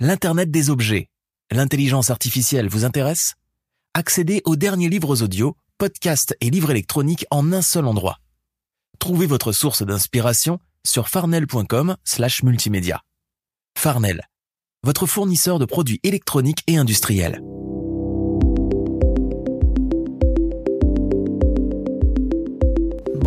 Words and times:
L'Internet 0.00 0.48
des 0.52 0.70
objets, 0.70 1.08
l'intelligence 1.50 2.10
artificielle 2.10 2.68
vous 2.68 2.84
intéresse? 2.84 3.34
Accédez 3.94 4.42
aux 4.44 4.54
derniers 4.54 4.88
livres 4.88 5.24
audio, 5.24 5.56
podcasts 5.76 6.36
et 6.40 6.50
livres 6.50 6.70
électroniques 6.70 7.26
en 7.32 7.52
un 7.52 7.62
seul 7.62 7.84
endroit. 7.84 8.18
Trouvez 9.00 9.26
votre 9.26 9.50
source 9.50 9.82
d'inspiration 9.82 10.60
sur 10.86 11.08
farnel.com 11.08 11.96
slash 12.04 12.44
multimédia. 12.44 13.02
Farnel, 13.76 14.28
votre 14.84 15.06
fournisseur 15.06 15.58
de 15.58 15.64
produits 15.64 15.98
électroniques 16.04 16.62
et 16.68 16.76
industriels. 16.76 17.40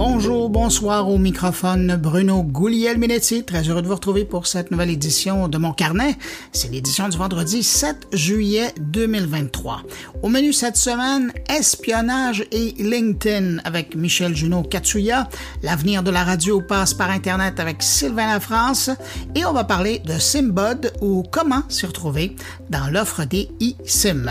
Bonjour, 0.04 0.50
bonsoir 0.50 1.08
au 1.10 1.20
microphone 1.20 1.96
Bruno 1.96 2.42
Gouliel-Minetti. 2.42 3.44
Très 3.44 3.70
heureux 3.70 3.84
de 3.84 3.88
vous 3.88 3.94
retrouver 3.94 4.26
pour 4.26 4.48
cette 4.48 4.72
nouvelle 4.72 4.90
édition 4.90 5.48
de 5.48 5.60
mon 5.60 5.74
carnet. 5.74 6.18
C'est 6.52 6.72
l'édition 6.72 7.08
du 7.08 7.16
vendredi 7.20 7.62
7 7.62 8.08
juillet 8.12 8.74
2023. 8.80 9.84
Au 10.24 10.28
menu 10.28 10.54
cette 10.54 10.76
semaine, 10.76 11.32
espionnage 11.48 12.44
et 12.52 12.74
LinkedIn 12.80 13.60
avec 13.64 13.96
Michel 13.96 14.36
Junot 14.36 14.64
Katsuya. 14.64 15.30
L'avenir 15.62 16.02
de 16.02 16.10
la 16.10 16.24
radio 16.24 16.62
passe 16.62 16.96
par 16.96 17.12
Internet 17.12 17.60
avec 17.60 17.84
Sylvain 17.84 18.26
Lafrance. 18.26 18.90
Et 19.36 19.46
on 19.46 19.54
va 19.54 19.66
parler 19.66 20.00
de 20.00 20.18
SimBud 20.18 20.94
ou 21.02 21.22
comment 21.30 21.62
s'y 21.70 21.86
retrouver 21.86 22.36
dans 22.72 22.88
l'offre 22.88 23.26
des 23.26 23.52
eSIM. 23.60 24.26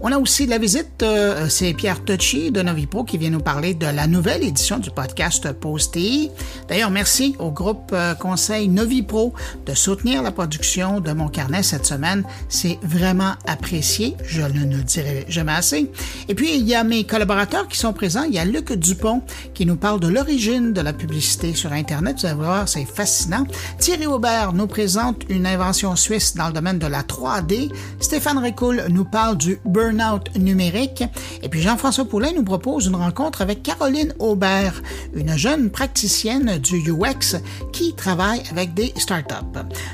On 0.00 0.12
a 0.12 0.18
aussi 0.18 0.46
de 0.46 0.50
la 0.50 0.58
visite, 0.58 1.02
euh, 1.02 1.48
c'est 1.48 1.74
Pierre 1.74 2.04
Tucci 2.04 2.52
de 2.52 2.62
Novipro 2.62 3.02
qui 3.02 3.18
vient 3.18 3.30
nous 3.30 3.40
parler 3.40 3.74
de 3.74 3.86
la 3.86 4.06
nouvelle 4.06 4.44
édition 4.44 4.78
du 4.78 4.92
podcast 4.92 5.15
podcast 5.16 5.50
Posté. 5.52 6.30
D'ailleurs, 6.68 6.90
merci 6.90 7.36
au 7.38 7.50
groupe 7.50 7.90
euh, 7.94 8.14
Conseil 8.14 8.68
Novipro 8.68 9.32
de 9.64 9.72
soutenir 9.72 10.22
la 10.22 10.30
production 10.30 11.00
de 11.00 11.10
mon 11.12 11.28
carnet 11.28 11.62
cette 11.62 11.86
semaine. 11.86 12.22
C'est 12.50 12.78
vraiment 12.82 13.32
apprécié. 13.46 14.14
Je 14.26 14.42
ne 14.42 14.76
le 14.76 14.82
dirai 14.82 15.24
jamais 15.26 15.52
assez. 15.52 15.90
Et 16.28 16.34
puis, 16.34 16.54
il 16.54 16.68
y 16.68 16.74
a 16.74 16.84
mes 16.84 17.04
collaborateurs 17.04 17.66
qui 17.66 17.78
sont 17.78 17.94
présents. 17.94 18.24
Il 18.24 18.34
y 18.34 18.38
a 18.38 18.44
Luc 18.44 18.74
Dupont 18.74 19.22
qui 19.54 19.64
nous 19.64 19.76
parle 19.76 20.00
de 20.00 20.08
l'origine 20.08 20.74
de 20.74 20.82
la 20.82 20.92
publicité 20.92 21.54
sur 21.54 21.72
Internet. 21.72 22.18
Vous 22.18 22.26
allez 22.26 22.34
voir, 22.34 22.68
c'est 22.68 22.84
fascinant. 22.84 23.46
Thierry 23.78 24.06
Aubert 24.06 24.52
nous 24.52 24.66
présente 24.66 25.22
une 25.30 25.46
invention 25.46 25.96
suisse 25.96 26.34
dans 26.34 26.48
le 26.48 26.52
domaine 26.52 26.78
de 26.78 26.86
la 26.86 27.00
3D. 27.00 27.72
Stéphane 28.00 28.36
Ricoul 28.36 28.84
nous 28.90 29.06
parle 29.06 29.38
du 29.38 29.58
burn-out 29.64 30.36
numérique. 30.36 31.04
Et 31.42 31.48
puis 31.48 31.62
Jean-François 31.62 32.04
Poulain 32.04 32.32
nous 32.36 32.44
propose 32.44 32.84
une 32.84 32.96
rencontre 32.96 33.40
avec 33.40 33.62
Caroline 33.62 34.12
Aubert, 34.18 34.82
une 35.14 35.36
jeune 35.36 35.70
praticienne 35.70 36.58
du 36.58 36.90
UX 36.90 37.36
qui 37.72 37.94
travaille 37.94 38.42
avec 38.50 38.74
des 38.74 38.92
startups. 38.96 39.34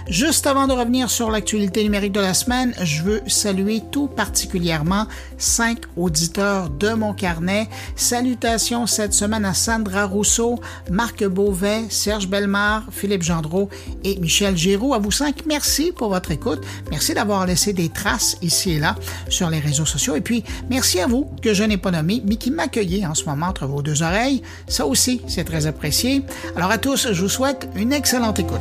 Juste 0.09 0.47
avant 0.47 0.67
de 0.67 0.73
revenir 0.73 1.11
sur 1.11 1.31
l'actualité 1.31 1.83
numérique 1.83 2.13
de 2.13 2.21
la 2.21 2.35
semaine, 2.35 2.75
je 2.83 3.03
veux 3.03 3.23
saluer 3.27 3.83
tout 3.91 4.09
particulièrement 4.09 5.07
cinq 5.39 5.81
auditeurs 5.97 6.71
de 6.71 6.91
mon 6.91 7.15
carnet. 7.15 7.69
Salutations 7.97 8.87
cette 8.87 9.15
semaine 9.15 9.45
à 9.45 9.55
Sandra 9.55 10.05
Rousseau, 10.05 10.59
Marc 10.91 11.25
Beauvais, 11.25 11.85
Serge 11.89 12.29
Belmar, 12.29 12.85
Philippe 12.91 13.23
Gendreau 13.23 13.69
et 14.05 14.19
Michel 14.21 14.57
Giroux. 14.57 14.95
À 14.95 14.99
vous 14.99 15.11
cinq, 15.11 15.45
merci 15.47 15.93
pour 15.93 16.11
votre 16.11 16.31
écoute. 16.31 16.61
Merci 16.91 17.15
d'avoir 17.15 17.47
laissé 17.47 17.73
des 17.73 17.89
traces 17.89 18.37
ici 18.43 18.73
et 18.73 18.79
là 18.79 18.95
sur 19.29 19.51
les 19.51 19.59
réseaux 19.59 19.87
sociaux. 19.87 20.15
Et 20.15 20.21
puis, 20.21 20.45
merci 20.71 21.01
à 21.01 21.07
vous 21.07 21.27
que 21.43 21.55
je 21.55 21.65
n'ai 21.65 21.77
pas 21.77 21.91
nommé, 21.91 22.23
mais 22.25 22.37
qui 22.37 22.51
m'accueillez 22.51 23.07
en 23.07 23.15
ce 23.15 23.25
moment 23.25 23.47
entre 23.47 23.67
vos 23.67 23.83
deux 23.83 24.03
oreilles. 24.03 24.43
Ça 24.69 24.87
aussi, 24.87 25.02
c'est 25.27 25.45
très 25.45 25.67
apprécié. 25.67 26.23
Alors 26.57 26.71
à 26.71 26.79
tous, 26.79 27.13
je 27.13 27.23
vous 27.23 27.29
souhaite 27.29 27.69
une 27.75 27.93
excellente 27.93 28.39
écoute. 28.39 28.61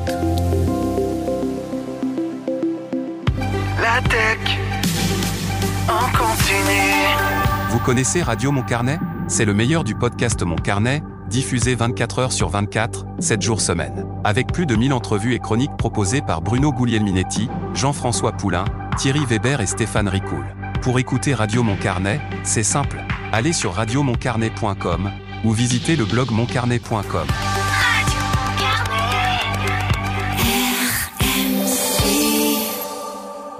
La 3.81 4.01
tech 4.09 4.39
en 5.87 6.17
continue. 6.17 7.69
Vous 7.69 7.79
connaissez 7.79 8.21
Radio 8.21 8.51
Mon 8.51 8.63
Carnet 8.63 8.99
C'est 9.27 9.45
le 9.45 9.53
meilleur 9.53 9.83
du 9.83 9.95
podcast 9.95 10.41
Mon 10.43 10.55
Carnet, 10.55 11.03
diffusé 11.29 11.75
24 11.75 12.19
heures 12.19 12.31
sur 12.31 12.49
24, 12.49 13.05
7 13.19 13.41
jours 13.41 13.61
semaine. 13.61 14.05
Avec 14.23 14.51
plus 14.51 14.65
de 14.65 14.75
1000 14.75 14.93
entrevues 14.93 15.33
et 15.33 15.39
chroniques 15.39 15.75
proposées 15.77 16.21
par 16.21 16.41
Bruno 16.41 16.71
Guglielminetti, 16.71 17.49
Jean-François 17.73 18.31
Poulain, 18.33 18.65
Thierry 18.97 19.25
Weber 19.25 19.61
et 19.61 19.67
Stéphane 19.67 20.07
Ricoul. 20.07 20.45
Pour 20.81 20.97
écouter 20.99 21.33
Radio 21.33 21.63
Mon 21.63 21.75
Carnet, 21.75 22.19
c'est 22.43 22.63
simple. 22.63 22.99
Allez 23.31 23.53
sur 23.53 23.73
radiomoncarnet.com 23.73 25.11
ou 25.43 25.51
visitez 25.51 25.95
le 25.95 26.05
blog 26.05 26.31
moncarnet.com. 26.31 27.27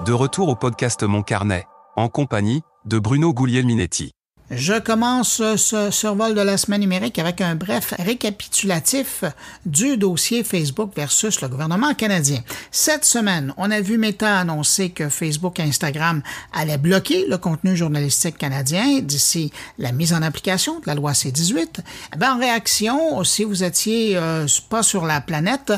De 0.04 0.12
retour 0.12 0.48
au 0.48 0.56
podcast 0.56 1.02
Mon 1.04 1.22
Carnet, 1.22 1.66
en 1.96 2.08
compagnie 2.08 2.62
de 2.84 2.98
Bruno 2.98 3.32
Guglielminetti. 3.32 4.12
Je 4.54 4.78
commence 4.78 5.40
ce 5.56 5.90
survol 5.90 6.34
de 6.34 6.42
la 6.42 6.58
semaine 6.58 6.82
numérique 6.82 7.18
avec 7.18 7.40
un 7.40 7.54
bref 7.54 7.94
récapitulatif 7.98 9.24
du 9.64 9.96
dossier 9.96 10.44
Facebook 10.44 10.92
versus 10.94 11.40
le 11.40 11.48
gouvernement 11.48 11.94
canadien. 11.94 12.40
Cette 12.70 13.06
semaine, 13.06 13.54
on 13.56 13.70
a 13.70 13.80
vu 13.80 13.96
Meta 13.96 14.38
annoncer 14.38 14.90
que 14.90 15.08
Facebook 15.08 15.58
et 15.58 15.62
Instagram 15.62 16.20
allaient 16.52 16.76
bloquer 16.76 17.24
le 17.26 17.38
contenu 17.38 17.74
journalistique 17.76 18.36
canadien 18.36 19.00
d'ici 19.00 19.50
la 19.78 19.90
mise 19.90 20.12
en 20.12 20.20
application 20.20 20.80
de 20.80 20.86
la 20.86 20.96
loi 20.96 21.14
C-18. 21.14 21.78
Eh 22.14 22.18
ben, 22.18 22.34
en 22.34 22.38
réaction, 22.38 23.24
si 23.24 23.44
vous 23.44 23.64
étiez 23.64 24.18
euh, 24.18 24.46
pas 24.68 24.82
sur 24.82 25.06
la 25.06 25.22
planète, 25.22 25.72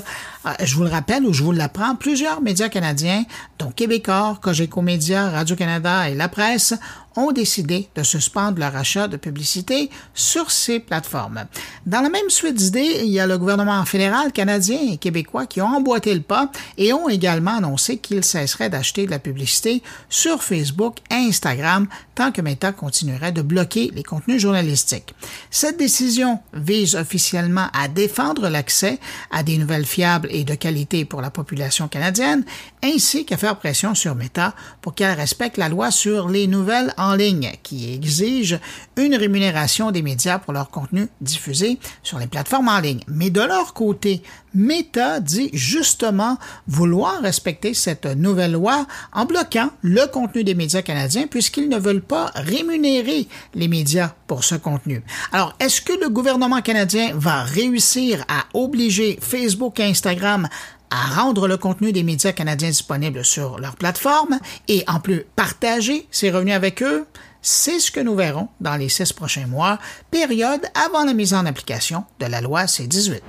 je 0.62 0.74
vous 0.74 0.84
le 0.84 0.90
rappelle 0.90 1.24
ou 1.24 1.32
je 1.32 1.42
vous 1.42 1.52
l'apprends, 1.52 1.94
plusieurs 1.96 2.40
médias 2.40 2.68
canadiens, 2.68 3.24
dont 3.58 3.70
Québécois, 3.70 4.38
Cogeco 4.40 4.82
Média, 4.82 5.30
Radio-Canada 5.30 6.10
et 6.10 6.14
La 6.14 6.28
Presse, 6.28 6.74
ont 7.16 7.32
décidé 7.32 7.88
de 7.94 8.02
suspendre 8.02 8.58
leur 8.58 8.74
achat 8.76 9.08
de 9.08 9.16
publicité 9.16 9.90
sur 10.14 10.50
ces 10.50 10.80
plateformes. 10.80 11.44
Dans 11.86 12.00
la 12.00 12.08
même 12.08 12.28
suite 12.28 12.56
d'idées, 12.56 13.02
il 13.04 13.10
y 13.10 13.20
a 13.20 13.26
le 13.26 13.38
gouvernement 13.38 13.84
fédéral 13.84 14.32
canadien 14.32 14.78
et 14.92 14.96
québécois 14.96 15.46
qui 15.46 15.60
ont 15.60 15.66
emboîté 15.66 16.14
le 16.14 16.22
pas 16.22 16.50
et 16.76 16.92
ont 16.92 17.08
également 17.08 17.56
annoncé 17.58 17.98
qu'ils 17.98 18.24
cesseraient 18.24 18.70
d'acheter 18.70 19.06
de 19.06 19.10
la 19.10 19.18
publicité 19.18 19.82
sur 20.08 20.42
Facebook 20.42 20.96
et 21.10 21.14
Instagram 21.14 21.86
tant 22.14 22.32
que 22.32 22.40
Meta 22.40 22.72
continuerait 22.72 23.32
de 23.32 23.42
bloquer 23.42 23.90
les 23.94 24.02
contenus 24.02 24.40
journalistiques. 24.40 25.14
Cette 25.50 25.78
décision 25.78 26.40
vise 26.52 26.94
officiellement 26.94 27.68
à 27.72 27.88
défendre 27.88 28.48
l'accès 28.48 28.98
à 29.30 29.42
des 29.42 29.58
nouvelles 29.58 29.86
fiables 29.86 30.28
et 30.34 30.44
de 30.44 30.54
qualité 30.54 31.04
pour 31.04 31.22
la 31.22 31.30
population 31.30 31.88
canadienne, 31.88 32.44
ainsi 32.82 33.24
qu'à 33.24 33.36
faire 33.36 33.56
pression 33.56 33.94
sur 33.94 34.14
Meta 34.14 34.54
pour 34.82 34.94
qu'elle 34.94 35.16
respecte 35.16 35.56
la 35.56 35.68
loi 35.68 35.90
sur 35.90 36.28
les 36.28 36.46
nouvelles 36.46 36.92
en 36.98 37.14
ligne 37.14 37.52
qui 37.62 37.94
exige 37.94 38.58
une 38.96 39.14
rémunération 39.14 39.90
des 39.90 40.02
médias 40.02 40.38
pour 40.38 40.52
leur 40.52 40.70
contenu 40.70 41.08
diffusé 41.20 41.78
sur 42.02 42.18
les 42.18 42.26
plateformes 42.26 42.68
en 42.68 42.80
ligne. 42.80 43.00
Mais 43.06 43.30
de 43.30 43.40
leur 43.40 43.74
côté, 43.74 44.22
Meta 44.54 45.20
dit 45.20 45.50
justement 45.52 46.36
vouloir 46.66 47.20
respecter 47.22 47.74
cette 47.74 48.06
nouvelle 48.06 48.52
loi 48.52 48.86
en 49.12 49.24
bloquant 49.24 49.70
le 49.82 50.06
contenu 50.06 50.44
des 50.44 50.54
médias 50.54 50.82
canadiens 50.82 51.26
puisqu'ils 51.26 51.68
ne 51.68 51.78
veulent 51.78 52.02
pas 52.02 52.30
rémunérer 52.34 53.28
les 53.54 53.68
médias 53.68 54.12
pour 54.26 54.44
ce 54.44 54.54
contenu. 54.54 55.02
Alors, 55.32 55.54
est-ce 55.60 55.80
que 55.80 55.92
le 56.00 56.08
gouvernement 56.08 56.62
canadien 56.62 57.12
va 57.14 57.42
réussir 57.42 58.24
à 58.28 58.44
obliger 58.54 59.18
Facebook 59.20 59.80
et 59.80 59.84
Instagram 59.84 60.23
à 60.24 61.20
rendre 61.20 61.48
le 61.48 61.56
contenu 61.56 61.92
des 61.92 62.02
médias 62.02 62.32
canadiens 62.32 62.68
disponible 62.68 63.24
sur 63.24 63.58
leur 63.58 63.76
plateforme 63.76 64.38
et 64.68 64.84
en 64.86 65.00
plus 65.00 65.24
partager 65.36 66.06
ses 66.10 66.30
revenus 66.30 66.54
avec 66.54 66.82
eux? 66.82 67.06
C'est 67.42 67.78
ce 67.78 67.90
que 67.90 68.00
nous 68.00 68.14
verrons 68.14 68.48
dans 68.60 68.76
les 68.76 68.88
six 68.88 69.12
prochains 69.12 69.46
mois, 69.46 69.78
période 70.10 70.62
avant 70.86 71.04
la 71.04 71.12
mise 71.12 71.34
en 71.34 71.44
application 71.44 72.04
de 72.18 72.26
la 72.26 72.40
loi 72.40 72.66
C-18. 72.66 73.20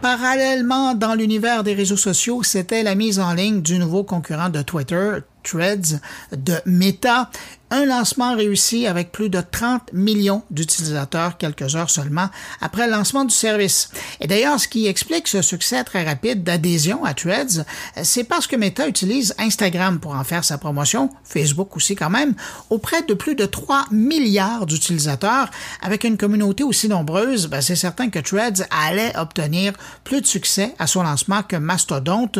Parallèlement, 0.00 0.94
dans 0.94 1.14
l'univers 1.14 1.64
des 1.64 1.74
réseaux 1.74 1.96
sociaux, 1.96 2.42
c'était 2.42 2.84
la 2.84 2.94
mise 2.94 3.18
en 3.18 3.34
ligne 3.34 3.62
du 3.62 3.78
nouveau 3.78 4.04
concurrent 4.04 4.48
de 4.48 4.62
Twitter, 4.62 5.18
Threads, 5.48 6.00
de 6.32 6.54
Meta, 6.66 7.30
un 7.70 7.84
lancement 7.84 8.34
réussi 8.34 8.86
avec 8.86 9.12
plus 9.12 9.28
de 9.28 9.40
30 9.40 9.92
millions 9.92 10.42
d'utilisateurs 10.50 11.36
quelques 11.36 11.76
heures 11.76 11.90
seulement 11.90 12.28
après 12.60 12.86
le 12.86 12.92
lancement 12.92 13.24
du 13.24 13.34
service. 13.34 13.90
Et 14.20 14.26
d'ailleurs, 14.26 14.58
ce 14.58 14.68
qui 14.68 14.86
explique 14.86 15.28
ce 15.28 15.42
succès 15.42 15.84
très 15.84 16.04
rapide 16.04 16.42
d'adhésion 16.42 17.04
à 17.04 17.14
Threads, 17.14 17.64
c'est 18.02 18.24
parce 18.24 18.46
que 18.46 18.56
Meta 18.56 18.88
utilise 18.88 19.34
Instagram 19.38 20.00
pour 20.00 20.14
en 20.14 20.24
faire 20.24 20.44
sa 20.44 20.56
promotion, 20.56 21.10
Facebook 21.24 21.76
aussi 21.76 21.94
quand 21.94 22.10
même, 22.10 22.34
auprès 22.70 23.02
de 23.02 23.14
plus 23.14 23.34
de 23.34 23.44
3 23.44 23.86
milliards 23.90 24.66
d'utilisateurs. 24.66 25.50
Avec 25.82 26.04
une 26.04 26.16
communauté 26.16 26.64
aussi 26.64 26.88
nombreuse, 26.88 27.48
ben 27.48 27.60
c'est 27.60 27.76
certain 27.76 28.08
que 28.08 28.18
Threads 28.18 28.66
allait 28.70 29.16
obtenir 29.16 29.74
plus 30.04 30.22
de 30.22 30.26
succès 30.26 30.74
à 30.78 30.86
son 30.86 31.02
lancement 31.02 31.42
que 31.42 31.56
Mastodon, 31.56 32.30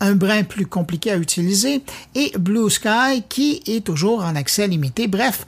un 0.00 0.14
brin 0.14 0.44
plus 0.44 0.66
compliqué 0.66 1.10
à 1.10 1.16
utiliser, 1.16 1.82
et 2.14 2.32
Blue 2.38 2.55
Sky 2.68 3.22
qui 3.28 3.62
est 3.66 3.84
toujours 3.84 4.24
en 4.24 4.34
accès 4.34 4.66
limité. 4.66 5.06
Bref, 5.06 5.46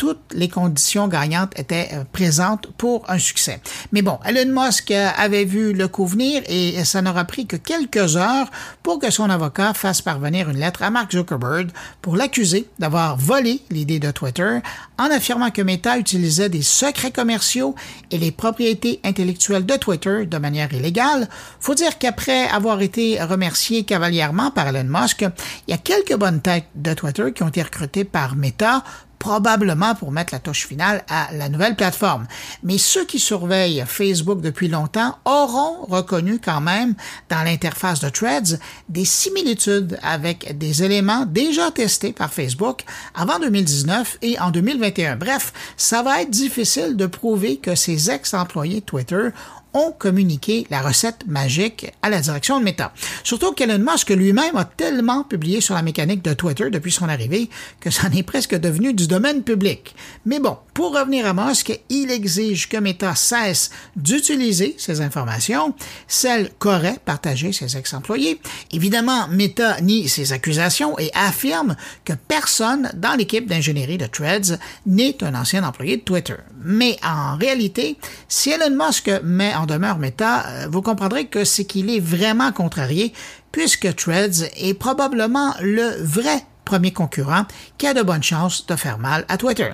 toutes 0.00 0.32
les 0.32 0.48
conditions 0.48 1.08
gagnantes 1.08 1.52
étaient 1.58 1.90
euh, 1.92 2.04
présentes 2.10 2.68
pour 2.78 3.04
un 3.10 3.18
succès. 3.18 3.60
Mais 3.92 4.00
bon, 4.00 4.18
Elon 4.24 4.50
Musk 4.50 4.92
euh, 4.92 5.10
avait 5.14 5.44
vu 5.44 5.74
le 5.74 5.88
coup 5.88 6.06
venir 6.06 6.42
et 6.46 6.82
ça 6.86 7.02
n'aura 7.02 7.26
pris 7.26 7.46
que 7.46 7.56
quelques 7.56 8.16
heures 8.16 8.50
pour 8.82 8.98
que 8.98 9.10
son 9.10 9.28
avocat 9.28 9.74
fasse 9.74 10.00
parvenir 10.00 10.48
une 10.48 10.56
lettre 10.56 10.82
à 10.82 10.88
Mark 10.88 11.12
Zuckerberg 11.12 11.68
pour 12.00 12.16
l'accuser 12.16 12.66
d'avoir 12.78 13.18
volé 13.18 13.60
l'idée 13.68 13.98
de 13.98 14.10
Twitter 14.10 14.60
en 14.98 15.04
affirmant 15.04 15.50
que 15.50 15.60
Meta 15.60 15.98
utilisait 15.98 16.48
des 16.48 16.62
secrets 16.62 17.10
commerciaux 17.10 17.74
et 18.10 18.16
les 18.16 18.30
propriétés 18.30 19.00
intellectuelles 19.04 19.66
de 19.66 19.76
Twitter 19.76 20.24
de 20.24 20.38
manière 20.38 20.72
illégale. 20.72 21.28
Faut 21.60 21.74
dire 21.74 21.98
qu'après 21.98 22.48
avoir 22.48 22.80
été 22.80 23.22
remercié 23.22 23.84
cavalièrement 23.84 24.50
par 24.50 24.66
Elon 24.68 24.88
Musk, 24.88 25.26
il 25.68 25.72
y 25.72 25.74
a 25.74 25.78
quelques 25.78 26.16
bonnes 26.16 26.40
têtes 26.40 26.68
de 26.74 26.94
Twitter 26.94 27.34
qui 27.34 27.42
ont 27.42 27.48
été 27.48 27.60
recrutées 27.60 28.04
par 28.04 28.34
Meta 28.34 28.82
probablement 29.20 29.94
pour 29.94 30.10
mettre 30.10 30.34
la 30.34 30.40
touche 30.40 30.66
finale 30.66 31.04
à 31.08 31.28
la 31.32 31.48
nouvelle 31.48 31.76
plateforme. 31.76 32.26
Mais 32.64 32.78
ceux 32.78 33.04
qui 33.04 33.20
surveillent 33.20 33.84
Facebook 33.86 34.40
depuis 34.40 34.66
longtemps 34.66 35.16
auront 35.24 35.84
reconnu 35.86 36.40
quand 36.42 36.60
même 36.60 36.94
dans 37.28 37.44
l'interface 37.44 38.00
de 38.00 38.08
Threads 38.08 38.58
des 38.88 39.04
similitudes 39.04 39.98
avec 40.02 40.58
des 40.58 40.82
éléments 40.82 41.26
déjà 41.26 41.70
testés 41.70 42.12
par 42.12 42.32
Facebook 42.32 42.84
avant 43.14 43.38
2019 43.38 44.18
et 44.22 44.40
en 44.40 44.50
2021. 44.50 45.16
Bref, 45.16 45.52
ça 45.76 46.02
va 46.02 46.22
être 46.22 46.30
difficile 46.30 46.96
de 46.96 47.06
prouver 47.06 47.58
que 47.58 47.74
ces 47.74 48.10
ex-employés 48.10 48.80
Twitter 48.80 49.28
ont 49.74 49.92
communiqué 49.92 50.66
la 50.70 50.80
recette 50.80 51.26
magique 51.26 51.92
à 52.02 52.10
la 52.10 52.20
direction 52.20 52.58
de 52.58 52.64
Meta. 52.64 52.92
Surtout 53.24 53.52
qu'Elon 53.52 53.78
Musk 53.78 54.10
lui-même 54.10 54.56
a 54.56 54.64
tellement 54.64 55.24
publié 55.24 55.60
sur 55.60 55.74
la 55.74 55.82
mécanique 55.82 56.22
de 56.22 56.34
Twitter 56.34 56.70
depuis 56.70 56.92
son 56.92 57.08
arrivée 57.08 57.48
que 57.80 57.90
ça 57.90 58.08
en 58.08 58.16
est 58.16 58.22
presque 58.22 58.54
devenu 58.54 58.94
du 58.94 59.06
domaine 59.06 59.42
public. 59.42 59.94
Mais 60.26 60.40
bon, 60.40 60.56
pour 60.74 60.94
revenir 60.96 61.26
à 61.26 61.34
Musk, 61.34 61.78
il 61.88 62.10
exige 62.10 62.68
que 62.68 62.76
Meta 62.76 63.14
cesse 63.14 63.70
d'utiliser 63.96 64.74
ces 64.78 65.00
informations, 65.00 65.74
celles 66.08 66.50
qu'auraient 66.58 66.98
partagées 67.04 67.52
ses 67.52 67.76
ex-employés. 67.76 68.40
Évidemment, 68.72 69.28
Meta 69.28 69.80
nie 69.80 70.08
ces 70.08 70.32
accusations 70.32 70.98
et 70.98 71.10
affirme 71.14 71.76
que 72.04 72.12
personne 72.12 72.90
dans 72.94 73.14
l'équipe 73.14 73.48
d'ingénierie 73.48 73.98
de 73.98 74.06
Threads 74.06 74.58
n'est 74.86 75.22
un 75.22 75.34
ancien 75.34 75.64
employé 75.64 75.98
de 75.98 76.02
Twitter. 76.02 76.36
Mais 76.62 76.98
en 77.04 77.36
réalité, 77.36 77.96
si 78.28 78.50
Elon 78.50 78.76
Musk 78.76 79.10
met 79.22 79.54
demeure 79.66 79.98
Meta, 79.98 80.44
euh, 80.46 80.66
vous 80.70 80.82
comprendrez 80.82 81.26
que 81.26 81.44
c'est 81.44 81.64
qu'il 81.64 81.90
est 81.90 82.00
vraiment 82.00 82.52
contrarié 82.52 83.12
puisque 83.52 83.94
Threads 83.96 84.48
est 84.56 84.74
probablement 84.74 85.54
le 85.60 86.02
vrai 86.02 86.44
premier 86.64 86.92
concurrent 86.92 87.44
qui 87.78 87.86
a 87.86 87.94
de 87.94 88.02
bonnes 88.02 88.22
chances 88.22 88.66
de 88.66 88.76
faire 88.76 88.98
mal 88.98 89.24
à 89.28 89.36
Twitter. 89.36 89.70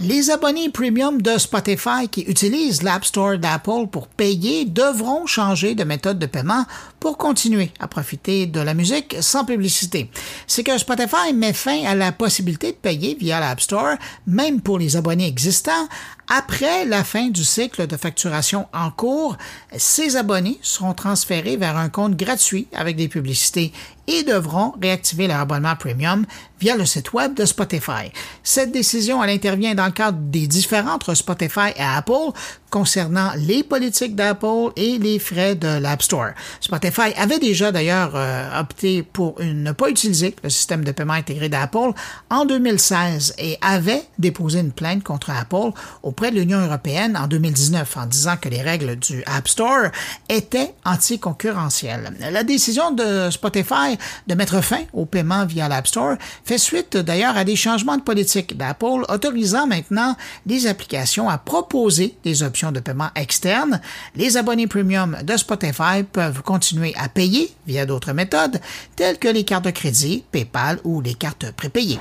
Les 0.00 0.30
abonnés 0.30 0.70
premium 0.70 1.22
de 1.22 1.38
Spotify 1.38 2.08
qui 2.10 2.22
utilisent 2.22 2.82
l'App 2.82 3.04
Store 3.04 3.38
d'Apple 3.38 3.86
pour 3.92 4.08
payer 4.08 4.64
devront 4.64 5.26
changer 5.26 5.76
de 5.76 5.84
méthode 5.84 6.18
de 6.18 6.26
paiement 6.26 6.64
pour 7.04 7.18
continuer 7.18 7.70
à 7.80 7.86
profiter 7.86 8.46
de 8.46 8.60
la 8.60 8.72
musique 8.72 9.16
sans 9.20 9.44
publicité. 9.44 10.08
C'est 10.46 10.64
que 10.64 10.78
Spotify 10.78 11.34
met 11.34 11.52
fin 11.52 11.84
à 11.84 11.94
la 11.94 12.12
possibilité 12.12 12.68
de 12.68 12.76
payer 12.78 13.14
via 13.14 13.40
l'App 13.40 13.60
Store, 13.60 13.96
même 14.26 14.62
pour 14.62 14.78
les 14.78 14.96
abonnés 14.96 15.26
existants, 15.26 15.86
après 16.28 16.86
la 16.86 17.04
fin 17.04 17.28
du 17.28 17.44
cycle 17.44 17.86
de 17.86 17.98
facturation 17.98 18.66
en 18.72 18.90
cours, 18.90 19.36
ces 19.76 20.16
abonnés 20.16 20.58
seront 20.62 20.94
transférés 20.94 21.58
vers 21.58 21.76
un 21.76 21.90
compte 21.90 22.16
gratuit 22.16 22.66
avec 22.74 22.96
des 22.96 23.08
publicités 23.08 23.74
et 24.06 24.22
devront 24.22 24.72
réactiver 24.80 25.26
leur 25.26 25.40
abonnement 25.40 25.76
premium 25.76 26.24
via 26.60 26.76
le 26.76 26.86
site 26.86 27.12
web 27.12 27.34
de 27.34 27.44
Spotify. 27.44 28.10
Cette 28.42 28.72
décision, 28.72 29.22
elle 29.22 29.30
intervient 29.30 29.74
dans 29.74 29.86
le 29.86 29.92
cadre 29.92 30.18
des 30.18 30.46
différends 30.46 30.94
entre 30.94 31.14
Spotify 31.14 31.70
et 31.76 31.82
Apple 31.82 32.32
concernant 32.74 33.30
les 33.36 33.62
politiques 33.62 34.16
d'Apple 34.16 34.72
et 34.74 34.98
les 34.98 35.20
frais 35.20 35.54
de 35.54 35.78
l'App 35.78 36.02
Store. 36.02 36.30
Spotify 36.60 37.14
avait 37.16 37.38
déjà 37.38 37.70
d'ailleurs 37.70 38.14
euh, 38.16 38.60
opté 38.60 39.04
pour 39.04 39.36
ne 39.40 39.70
pas 39.70 39.88
utiliser 39.90 40.34
le 40.42 40.50
système 40.50 40.82
de 40.82 40.90
paiement 40.90 41.12
intégré 41.12 41.48
d'Apple 41.48 41.92
en 42.30 42.44
2016 42.44 43.36
et 43.38 43.58
avait 43.60 44.02
déposé 44.18 44.58
une 44.58 44.72
plainte 44.72 45.04
contre 45.04 45.30
Apple 45.30 45.70
auprès 46.02 46.32
de 46.32 46.40
l'Union 46.40 46.58
européenne 46.58 47.16
en 47.16 47.28
2019 47.28 47.96
en 47.96 48.06
disant 48.06 48.36
que 48.38 48.48
les 48.48 48.60
règles 48.60 48.96
du 48.96 49.22
App 49.26 49.46
Store 49.46 49.92
étaient 50.28 50.74
anticoncurrentielles. 50.84 52.12
La 52.32 52.42
décision 52.42 52.90
de 52.90 53.30
Spotify 53.30 53.96
de 54.26 54.34
mettre 54.34 54.60
fin 54.64 54.82
au 54.92 55.06
paiement 55.06 55.46
via 55.46 55.68
l'App 55.68 55.86
Store 55.86 56.16
fait 56.44 56.58
suite 56.58 56.96
d'ailleurs 56.96 57.36
à 57.36 57.44
des 57.44 57.54
changements 57.54 57.96
de 57.98 58.02
politique 58.02 58.56
d'Apple 58.56 59.04
autorisant 59.08 59.68
maintenant 59.68 60.16
les 60.44 60.66
applications 60.66 61.28
à 61.28 61.38
proposer 61.38 62.16
des 62.24 62.42
options 62.42 62.63
de 62.72 62.80
paiement 62.80 63.10
externe, 63.14 63.80
les 64.16 64.36
abonnés 64.36 64.66
premium 64.66 65.16
de 65.22 65.36
Spotify 65.36 66.02
peuvent 66.10 66.42
continuer 66.42 66.94
à 66.96 67.08
payer 67.08 67.52
via 67.66 67.86
d'autres 67.86 68.12
méthodes 68.12 68.60
telles 68.96 69.18
que 69.18 69.28
les 69.28 69.44
cartes 69.44 69.64
de 69.64 69.70
crédit, 69.70 70.24
PayPal 70.30 70.78
ou 70.84 71.00
les 71.00 71.14
cartes 71.14 71.50
prépayées. 71.52 71.98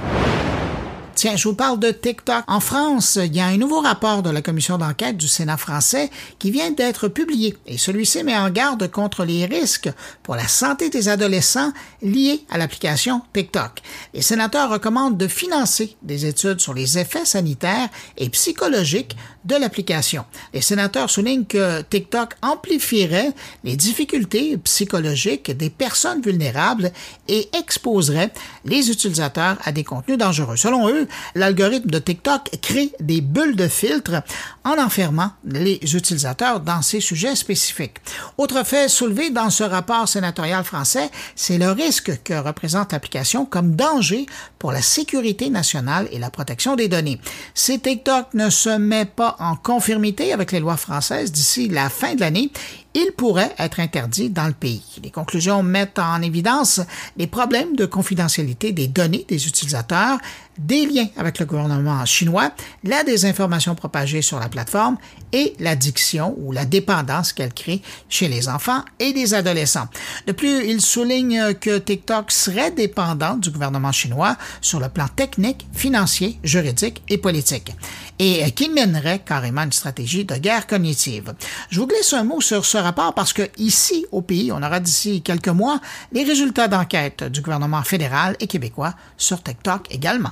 Tiens, 1.15 1.35
je 1.35 1.47
vous 1.47 1.53
parle 1.53 1.79
de 1.79 1.91
TikTok. 1.91 2.43
En 2.47 2.59
France, 2.59 3.19
il 3.23 3.35
y 3.35 3.39
a 3.39 3.45
un 3.45 3.57
nouveau 3.57 3.81
rapport 3.81 4.23
de 4.23 4.31
la 4.31 4.41
commission 4.41 4.79
d'enquête 4.79 5.15
du 5.15 5.27
Sénat 5.27 5.57
français 5.57 6.09
qui 6.39 6.49
vient 6.49 6.71
d'être 6.71 7.07
publié 7.07 7.55
et 7.67 7.77
celui-ci 7.77 8.23
met 8.23 8.35
en 8.35 8.49
garde 8.49 8.89
contre 8.89 9.23
les 9.23 9.45
risques 9.45 9.89
pour 10.23 10.35
la 10.35 10.47
santé 10.47 10.89
des 10.89 11.09
adolescents 11.09 11.71
liés 12.01 12.43
à 12.49 12.57
l'application 12.57 13.21
TikTok. 13.31 13.81
Les 14.13 14.23
sénateurs 14.23 14.71
recommandent 14.71 15.17
de 15.17 15.27
financer 15.27 15.95
des 16.01 16.25
études 16.25 16.59
sur 16.59 16.73
les 16.73 16.97
effets 16.97 17.25
sanitaires 17.25 17.89
et 18.17 18.29
psychologiques 18.29 19.15
de 19.45 19.55
l'application. 19.55 20.25
Les 20.53 20.61
sénateurs 20.61 21.09
soulignent 21.09 21.45
que 21.45 21.81
TikTok 21.81 22.33
amplifierait 22.41 23.33
les 23.63 23.75
difficultés 23.75 24.57
psychologiques 24.57 25.51
des 25.51 25.69
personnes 25.69 26.21
vulnérables 26.21 26.91
et 27.27 27.49
exposerait 27.57 28.31
les 28.65 28.89
utilisateurs 28.89 29.57
à 29.63 29.71
des 29.71 29.83
contenus 29.83 30.17
dangereux. 30.17 30.57
Selon 30.57 30.89
eux, 30.89 31.07
l'algorithme 31.35 31.89
de 31.89 31.99
TikTok 31.99 32.49
crée 32.61 32.91
des 32.99 33.21
bulles 33.21 33.55
de 33.55 33.67
filtre 33.67 34.23
en 34.63 34.77
enfermant 34.77 35.31
les 35.45 35.79
utilisateurs 35.95 36.59
dans 36.59 36.81
ces 36.81 37.01
sujets 37.01 37.35
spécifiques. 37.35 37.97
Autre 38.37 38.65
fait 38.65 38.87
soulevé 38.87 39.29
dans 39.29 39.49
ce 39.49 39.63
rapport 39.63 40.07
sénatorial 40.07 40.63
français, 40.63 41.09
c'est 41.35 41.57
le 41.57 41.71
risque 41.71 42.23
que 42.23 42.33
représente 42.33 42.93
l'application 42.93 43.45
comme 43.45 43.75
danger 43.75 44.25
pour 44.59 44.71
la 44.71 44.81
sécurité 44.81 45.49
nationale 45.49 46.07
et 46.11 46.19
la 46.19 46.29
protection 46.29 46.75
des 46.75 46.87
données. 46.87 47.19
Si 47.53 47.79
TikTok 47.79 48.33
ne 48.33 48.49
se 48.49 48.77
met 48.77 49.05
pas 49.05 49.32
en 49.39 49.55
conformité 49.55 50.33
avec 50.33 50.51
les 50.51 50.59
lois 50.59 50.77
françaises 50.77 51.31
d'ici 51.31 51.69
la 51.69 51.89
fin 51.89 52.15
de 52.15 52.21
l'année, 52.21 52.51
il 52.93 53.11
pourrait 53.17 53.53
être 53.57 53.79
interdit 53.79 54.29
dans 54.29 54.47
le 54.47 54.53
pays. 54.53 54.83
Les 55.03 55.11
conclusions 55.11 55.63
mettent 55.63 55.99
en 55.99 56.21
évidence 56.21 56.81
les 57.17 57.27
problèmes 57.27 57.75
de 57.75 57.85
confidentialité 57.85 58.71
des 58.71 58.87
données 58.87 59.25
des 59.27 59.47
utilisateurs, 59.47 60.19
des 60.57 60.85
liens 60.85 61.07
avec 61.17 61.39
le 61.39 61.45
gouvernement 61.45 62.05
chinois, 62.05 62.51
la 62.83 63.03
désinformation 63.03 63.73
propagée 63.73 64.21
sur 64.21 64.39
la 64.39 64.49
plateforme 64.49 64.97
et 65.31 65.55
l'addiction 65.59 66.35
ou 66.37 66.51
la 66.51 66.65
dépendance 66.65 67.33
qu'elle 67.33 67.53
crée 67.53 67.81
chez 68.07 68.27
les 68.27 68.47
enfants 68.47 68.83
et 68.99 69.13
les 69.13 69.33
adolescents. 69.33 69.87
De 70.27 70.31
plus, 70.31 70.67
il 70.67 70.79
souligne 70.79 71.55
que 71.55 71.79
TikTok 71.79 72.31
serait 72.31 72.71
dépendant 72.71 73.35
du 73.35 73.49
gouvernement 73.49 73.91
chinois 73.91 74.37
sur 74.61 74.79
le 74.79 74.89
plan 74.89 75.07
technique, 75.07 75.65
financier, 75.73 76.37
juridique 76.43 77.01
et 77.09 77.17
politique 77.17 77.71
et 78.19 78.51
qu'il 78.51 78.73
mènerait 78.73 79.19
carrément 79.19 79.63
une 79.63 79.71
stratégie 79.71 80.23
de 80.23 80.35
guerre 80.35 80.67
cognitive. 80.67 81.33
Je 81.69 81.79
vous 81.79 81.87
glisse 81.87 82.13
un 82.13 82.23
mot 82.23 82.41
sur 82.41 82.65
ce 82.65 82.77
parce 82.91 83.33
que 83.33 83.43
ici, 83.57 84.05
au 84.11 84.21
pays, 84.21 84.51
on 84.51 84.57
aura 84.57 84.79
d'ici 84.79 85.21
quelques 85.21 85.47
mois 85.47 85.79
les 86.11 86.23
résultats 86.23 86.67
d'enquête 86.67 87.23
du 87.23 87.41
gouvernement 87.41 87.83
fédéral 87.83 88.35
et 88.39 88.47
québécois 88.47 88.93
sur 89.17 89.41
TikTok 89.41 89.87
également. 89.91 90.31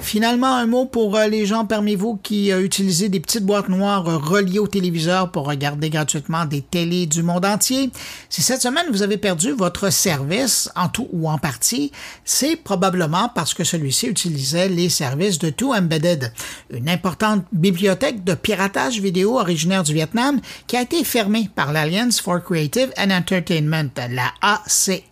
Finalement, 0.00 0.54
un 0.54 0.66
mot 0.66 0.86
pour 0.86 1.16
euh, 1.16 1.26
les 1.26 1.44
gens 1.44 1.66
parmi 1.66 1.94
vous 1.94 2.18
qui 2.22 2.52
euh, 2.52 2.62
utilisent 2.62 3.10
des 3.10 3.20
petites 3.20 3.44
boîtes 3.44 3.68
noires 3.68 4.08
euh, 4.08 4.16
reliées 4.16 4.58
au 4.58 4.66
téléviseur 4.66 5.30
pour 5.30 5.46
regarder 5.46 5.90
gratuitement 5.90 6.44
des 6.44 6.62
télés 6.62 7.06
du 7.06 7.22
monde 7.22 7.44
entier. 7.44 7.90
Si 8.28 8.40
cette 8.40 8.62
semaine 8.62 8.86
vous 8.90 9.02
avez 9.02 9.18
perdu 9.18 9.52
votre 9.52 9.90
service 9.90 10.70
en 10.76 10.88
tout 10.88 11.08
ou 11.12 11.28
en 11.28 11.36
partie, 11.38 11.92
c'est 12.24 12.56
probablement 12.56 13.30
parce 13.34 13.54
que 13.54 13.64
celui-ci 13.64 14.06
utilisait 14.06 14.68
les 14.68 14.88
services 14.88 15.38
de 15.38 15.50
Two 15.50 15.74
Embedded, 15.74 16.32
une 16.70 16.88
importante 16.88 17.44
bibliothèque 17.52 18.24
de 18.24 18.34
piratage 18.34 19.00
vidéo 19.00 19.38
originaire 19.38 19.82
du 19.82 19.92
Vietnam 19.94 20.40
qui 20.66 20.76
a 20.76 20.82
été 20.82 21.02
fermée 21.04 21.50
par 21.54 21.72
l'Alliance 21.72 22.20
for 22.20 22.42
Creative 22.42 22.92
and 22.96 23.10
Entertainment, 23.10 23.90
la 24.10 24.32
ACE, 24.40 25.02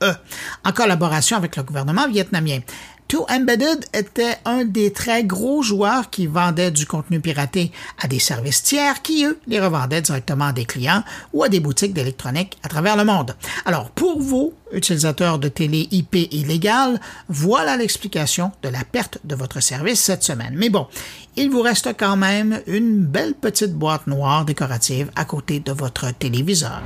en 0.65 0.73
collaboration 0.73 1.37
avec 1.37 1.57
le 1.57 1.65
gouvernement 1.65 2.09
vietnamien. 2.09 2.61
Two 3.09 3.25
Embedded 3.29 3.85
était 3.95 4.37
un 4.45 4.65
des 4.65 4.93
très 4.93 5.23
gros 5.23 5.63
joueurs 5.63 6.11
qui 6.11 6.27
vendait 6.27 6.73
du 6.73 6.87
contenu 6.87 7.21
piraté 7.21 7.71
à 8.03 8.09
des 8.09 8.19
services 8.19 8.65
tiers 8.65 9.01
qui, 9.01 9.25
eux, 9.25 9.39
les 9.47 9.61
revendaient 9.61 10.03
directement 10.03 10.47
à 10.47 10.53
des 10.53 10.65
clients 10.65 11.05
ou 11.33 11.45
à 11.45 11.49
des 11.49 11.61
boutiques 11.61 11.95
d'électronique 11.95 12.59
à 12.65 12.69
travers 12.69 12.97
le 12.97 13.05
monde. 13.05 13.37
Alors, 13.65 13.91
pour 13.91 14.21
vous, 14.21 14.55
utilisateurs 14.73 15.39
de 15.39 15.47
télé 15.47 15.87
IP 15.93 16.17
illégale, 16.33 17.01
voilà 17.29 17.77
l'explication 17.77 18.51
de 18.63 18.71
la 18.71 18.83
perte 18.83 19.19
de 19.23 19.37
votre 19.37 19.61
service 19.61 20.01
cette 20.01 20.25
semaine. 20.25 20.55
Mais 20.57 20.69
bon, 20.69 20.89
il 21.37 21.49
vous 21.49 21.63
reste 21.63 21.91
quand 21.97 22.17
même 22.17 22.61
une 22.67 23.05
belle 23.05 23.35
petite 23.35 23.73
boîte 23.73 24.09
noire 24.09 24.45
décorative 24.45 25.13
à 25.15 25.25
côté 25.25 25.61
de 25.61 25.71
votre 25.71 26.11
téléviseur. 26.13 26.83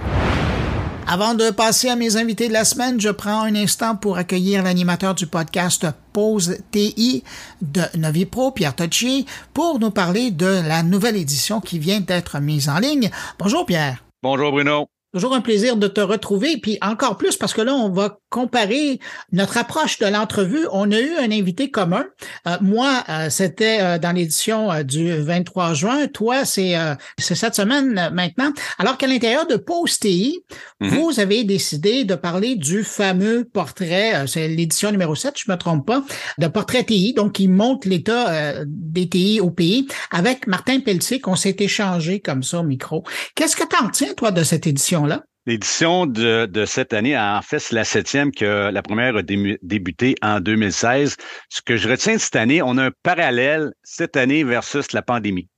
Avant 1.12 1.34
de 1.34 1.50
passer 1.50 1.88
à 1.88 1.96
mes 1.96 2.16
invités 2.16 2.46
de 2.46 2.52
la 2.52 2.64
semaine, 2.64 3.00
je 3.00 3.08
prends 3.08 3.40
un 3.42 3.56
instant 3.56 3.96
pour 3.96 4.16
accueillir 4.16 4.62
l'animateur 4.62 5.12
du 5.12 5.26
podcast 5.26 5.84
Pause 6.12 6.58
TI 6.70 7.24
de 7.62 7.82
Novipro, 7.98 8.52
Pierre 8.52 8.76
Tocci, 8.76 9.26
pour 9.52 9.80
nous 9.80 9.90
parler 9.90 10.30
de 10.30 10.46
la 10.46 10.84
nouvelle 10.84 11.16
édition 11.16 11.60
qui 11.60 11.80
vient 11.80 11.98
d'être 11.98 12.38
mise 12.38 12.68
en 12.68 12.78
ligne. 12.78 13.10
Bonjour 13.40 13.66
Pierre. 13.66 14.04
Bonjour 14.22 14.52
Bruno. 14.52 14.86
Toujours 15.12 15.34
un 15.34 15.40
plaisir 15.40 15.76
de 15.76 15.88
te 15.88 16.00
retrouver, 16.00 16.58
puis 16.58 16.78
encore 16.80 17.16
plus 17.16 17.36
parce 17.36 17.54
que 17.54 17.62
là, 17.62 17.74
on 17.74 17.88
va 17.88 18.19
comparer 18.30 19.00
notre 19.32 19.58
approche 19.58 19.98
de 19.98 20.06
l'entrevue. 20.06 20.66
On 20.72 20.90
a 20.92 21.00
eu 21.00 21.16
un 21.18 21.30
invité 21.30 21.70
commun. 21.70 22.06
Euh, 22.46 22.56
moi, 22.60 23.04
euh, 23.08 23.28
c'était 23.28 23.80
euh, 23.80 23.98
dans 23.98 24.12
l'édition 24.12 24.82
du 24.84 25.12
23 25.12 25.74
juin. 25.74 26.06
Toi, 26.06 26.44
c'est 26.44 26.74
cette 27.18 27.54
semaine 27.54 28.10
maintenant. 28.12 28.52
Alors 28.78 28.96
qu'à 28.96 29.06
l'intérieur 29.06 29.46
de 29.46 29.56
PostTI, 29.56 30.40
mm-hmm. 30.80 30.88
vous 30.88 31.20
avez 31.20 31.44
décidé 31.44 32.04
de 32.04 32.14
parler 32.14 32.54
du 32.54 32.84
fameux 32.84 33.44
portrait, 33.44 34.26
c'est 34.26 34.48
l'édition 34.48 34.90
numéro 34.92 35.14
7, 35.14 35.34
je 35.36 35.50
me 35.50 35.56
trompe 35.56 35.86
pas, 35.86 36.02
de 36.38 36.46
portrait 36.46 36.84
TI, 36.84 37.12
donc 37.14 37.32
qui 37.32 37.48
montre 37.48 37.88
l'état 37.88 38.64
des 38.64 39.08
TI 39.08 39.40
au 39.40 39.50
pays, 39.50 39.88
avec 40.10 40.46
Martin 40.46 40.80
Pelletier, 40.80 41.20
qu'on 41.20 41.36
s'est 41.36 41.56
échangé 41.58 42.20
comme 42.20 42.42
ça 42.42 42.60
au 42.60 42.62
micro. 42.62 43.04
Qu'est-ce 43.34 43.56
que 43.56 43.64
tu 43.64 43.76
en 43.82 43.88
tiens, 43.88 44.14
toi, 44.14 44.30
de 44.30 44.44
cette 44.44 44.66
édition? 44.66 45.06
L'édition 45.46 46.06
de, 46.06 46.64
cette 46.66 46.92
année, 46.92 47.18
en 47.18 47.40
fait, 47.42 47.58
c'est 47.58 47.74
la 47.74 47.84
septième 47.84 48.30
que 48.30 48.70
la 48.70 48.82
première 48.82 49.16
a 49.16 49.22
débuté 49.22 50.14
en 50.20 50.38
2016. 50.38 51.16
Ce 51.48 51.62
que 51.62 51.76
je 51.76 51.88
retiens 51.88 52.14
de 52.14 52.20
cette 52.20 52.36
année, 52.36 52.60
on 52.60 52.76
a 52.76 52.86
un 52.86 52.90
parallèle 53.02 53.72
cette 53.82 54.16
année 54.16 54.44
versus 54.44 54.92
la 54.92 55.02
pandémie. 55.02 55.48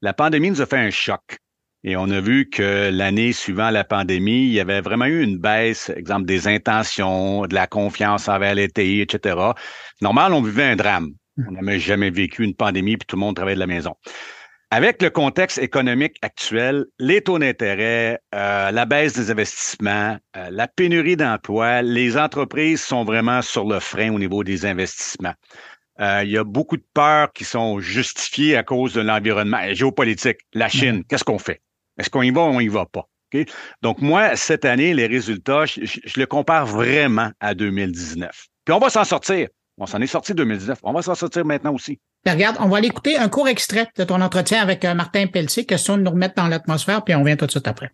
La 0.00 0.14
pandémie 0.14 0.50
nous 0.50 0.62
a 0.62 0.66
fait 0.66 0.78
un 0.78 0.90
choc. 0.90 1.38
Et 1.84 1.96
on 1.96 2.08
a 2.10 2.20
vu 2.20 2.48
que 2.48 2.90
l'année 2.90 3.32
suivant 3.32 3.70
la 3.70 3.84
pandémie, 3.84 4.46
il 4.46 4.52
y 4.52 4.60
avait 4.60 4.80
vraiment 4.80 5.06
eu 5.06 5.22
une 5.22 5.38
baisse, 5.38 5.90
exemple, 5.90 6.26
des 6.26 6.46
intentions, 6.46 7.46
de 7.46 7.54
la 7.54 7.66
confiance 7.66 8.28
envers 8.28 8.54
les 8.54 8.68
TI, 8.68 9.00
etc. 9.00 9.36
Normal, 10.00 10.32
on 10.32 10.42
vivait 10.42 10.64
un 10.64 10.76
drame. 10.76 11.10
On 11.48 11.52
n'avait 11.52 11.80
jamais 11.80 12.10
vécu 12.10 12.44
une 12.44 12.54
pandémie, 12.54 12.96
puis 12.96 13.06
tout 13.06 13.16
le 13.16 13.20
monde 13.20 13.34
travaillait 13.34 13.56
de 13.56 13.60
la 13.60 13.66
maison. 13.66 13.94
Avec 14.74 15.02
le 15.02 15.10
contexte 15.10 15.58
économique 15.58 16.16
actuel, 16.22 16.86
les 16.98 17.20
taux 17.20 17.38
d'intérêt, 17.38 18.22
euh, 18.34 18.70
la 18.70 18.86
baisse 18.86 19.12
des 19.12 19.30
investissements, 19.30 20.16
euh, 20.34 20.48
la 20.50 20.66
pénurie 20.66 21.14
d'emplois, 21.14 21.82
les 21.82 22.16
entreprises 22.16 22.80
sont 22.80 23.04
vraiment 23.04 23.42
sur 23.42 23.66
le 23.68 23.80
frein 23.80 24.14
au 24.14 24.18
niveau 24.18 24.42
des 24.44 24.64
investissements. 24.64 25.34
Euh, 26.00 26.22
il 26.24 26.30
y 26.30 26.38
a 26.38 26.44
beaucoup 26.44 26.78
de 26.78 26.84
peurs 26.94 27.34
qui 27.34 27.44
sont 27.44 27.80
justifiées 27.80 28.56
à 28.56 28.62
cause 28.62 28.94
de 28.94 29.02
l'environnement 29.02 29.58
géopolitique. 29.74 30.38
La 30.54 30.70
Chine, 30.70 31.04
qu'est-ce 31.06 31.24
qu'on 31.24 31.38
fait? 31.38 31.60
Est-ce 31.98 32.08
qu'on 32.08 32.22
y 32.22 32.30
va 32.30 32.40
ou 32.40 32.54
on 32.54 32.60
y 32.60 32.68
va 32.68 32.86
pas? 32.86 33.06
Donc, 33.82 34.00
moi, 34.00 34.36
cette 34.36 34.64
année, 34.64 34.94
les 34.94 35.06
résultats, 35.06 35.66
je, 35.66 35.80
je 35.84 36.18
le 36.18 36.24
compare 36.24 36.64
vraiment 36.64 37.30
à 37.40 37.54
2019. 37.54 38.46
Puis 38.64 38.74
on 38.74 38.78
va 38.78 38.88
s'en 38.88 39.04
sortir. 39.04 39.48
On 39.76 39.84
s'en 39.84 40.00
est 40.00 40.06
sorti 40.06 40.32
2019. 40.32 40.78
On 40.82 40.94
va 40.94 41.02
s'en 41.02 41.14
sortir 41.14 41.44
maintenant 41.44 41.74
aussi. 41.74 42.00
Ben, 42.24 42.34
regarde, 42.34 42.56
on 42.60 42.68
va 42.68 42.76
aller 42.76 42.86
écouter 42.86 43.16
un 43.16 43.28
court 43.28 43.48
extrait 43.48 43.88
de 43.96 44.04
ton 44.04 44.20
entretien 44.20 44.62
avec 44.62 44.84
euh, 44.84 44.94
Martin 44.94 45.26
Pelletier, 45.26 45.64
question 45.64 45.96
de 45.96 46.02
nous 46.02 46.10
remettre 46.12 46.36
dans 46.36 46.46
l'atmosphère, 46.46 47.02
puis 47.02 47.16
on 47.16 47.24
vient 47.24 47.34
tout 47.34 47.46
de 47.46 47.50
suite 47.50 47.66
après. 47.66 47.90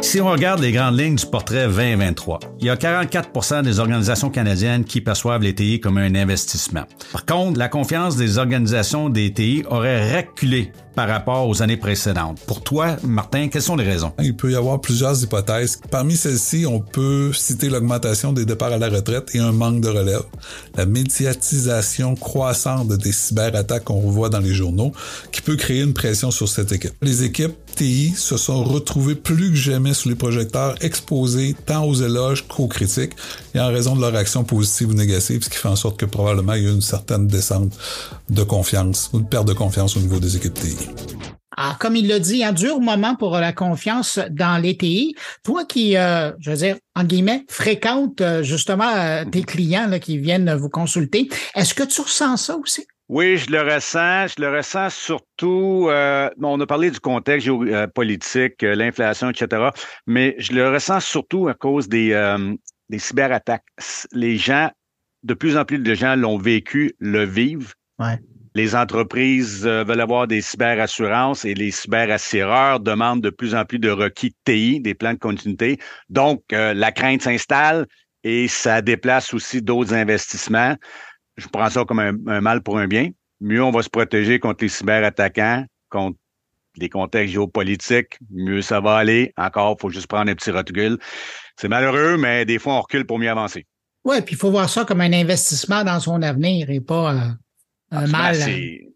Si 0.00 0.20
on 0.20 0.28
regarde 0.28 0.60
les 0.60 0.72
grandes 0.72 0.98
lignes 0.98 1.14
du 1.14 1.24
portrait 1.24 1.68
2023, 1.68 2.40
il 2.58 2.66
y 2.66 2.70
a 2.70 2.74
44% 2.74 3.62
des 3.62 3.78
organisations 3.78 4.28
canadiennes 4.28 4.84
qui 4.84 5.00
perçoivent 5.00 5.42
les 5.42 5.54
TI 5.54 5.78
comme 5.78 5.98
un 5.98 6.16
investissement. 6.16 6.82
Par 7.12 7.24
contre, 7.24 7.58
la 7.58 7.68
confiance 7.68 8.16
des 8.16 8.38
organisations 8.38 9.08
des 9.08 9.32
TI 9.32 9.62
aurait 9.70 10.16
reculé 10.16 10.72
par 10.94 11.08
rapport 11.08 11.48
aux 11.48 11.62
années 11.62 11.76
précédentes. 11.76 12.38
Pour 12.46 12.62
toi, 12.62 12.96
Martin, 13.02 13.48
quelles 13.48 13.62
sont 13.62 13.76
les 13.76 13.84
raisons? 13.84 14.12
Il 14.22 14.36
peut 14.36 14.52
y 14.52 14.56
avoir 14.56 14.80
plusieurs 14.80 15.22
hypothèses. 15.22 15.80
Parmi 15.90 16.16
celles-ci, 16.16 16.66
on 16.66 16.80
peut 16.80 17.32
citer 17.32 17.68
l'augmentation 17.68 18.32
des 18.32 18.44
départs 18.44 18.72
à 18.72 18.78
la 18.78 18.88
retraite 18.88 19.34
et 19.34 19.38
un 19.38 19.52
manque 19.52 19.80
de 19.80 19.88
relève, 19.88 20.24
la 20.76 20.86
médiatisation 20.86 22.14
croissante 22.14 22.88
des 22.88 23.12
cyberattaques 23.12 23.84
qu'on 23.84 24.00
voit 24.00 24.28
dans 24.28 24.40
les 24.40 24.54
journaux, 24.54 24.92
qui 25.30 25.42
peut 25.42 25.56
créer 25.56 25.82
une 25.82 25.94
pression 25.94 26.30
sur 26.30 26.48
cette 26.48 26.72
équipe. 26.72 26.92
Les 27.02 27.22
équipes 27.24 27.54
TI 27.76 28.12
se 28.16 28.36
sont 28.36 28.62
retrouvées 28.62 29.14
plus 29.14 29.50
que 29.50 29.56
jamais 29.56 29.94
sous 29.94 30.08
les 30.08 30.14
projecteurs, 30.14 30.74
exposées 30.82 31.56
tant 31.66 31.84
aux 31.84 31.94
éloges 31.94 32.46
qu'aux 32.46 32.68
critiques, 32.68 33.12
et 33.54 33.60
en 33.60 33.68
raison 33.68 33.96
de 33.96 34.00
leur 34.00 34.14
action 34.14 34.44
positive 34.44 34.90
ou 34.90 34.94
négative, 34.94 35.42
ce 35.42 35.48
qui 35.48 35.56
fait 35.56 35.68
en 35.68 35.76
sorte 35.76 35.98
que 35.98 36.06
probablement 36.06 36.54
il 36.54 36.64
y 36.64 36.68
a 36.68 36.70
une 36.70 36.82
certaine 36.82 37.26
descente 37.26 37.72
de 38.28 38.42
confiance 38.42 39.10
ou 39.12 39.20
de 39.20 39.26
perte 39.26 39.46
de 39.46 39.52
confiance 39.52 39.96
au 39.96 40.00
niveau 40.00 40.20
des 40.20 40.36
équipes 40.36 40.54
TI. 40.54 40.81
Ah, 41.56 41.76
comme 41.78 41.96
il 41.96 42.08
l'a 42.08 42.18
dit, 42.18 42.42
un 42.42 42.52
dur 42.52 42.80
moment 42.80 43.14
pour 43.14 43.36
la 43.36 43.52
confiance 43.52 44.18
dans 44.30 44.60
les 44.60 44.76
TI. 44.76 45.14
Toi 45.44 45.64
qui, 45.64 45.96
euh, 45.96 46.32
je 46.40 46.50
veux 46.50 46.56
dire, 46.56 46.76
en 46.94 47.04
guillemets, 47.04 47.44
fréquente 47.48 48.20
euh, 48.22 48.42
justement 48.42 48.88
euh, 48.88 49.24
tes 49.24 49.42
clients 49.42 49.86
là, 49.86 49.98
qui 49.98 50.16
viennent 50.16 50.54
vous 50.54 50.70
consulter, 50.70 51.28
est-ce 51.54 51.74
que 51.74 51.82
tu 51.82 52.00
ressens 52.00 52.38
ça 52.38 52.56
aussi? 52.56 52.86
Oui, 53.08 53.36
je 53.36 53.50
le 53.50 53.60
ressens. 53.60 54.28
Je 54.28 54.42
le 54.42 54.56
ressens 54.56 54.90
surtout. 54.90 55.88
on 55.90 56.60
a 56.60 56.66
parlé 56.66 56.90
du 56.90 57.00
contexte 57.00 57.44
géopolitique, 57.44 58.62
l'inflation, 58.62 59.28
etc. 59.28 59.68
Mais 60.06 60.34
je 60.38 60.54
le 60.54 60.70
ressens 60.70 61.00
surtout 61.00 61.48
à 61.48 61.54
cause 61.54 61.88
des, 61.88 62.36
des 62.88 62.98
cyberattaques. 62.98 63.66
Les 64.12 64.38
gens, 64.38 64.70
de 65.24 65.34
plus 65.34 65.58
en 65.58 65.66
plus 65.66 65.78
de 65.78 65.94
gens 65.94 66.16
l'ont 66.16 66.38
vécu, 66.38 66.94
le 67.00 67.24
vivent. 67.24 67.74
Ouais. 67.98 68.18
Les 68.54 68.74
entreprises 68.74 69.66
euh, 69.66 69.82
veulent 69.84 70.00
avoir 70.00 70.26
des 70.26 70.40
cyberassurances 70.40 71.44
et 71.44 71.54
les 71.54 71.70
cyberassureurs 71.70 72.80
demandent 72.80 73.22
de 73.22 73.30
plus 73.30 73.54
en 73.54 73.64
plus 73.64 73.78
de 73.78 73.90
requis 73.90 74.34
TI, 74.44 74.80
des 74.80 74.94
plans 74.94 75.14
de 75.14 75.18
continuité. 75.18 75.78
Donc, 76.10 76.42
euh, 76.52 76.74
la 76.74 76.92
crainte 76.92 77.22
s'installe 77.22 77.86
et 78.24 78.48
ça 78.48 78.82
déplace 78.82 79.32
aussi 79.32 79.62
d'autres 79.62 79.94
investissements. 79.94 80.76
Je 81.36 81.48
prends 81.48 81.70
ça 81.70 81.84
comme 81.84 81.98
un, 81.98 82.40
mal 82.40 82.62
pour 82.62 82.78
un 82.78 82.86
bien. 82.86 83.08
Mieux 83.40 83.62
on 83.62 83.70
va 83.70 83.82
se 83.82 83.90
protéger 83.90 84.38
contre 84.38 84.64
les 84.64 84.68
cyberattaquants, 84.68 85.64
contre 85.88 86.18
les 86.76 86.88
contextes 86.88 87.32
géopolitiques, 87.32 88.18
mieux 88.30 88.62
ça 88.62 88.80
va 88.80 88.96
aller. 88.96 89.32
Encore, 89.36 89.76
il 89.78 89.80
faut 89.80 89.90
juste 89.90 90.06
prendre 90.06 90.30
un 90.30 90.34
petit 90.34 90.50
recul. 90.50 90.98
C'est 91.56 91.68
malheureux, 91.68 92.16
mais 92.16 92.44
des 92.44 92.58
fois, 92.58 92.74
on 92.74 92.80
recule 92.80 93.06
pour 93.06 93.18
mieux 93.18 93.30
avancer. 93.30 93.66
Oui, 94.04 94.20
puis 94.22 94.34
il 94.34 94.38
faut 94.38 94.50
voir 94.50 94.68
ça 94.68 94.84
comme 94.84 95.00
un 95.00 95.12
investissement 95.12 95.84
dans 95.84 96.00
son 96.00 96.22
avenir 96.22 96.70
et 96.70 96.80
pas 96.80 97.14
euh, 97.14 97.28
un 97.92 98.06
mal. 98.08 98.36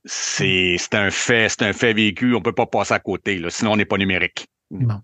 C'est 0.05 0.95
un 0.95 1.11
fait, 1.11 1.49
c'est 1.49 1.63
un 1.63 1.73
fait 1.73 1.93
vécu. 1.93 2.35
On 2.35 2.43
peut 2.43 2.53
pas 2.53 2.67
passer 2.67 2.95
à 2.95 2.99
côté, 2.99 3.39
là, 3.39 3.51
sinon 3.51 3.73
on 3.73 3.77
n'est 3.77 3.85
pas 3.85 3.99
numérique. 3.99 4.47
Bon. 4.71 4.97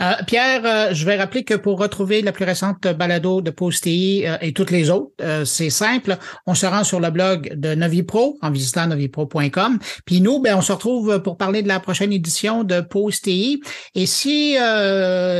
Euh, 0.00 0.12
Pierre, 0.26 0.62
euh, 0.64 0.94
je 0.94 1.04
vais 1.04 1.16
rappeler 1.16 1.44
que 1.44 1.52
pour 1.52 1.78
retrouver 1.78 2.22
la 2.22 2.32
plus 2.32 2.46
récente 2.46 2.88
balado 2.88 3.42
de 3.42 3.50
Postéi 3.50 4.26
euh, 4.26 4.38
et 4.40 4.54
toutes 4.54 4.70
les 4.70 4.88
autres, 4.88 5.12
c'est 5.44 5.68
simple. 5.68 6.16
On 6.46 6.54
se 6.54 6.64
rend 6.64 6.84
sur 6.84 7.00
le 7.00 7.10
blog 7.10 7.52
de 7.54 7.74
Novipro 7.74 8.38
en 8.40 8.50
visitant 8.50 8.86
novipro.com. 8.86 9.78
Puis 10.06 10.22
nous, 10.22 10.40
ben, 10.40 10.56
on 10.56 10.62
se 10.62 10.72
retrouve 10.72 11.20
pour 11.22 11.36
parler 11.36 11.62
de 11.62 11.68
la 11.68 11.80
prochaine 11.80 12.12
édition 12.12 12.64
de 12.64 12.80
Postéi. 12.80 13.60
Et 13.94 14.06
si 14.06 14.56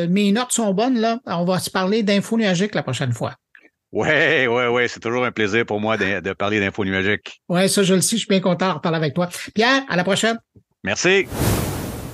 mes 0.09 0.33
notes 0.33 0.53
sont 0.53 0.75
bonnes, 0.75 0.99
là, 0.99 1.21
on 1.27 1.45
va 1.45 1.59
se 1.59 1.71
parler 1.71 2.03
d'info 2.03 2.37
nuagique 2.37 2.75
la 2.75 2.83
prochaine 2.83 3.13
fois. 3.13 3.35
Oui, 3.93 4.47
oui, 4.47 4.63
oui, 4.71 4.83
c'est 4.89 5.01
toujours 5.01 5.25
un 5.25 5.33
plaisir 5.33 5.67
pour 5.67 5.81
moi 5.81 5.97
de, 5.97 6.33
parler 6.33 6.61
d'info 6.61 6.85
nuagique. 6.85 7.43
Oui, 7.49 7.69
ça, 7.69 7.83
je 7.83 7.95
le 7.95 8.01
sais, 8.01 8.17
je 8.17 8.21
suis 8.21 8.29
bien 8.29 8.41
content 8.41 8.69
de 8.69 8.75
reparler 8.75 8.99
avec 8.99 9.15
toi. 9.15 9.29
Pierre, 9.55 9.83
à 9.89 9.97
la 9.97 10.05
prochaine. 10.05 10.39
Merci. 10.85 11.27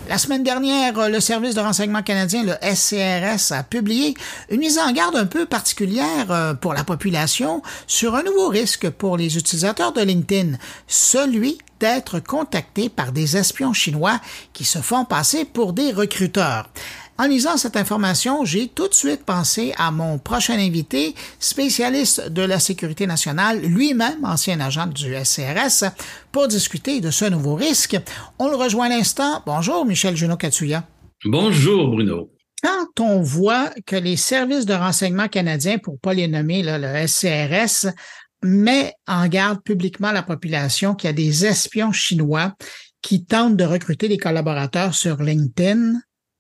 La 0.09 0.19
semaine 0.19 0.45
dernière, 0.45 1.11
le 1.11 1.19
service 1.19 1.57
de 1.57 1.61
renseignement 1.61 2.03
canadien, 2.03 2.45
le 2.45 2.53
SCRS, 2.75 3.53
a 3.53 3.65
publié 3.65 4.15
une 4.51 4.61
mise 4.61 4.79
en 4.79 4.93
garde 4.93 5.17
un 5.17 5.27
peu 5.27 5.47
particulière 5.47 6.31
euh, 6.31 6.55
pour 6.55 6.75
la 6.75 6.85
population 6.85 7.61
sur 7.89 8.15
un 8.15 8.23
nouveau 8.23 8.49
risque 8.49 8.89
pour 8.89 9.17
les 9.17 9.37
utilisateurs 9.37 9.93
de 9.93 10.01
LinkedIn, 10.01 10.59
celui 10.87 11.59
d'être 11.81 12.21
contactés 12.21 12.89
par 12.89 13.11
des 13.11 13.37
espions 13.37 13.73
chinois 13.73 14.21
qui 14.53 14.65
se 14.65 14.79
font 14.79 15.05
passer 15.05 15.45
pour 15.45 15.73
des 15.73 15.93
recruteurs. 15.93 16.71
En 17.19 17.29
lisant 17.29 17.57
cette 17.57 17.79
information, 17.79 18.45
j'ai 18.45 18.69
tout 18.69 18.89
de 18.89 18.95
suite 18.95 19.25
pensé 19.25 19.73
à 19.79 19.91
mon 19.91 20.19
prochain 20.19 20.59
invité, 20.59 21.15
spécialiste 21.39 22.29
de 22.29 22.43
la 22.43 22.59
sécurité 22.59 23.07
nationale, 23.07 23.63
lui-même 23.63 24.23
ancien 24.23 24.61
agent 24.61 24.89
du 24.89 25.15
SCRS, 25.25 25.87
pour 26.31 26.47
discuter 26.47 27.01
de 27.01 27.11
ce 27.11 27.25
nouveau 27.25 27.55
risque. 27.55 27.97
On 28.39 28.51
le 28.51 28.57
rejoint 28.57 28.87
à 28.87 28.89
l'instant. 28.91 29.43
Bonjour, 29.47 29.87
Michel 29.87 30.15
Junot 30.15 30.37
Katsuya. 30.37 30.85
Bonjour, 31.25 31.89
Bruno. 31.89 32.31
quand 32.63 33.01
on 33.01 33.23
voit 33.23 33.71
que 33.87 33.97
les 33.97 34.17
services 34.17 34.67
de 34.67 34.75
renseignement 34.75 35.29
canadiens, 35.29 35.79
pour 35.79 35.99
pas 35.99 36.13
les 36.13 36.29
nommer, 36.29 36.63
là, 36.63 36.79
le 36.79 37.07
SCRS, 37.07 37.95
met 38.43 38.93
en 39.07 39.27
garde 39.29 39.63
publiquement 39.63 40.13
la 40.13 40.23
population 40.23 40.95
qu'il 40.95 41.09
y 41.09 41.11
a 41.11 41.15
des 41.15 41.47
espions 41.47 41.93
chinois 41.93 42.53
qui 43.01 43.25
tentent 43.25 43.57
de 43.57 43.65
recruter 43.65 44.09
des 44.09 44.19
collaborateurs 44.19 44.95
sur 44.95 45.23
LinkedIn, 45.23 45.95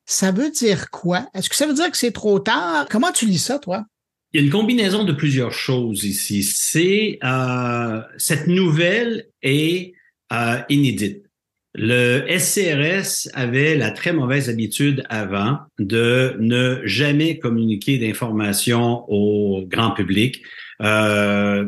ça 0.06 0.30
veut 0.30 0.50
dire 0.50 0.90
quoi? 0.90 1.28
Est-ce 1.34 1.50
que 1.50 1.56
ça 1.56 1.66
veut 1.66 1.74
dire 1.74 1.90
que 1.90 1.96
c'est 1.96 2.12
trop 2.12 2.38
tard? 2.38 2.86
Comment 2.90 3.12
tu 3.12 3.26
lis 3.26 3.38
ça, 3.38 3.58
toi? 3.58 3.84
Il 4.32 4.40
y 4.40 4.42
a 4.42 4.46
une 4.46 4.52
combinaison 4.52 5.04
de 5.04 5.12
plusieurs 5.12 5.52
choses 5.52 6.04
ici. 6.04 6.42
C'est 6.42 7.18
euh, 7.24 8.00
cette 8.16 8.46
nouvelle 8.46 9.26
est 9.42 9.94
euh, 10.32 10.58
inédite. 10.68 11.26
Le 11.74 12.24
SCRS 12.38 13.28
avait 13.34 13.76
la 13.76 13.90
très 13.90 14.12
mauvaise 14.14 14.48
habitude 14.48 15.04
avant 15.10 15.58
de 15.78 16.34
ne 16.38 16.80
jamais 16.84 17.38
communiquer 17.38 17.98
d'informations 17.98 19.04
au 19.08 19.62
grand 19.66 19.90
public. 19.90 20.42
Euh, 20.80 21.66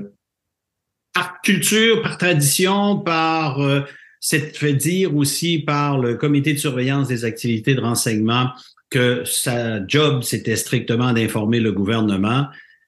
par 1.13 1.41
culture, 1.43 2.01
par 2.01 2.17
tradition, 2.17 2.99
par 3.01 3.61
euh, 3.61 3.83
c'est 4.21 4.57
fait 4.57 4.75
dire 4.75 5.15
aussi 5.17 5.59
par 5.59 5.99
le 5.99 6.15
comité 6.15 6.53
de 6.53 6.59
surveillance 6.59 7.09
des 7.09 7.25
activités 7.25 7.75
de 7.75 7.81
renseignement 7.81 8.51
que 8.91 9.23
sa 9.25 9.87
job, 9.87 10.23
c'était 10.23 10.57
strictement 10.57 11.13
d'informer 11.13 11.61
le 11.61 11.73
gouvernement. 11.73 12.47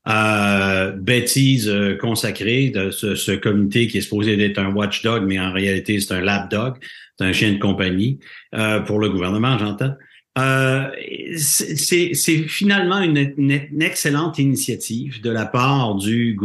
Euh, 0.08 0.92
bêtise 0.92 1.68
euh, 1.68 1.94
consacrée 1.94 2.70
de 2.70 2.90
ce, 2.90 3.36
comité 3.36 3.86
qui 3.86 3.98
est 3.98 4.00
supposé 4.00 4.42
être 4.42 4.58
un 4.58 4.72
watchdog, 4.72 5.24
mais 5.26 5.38
en 5.38 5.52
réalité, 5.52 6.00
c'est 6.00 6.14
un 6.14 6.22
lapdog, 6.22 6.76
c'est 7.18 7.26
un 7.26 7.32
chien 7.34 7.52
de 7.52 7.58
compagnie 7.58 8.18
euh, 8.54 8.80
pour 8.80 8.98
le 8.98 9.10
gouvernement, 9.10 9.58
j'entends. 9.58 9.92
Euh, 10.38 10.88
c'est 11.36 12.14
finalement 12.48 13.00
une, 13.00 13.82
excellente 13.82 14.38
initiative 14.38 15.20
de 15.20 15.30
la 15.30 15.44
part 15.44 15.96
du, 15.96 16.38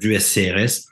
du 0.00 0.20
SCRS 0.20 0.86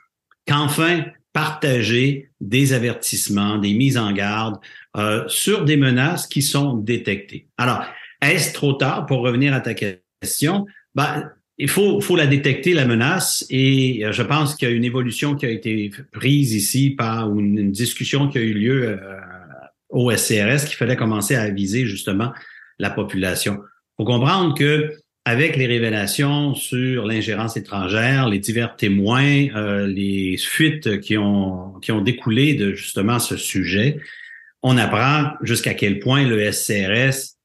qu'enfin 0.45 1.05
partager 1.35 2.29
des 2.39 2.71
avertissements, 2.71 3.57
des 3.57 3.73
mises 3.73 3.97
en 3.97 4.13
garde 4.13 4.55
euh, 4.95 5.27
sur 5.27 5.65
des 5.65 5.75
menaces 5.75 6.27
qui 6.27 6.41
sont 6.41 6.75
détectées. 6.77 7.49
Alors, 7.57 7.83
est-ce 8.21 8.53
trop 8.53 8.71
tard 8.71 9.05
pour 9.05 9.19
revenir 9.19 9.53
à 9.53 9.59
ta 9.59 9.73
question? 9.73 10.65
Ben, 10.95 11.29
il 11.57 11.67
faut, 11.67 11.99
faut 11.99 12.15
la 12.15 12.25
détecter, 12.25 12.73
la 12.73 12.85
menace, 12.85 13.45
et 13.49 14.05
euh, 14.05 14.13
je 14.13 14.23
pense 14.23 14.55
qu'il 14.55 14.69
y 14.69 14.71
a 14.71 14.73
une 14.73 14.85
évolution 14.85 15.35
qui 15.35 15.45
a 15.45 15.49
été 15.49 15.91
prise 16.13 16.53
ici 16.53 16.91
par 16.91 17.37
une, 17.37 17.69
discussion 17.69 18.29
qui 18.29 18.37
a 18.37 18.41
eu 18.41 18.53
lieu 18.53 18.87
euh, 18.87 18.97
au 19.89 20.11
SCRS 20.11 20.63
qu'il 20.65 20.77
fallait 20.77 20.95
commencer 20.95 21.35
à 21.35 21.41
aviser 21.41 21.85
justement 21.85 22.31
la 22.79 22.91
population. 22.91 23.59
Faut 23.97 24.05
comprendre 24.05 24.57
que 24.57 24.93
avec 25.25 25.57
les 25.57 25.65
révélations 25.65 26.53
sur 26.53 27.05
l'ingérence 27.05 27.57
étrangère, 27.57 28.29
les 28.29 28.37
divers 28.37 28.75
témoins, 28.75 29.47
euh, 29.55 29.87
les 29.87 30.37
fuites 30.37 30.99
qui 31.01 31.17
ont, 31.17 31.73
qui 31.81 31.91
ont 31.91 32.01
découlé 32.01 32.53
de 32.53 32.73
justement 32.73 33.17
ce 33.17 33.35
sujet, 33.35 33.97
on 34.61 34.77
apprend 34.77 35.31
jusqu'à 35.41 35.73
quel 35.73 35.99
point 35.99 36.27
le 36.27 36.51
SCRS 36.51 37.37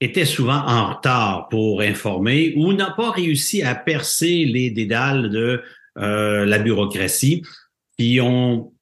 était 0.00 0.24
souvent 0.24 0.62
en 0.64 0.94
retard 0.94 1.48
pour 1.48 1.80
informer 1.80 2.52
ou 2.56 2.72
n'a 2.72 2.92
pas 2.92 3.10
réussi 3.10 3.62
à 3.62 3.74
percer 3.74 4.44
les 4.44 4.70
dédales 4.70 5.28
de 5.28 5.60
euh, 5.98 6.44
la 6.44 6.58
bureaucratie 6.60 7.42
qui 7.98 8.20
ont 8.20 8.72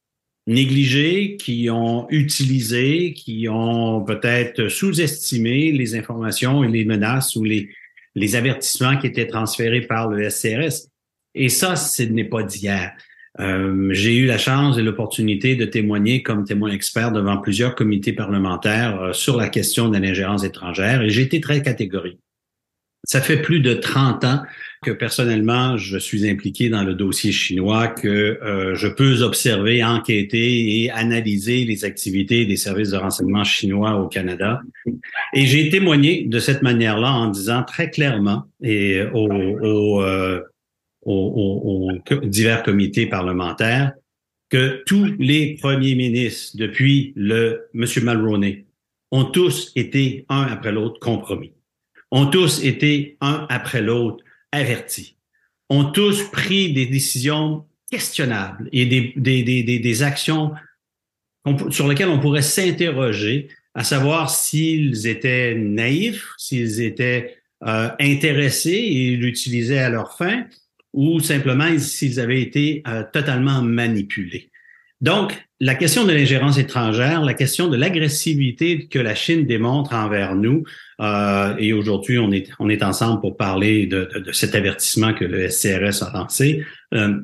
négligé, 0.47 1.37
qui 1.37 1.71
ont 1.71 2.07
utilisé, 2.11 3.15
qui 3.15 3.49
ont 3.49 4.05
peut-être 4.05 4.69
sous-estimé 4.69 5.73
les 5.73 5.95
informations 5.95 6.65
et 6.65 6.69
les 6.69 6.85
menaces 6.85 7.37
ou 7.37 7.45
les, 7.45 7.69
les 8.15 8.37
avertissements 8.37 8.97
qui 8.97 9.07
étaient 9.07 9.27
transférés 9.27 9.83
par 9.83 10.09
le 10.09 10.29
SCRS. 10.29 10.89
Et 11.35 11.49
ça, 11.49 11.77
ce 11.77 12.03
n'est 12.03 12.25
pas 12.25 12.43
d'hier. 12.43 12.93
Euh, 13.41 13.89
j'ai 13.93 14.17
eu 14.17 14.27
la 14.27 14.37
chance 14.37 14.77
et 14.77 14.83
l'opportunité 14.83 15.57
de 15.57 15.65
témoigner 15.65 16.23
comme 16.23 16.45
témoin 16.45 16.71
expert 16.71 17.13
devant 17.13 17.39
plusieurs 17.39 17.75
comités 17.75 18.13
parlementaires 18.13 19.01
euh, 19.01 19.13
sur 19.15 19.39
la 19.39 19.49
question 19.49 19.89
de 19.89 19.97
l'ingérence 19.97 20.45
étrangère 20.45 21.01
et 21.01 21.09
j'ai 21.09 21.23
été 21.23 21.41
très 21.41 21.63
catégorique. 21.63 22.21
Ça 23.05 23.23
fait 23.23 23.41
plus 23.41 23.61
de 23.61 23.73
30 23.73 24.25
ans 24.25 24.43
que 24.83 24.91
personnellement, 24.91 25.77
je 25.77 25.97
suis 25.97 26.29
impliqué 26.29 26.69
dans 26.69 26.83
le 26.83 26.95
dossier 26.95 27.33
chinois, 27.33 27.89
que 27.89 28.09
euh, 28.09 28.75
je 28.75 28.89
peux 28.89 29.23
observer, 29.23 29.83
enquêter 29.85 30.83
et 30.83 30.91
analyser 30.91 31.65
les 31.65 31.85
activités 31.85 32.45
des 32.45 32.57
services 32.57 32.91
de 32.91 32.97
renseignement 32.97 33.45
chinois 33.45 33.97
au 33.97 34.09
Canada. 34.09 34.61
Et 35.35 35.47
j'ai 35.47 35.71
témoigné 35.71 36.25
de 36.25 36.39
cette 36.39 36.63
manière-là 36.63 37.13
en 37.13 37.29
disant 37.29 37.63
très 37.63 37.91
clairement 37.91 38.45
et 38.61 39.03
au, 39.13 39.29
au 39.63 40.03
aux, 41.05 41.91
divers 42.25 42.63
comités 42.63 43.07
parlementaires 43.07 43.93
que 44.49 44.83
tous 44.87 45.15
les 45.19 45.57
premiers 45.61 45.95
ministres 45.95 46.57
depuis 46.57 47.13
le 47.17 47.69
M. 47.75 47.87
Mulroney 48.03 48.67
ont 49.11 49.25
tous 49.25 49.73
été 49.77 50.25
un 50.29 50.43
après 50.43 50.73
l'autre 50.73 51.01
compromis, 51.01 51.53
ont 52.11 52.27
tous 52.27 52.63
été 52.65 53.17
un 53.21 53.47
après 53.49 53.83
l'autre 53.83 54.23
avertis, 54.53 55.17
ont 55.69 55.85
tous 55.85 56.31
pris 56.31 56.73
des 56.73 56.87
décisions 56.87 57.65
questionnables 57.91 58.69
et 58.73 58.87
des, 58.87 60.03
actions 60.03 60.53
sur 61.71 61.89
lesquelles 61.89 62.09
on 62.09 62.21
pourrait 62.21 62.43
s'interroger, 62.43 63.49
à 63.75 63.85
savoir 63.85 64.31
s'ils 64.31 65.07
étaient 65.07 65.55
naïfs, 65.55 66.33
s'ils 66.39 66.81
étaient 66.83 67.37
euh, 67.65 67.89
intéressés 67.99 68.71
et 68.71 69.17
l'utilisaient 69.17 69.79
à 69.79 69.91
leur 69.91 70.17
fin, 70.17 70.47
ou 70.93 71.21
simplement 71.21 71.79
s'ils 71.79 72.21
avaient 72.21 72.43
été 72.43 72.83
euh, 72.87 73.03
totalement 73.13 73.63
manipulés. 73.63 74.52
Donc, 75.03 75.47
la 75.61 75.75
question 75.75 76.05
de 76.05 76.13
l'ingérence 76.13 76.59
étrangère, 76.59 77.23
la 77.23 77.35
question 77.35 77.69
de 77.69 77.77
l'agressivité 77.77 78.87
que 78.87 78.99
la 78.99 79.15
Chine 79.15 79.47
démontre 79.47 79.95
envers 79.95 80.35
nous, 80.35 80.65
euh, 81.01 81.55
et 81.59 81.73
aujourd'hui 81.73 82.19
on 82.19 82.33
est, 82.33 82.49
on 82.59 82.69
est 82.69 82.83
ensemble 82.83 83.21
pour 83.21 83.37
parler 83.37 83.87
de, 83.87 84.09
de, 84.25 84.33
cet 84.33 84.55
avertissement 84.55 85.13
que 85.13 85.25
le 85.25 85.49
SCRS 85.49 86.03
a 86.03 86.13
lancé, 86.15 86.65
euh, 86.95 87.21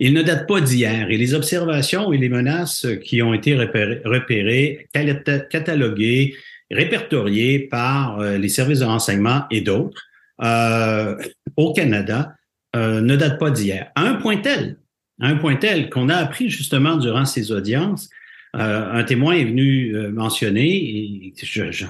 il 0.00 0.12
ne 0.12 0.22
date 0.22 0.48
pas 0.48 0.60
d'hier 0.60 1.08
et 1.08 1.16
les 1.16 1.34
observations 1.34 2.12
et 2.12 2.18
les 2.18 2.28
menaces 2.28 2.86
qui 3.04 3.22
ont 3.22 3.32
été 3.32 3.54
repérées, 3.54 4.88
cataloguées, 4.92 6.34
répertoriées 6.70 7.60
par 7.60 8.20
euh, 8.20 8.36
les 8.38 8.48
services 8.48 8.80
de 8.80 8.84
renseignement 8.84 9.44
et 9.50 9.60
d'autres 9.60 10.02
euh, 10.42 11.16
au 11.56 11.72
Canada 11.72 12.34
euh, 12.74 13.00
ne 13.00 13.14
date 13.14 13.38
pas 13.38 13.50
d'hier. 13.50 13.92
À 13.94 14.02
un 14.02 14.14
point 14.14 14.38
tel, 14.38 14.76
un 15.20 15.36
point 15.36 15.56
tel 15.56 15.90
qu'on 15.90 16.08
a 16.08 16.16
appris 16.16 16.50
justement 16.50 16.96
durant 16.96 17.24
ces 17.24 17.52
audiences, 17.52 18.10
euh, 18.56 18.92
un 18.92 19.04
témoin 19.04 19.34
est 19.34 19.44
venu 19.44 19.94
euh, 19.94 20.10
mentionner, 20.10 20.68
et 20.68 21.34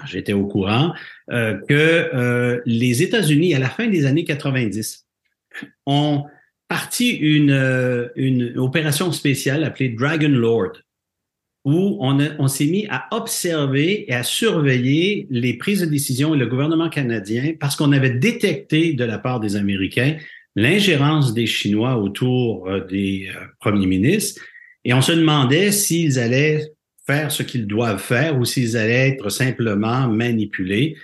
j'étais 0.07 0.33
au 0.33 0.47
courant, 0.47 0.95
que 1.29 2.63
les 2.67 3.03
États-Unis, 3.03 3.55
à 3.55 3.59
la 3.59 3.71
fin 3.71 3.87
des 3.87 4.05
années 4.07 4.25
90, 4.25 5.07
ont 5.87 6.25
parti 6.69 7.11
une, 7.11 8.55
opération 8.57 9.13
spéciale 9.13 9.65
appelée 9.65 9.91
Dragon 9.91 10.29
Lord, 10.29 10.73
où 11.65 11.99
on 12.01 12.49
s'est 12.49 12.67
mis 12.67 12.87
à 12.91 13.07
observer 13.11 14.11
et 14.11 14.15
à 14.15 14.23
surveiller 14.23 15.27
les 15.31 15.55
prises 15.55 15.81
de 15.81 15.87
décision 15.87 16.35
et 16.35 16.39
le 16.39 16.47
gouvernement 16.47 16.91
canadien 16.91 17.55
parce 17.59 17.77
qu'on 17.77 17.93
avait 17.93 18.11
détecté 18.11 18.93
de 18.93 19.05
la 19.05 19.19
part 19.19 19.41
des 19.41 19.57
Américains 19.57 20.17
l'ingérence 20.57 21.35
des 21.35 21.47
Chinois 21.47 21.97
autour 21.97 22.69
euh, 22.69 22.81
des 22.87 23.29
euh, 23.29 23.41
premiers 23.61 23.87
ministres 23.87 24.43
et 24.85 24.95
on 24.95 25.01
se 25.01 25.13
demandait 25.13 25.73
s'ils 25.73 26.19
allaient 26.19 26.73
faire 27.07 27.31
ce 27.31 27.43
qu'ils 27.43 27.67
doivent 27.67 28.01
faire 28.01 28.39
ou 28.39 28.45
s'ils 28.45 28.77
allaient 28.77 29.11
être 29.11 29.29
simplement 29.31 30.09
manipulés. 30.09 30.97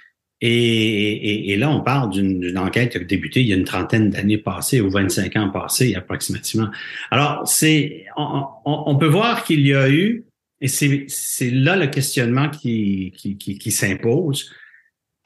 Et, 0.42 1.54
là, 1.58 1.70
on 1.70 1.82
parle 1.82 2.12
d'une 2.12 2.56
enquête 2.56 2.92
qui 2.92 2.96
a 2.96 3.00
débuté 3.04 3.42
il 3.42 3.48
y 3.48 3.52
a 3.52 3.56
une 3.56 3.64
trentaine 3.64 4.08
d'années 4.08 4.38
passées 4.38 4.80
ou 4.80 4.88
25 4.88 5.36
ans 5.36 5.50
passés 5.50 5.94
approximativement. 5.94 6.70
Alors, 7.10 7.46
c'est 7.46 8.06
on, 8.16 8.96
peut 8.96 9.06
voir 9.06 9.44
qu'il 9.44 9.66
y 9.66 9.74
a 9.74 9.90
eu, 9.90 10.24
et 10.62 10.68
c'est 10.68 11.50
là 11.50 11.76
le 11.76 11.88
questionnement 11.88 12.48
qui, 12.48 13.12
qui 13.14 13.70
s'impose, 13.70 14.50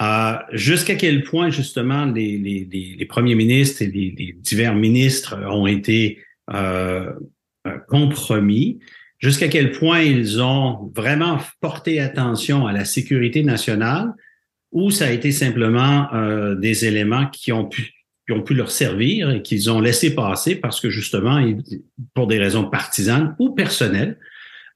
euh, 0.03 0.37
jusqu'à 0.53 0.97
quel 0.97 1.23
point, 1.23 1.51
justement, 1.51 2.07
les, 2.07 3.07
premiers 3.09 3.35
ministres 3.35 3.83
et 3.83 3.87
les, 3.87 4.37
divers 4.39 4.75
ministres 4.75 5.39
ont 5.49 5.67
été 5.67 6.19
euh, 6.53 7.13
euh, 7.67 7.79
compromis, 7.89 8.81
jusqu'à 9.19 9.49
quel 9.49 9.71
point 9.71 10.01
ils 10.01 10.43
ont 10.43 10.91
vraiment 10.95 11.39
porté 11.61 12.01
attention 12.01 12.67
à 12.67 12.73
la 12.73 12.85
sécurité 12.85 13.45
nationale, 13.45 14.13
ou 14.73 14.91
ça 14.91 15.07
a 15.07 15.11
été 15.13 15.31
simplement 15.31 16.09
des 16.57 16.85
éléments 16.85 17.27
qui 17.27 17.53
ont 17.53 17.69
pu 17.69 18.55
leur 18.55 18.73
servir 18.73 19.31
et 19.31 19.41
qu'ils 19.41 19.71
ont 19.71 19.81
laissé 19.81 20.17
passer 20.17 20.57
parce 20.57 20.81
que 20.81 20.91
justement, 20.91 21.41
pour 22.13 22.27
des 22.27 22.41
raisons 22.41 22.69
partisanes 22.69 23.37
ou 23.39 23.51
personnelles, 23.55 24.19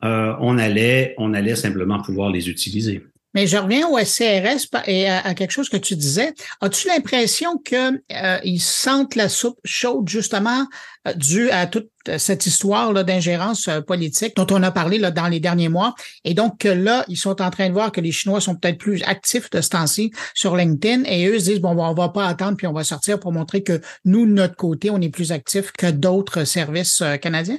on 0.00 0.56
allait 0.56 1.56
simplement 1.56 2.00
pouvoir 2.00 2.30
les 2.30 2.48
utiliser? 2.48 3.02
Mais 3.34 3.46
je 3.46 3.56
reviens 3.56 3.86
au 3.88 3.98
SCRS 3.98 4.66
et 4.86 5.08
à, 5.08 5.34
quelque 5.34 5.50
chose 5.50 5.68
que 5.68 5.76
tu 5.76 5.96
disais. 5.96 6.32
As-tu 6.60 6.88
l'impression 6.88 7.58
qu'ils 7.58 8.00
euh, 8.12 8.58
sentent 8.58 9.16
la 9.16 9.28
soupe 9.28 9.58
chaude 9.64 10.08
justement 10.08 10.66
euh, 11.06 11.12
due 11.12 11.50
à 11.50 11.66
toute 11.66 11.88
cette 12.16 12.46
histoire 12.46 12.92
d'ingérence 13.04 13.68
euh, 13.68 13.82
politique 13.82 14.34
dont 14.36 14.46
on 14.50 14.62
a 14.62 14.70
parlé 14.70 14.96
là, 14.96 15.10
dans 15.10 15.28
les 15.28 15.40
derniers 15.40 15.68
mois? 15.68 15.94
Et 16.24 16.32
donc 16.32 16.64
là 16.64 17.04
ils 17.08 17.18
sont 17.18 17.42
en 17.42 17.50
train 17.50 17.68
de 17.68 17.74
voir 17.74 17.92
que 17.92 18.00
les 18.00 18.12
Chinois 18.12 18.40
sont 18.40 18.56
peut-être 18.56 18.78
plus 18.78 19.02
actifs 19.02 19.50
de 19.50 19.60
ce 19.60 19.68
temps-ci 19.68 20.10
sur 20.34 20.56
LinkedIn 20.56 21.04
et 21.04 21.26
eux 21.26 21.38
se 21.38 21.44
disent 21.44 21.60
bon 21.60 21.78
on 21.78 21.94
va 21.94 22.08
pas 22.08 22.26
attendre 22.26 22.56
puis 22.56 22.66
on 22.66 22.72
va 22.72 22.84
sortir 22.84 23.20
pour 23.20 23.32
montrer 23.32 23.62
que 23.62 23.80
nous 24.06 24.26
de 24.26 24.32
notre 24.32 24.56
côté 24.56 24.90
on 24.90 25.00
est 25.00 25.10
plus 25.10 25.32
actifs 25.32 25.70
que 25.72 25.90
d'autres 25.90 26.44
services 26.44 27.02
canadiens? 27.20 27.58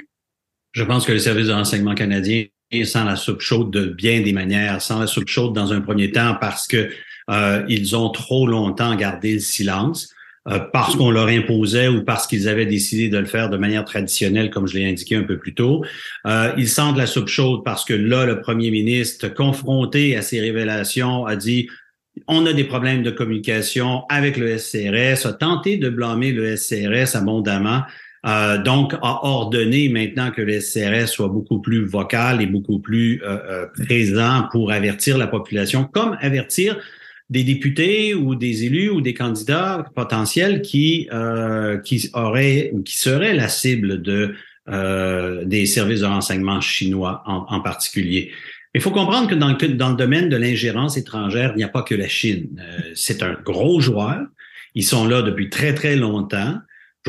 Je 0.71 0.83
pense 0.83 1.05
que 1.05 1.11
les 1.11 1.19
services 1.19 1.47
de 1.47 1.53
renseignement 1.53 1.95
canadiens 2.69 2.85
sans 2.85 3.05
la 3.05 3.15
soupe 3.15 3.41
chaude 3.41 3.71
de 3.71 3.85
bien 3.85 4.21
des 4.21 4.33
manières, 4.33 4.81
sans 4.81 4.99
la 4.99 5.07
soupe 5.07 5.27
chaude 5.27 5.53
dans 5.53 5.73
un 5.73 5.81
premier 5.81 6.11
temps 6.11 6.35
parce 6.39 6.67
que 6.67 6.89
euh, 7.29 7.63
ils 7.67 7.95
ont 7.95 8.09
trop 8.09 8.47
longtemps 8.47 8.95
gardé 8.95 9.33
le 9.33 9.39
silence, 9.39 10.09
euh, 10.47 10.59
parce 10.73 10.95
qu'on 10.95 11.11
leur 11.11 11.27
imposait 11.27 11.87
ou 11.87 12.03
parce 12.03 12.25
qu'ils 12.25 12.47
avaient 12.47 12.65
décidé 12.65 13.07
de 13.07 13.17
le 13.17 13.25
faire 13.25 13.49
de 13.49 13.57
manière 13.57 13.85
traditionnelle, 13.85 14.49
comme 14.49 14.67
je 14.67 14.77
l'ai 14.77 14.89
indiqué 14.89 15.15
un 15.15 15.23
peu 15.23 15.37
plus 15.37 15.53
tôt. 15.53 15.83
Euh, 16.25 16.51
ils 16.57 16.69
sentent 16.69 16.97
la 16.97 17.05
soupe 17.05 17.27
chaude 17.27 17.63
parce 17.63 17.85
que 17.85 17.93
là, 17.93 18.25
le 18.25 18.41
premier 18.41 18.71
ministre, 18.71 19.27
confronté 19.27 20.15
à 20.15 20.21
ces 20.21 20.39
révélations, 20.39 21.25
a 21.25 21.35
dit 21.35 21.67
on 22.27 22.45
a 22.47 22.53
des 22.53 22.63
problèmes 22.63 23.03
de 23.03 23.11
communication 23.11 24.03
avec 24.09 24.35
le 24.35 24.57
SCRS, 24.57 25.25
a 25.25 25.33
tenté 25.33 25.77
de 25.77 25.89
blâmer 25.89 26.31
le 26.31 26.57
SCRS 26.57 27.15
abondamment. 27.15 27.83
Euh, 28.25 28.57
donc, 28.57 28.93
a 28.95 29.25
ordonné 29.25 29.87
maintenant 29.87 30.31
que 30.31 30.41
le 30.41 30.59
SCRS 30.59 31.07
soit 31.07 31.29
beaucoup 31.29 31.59
plus 31.59 31.85
vocal 31.85 32.41
et 32.41 32.47
beaucoup 32.47 32.79
plus 32.79 33.21
euh, 33.23 33.37
euh, 33.49 33.65
présent 33.85 34.47
pour 34.51 34.71
avertir 34.71 35.17
la 35.17 35.27
population, 35.27 35.85
comme 35.85 36.17
avertir 36.19 36.77
des 37.29 37.43
députés 37.43 38.13
ou 38.15 38.35
des 38.35 38.65
élus 38.65 38.89
ou 38.89 39.01
des 39.01 39.13
candidats 39.13 39.85
potentiels 39.95 40.63
qui 40.63 41.07
qui 41.83 42.09
auraient 42.13 42.71
ou 42.73 42.81
qui 42.81 42.97
seraient 42.97 43.35
la 43.35 43.47
cible 43.47 44.01
de 44.01 44.33
des 45.45 45.65
services 45.67 45.99
de 45.99 46.07
renseignement 46.07 46.59
chinois 46.59 47.21
en, 47.27 47.59
particulier. 47.61 48.31
Il 48.73 48.81
faut 48.81 48.89
comprendre 48.89 49.29
que 49.29 49.35
dans, 49.35 49.51
dans 49.51 49.89
le 49.89 49.95
domaine 49.95 50.27
de 50.27 50.37
l'ingérence 50.37 50.97
étrangère, 50.97 51.51
il 51.55 51.57
n'y 51.57 51.63
a 51.63 51.69
pas 51.69 51.83
que 51.83 51.93
la 51.93 52.07
Chine. 52.07 52.49
c'est 52.95 53.21
un 53.21 53.33
gros 53.45 53.79
joueur. 53.79 54.25
Ils 54.73 54.83
sont 54.83 55.07
là 55.07 55.21
depuis 55.21 55.51
très, 55.51 55.75
très 55.75 55.95
longtemps. 55.95 56.55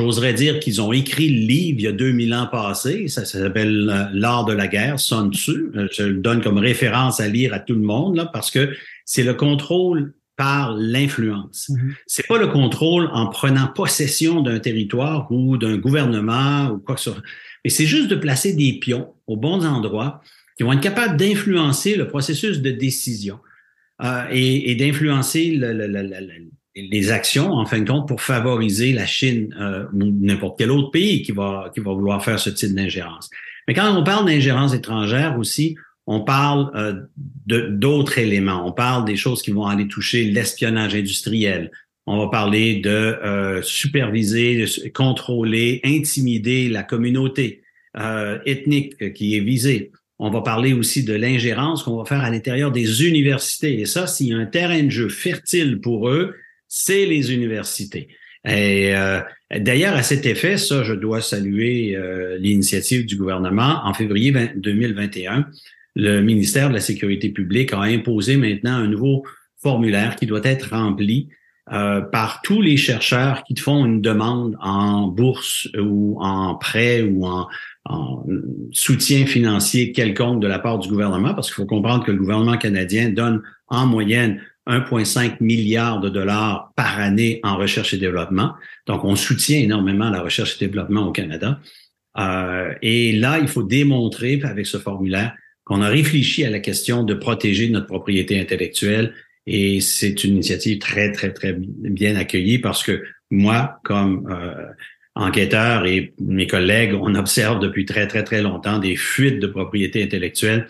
J'oserais 0.01 0.33
dire 0.33 0.61
qu'ils 0.61 0.81
ont 0.81 0.93
écrit 0.93 1.29
le 1.29 1.47
livre 1.47 1.79
il 1.79 1.85
y 1.85 1.87
a 1.87 1.93
2000 1.93 2.33
ans 2.35 2.47
passés. 2.51 3.09
Ça, 3.09 3.27
s'appelle 3.27 3.91
euh, 3.91 4.05
L'art 4.15 4.47
de 4.47 4.55
la 4.55 4.67
guerre, 4.67 4.99
Sun 4.99 5.31
Tzu. 5.33 5.71
Euh, 5.75 5.89
je 5.93 6.05
le 6.05 6.15
donne 6.15 6.43
comme 6.43 6.57
référence 6.57 7.21
à 7.21 7.29
lire 7.29 7.53
à 7.53 7.61
tout 7.61 7.75
le 7.75 7.81
monde 7.81 8.17
là, 8.17 8.27
parce 8.27 8.51
que 8.51 8.71
c'est 9.05 9.23
le 9.23 9.35
contrôle 9.35 10.15
par 10.37 10.75
l'influence. 10.75 11.69
Mm-hmm. 11.69 11.95
C'est 12.07 12.27
pas 12.27 12.39
le 12.39 12.47
contrôle 12.47 13.11
en 13.13 13.27
prenant 13.27 13.67
possession 13.67 14.41
d'un 14.41 14.59
territoire 14.59 15.31
ou 15.31 15.59
d'un 15.59 15.77
gouvernement 15.77 16.71
ou 16.71 16.79
quoi 16.79 16.95
que 16.95 17.01
ce 17.03 17.11
soit. 17.11 17.23
Mais 17.63 17.71
c'est 17.71 17.87
juste 17.87 18.09
de 18.09 18.17
placer 18.17 18.55
des 18.55 18.79
pions 18.79 19.13
aux 19.27 19.37
bons 19.37 19.67
endroits 19.67 20.23
qui 20.57 20.63
vont 20.63 20.73
être 20.73 20.81
capables 20.81 21.19
d'influencer 21.19 21.95
le 21.95 22.09
processus 22.09 22.61
de 22.61 22.71
décision 22.71 23.39
euh, 24.03 24.25
et, 24.31 24.71
et 24.71 24.75
d'influencer 24.77 25.51
le, 25.51 25.75
le, 25.75 25.87
le, 25.87 26.51
les 26.75 27.11
actions, 27.11 27.51
en 27.53 27.67
fin 27.67 27.81
de 27.81 27.89
compte, 27.89 28.07
pour 28.07 28.23
favoriser 28.23 28.93
la 28.93 29.07
Chine 29.07 29.55
euh, 29.61 29.85
ou 29.93 30.05
n'importe 30.21 30.59
quel 30.59 30.71
autre 30.71 30.91
pays 30.91 31.23
qui 31.23 31.33
va, 31.33 31.71
qui 31.75 31.81
va 31.81 31.93
vouloir 31.93 32.25
faire 32.25 32.39
ce 32.39 32.51
type 32.51 32.75
d'ingérence. 32.75 33.29
Mais 33.67 33.75
quand 33.75 33.97
on 33.97 34.05
parle 34.05 34.27
d'ingérence 34.27 34.75
étrangère 34.75 35.39
aussi, 35.39 35.77
on 36.07 36.21
parle 36.23 36.71
euh, 36.75 36.95
d'autres 37.47 38.19
éléments. 38.19 38.67
On 38.67 38.73
parle 38.73 39.05
des 39.05 39.17
choses 39.17 39.43
qui 39.43 39.53
vont 39.53 39.67
aller 39.67 39.87
toucher 39.87 40.25
l'espionnage 40.25 40.95
industriel. 40.95 41.71
On 42.07 42.19
va 42.19 42.29
parler 42.29 42.81
de 42.81 42.91
euh, 42.91 43.63
superviser, 43.63 44.57
de 44.57 44.89
contrôler, 44.89 45.81
intimider 45.85 46.69
la 46.69 46.83
communauté 46.83 47.63
euh, 47.97 48.39
ethnique 48.45 49.13
qui 49.13 49.37
est 49.37 49.41
visée. 49.41 49.93
On 50.19 50.31
va 50.31 50.41
parler 50.41 50.73
aussi 50.73 51.05
de 51.05 51.15
l'ingérence 51.15 51.85
qu'on 51.85 51.97
va 51.97 52.05
faire 52.05 52.23
à 52.23 52.31
l'intérieur 52.31 52.73
des 52.73 53.07
universités. 53.07 53.81
Et 53.81 53.87
ça, 53.87 54.09
s'il 54.09 54.29
y 54.29 54.33
a 54.33 54.37
un 54.39 54.47
terrain 54.47 54.83
de 54.83 54.91
jeu 54.91 55.09
fertile 55.09 55.81
pour 55.81 56.09
eux, 56.09 56.35
c'est 56.71 57.05
les 57.05 57.35
universités. 57.35 58.09
Et 58.47 58.95
euh, 58.95 59.21
d'ailleurs, 59.55 59.95
à 59.95 60.03
cet 60.03 60.25
effet, 60.25 60.57
ça, 60.57 60.83
je 60.83 60.95
dois 60.95 61.21
saluer 61.21 61.95
euh, 61.97 62.39
l'initiative 62.39 63.05
du 63.05 63.17
gouvernement. 63.17 63.81
En 63.85 63.93
février 63.93 64.33
2021, 64.57 65.47
le 65.97 66.23
ministère 66.23 66.69
de 66.69 66.75
la 66.75 66.81
Sécurité 66.81 67.29
publique 67.31 67.75
a 67.75 67.83
imposé 67.83 68.37
maintenant 68.37 68.77
un 68.77 68.87
nouveau 68.87 69.25
formulaire 69.61 70.17
qui 70.17 70.27
doit 70.27 70.41
être 70.45 70.71
rempli 70.71 71.29
euh, 71.73 72.01
par 72.01 72.41
tous 72.43 72.63
les 72.63 72.77
chercheurs 72.77 73.43
qui 73.43 73.55
font 73.57 73.85
une 73.85 74.01
demande 74.01 74.57
en 74.61 75.09
bourse 75.09 75.69
ou 75.79 76.17
en 76.21 76.55
prêt 76.55 77.03
ou 77.03 77.27
en, 77.27 77.49
en 77.85 78.25
soutien 78.71 79.27
financier 79.27 79.93
quelconque 79.93 80.41
de 80.41 80.47
la 80.47 80.61
part 80.61 80.79
du 80.79 80.89
gouvernement, 80.89 81.35
parce 81.35 81.49
qu'il 81.49 81.57
faut 81.57 81.67
comprendre 81.67 82.05
que 82.05 82.13
le 82.13 82.19
gouvernement 82.19 82.57
canadien 82.57 83.11
donne 83.11 83.43
en 83.69 83.87
moyenne 83.87 84.41
1,5 84.71 85.37
milliard 85.41 86.01
de 86.01 86.09
dollars 86.09 86.73
par 86.77 87.01
année 87.01 87.41
en 87.43 87.57
recherche 87.57 87.93
et 87.93 87.99
développement. 87.99 88.55
Donc, 88.87 89.05
on 89.05 89.17
soutient 89.17 89.59
énormément 89.59 90.09
la 90.11 90.23
recherche 90.23 90.57
et 90.57 90.67
développement 90.67 91.07
au 91.07 91.13
Canada. 91.13 91.61
Euh, 92.19 92.73
et 92.83 93.13
là, 93.13 93.39
il 93.39 93.49
faut 93.49 93.63
démontrer 93.63 94.41
avec 94.43 94.67
ce 94.67 94.79
formulaire 94.79 95.35
qu'on 95.65 95.83
a 95.83 95.89
réfléchi 95.89 96.45
à 96.45 96.51
la 96.51 96.61
question 96.61 97.03
de 97.03 97.15
protéger 97.15 97.69
notre 97.69 97.87
propriété 97.87 98.41
intellectuelle. 98.41 99.15
Et 99.47 99.81
c'est 99.81 100.25
une 100.25 100.35
initiative 100.35 100.79
très, 100.79 101.13
très, 101.13 101.33
très 101.33 101.55
bien 101.57 102.17
accueillie 102.17 102.59
parce 102.59 102.83
que 102.83 103.03
moi, 103.31 103.81
comme 103.85 104.29
euh, 104.31 104.67
enquêteur 105.15 105.87
et 105.87 106.15
mes 106.21 106.47
collègues, 106.47 106.95
on 106.95 107.15
observe 107.15 107.61
depuis 107.61 107.85
très, 107.85 108.07
très, 108.07 108.25
très 108.25 108.43
longtemps 108.43 108.79
des 108.79 108.97
fuites 108.97 109.41
de 109.41 109.47
propriété 109.47 110.03
intellectuelle 110.03 110.69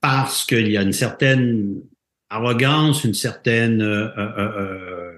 parce 0.00 0.44
qu'il 0.44 0.70
y 0.70 0.76
a 0.76 0.82
une 0.82 0.92
certaine 0.92 1.80
arrogance, 2.30 3.04
une 3.04 3.14
certaine 3.14 3.82
euh, 3.82 4.08
euh, 4.18 4.32
euh, 4.38 5.10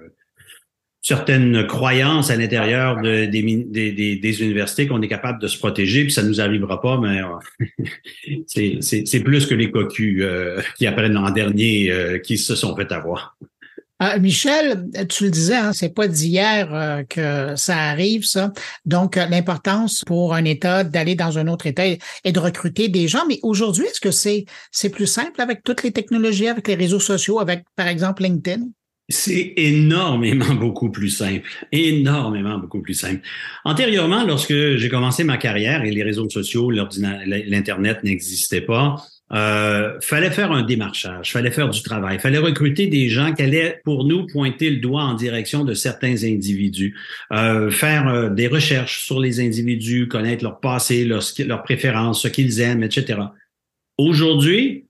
certaine 1.01 1.65
croyance 1.67 2.29
à 2.31 2.35
l'intérieur 2.35 3.01
de, 3.01 3.25
des, 3.25 4.17
des, 4.17 4.43
universités 4.43 4.87
qu'on 4.87 5.01
est 5.01 5.07
capable 5.07 5.41
de 5.41 5.47
se 5.47 5.57
protéger, 5.57 6.03
puis 6.03 6.11
ça 6.11 6.21
nous 6.21 6.41
arrivera 6.41 6.81
pas, 6.81 6.99
mais 6.99 7.21
c'est 8.45 9.23
plus 9.23 9.45
que 9.45 9.55
les 9.55 9.71
cocus 9.71 10.25
qui 10.77 10.85
apprennent 10.85 11.15
en 11.15 11.31
dernier 11.31 12.19
qui 12.25 12.37
se 12.37 12.55
sont 12.55 12.75
fait 12.75 12.91
avoir. 12.91 13.37
Michel, 14.19 14.89
tu 15.09 15.23
le 15.23 15.31
disais, 15.31 15.55
hein, 15.55 15.73
c'est 15.73 15.93
pas 15.93 16.07
d'hier 16.07 17.03
que 17.09 17.55
ça 17.55 17.77
arrive, 17.77 18.25
ça. 18.25 18.53
Donc, 18.85 19.15
l'importance 19.15 20.03
pour 20.05 20.35
un 20.35 20.45
État 20.45 20.83
d'aller 20.83 21.15
dans 21.15 21.39
un 21.39 21.47
autre 21.47 21.65
État 21.65 21.85
et 21.85 22.31
de 22.31 22.39
recruter 22.39 22.89
des 22.89 23.07
gens. 23.07 23.25
Mais 23.27 23.39
aujourd'hui, 23.41 23.85
est-ce 23.85 24.01
que 24.01 24.11
c'est 24.11 24.45
c'est 24.71 24.89
plus 24.89 25.07
simple 25.07 25.41
avec 25.41 25.63
toutes 25.63 25.83
les 25.83 25.91
technologies, 25.91 26.47
avec 26.47 26.67
les 26.67 26.75
réseaux 26.75 26.99
sociaux, 26.99 27.39
avec 27.39 27.63
par 27.75 27.87
exemple 27.87 28.23
LinkedIn? 28.23 28.67
C'est 29.09 29.53
énormément 29.55 30.53
beaucoup 30.59 30.91
plus 30.91 31.09
simple, 31.09 31.49
énormément 31.71 32.57
beaucoup 32.57 32.81
plus 32.81 32.93
simple. 32.93 33.21
Antérieurement, 33.63 34.23
lorsque 34.25 34.75
j'ai 34.75 34.89
commencé 34.89 35.23
ma 35.23 35.37
carrière 35.37 35.83
et 35.83 35.91
les 35.91 36.03
réseaux 36.03 36.29
sociaux, 36.29 36.69
l'Internet 36.71 38.03
n'existait 38.03 38.61
pas, 38.61 38.97
euh, 39.33 39.99
fallait 39.99 40.31
faire 40.31 40.53
un 40.53 40.63
démarchage, 40.63 41.33
fallait 41.33 41.51
faire 41.51 41.69
du 41.69 41.81
travail, 41.81 42.17
fallait 42.17 42.37
recruter 42.37 42.87
des 42.87 43.09
gens 43.09 43.33
qui 43.33 43.41
allaient 43.41 43.81
pour 43.83 44.05
nous 44.05 44.25
pointer 44.25 44.69
le 44.69 44.77
doigt 44.77 45.03
en 45.03 45.15
direction 45.15 45.65
de 45.65 45.73
certains 45.73 46.23
individus, 46.23 46.95
euh, 47.33 47.69
faire 47.69 48.07
euh, 48.07 48.29
des 48.29 48.47
recherches 48.47 49.03
sur 49.03 49.19
les 49.19 49.41
individus, 49.41 50.07
connaître 50.07 50.43
leur 50.43 50.61
passé, 50.61 51.03
leurs 51.03 51.63
préférences, 51.63 52.21
ce 52.21 52.29
qu'ils 52.29 52.61
aiment, 52.61 52.83
etc. 52.83 53.19
Aujourd'hui, 53.97 54.85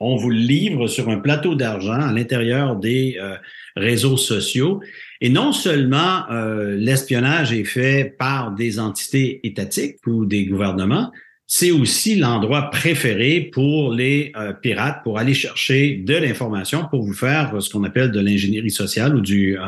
on 0.00 0.16
vous 0.16 0.30
livre 0.30 0.88
sur 0.88 1.08
un 1.08 1.18
plateau 1.18 1.54
d'argent 1.54 2.00
à 2.00 2.12
l'intérieur 2.12 2.74
des 2.74 3.16
euh, 3.20 3.36
réseaux 3.76 4.16
sociaux. 4.16 4.80
Et 5.20 5.28
non 5.28 5.52
seulement 5.52 6.26
l'espionnage 6.30 7.52
est 7.52 7.62
fait 7.62 8.16
par 8.18 8.50
des 8.50 8.80
entités 8.80 9.38
étatiques 9.46 10.04
ou 10.04 10.26
des 10.26 10.46
gouvernements, 10.46 11.12
c'est 11.54 11.70
aussi 11.70 12.16
l'endroit 12.16 12.70
préféré 12.70 13.50
pour 13.52 13.92
les 13.92 14.32
euh, 14.36 14.54
pirates 14.54 15.02
pour 15.02 15.18
aller 15.18 15.34
chercher 15.34 15.96
de 15.96 16.14
l'information 16.14 16.88
pour 16.88 17.02
vous 17.02 17.12
faire 17.12 17.60
ce 17.60 17.68
qu'on 17.68 17.84
appelle 17.84 18.10
de 18.10 18.20
l'ingénierie 18.20 18.70
sociale 18.70 19.14
ou 19.14 19.20
du 19.20 19.58
euh, 19.58 19.62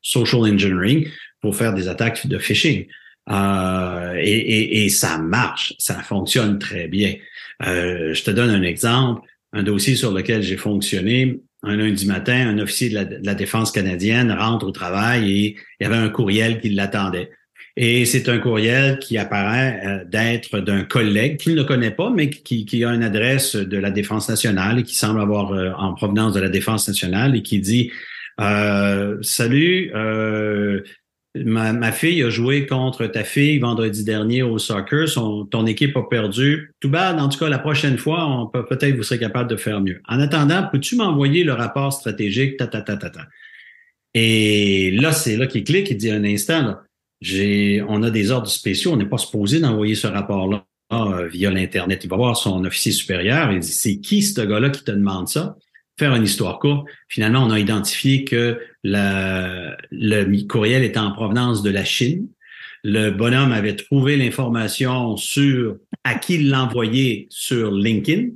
social 0.00 0.40
engineering 0.40 1.06
pour 1.42 1.54
faire 1.54 1.74
des 1.74 1.88
attaques 1.88 2.26
de 2.26 2.38
phishing. 2.38 2.86
Euh, 3.30 4.14
et, 4.18 4.88
ça 4.88 5.18
marche, 5.18 5.74
ça 5.76 5.96
fonctionne 5.96 6.58
très 6.58 6.88
bien. 6.88 7.16
je 7.60 8.22
te 8.22 8.30
donne 8.30 8.48
un 8.48 8.62
exemple, 8.62 9.20
un 9.52 9.62
dossier 9.62 9.94
sur 9.94 10.12
lequel 10.12 10.42
j'ai 10.42 10.56
fonctionné. 10.56 11.42
Un 11.62 11.76
lundi 11.76 12.06
matin, 12.06 12.48
un 12.48 12.58
officier 12.58 12.88
de 12.88 13.20
la 13.22 13.34
défense 13.34 13.72
canadienne 13.72 14.32
rentre 14.32 14.66
au 14.66 14.70
travail 14.70 15.30
et 15.30 15.56
il 15.80 15.84
y 15.84 15.86
avait 15.86 15.96
un 15.96 16.08
courriel 16.08 16.60
qui 16.62 16.70
l'attendait 16.70 17.30
Et 17.78 18.06
c'est 18.06 18.30
un 18.30 18.38
courriel 18.38 18.98
qui 18.98 19.18
apparaît 19.18 19.82
euh, 19.84 20.04
d'être 20.04 20.60
d'un 20.60 20.82
collègue 20.84 21.36
qu'il 21.36 21.54
ne 21.54 21.62
connaît 21.62 21.90
pas, 21.90 22.10
mais 22.10 22.30
qui, 22.30 22.64
qui, 22.64 22.84
a 22.84 22.88
une 22.88 23.02
adresse 23.02 23.54
de 23.54 23.76
la 23.76 23.90
Défense 23.90 24.30
nationale 24.30 24.78
et 24.78 24.82
qui 24.82 24.94
semble 24.94 25.20
avoir 25.20 25.52
euh, 25.52 25.72
en 25.76 25.92
provenance 25.92 26.32
de 26.32 26.40
la 26.40 26.48
Défense 26.48 26.88
nationale 26.88 27.36
et 27.36 27.42
qui 27.42 27.60
dit 27.60 27.90
euh, 28.40 29.18
Salut, 29.20 29.90
euh, 29.94 30.80
ma, 31.34 31.74
ma, 31.74 31.92
fille 31.92 32.22
a 32.22 32.30
joué 32.30 32.66
contre 32.66 33.06
ta 33.06 33.24
fille 33.24 33.58
vendredi 33.58 34.04
dernier 34.04 34.42
au 34.42 34.58
soccer. 34.58 35.06
Son, 35.06 35.44
ton 35.44 35.66
équipe 35.66 35.96
a 35.98 36.02
perdu. 36.02 36.72
Tout 36.80 36.88
bad. 36.88 37.18
En 37.20 37.28
tout 37.28 37.38
cas, 37.38 37.50
la 37.50 37.58
prochaine 37.58 37.98
fois, 37.98 38.26
on 38.26 38.46
peut 38.46 38.64
peut-être 38.64 38.96
vous 38.96 39.02
serez 39.02 39.18
capable 39.18 39.50
de 39.50 39.56
faire 39.56 39.82
mieux. 39.82 40.00
En 40.08 40.20
attendant, 40.20 40.66
peux-tu 40.72 40.96
m'envoyer 40.96 41.44
le 41.44 41.52
rapport 41.52 41.92
stratégique? 41.92 42.56
Ta 42.56 42.66
ta 42.66 42.80
ta 42.80 42.96
ta 42.96 43.10
ta. 43.10 43.26
Et 44.14 44.92
là, 44.92 45.12
c'est 45.12 45.36
là 45.36 45.46
qu'il 45.46 45.64
clique. 45.64 45.90
Il 45.90 45.98
dit 45.98 46.10
un 46.10 46.24
instant. 46.24 46.62
Là, 46.62 46.85
on 47.22 48.02
a 48.02 48.10
des 48.10 48.30
ordres 48.30 48.48
spéciaux, 48.48 48.92
on 48.92 48.96
n'est 48.96 49.06
pas 49.06 49.18
supposé 49.18 49.60
d'envoyer 49.60 49.94
ce 49.94 50.06
rapport-là 50.06 50.66
euh, 50.92 51.28
via 51.28 51.50
l'Internet. 51.50 52.04
Il 52.04 52.10
va 52.10 52.16
voir 52.16 52.36
son 52.36 52.64
officier 52.64 52.92
supérieur, 52.92 53.52
il 53.52 53.60
dit, 53.60 53.72
c'est 53.72 53.98
qui 53.98 54.22
ce 54.22 54.40
gars-là 54.40 54.70
qui 54.70 54.84
te 54.84 54.90
demande 54.90 55.28
ça? 55.28 55.56
Faire 55.98 56.14
une 56.14 56.24
histoire 56.24 56.58
courte. 56.58 56.86
Finalement, 57.08 57.44
on 57.44 57.50
a 57.50 57.58
identifié 57.58 58.24
que 58.24 58.60
le 58.84 60.46
courriel 60.46 60.84
était 60.84 60.98
en 60.98 61.12
provenance 61.12 61.62
de 61.62 61.70
la 61.70 61.84
Chine. 61.84 62.28
Le 62.84 63.10
bonhomme 63.10 63.50
avait 63.50 63.74
trouvé 63.74 64.16
l'information 64.16 65.16
sur 65.16 65.78
à 66.04 66.14
qui 66.14 66.38
l'envoyer 66.38 67.26
sur 67.30 67.72
LinkedIn. 67.72 68.28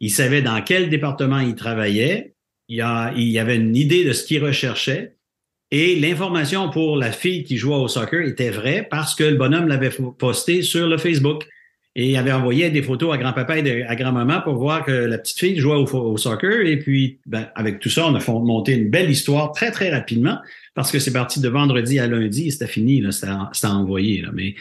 Il 0.00 0.10
savait 0.10 0.42
dans 0.42 0.60
quel 0.62 0.88
département 0.88 1.38
il 1.38 1.54
travaillait. 1.54 2.34
Il, 2.68 2.84
il 3.16 3.38
avait 3.38 3.56
une 3.56 3.76
idée 3.76 4.04
de 4.04 4.12
ce 4.12 4.24
qu'il 4.24 4.42
recherchait. 4.42 5.14
Et 5.74 5.96
l'information 5.96 6.68
pour 6.68 6.98
la 6.98 7.10
fille 7.12 7.44
qui 7.44 7.56
jouait 7.56 7.76
au 7.76 7.88
soccer 7.88 8.20
était 8.26 8.50
vraie 8.50 8.86
parce 8.88 9.14
que 9.14 9.24
le 9.24 9.36
bonhomme 9.36 9.68
l'avait 9.68 9.90
posté 10.18 10.60
sur 10.60 10.86
le 10.86 10.98
Facebook. 10.98 11.48
Et 11.94 12.16
avait 12.16 12.32
envoyé 12.32 12.70
des 12.70 12.80
photos 12.80 13.12
à 13.12 13.18
grand-papa 13.18 13.58
et 13.58 13.82
à 13.82 13.94
grand-maman 13.96 14.40
pour 14.40 14.54
voir 14.54 14.82
que 14.82 14.92
la 14.92 15.18
petite 15.18 15.38
fille 15.38 15.58
jouait 15.58 15.76
au, 15.76 16.16
soccer. 16.16 16.66
Et 16.66 16.78
puis, 16.78 17.18
ben, 17.26 17.48
avec 17.54 17.80
tout 17.80 17.90
ça, 17.90 18.06
on 18.06 18.14
a 18.14 18.30
monté 18.30 18.72
une 18.72 18.88
belle 18.88 19.10
histoire 19.10 19.52
très, 19.52 19.70
très 19.70 19.90
rapidement 19.90 20.38
parce 20.74 20.90
que 20.90 20.98
c'est 20.98 21.12
parti 21.12 21.38
de 21.40 21.50
vendredi 21.50 21.98
à 21.98 22.06
lundi 22.06 22.48
et 22.48 22.50
c'était 22.50 22.66
fini, 22.66 23.04
c'était 23.10 23.66
envoyé. 23.66 24.22
Là. 24.22 24.30
Mais 24.32 24.54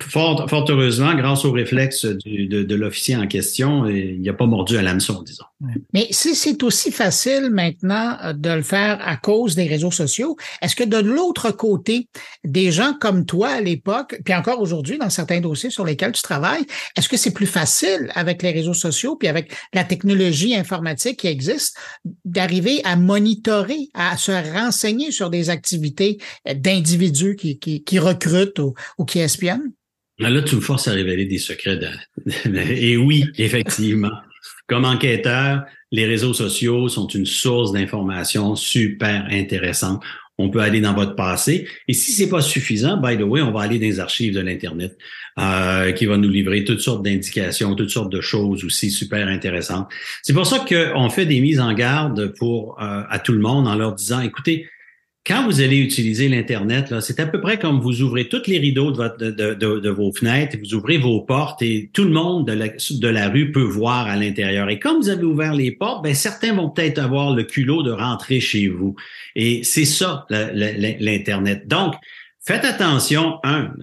Fort, 0.00 0.48
fort, 0.50 0.64
heureusement, 0.68 1.14
grâce 1.14 1.44
au 1.44 1.52
réflexe 1.52 2.04
du, 2.04 2.46
de, 2.48 2.64
de 2.64 2.74
l'officier 2.74 3.16
en 3.16 3.28
question, 3.28 3.86
il 3.86 4.20
n'y 4.20 4.28
a 4.28 4.32
pas 4.32 4.46
mordu 4.46 4.76
à 4.76 4.82
l'hameçon, 4.82 5.22
disons. 5.22 5.44
Mais 5.92 6.06
si 6.10 6.34
c'est 6.34 6.62
aussi 6.62 6.90
facile 6.92 7.50
maintenant 7.50 8.16
euh, 8.22 8.32
de 8.32 8.50
le 8.50 8.62
faire 8.62 8.98
à 9.00 9.16
cause 9.16 9.54
des 9.54 9.66
réseaux 9.66 9.90
sociaux, 9.90 10.36
est-ce 10.62 10.76
que 10.76 10.84
de 10.84 10.98
l'autre 10.98 11.50
côté, 11.50 12.08
des 12.44 12.72
gens 12.72 12.92
comme 13.00 13.24
toi 13.24 13.48
à 13.50 13.60
l'époque, 13.60 14.20
puis 14.24 14.34
encore 14.34 14.60
aujourd'hui 14.60 14.98
dans 14.98 15.10
certains 15.10 15.40
dossiers 15.40 15.70
sur 15.70 15.84
lesquels 15.84 16.12
tu 16.12 16.22
travailles, 16.22 16.64
est-ce 16.96 17.08
que 17.08 17.16
c'est 17.16 17.32
plus 17.32 17.46
facile 17.46 18.10
avec 18.14 18.42
les 18.42 18.50
réseaux 18.50 18.74
sociaux 18.74 19.16
puis 19.16 19.28
avec 19.28 19.52
la 19.74 19.84
technologie 19.84 20.56
informatique 20.56 21.20
qui 21.20 21.26
existe 21.26 21.76
d'arriver 22.24 22.80
à 22.84 22.96
monitorer, 22.96 23.88
à 23.94 24.16
se 24.16 24.32
renseigner 24.32 25.10
sur 25.10 25.30
des 25.30 25.50
activités 25.50 26.18
d'individus 26.46 27.36
qui, 27.36 27.58
qui, 27.58 27.82
qui 27.82 27.98
recrutent 27.98 28.58
ou, 28.58 28.74
ou 28.98 29.04
qui 29.04 29.18
espionnent? 29.18 29.67
Là, 30.18 30.42
tu 30.42 30.56
me 30.56 30.60
forces 30.60 30.88
à 30.88 30.92
révéler 30.92 31.26
des 31.26 31.38
secrets. 31.38 31.78
Et 32.54 32.96
oui, 32.96 33.24
effectivement. 33.38 34.10
Comme 34.66 34.84
enquêteur, 34.84 35.64
les 35.92 36.06
réseaux 36.06 36.34
sociaux 36.34 36.88
sont 36.88 37.06
une 37.06 37.26
source 37.26 37.72
d'informations 37.72 38.56
super 38.56 39.26
intéressante. 39.30 40.02
On 40.40 40.50
peut 40.50 40.60
aller 40.60 40.80
dans 40.80 40.94
votre 40.94 41.16
passé. 41.16 41.66
Et 41.88 41.92
si 41.92 42.12
c'est 42.12 42.28
pas 42.28 42.42
suffisant, 42.42 42.96
by 42.96 43.16
the 43.16 43.22
way, 43.22 43.42
on 43.42 43.50
va 43.50 43.62
aller 43.62 43.78
dans 43.78 43.86
les 43.86 43.98
archives 43.98 44.34
de 44.34 44.40
l'Internet, 44.40 44.96
euh, 45.38 45.90
qui 45.92 46.06
va 46.06 46.16
nous 46.16 46.28
livrer 46.28 46.64
toutes 46.64 46.80
sortes 46.80 47.02
d'indications, 47.02 47.74
toutes 47.74 47.90
sortes 47.90 48.12
de 48.12 48.20
choses 48.20 48.64
aussi 48.64 48.90
super 48.90 49.26
intéressantes. 49.26 49.88
C'est 50.22 50.34
pour 50.34 50.46
ça 50.46 50.64
qu'on 50.68 51.10
fait 51.10 51.26
des 51.26 51.40
mises 51.40 51.58
en 51.58 51.72
garde 51.72 52.34
pour 52.38 52.80
euh, 52.80 53.02
à 53.08 53.18
tout 53.18 53.32
le 53.32 53.40
monde 53.40 53.66
en 53.66 53.74
leur 53.74 53.94
disant, 53.94 54.20
écoutez, 54.20 54.68
quand 55.28 55.44
vous 55.44 55.60
allez 55.60 55.76
utiliser 55.76 56.26
l'Internet, 56.28 56.94
c'est 57.00 57.20
à 57.20 57.26
peu 57.26 57.38
près 57.38 57.58
comme 57.58 57.80
vous 57.80 58.00
ouvrez 58.00 58.28
toutes 58.28 58.46
les 58.46 58.58
rideaux 58.58 58.90
de, 58.90 59.88
vos 59.90 60.10
fenêtres, 60.10 60.56
vous 60.58 60.74
ouvrez 60.74 60.96
vos 60.96 61.20
portes 61.20 61.60
et 61.60 61.90
tout 61.92 62.04
le 62.04 62.10
monde 62.10 62.46
de 62.46 62.54
la, 62.54 62.68
de 62.68 63.08
la 63.08 63.28
rue 63.28 63.52
peut 63.52 63.60
voir 63.60 64.06
à 64.06 64.16
l'intérieur. 64.16 64.70
Et 64.70 64.78
comme 64.78 64.96
vous 64.96 65.10
avez 65.10 65.24
ouvert 65.24 65.54
les 65.54 65.70
portes, 65.70 66.02
ben, 66.02 66.14
certains 66.14 66.54
vont 66.54 66.70
peut-être 66.70 66.98
avoir 66.98 67.34
le 67.34 67.44
culot 67.44 67.82
de 67.82 67.90
rentrer 67.90 68.40
chez 68.40 68.68
vous. 68.68 68.96
Et 69.36 69.62
c'est 69.64 69.84
ça, 69.84 70.26
l'Internet. 70.30 71.68
Donc, 71.68 71.94
Faites 72.48 72.64
attention, 72.64 73.40
un, 73.44 73.74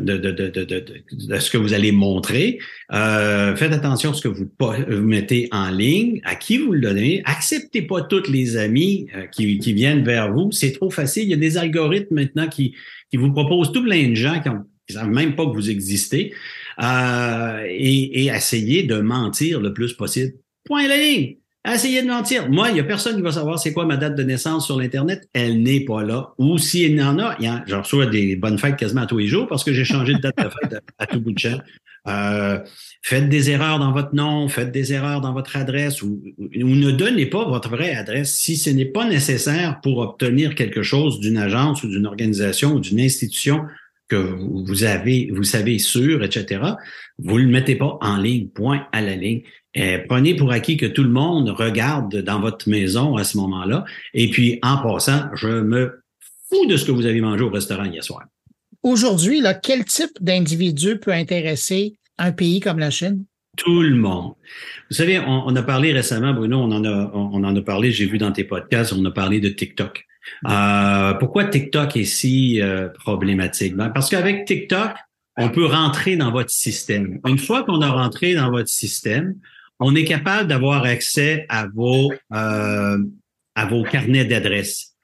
de, 0.00 0.16
de, 0.16 0.30
de, 0.30 0.48
de, 0.48 1.38
ce 1.38 1.50
que 1.50 1.58
vous 1.58 1.74
allez 1.74 1.92
montrer. 1.92 2.58
Euh, 2.90 3.54
faites 3.54 3.74
attention 3.74 4.12
à 4.12 4.14
ce 4.14 4.22
que 4.22 4.28
vous, 4.28 4.48
vous, 4.58 5.02
mettez 5.02 5.46
en 5.52 5.68
ligne, 5.68 6.22
à 6.24 6.34
qui 6.34 6.56
vous 6.56 6.72
le 6.72 6.80
donnez? 6.80 7.20
Acceptez 7.26 7.82
pas 7.82 8.00
tous 8.00 8.30
les 8.30 8.56
amis 8.56 9.08
euh, 9.14 9.26
qui, 9.26 9.58
qui, 9.58 9.74
viennent 9.74 10.02
vers 10.06 10.32
vous. 10.32 10.50
C'est 10.52 10.72
trop 10.72 10.88
facile. 10.88 11.24
Il 11.24 11.28
y 11.32 11.34
a 11.34 11.36
des 11.36 11.58
algorithmes 11.58 12.14
maintenant 12.14 12.48
qui, 12.48 12.74
qui 13.10 13.18
vous 13.18 13.30
proposent 13.30 13.72
tout 13.72 13.82
plein 13.82 14.08
de 14.08 14.14
gens 14.14 14.40
qui 14.40 14.48
ne 14.48 14.54
savent 14.88 15.10
même 15.10 15.36
pas 15.36 15.44
que 15.44 15.52
vous 15.52 15.68
existez. 15.68 16.32
Euh, 16.82 17.62
et, 17.68 18.22
et 18.22 18.28
essayez 18.28 18.84
de 18.84 19.00
mentir 19.00 19.60
le 19.60 19.74
plus 19.74 19.92
possible. 19.92 20.32
Point 20.64 20.88
ligne. 20.88 21.36
Essayez 21.66 22.02
de 22.02 22.08
mentir. 22.08 22.50
Moi, 22.50 22.68
il 22.68 22.74
n'y 22.74 22.80
a 22.80 22.84
personne 22.84 23.16
qui 23.16 23.22
va 23.22 23.32
savoir 23.32 23.58
c'est 23.58 23.72
quoi 23.72 23.86
ma 23.86 23.96
date 23.96 24.16
de 24.16 24.22
naissance 24.22 24.66
sur 24.66 24.78
l'Internet. 24.78 25.28
Elle 25.32 25.62
n'est 25.62 25.84
pas 25.84 26.02
là. 26.02 26.34
Ou 26.36 26.58
s'il 26.58 26.94
y 26.94 27.02
en 27.02 27.18
a, 27.18 27.38
j'en 27.66 27.80
reçois 27.80 28.06
des 28.06 28.36
bonnes 28.36 28.58
fêtes 28.58 28.76
quasiment 28.76 29.02
à 29.02 29.06
tous 29.06 29.18
les 29.18 29.28
jours 29.28 29.46
parce 29.48 29.64
que 29.64 29.72
j'ai 29.72 29.84
changé 29.84 30.12
de 30.12 30.18
date 30.18 30.36
de 30.36 30.42
fête 30.42 30.82
à, 30.98 31.06
tout 31.06 31.20
bout 31.20 31.32
de 31.32 31.38
champ. 31.38 31.58
Euh, 32.06 32.58
faites 33.00 33.30
des 33.30 33.48
erreurs 33.48 33.78
dans 33.78 33.92
votre 33.92 34.14
nom, 34.14 34.46
faites 34.48 34.72
des 34.72 34.92
erreurs 34.92 35.22
dans 35.22 35.32
votre 35.32 35.56
adresse 35.56 36.02
ou, 36.02 36.20
ne 36.38 36.90
donnez 36.90 37.24
pas 37.24 37.46
votre 37.46 37.70
vraie 37.70 37.94
adresse 37.94 38.34
si 38.34 38.58
ce 38.58 38.68
n'est 38.68 38.84
pas 38.84 39.08
nécessaire 39.08 39.80
pour 39.80 39.98
obtenir 39.98 40.54
quelque 40.54 40.82
chose 40.82 41.18
d'une 41.18 41.38
agence 41.38 41.82
ou 41.82 41.88
d'une 41.88 42.06
organisation 42.06 42.74
ou 42.74 42.80
d'une 42.80 43.00
institution 43.00 43.62
que 44.08 44.16
vous 44.16 44.84
avez, 44.84 45.30
vous 45.32 45.44
savez 45.44 45.78
sûr, 45.78 46.22
etc. 46.22 46.62
Vous 47.18 47.38
le 47.38 47.46
mettez 47.46 47.76
pas 47.76 47.98
en 48.00 48.16
ligne, 48.16 48.48
point 48.48 48.86
à 48.92 49.00
la 49.00 49.16
ligne. 49.16 49.42
Euh, 49.76 49.98
prenez 50.08 50.34
pour 50.34 50.52
acquis 50.52 50.76
que 50.76 50.86
tout 50.86 51.02
le 51.02 51.10
monde 51.10 51.48
regarde 51.50 52.16
dans 52.22 52.40
votre 52.40 52.68
maison 52.68 53.16
à 53.16 53.24
ce 53.24 53.36
moment-là. 53.38 53.84
Et 54.12 54.30
puis, 54.30 54.58
en 54.62 54.78
passant, 54.78 55.22
je 55.34 55.48
me 55.48 56.02
fous 56.48 56.66
de 56.66 56.76
ce 56.76 56.84
que 56.84 56.92
vous 56.92 57.06
avez 57.06 57.20
mangé 57.20 57.42
au 57.42 57.50
restaurant 57.50 57.84
hier 57.84 58.04
soir. 58.04 58.24
Aujourd'hui, 58.82 59.40
là, 59.40 59.54
quel 59.54 59.84
type 59.84 60.12
d'individu 60.20 60.98
peut 60.98 61.12
intéresser 61.12 61.96
un 62.18 62.32
pays 62.32 62.60
comme 62.60 62.78
la 62.78 62.90
Chine? 62.90 63.24
Tout 63.56 63.82
le 63.82 63.94
monde. 63.94 64.34
Vous 64.90 64.96
savez, 64.96 65.18
on, 65.18 65.46
on 65.46 65.56
a 65.56 65.62
parlé 65.62 65.92
récemment, 65.92 66.34
Bruno, 66.34 66.58
on 66.58 66.70
en 66.70 66.84
a, 66.84 67.10
on, 67.14 67.42
en 67.42 67.56
a 67.56 67.62
parlé, 67.62 67.92
j'ai 67.92 68.06
vu 68.06 68.18
dans 68.18 68.32
tes 68.32 68.44
podcasts, 68.44 68.92
on 68.92 69.04
a 69.04 69.10
parlé 69.10 69.40
de 69.40 69.48
TikTok. 69.48 70.04
Euh, 70.48 71.14
pourquoi 71.14 71.44
TikTok 71.44 71.96
est 71.96 72.04
si 72.04 72.60
euh, 72.60 72.88
problématique? 72.88 73.76
Ben, 73.76 73.90
parce 73.90 74.10
qu'avec 74.10 74.44
TikTok, 74.44 74.92
on 75.36 75.48
peut 75.48 75.66
rentrer 75.66 76.16
dans 76.16 76.30
votre 76.30 76.50
système. 76.50 77.18
Une 77.26 77.38
fois 77.38 77.64
qu'on 77.64 77.80
a 77.80 77.90
rentré 77.90 78.34
dans 78.34 78.50
votre 78.50 78.68
système, 78.68 79.34
on 79.80 79.94
est 79.94 80.04
capable 80.04 80.48
d'avoir 80.48 80.84
accès 80.84 81.46
à 81.48 81.66
vos 81.66 82.12
euh, 82.32 82.98
à 83.56 83.66
vos 83.66 83.82
carnets 83.84 84.24
d'adresses. 84.24 84.94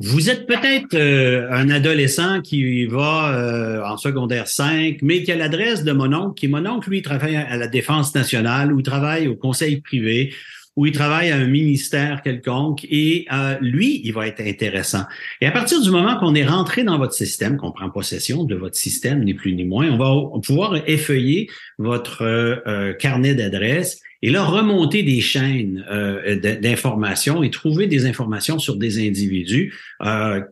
Vous 0.00 0.30
êtes 0.30 0.46
peut-être 0.46 0.94
euh, 0.94 1.50
un 1.50 1.70
adolescent 1.70 2.40
qui 2.40 2.86
va 2.86 3.34
euh, 3.34 3.82
en 3.82 3.96
secondaire 3.96 4.46
5, 4.46 4.98
mais 5.02 5.24
qui 5.24 5.32
a 5.32 5.36
l'adresse 5.36 5.82
de 5.82 5.90
mon 5.90 6.12
oncle, 6.12 6.34
qui 6.34 6.46
mon 6.46 6.64
oncle, 6.66 6.88
lui, 6.88 7.02
travaille 7.02 7.34
à 7.34 7.56
la 7.56 7.66
Défense 7.66 8.14
nationale 8.14 8.72
ou 8.72 8.80
travaille 8.80 9.26
au 9.26 9.34
conseil 9.34 9.80
privé 9.80 10.32
ou 10.78 10.86
il 10.86 10.92
travaille 10.92 11.32
à 11.32 11.36
un 11.36 11.48
ministère 11.48 12.22
quelconque 12.22 12.86
et 12.88 13.26
euh, 13.32 13.56
lui, 13.60 14.00
il 14.04 14.12
va 14.12 14.28
être 14.28 14.40
intéressant. 14.40 15.02
Et 15.40 15.46
à 15.46 15.50
partir 15.50 15.82
du 15.82 15.90
moment 15.90 16.16
qu'on 16.20 16.36
est 16.36 16.46
rentré 16.46 16.84
dans 16.84 16.98
votre 16.98 17.14
système, 17.14 17.56
qu'on 17.56 17.72
prend 17.72 17.90
possession 17.90 18.44
de 18.44 18.54
votre 18.54 18.76
système, 18.76 19.24
ni 19.24 19.34
plus 19.34 19.54
ni 19.54 19.64
moins, 19.64 19.90
on 19.90 19.98
va 19.98 20.40
pouvoir 20.40 20.76
effeuiller 20.88 21.50
votre 21.78 22.22
euh, 22.22 22.92
carnet 22.92 23.34
d'adresses 23.34 24.00
et 24.22 24.30
là 24.30 24.44
remonter 24.44 25.02
des 25.02 25.20
chaînes 25.20 25.84
euh, 25.90 26.36
d'informations 26.60 27.42
et 27.42 27.50
trouver 27.50 27.88
des 27.88 28.06
informations 28.06 28.60
sur 28.60 28.76
des 28.76 29.04
individus 29.04 29.74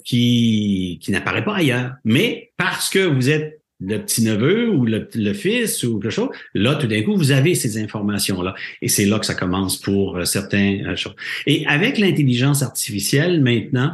qui, 0.04 0.98
qui 1.00 1.12
n'apparaissent 1.12 1.44
pas 1.44 1.58
ailleurs. 1.58 1.92
Mais 2.04 2.50
parce 2.56 2.90
que 2.90 2.98
vous 2.98 3.30
êtes 3.30 3.60
le 3.80 3.98
petit-neveu 3.98 4.70
ou 4.70 4.86
le, 4.86 5.32
fils 5.34 5.82
ou 5.84 5.98
quelque 5.98 6.10
chose, 6.10 6.30
là, 6.54 6.76
tout 6.76 6.86
d'un 6.86 7.02
coup, 7.02 7.16
vous 7.16 7.32
avez 7.32 7.54
ces 7.54 7.78
informations-là. 7.78 8.54
Et 8.80 8.88
c'est 8.88 9.04
là 9.04 9.18
que 9.18 9.26
ça 9.26 9.34
commence 9.34 9.76
pour 9.76 10.16
euh, 10.16 10.24
certains 10.24 10.80
euh, 10.86 10.96
choses. 10.96 11.16
Et 11.46 11.66
avec 11.66 11.98
l'intelligence 11.98 12.62
artificielle, 12.62 13.42
maintenant, 13.42 13.92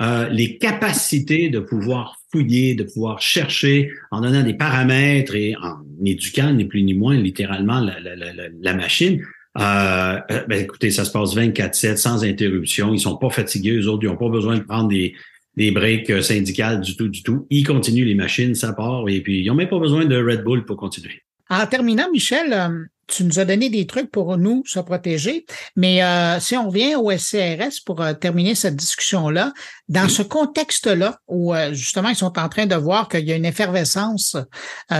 euh, 0.00 0.28
les 0.28 0.58
capacités 0.58 1.50
de 1.50 1.60
pouvoir 1.60 2.20
fouiller, 2.30 2.74
de 2.74 2.84
pouvoir 2.84 3.20
chercher 3.20 3.90
en 4.10 4.20
donnant 4.20 4.42
des 4.42 4.54
paramètres 4.54 5.34
et 5.34 5.54
en 5.56 5.78
éduquant, 6.04 6.52
ni 6.52 6.64
plus 6.64 6.82
ni 6.82 6.94
moins, 6.94 7.16
littéralement, 7.16 7.80
la, 7.80 8.00
la, 8.00 8.16
la, 8.16 8.32
la 8.60 8.74
machine, 8.74 9.20
euh, 9.56 10.18
ben, 10.48 10.62
écoutez, 10.62 10.90
ça 10.90 11.04
se 11.04 11.12
passe 11.12 11.36
24-7 11.36 11.96
sans 11.96 12.24
interruption. 12.24 12.92
Ils 12.92 13.00
sont 13.00 13.16
pas 13.16 13.30
fatigués, 13.30 13.76
eux 13.76 13.88
autres, 13.88 14.02
ils 14.02 14.08
n'ont 14.08 14.16
pas 14.16 14.28
besoin 14.28 14.58
de 14.58 14.62
prendre 14.62 14.88
des, 14.88 15.14
des 15.56 15.70
breaks 15.70 16.22
syndicales 16.22 16.80
du 16.80 16.96
tout, 16.96 17.08
du 17.08 17.22
tout. 17.22 17.46
Ils 17.50 17.66
continuent 17.66 18.06
les 18.06 18.14
machines, 18.14 18.54
ça 18.54 18.72
part, 18.72 19.08
et 19.08 19.20
puis 19.20 19.40
ils 19.40 19.46
n'ont 19.46 19.54
même 19.54 19.68
pas 19.68 19.78
besoin 19.78 20.04
de 20.04 20.16
Red 20.16 20.42
Bull 20.42 20.64
pour 20.64 20.76
continuer. 20.76 21.22
En 21.50 21.66
terminant, 21.66 22.10
Michel, 22.10 22.52
euh, 22.52 22.84
tu 23.06 23.24
nous 23.24 23.38
as 23.38 23.44
donné 23.44 23.68
des 23.68 23.86
trucs 23.86 24.10
pour 24.10 24.38
nous 24.38 24.62
se 24.66 24.80
protéger, 24.80 25.44
mais 25.76 26.02
euh, 26.02 26.40
si 26.40 26.56
on 26.56 26.68
revient 26.68 26.94
au 26.96 27.10
SCRS 27.10 27.82
pour 27.84 28.00
euh, 28.00 28.14
terminer 28.14 28.54
cette 28.54 28.76
discussion-là, 28.76 29.52
dans 29.88 30.08
ce 30.08 30.22
contexte-là, 30.22 31.18
où 31.28 31.52
justement 31.72 32.08
ils 32.08 32.16
sont 32.16 32.38
en 32.38 32.48
train 32.48 32.64
de 32.64 32.74
voir 32.74 33.08
qu'il 33.08 33.26
y 33.26 33.32
a 33.32 33.36
une 33.36 33.44
effervescence 33.44 34.38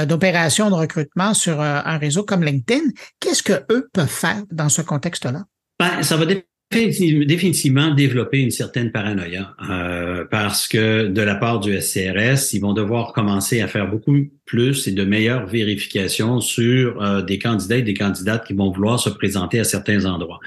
d'opérations 0.07 0.69
de 0.69 0.75
recrutement 0.75 1.33
sur 1.33 1.63
un 1.63 1.97
réseau 1.97 2.25
comme 2.25 2.45
LinkedIn, 2.45 2.85
qu'est-ce 3.19 3.43
que 3.43 3.65
eux 3.73 3.89
peuvent 3.95 4.07
faire 4.07 4.43
dans 4.53 4.69
ce 4.69 4.83
contexte-là? 4.83 5.45
Ben, 5.81 6.03
ça 6.03 6.19
va 6.19 6.27
dépendre 6.27 6.47
définitivement 6.71 7.95
développer 7.95 8.41
une 8.41 8.51
certaine 8.51 8.91
paranoïa 8.91 9.55
euh, 9.71 10.25
parce 10.31 10.67
que 10.67 11.07
de 11.07 11.23
la 11.23 11.37
part 11.37 11.61
du 11.61 11.81
SCRS, 11.81 12.53
ils 12.53 12.61
vont 12.61 12.73
devoir 12.73 13.13
commencer 13.13 13.61
à 13.61 13.69
faire 13.69 13.89
beaucoup 13.89 14.17
plus 14.45 14.89
et 14.89 14.93
de 14.93 15.05
meilleures 15.05 15.47
vérifications 15.47 16.41
sur 16.41 17.01
euh, 17.01 17.23
des 17.23 17.39
candidats 17.39 17.77
et 17.77 17.83
des 17.83 17.95
candidates 17.95 18.47
qui 18.47 18.55
vont 18.55 18.71
vouloir 18.71 18.99
se 18.99 19.09
présenter 19.09 19.61
à 19.61 19.65
certains 19.65 20.05
endroits. 20.05 20.41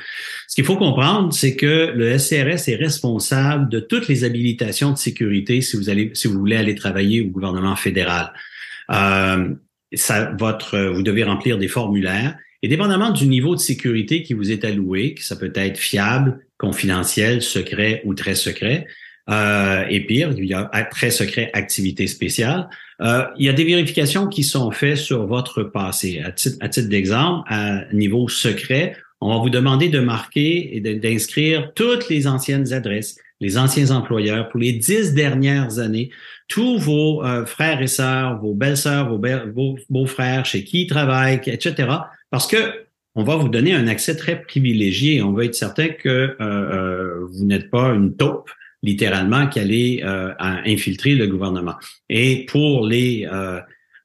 Ce 0.47 0.55
qu'il 0.55 0.65
faut 0.65 0.77
comprendre, 0.77 1.33
c'est 1.33 1.55
que 1.55 1.91
le 1.95 2.17
SCRS 2.17 2.69
est 2.69 2.77
responsable 2.77 3.69
de 3.69 3.79
toutes 3.79 4.07
les 4.07 4.23
habilitations 4.23 4.91
de 4.91 4.97
sécurité 4.97 5.61
si 5.61 5.77
vous 5.77 5.89
allez, 5.89 6.11
si 6.13 6.27
vous 6.27 6.37
voulez 6.37 6.57
aller 6.57 6.75
travailler 6.75 7.21
au 7.21 7.27
gouvernement 7.27 7.75
fédéral. 7.75 8.33
Euh, 8.91 9.49
ça, 9.93 10.33
votre, 10.37 10.77
vous 10.77 11.03
devez 11.03 11.23
remplir 11.23 11.57
des 11.57 11.69
formulaires 11.69 12.35
et 12.63 12.67
dépendamment 12.67 13.11
du 13.11 13.27
niveau 13.27 13.55
de 13.55 13.59
sécurité 13.59 14.23
qui 14.23 14.33
vous 14.33 14.51
est 14.51 14.65
alloué, 14.65 15.13
que 15.13 15.23
ça 15.23 15.35
peut 15.35 15.53
être 15.55 15.77
fiable, 15.77 16.39
confidentiel, 16.57 17.41
secret 17.41 18.01
ou 18.05 18.13
très 18.13 18.35
secret, 18.35 18.87
euh, 19.29 19.83
et 19.89 19.99
pire, 20.05 20.33
il 20.37 20.45
y 20.45 20.53
a 20.53 20.69
très 20.89 21.11
secret 21.11 21.49
activité 21.53 22.07
spéciale, 22.07 22.69
euh, 23.01 23.25
il 23.37 23.45
y 23.45 23.49
a 23.49 23.53
des 23.53 23.65
vérifications 23.65 24.27
qui 24.27 24.43
sont 24.43 24.71
faites 24.71 24.97
sur 24.97 25.27
votre 25.27 25.63
passé. 25.63 26.21
À 26.23 26.31
titre, 26.31 26.87
d'exemple, 26.87 27.43
à 27.47 27.83
niveau 27.93 28.27
secret, 28.29 28.95
on 29.19 29.29
va 29.29 29.41
vous 29.41 29.49
demander 29.49 29.89
de 29.89 29.99
marquer 29.99 30.77
et 30.77 30.79
d'inscrire 30.79 31.73
toutes 31.73 32.09
les 32.09 32.27
anciennes 32.27 32.71
adresses, 32.71 33.17
les 33.41 33.57
anciens 33.57 33.91
employeurs 33.91 34.49
pour 34.49 34.59
les 34.59 34.73
dix 34.73 35.13
dernières 35.13 35.79
années, 35.79 36.09
tous 36.47 36.77
vos 36.77 37.23
euh, 37.23 37.45
frères 37.45 37.81
et 37.81 37.87
sœurs, 37.87 38.39
vos 38.39 38.53
belles-sœurs, 38.53 39.09
vos, 39.09 39.75
beaux-frères, 39.89 40.45
chez 40.45 40.63
qui 40.63 40.83
ils 40.83 40.87
travaillent, 40.87 41.41
etc. 41.45 41.87
Parce 42.29 42.47
que 42.47 42.87
on 43.17 43.23
va 43.23 43.35
vous 43.35 43.49
donner 43.49 43.73
un 43.73 43.87
accès 43.87 44.15
très 44.15 44.39
privilégié. 44.39 45.23
On 45.23 45.31
va 45.31 45.45
être 45.45 45.55
certain 45.55 45.87
que 45.87 46.07
euh, 46.07 46.35
euh, 46.39 47.25
vous 47.31 47.45
n'êtes 47.45 47.71
pas 47.71 47.95
une 47.95 48.15
taupe, 48.15 48.51
littéralement, 48.83 49.47
qui 49.47 49.59
allait 49.59 50.01
euh, 50.03 50.33
infiltrer 50.39 51.15
le 51.15 51.25
gouvernement. 51.25 51.73
Et 52.09 52.45
pour 52.45 52.85
les 52.85 53.27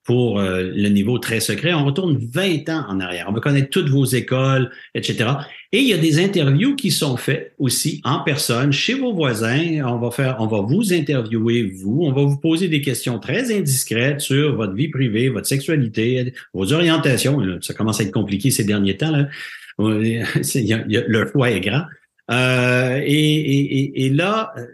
pour 0.04 0.40
le 0.40 0.88
niveau 0.88 1.18
très 1.18 1.40
secret, 1.40 1.72
on 1.72 1.84
retourne 1.84 2.18
20 2.18 2.68
ans 2.70 2.84
en 2.88 3.00
arrière. 3.00 3.26
On 3.28 3.32
va 3.32 3.40
connaître 3.40 3.70
toutes 3.70 3.88
vos 3.88 4.04
écoles, 4.04 4.70
etc. 4.94 5.30
Et 5.70 5.78
il 5.78 5.88
y 5.88 5.92
a 5.92 5.98
des 5.98 6.22
interviews 6.22 6.74
qui 6.74 6.90
sont 6.90 7.16
faites 7.16 7.54
aussi 7.58 8.00
en 8.04 8.20
personne 8.20 8.72
chez 8.72 8.94
vos 8.94 9.14
voisins. 9.14 9.82
On 9.86 9.98
va 9.98 10.10
faire, 10.10 10.36
on 10.40 10.46
va 10.46 10.60
vous 10.60 10.92
interviewer 10.92 11.62
vous. 11.62 12.00
On 12.02 12.12
va 12.12 12.22
vous 12.22 12.36
poser 12.36 12.68
des 12.68 12.80
questions 12.80 13.18
très 13.18 13.56
indiscrètes 13.56 14.20
sur 14.20 14.56
votre 14.56 14.74
vie 14.74 14.88
privée, 14.88 15.28
votre 15.28 15.46
sexualité, 15.46 16.34
vos 16.52 16.72
orientations. 16.72 17.40
Ça 17.60 17.74
commence 17.74 18.00
à 18.00 18.04
être 18.04 18.12
compliqué 18.12 18.50
ces 18.50 18.64
derniers 18.64 18.96
temps. 18.96 19.12
Là. 19.12 19.28
le 19.78 21.26
foie 21.26 21.50
est 21.50 21.60
grand. 21.60 21.84
Euh, 22.30 23.00
et, 23.04 24.10
là, 24.10 24.52
euh, 24.56 24.64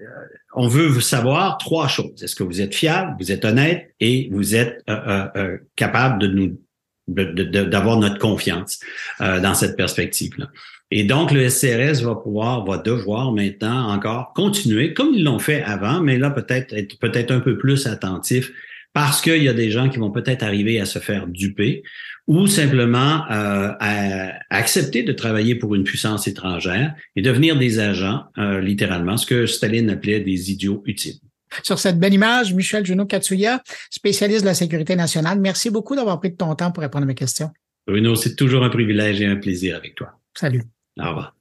on 0.58 0.68
veut 0.68 0.86
vous 0.86 1.00
savoir 1.00 1.56
trois 1.58 1.88
choses. 1.88 2.22
Est-ce 2.22 2.36
que 2.36 2.42
vous 2.42 2.60
êtes 2.60 2.74
fiable, 2.74 3.16
vous 3.18 3.32
êtes 3.32 3.44
honnête 3.44 3.94
et 4.00 4.28
vous 4.32 4.54
êtes 4.54 4.82
euh, 4.90 5.56
capable 5.76 6.20
de 6.20 6.26
nous 6.28 6.60
d'avoir 7.06 7.96
notre 7.96 8.18
confiance 8.18 8.80
dans 9.18 9.54
cette 9.54 9.76
perspective-là? 9.76 10.48
Et 10.90 11.04
donc, 11.04 11.32
le 11.32 11.48
SCRS 11.48 12.02
va 12.02 12.14
pouvoir, 12.14 12.64
va 12.64 12.78
devoir 12.78 13.32
maintenant 13.32 13.90
encore 13.90 14.32
continuer, 14.34 14.94
comme 14.94 15.14
ils 15.14 15.24
l'ont 15.24 15.38
fait 15.38 15.62
avant, 15.62 16.00
mais 16.00 16.18
là, 16.18 16.30
peut-être 16.30 16.74
être 16.74 16.98
peut-être 16.98 17.30
un 17.30 17.40
peu 17.40 17.56
plus 17.56 17.86
attentif 17.86 18.50
parce 18.94 19.20
qu'il 19.20 19.42
y 19.42 19.48
a 19.48 19.52
des 19.52 19.70
gens 19.70 19.88
qui 19.88 19.98
vont 19.98 20.10
peut-être 20.10 20.42
arriver 20.42 20.80
à 20.80 20.86
se 20.86 20.98
faire 20.98 21.26
duper 21.26 21.82
ou 22.28 22.46
simplement 22.46 23.24
euh, 23.30 23.72
à, 23.80 24.34
accepter 24.50 25.02
de 25.02 25.12
travailler 25.12 25.54
pour 25.54 25.74
une 25.74 25.82
puissance 25.82 26.28
étrangère 26.28 26.94
et 27.16 27.22
devenir 27.22 27.58
des 27.58 27.80
agents, 27.80 28.24
euh, 28.36 28.60
littéralement, 28.60 29.16
ce 29.16 29.26
que 29.26 29.46
Staline 29.46 29.90
appelait 29.90 30.20
des 30.20 30.52
idiots 30.52 30.82
utiles. 30.86 31.16
Sur 31.62 31.78
cette 31.78 31.98
belle 31.98 32.12
image, 32.12 32.52
Michel 32.52 32.84
Junot 32.84 33.06
Katsuya, 33.06 33.62
spécialiste 33.90 34.42
de 34.42 34.46
la 34.46 34.54
sécurité 34.54 34.94
nationale, 34.94 35.40
merci 35.40 35.70
beaucoup 35.70 35.96
d'avoir 35.96 36.20
pris 36.20 36.30
de 36.30 36.36
ton 36.36 36.54
temps 36.54 36.70
pour 36.70 36.82
répondre 36.82 37.04
à 37.04 37.06
mes 37.06 37.14
questions. 37.14 37.50
Bruno, 37.86 38.14
c'est 38.14 38.36
toujours 38.36 38.62
un 38.62 38.68
privilège 38.68 39.22
et 39.22 39.26
un 39.26 39.36
plaisir 39.36 39.76
avec 39.76 39.94
toi. 39.94 40.20
Salut. 40.34 40.62
Au 41.00 41.08
revoir. 41.08 41.34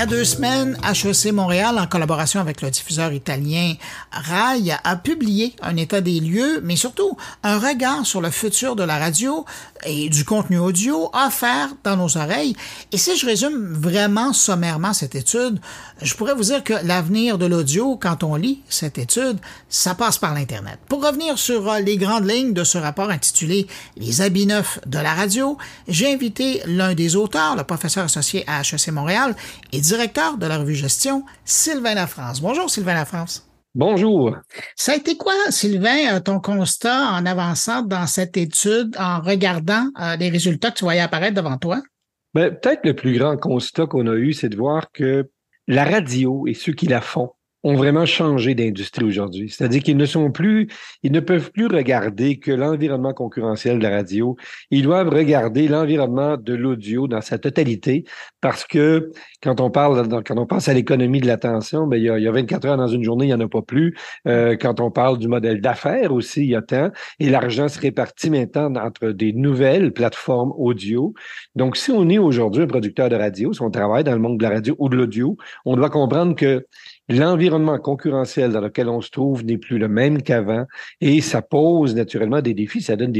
Y 0.00 0.02
a 0.02 0.06
deux 0.06 0.24
semaines, 0.24 0.78
HEC 0.82 1.30
Montréal, 1.30 1.78
en 1.78 1.86
collaboration 1.86 2.40
avec 2.40 2.62
le 2.62 2.70
diffuseur 2.70 3.12
italien 3.12 3.74
RAI, 4.10 4.72
a 4.82 4.96
publié 4.96 5.54
un 5.60 5.76
état 5.76 6.00
des 6.00 6.20
lieux, 6.20 6.62
mais 6.64 6.76
surtout 6.76 7.18
un 7.42 7.58
regard 7.58 8.06
sur 8.06 8.22
le 8.22 8.30
futur 8.30 8.76
de 8.76 8.82
la 8.82 8.98
radio 8.98 9.44
et 9.84 10.08
du 10.08 10.24
contenu 10.24 10.58
audio 10.58 11.10
offert 11.12 11.70
dans 11.84 11.96
nos 11.96 12.16
oreilles. 12.16 12.56
Et 12.92 12.98
si 12.98 13.16
je 13.16 13.26
résume 13.26 13.72
vraiment 13.72 14.32
sommairement 14.32 14.92
cette 14.92 15.14
étude, 15.14 15.60
je 16.02 16.14
pourrais 16.14 16.34
vous 16.34 16.44
dire 16.44 16.64
que 16.64 16.74
l'avenir 16.84 17.38
de 17.38 17.46
l'audio, 17.46 17.96
quand 17.96 18.22
on 18.22 18.34
lit 18.34 18.62
cette 18.68 18.98
étude, 18.98 19.38
ça 19.68 19.94
passe 19.94 20.18
par 20.18 20.34
l'Internet. 20.34 20.78
Pour 20.88 21.04
revenir 21.04 21.38
sur 21.38 21.68
euh, 21.70 21.80
les 21.80 21.96
grandes 21.96 22.28
lignes 22.28 22.52
de 22.52 22.64
ce 22.64 22.78
rapport 22.78 23.10
intitulé 23.10 23.66
Les 23.96 24.20
habits 24.20 24.46
neufs 24.46 24.78
de 24.86 24.98
la 24.98 25.14
radio, 25.14 25.58
j'ai 25.88 26.12
invité 26.12 26.62
l'un 26.66 26.94
des 26.94 27.16
auteurs, 27.16 27.56
le 27.56 27.64
professeur 27.64 28.04
associé 28.04 28.44
à 28.46 28.60
HEC 28.60 28.88
Montréal 28.88 29.34
et 29.72 29.80
directeur 29.80 30.36
de 30.36 30.46
la 30.46 30.58
revue 30.58 30.74
Gestion, 30.74 31.24
Sylvain 31.44 31.94
Lafrance. 31.94 32.40
Bonjour 32.40 32.70
Sylvain 32.70 32.94
Lafrance. 32.94 33.49
Bonjour. 33.74 34.36
Ça 34.74 34.92
a 34.92 34.96
été 34.96 35.16
quoi, 35.16 35.34
Sylvain, 35.50 36.16
euh, 36.16 36.20
ton 36.20 36.40
constat 36.40 37.12
en 37.12 37.24
avançant 37.24 37.82
dans 37.82 38.06
cette 38.08 38.36
étude, 38.36 38.96
en 38.98 39.20
regardant 39.20 39.86
euh, 40.00 40.16
les 40.16 40.28
résultats 40.28 40.72
que 40.72 40.78
tu 40.78 40.84
voyais 40.84 41.00
apparaître 41.00 41.36
devant 41.36 41.56
toi? 41.56 41.80
Ben, 42.34 42.50
peut-être 42.52 42.84
le 42.84 42.94
plus 42.94 43.16
grand 43.16 43.36
constat 43.36 43.86
qu'on 43.86 44.08
a 44.08 44.14
eu, 44.14 44.32
c'est 44.32 44.48
de 44.48 44.56
voir 44.56 44.90
que 44.92 45.30
la 45.68 45.84
radio 45.84 46.48
et 46.48 46.54
ceux 46.54 46.72
qui 46.72 46.86
la 46.86 47.00
font 47.00 47.30
ont 47.62 47.74
vraiment 47.74 48.06
changé 48.06 48.54
d'industrie 48.54 49.04
aujourd'hui. 49.04 49.50
C'est-à-dire 49.50 49.82
qu'ils 49.82 49.96
ne 49.96 50.06
sont 50.06 50.30
plus, 50.30 50.68
ils 51.02 51.12
ne 51.12 51.20
peuvent 51.20 51.50
plus 51.52 51.66
regarder 51.66 52.38
que 52.38 52.50
l'environnement 52.50 53.12
concurrentiel 53.12 53.78
de 53.78 53.82
la 53.82 53.90
radio. 53.90 54.36
Ils 54.70 54.82
doivent 54.82 55.10
regarder 55.10 55.68
l'environnement 55.68 56.36
de 56.36 56.54
l'audio 56.54 57.06
dans 57.06 57.20
sa 57.20 57.38
totalité 57.38 58.04
parce 58.40 58.64
que 58.64 59.10
quand 59.42 59.60
on 59.60 59.70
parle, 59.70 60.08
quand 60.24 60.38
on 60.38 60.46
pense 60.46 60.68
à 60.68 60.74
l'économie 60.74 61.20
de 61.20 61.26
l'attention, 61.26 61.86
ben, 61.86 61.96
il, 61.96 62.04
y 62.04 62.10
a, 62.10 62.18
il 62.18 62.24
y 62.24 62.28
a 62.28 62.32
24 62.32 62.66
heures 62.66 62.76
dans 62.76 62.88
une 62.88 63.04
journée, 63.04 63.26
il 63.26 63.28
n'y 63.28 63.34
en 63.34 63.40
a 63.40 63.48
pas 63.48 63.62
plus. 63.62 63.96
Euh, 64.26 64.56
quand 64.56 64.80
on 64.80 64.90
parle 64.90 65.18
du 65.18 65.28
modèle 65.28 65.60
d'affaires 65.60 66.12
aussi, 66.12 66.40
il 66.42 66.50
y 66.50 66.56
a 66.56 66.62
tant. 66.62 66.90
Et 67.18 67.28
l'argent 67.28 67.68
se 67.68 67.78
répartit 67.78 68.30
maintenant 68.30 68.74
entre 68.76 69.08
des 69.08 69.32
nouvelles 69.32 69.92
plateformes 69.92 70.52
audio. 70.56 71.14
Donc, 71.54 71.76
si 71.76 71.90
on 71.90 72.08
est 72.08 72.18
aujourd'hui 72.18 72.62
un 72.62 72.66
producteur 72.66 73.08
de 73.08 73.16
radio, 73.16 73.52
si 73.52 73.62
on 73.62 73.70
travaille 73.70 74.04
dans 74.04 74.12
le 74.12 74.18
monde 74.18 74.38
de 74.38 74.42
la 74.42 74.50
radio 74.50 74.74
ou 74.78 74.88
de 74.88 74.96
l'audio, 74.96 75.36
on 75.64 75.76
doit 75.76 75.90
comprendre 75.90 76.34
que 76.34 76.66
l'environnement 77.10 77.78
concurrentiel 77.78 78.52
dans 78.52 78.60
lequel 78.60 78.88
on 78.88 79.00
se 79.00 79.10
trouve 79.10 79.44
n'est 79.44 79.58
plus 79.58 79.78
le 79.78 79.88
même 79.88 80.22
qu'avant 80.22 80.64
et 81.00 81.20
ça 81.20 81.42
pose 81.42 81.94
naturellement 81.94 82.40
des 82.40 82.54
défis, 82.54 82.80
ça 82.80 82.96
donne 82.96 83.12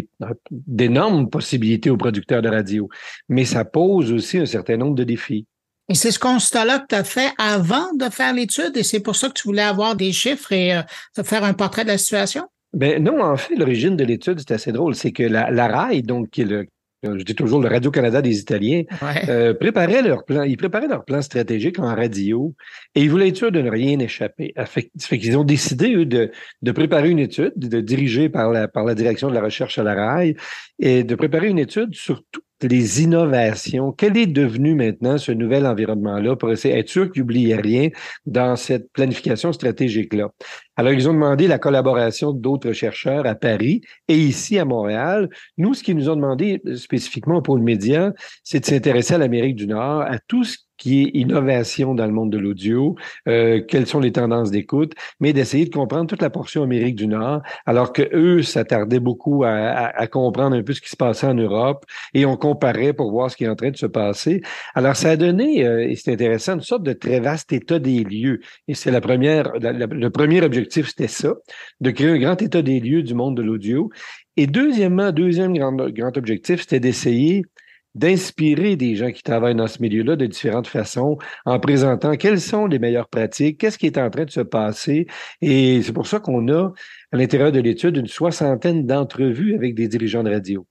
d'énormes 0.51 1.29
possibilités 1.29 1.91
aux 1.91 1.97
producteurs 1.97 2.41
de 2.41 2.49
radio, 2.49 2.89
mais 3.29 3.45
ça 3.45 3.65
pose 3.65 4.13
aussi 4.13 4.39
un 4.39 4.47
certain 4.47 4.77
nombre 4.77 4.95
de 4.95 5.05
défis. 5.05 5.47
Et 5.89 5.95
c'est 5.95 6.13
ce 6.13 6.21
constat-là 6.21 6.79
que 6.79 6.87
tu 6.89 6.95
as 6.95 7.05
fait 7.05 7.33
avant 7.37 7.93
de 7.95 8.05
faire 8.11 8.33
l'étude 8.33 8.77
et 8.77 8.85
c'est 8.85 9.01
pour 9.01 9.17
ça 9.17 9.29
que 9.29 9.35
tu 9.35 9.49
voulais 9.49 9.63
avoir 9.63 9.97
des 9.97 10.13
chiffres 10.13 10.53
et 10.53 10.77
euh, 10.77 10.83
faire 11.25 11.43
un 11.43 11.53
portrait 11.53 11.83
de 11.83 11.89
la 11.89 11.99
situation? 11.99 12.45
Ben 12.73 13.03
non, 13.03 13.21
en 13.21 13.37
fait, 13.37 13.57
l'origine 13.57 13.97
de 13.97 14.05
l'étude, 14.05 14.39
c'est 14.39 14.53
assez 14.53 14.71
drôle. 14.71 14.95
C'est 14.95 15.11
que 15.11 15.25
la, 15.25 15.51
la 15.51 15.67
RAI, 15.67 16.03
donc, 16.03 16.31
qui 16.31 16.43
est 16.43 16.45
le 16.45 16.67
je 17.03 17.25
dis 17.25 17.35
toujours 17.35 17.61
le 17.61 17.69
Radio-Canada 17.69 18.23
des 18.23 18.39
Italiens, 18.39 18.83
euh, 19.29 19.55
préparaient 19.55 20.03
leur 20.03 20.25
plan, 20.25 20.43
ils 20.43 20.57
préparaient 20.57 20.89
leur 20.89 21.05
plan 21.05 21.23
stratégique 21.23 21.79
en 21.79 21.95
radio 21.95 22.55
et 22.95 23.03
ils 23.03 23.11
voulaient 23.11 23.29
être 23.29 23.37
sûrs 23.37 23.53
de 23.53 23.61
ne 23.61 23.71
rien 23.71 23.99
échapper. 23.99 24.53
Fait, 24.67 24.91
fait 24.99 25.19
qu'ils 25.19 25.37
ont 25.39 25.45
décidé, 25.45 25.95
eux, 25.95 26.07
de, 26.07 26.31
de 26.63 26.73
préparer 26.73 27.11
une 27.11 27.19
étude, 27.19 27.53
de 27.57 27.81
diriger 27.81 28.29
par 28.29 28.51
la, 28.51 28.69
par 28.69 28.85
la 28.85 28.95
direction 28.95 29.29
de 29.29 29.35
la 29.35 29.43
recherche 29.43 29.79
à 29.79 29.83
la 29.83 29.95
RAI 29.95 30.37
et 30.79 31.05
de 31.05 31.15
préparer 31.15 31.49
une 31.49 31.59
étude 31.59 31.95
sur 31.95 32.23
tout 32.31 32.43
les 32.63 33.03
innovations. 33.03 33.93
Quel 33.93 34.17
est 34.17 34.27
devenu 34.27 34.75
maintenant 34.75 35.19
ce 35.19 35.33
nouvel 35.33 35.67
environnement-là 35.67 36.37
pour 36.37 36.51
essayer 36.51 36.75
d'être 36.75 36.89
sûr 36.89 37.11
qu'ils 37.11 37.23
n'oublient 37.23 37.55
rien 37.55 37.89
dans 38.27 38.57
cette 38.57 38.93
planification 38.93 39.53
stratégique-là? 39.53 40.31
Alors, 40.77 40.93
ils 40.93 41.09
ont 41.09 41.13
demandé 41.13 41.47
la 41.47 41.59
collaboration 41.59 42.33
d'autres 42.33 42.73
chercheurs 42.73 43.27
à 43.27 43.35
Paris 43.35 43.83
et 44.09 44.17
ici 44.17 44.59
à 44.59 44.65
Montréal. 44.65 45.29
Nous, 45.59 45.75
ce 45.75 45.83
qu'ils 45.83 45.97
nous 45.97 46.09
ont 46.09 46.17
demandé 46.17 46.63
spécifiquement 46.75 47.43
pour 47.43 47.57
le 47.57 47.63
média, 47.63 48.13
c'est 48.45 48.61
de 48.61 48.67
s'intéresser 48.67 49.15
à 49.15 49.19
l'Amérique 49.19 49.57
du 49.57 49.67
Nord, 49.67 50.03
à 50.03 50.19
tout 50.19 50.45
ce 50.45 50.57
qui 50.81 51.03
est 51.03 51.11
innovation 51.15 51.95
dans 51.95 52.07
le 52.07 52.13
monde 52.13 52.31
de 52.31 52.39
l'audio, 52.39 52.97
euh, 53.29 53.61
quelles 53.69 53.87
sont 53.87 54.01
les 54.01 54.13
tendances 54.13 54.51
d'écoute, 54.51 54.95
mais 55.21 55.33
d'essayer 55.33 55.67
de 55.67 55.71
comprendre 55.71 56.07
toute 56.07 56.23
la 56.23 56.31
portion 56.31 56.63
Amérique 56.63 56.97
du 56.97 57.07
Nord, 57.07 57.43
alors 57.67 57.93
que 57.93 58.03
eux 58.15 58.43
s'attardaient 58.43 58.99
beaucoup 58.99 59.45
à, 59.45 59.51
à, 59.51 60.07
comprendre 60.07 60.57
un 60.57 60.63
peu 60.63 60.73
ce 60.73 60.81
qui 60.81 60.89
se 60.89 60.97
passait 60.97 61.27
en 61.27 61.35
Europe 61.35 61.85
et 62.15 62.25
on 62.25 62.37
comparait 62.37 62.95
pour 62.95 63.11
voir 63.11 63.31
ce 63.31 63.37
qui 63.37 63.45
est 63.45 63.49
en 63.49 63.55
train 63.55 63.71
de 63.71 63.77
se 63.77 63.87
passer. 63.87 64.41
Alors 64.75 64.97
ça 64.97 65.11
a 65.11 65.17
donné, 65.17 65.67
euh, 65.67 65.87
et 65.87 65.97
c'est 65.97 66.13
intéressant, 66.13 66.55
une 66.55 66.63
sorte 66.63 66.83
de 66.83 66.95
très 66.95 67.21
vaste 67.21 67.53
état 67.53 67.79
des 67.79 68.03
lieux. 68.03 68.41
Et 68.67 68.75
c'est 68.75 68.91
la 68.91 69.03
première, 69.03 69.53
le 69.61 70.09
premier 70.09 70.43
objectif, 70.43 70.89
c'était 70.89 71.09
ça, 71.09 71.35
de 71.81 71.91
créer 71.91 72.09
un 72.09 72.19
grand 72.19 72.41
état 72.41 72.63
des 72.63 72.81
lieux 72.81 73.03
du 73.03 73.15
monde 73.15 73.37
de 73.37 73.43
l'audio. 73.43 73.91
Et 74.39 74.47
deuxièmement, 74.47 75.13
deuxième 75.13 75.53
grand, 75.55 75.73
grand 75.91 76.17
objectif, 76.17 76.63
c'était 76.63 76.81
d'essayer 76.81 77.45
d'inspirer 77.95 78.77
des 78.77 78.97
gens 78.97 79.11
qui 79.11 79.23
travaillent 79.23 79.55
dans 79.55 79.67
ce 79.67 79.83
milieu-là 79.83 80.17
de 80.17 80.27
différentes 80.27 80.67
façons 80.67 81.19
en 81.45 81.59
présentant 81.59 82.17
quelles 82.17 82.41
sont 82.41 82.67
les 82.67 82.79
meilleures 82.79 83.09
pratiques, 83.09 83.59
qu'est-ce 83.59 83.79
qui 83.79 83.87
est 83.87 83.99
en 83.99 84.11
train 84.11 84.25
de 84.25 84.31
se 84.31 84.41
passer. 84.41 85.07
Et 85.41 85.83
c'est 85.83 85.93
pour 85.93 86.07
ça 86.07 86.21
qu'on 86.21 86.49
a, 86.49 86.73
à 87.13 87.17
l'intérieur 87.17 87.53
de 87.53 87.61
l'étude, 87.61 87.97
une 87.97 88.07
soixantaine 88.07 88.87
d'entrevues 88.87 89.55
avec 89.55 89.75
des 89.75 89.89
dirigeants 89.89 90.23
de 90.23 90.31
radio. 90.31 90.67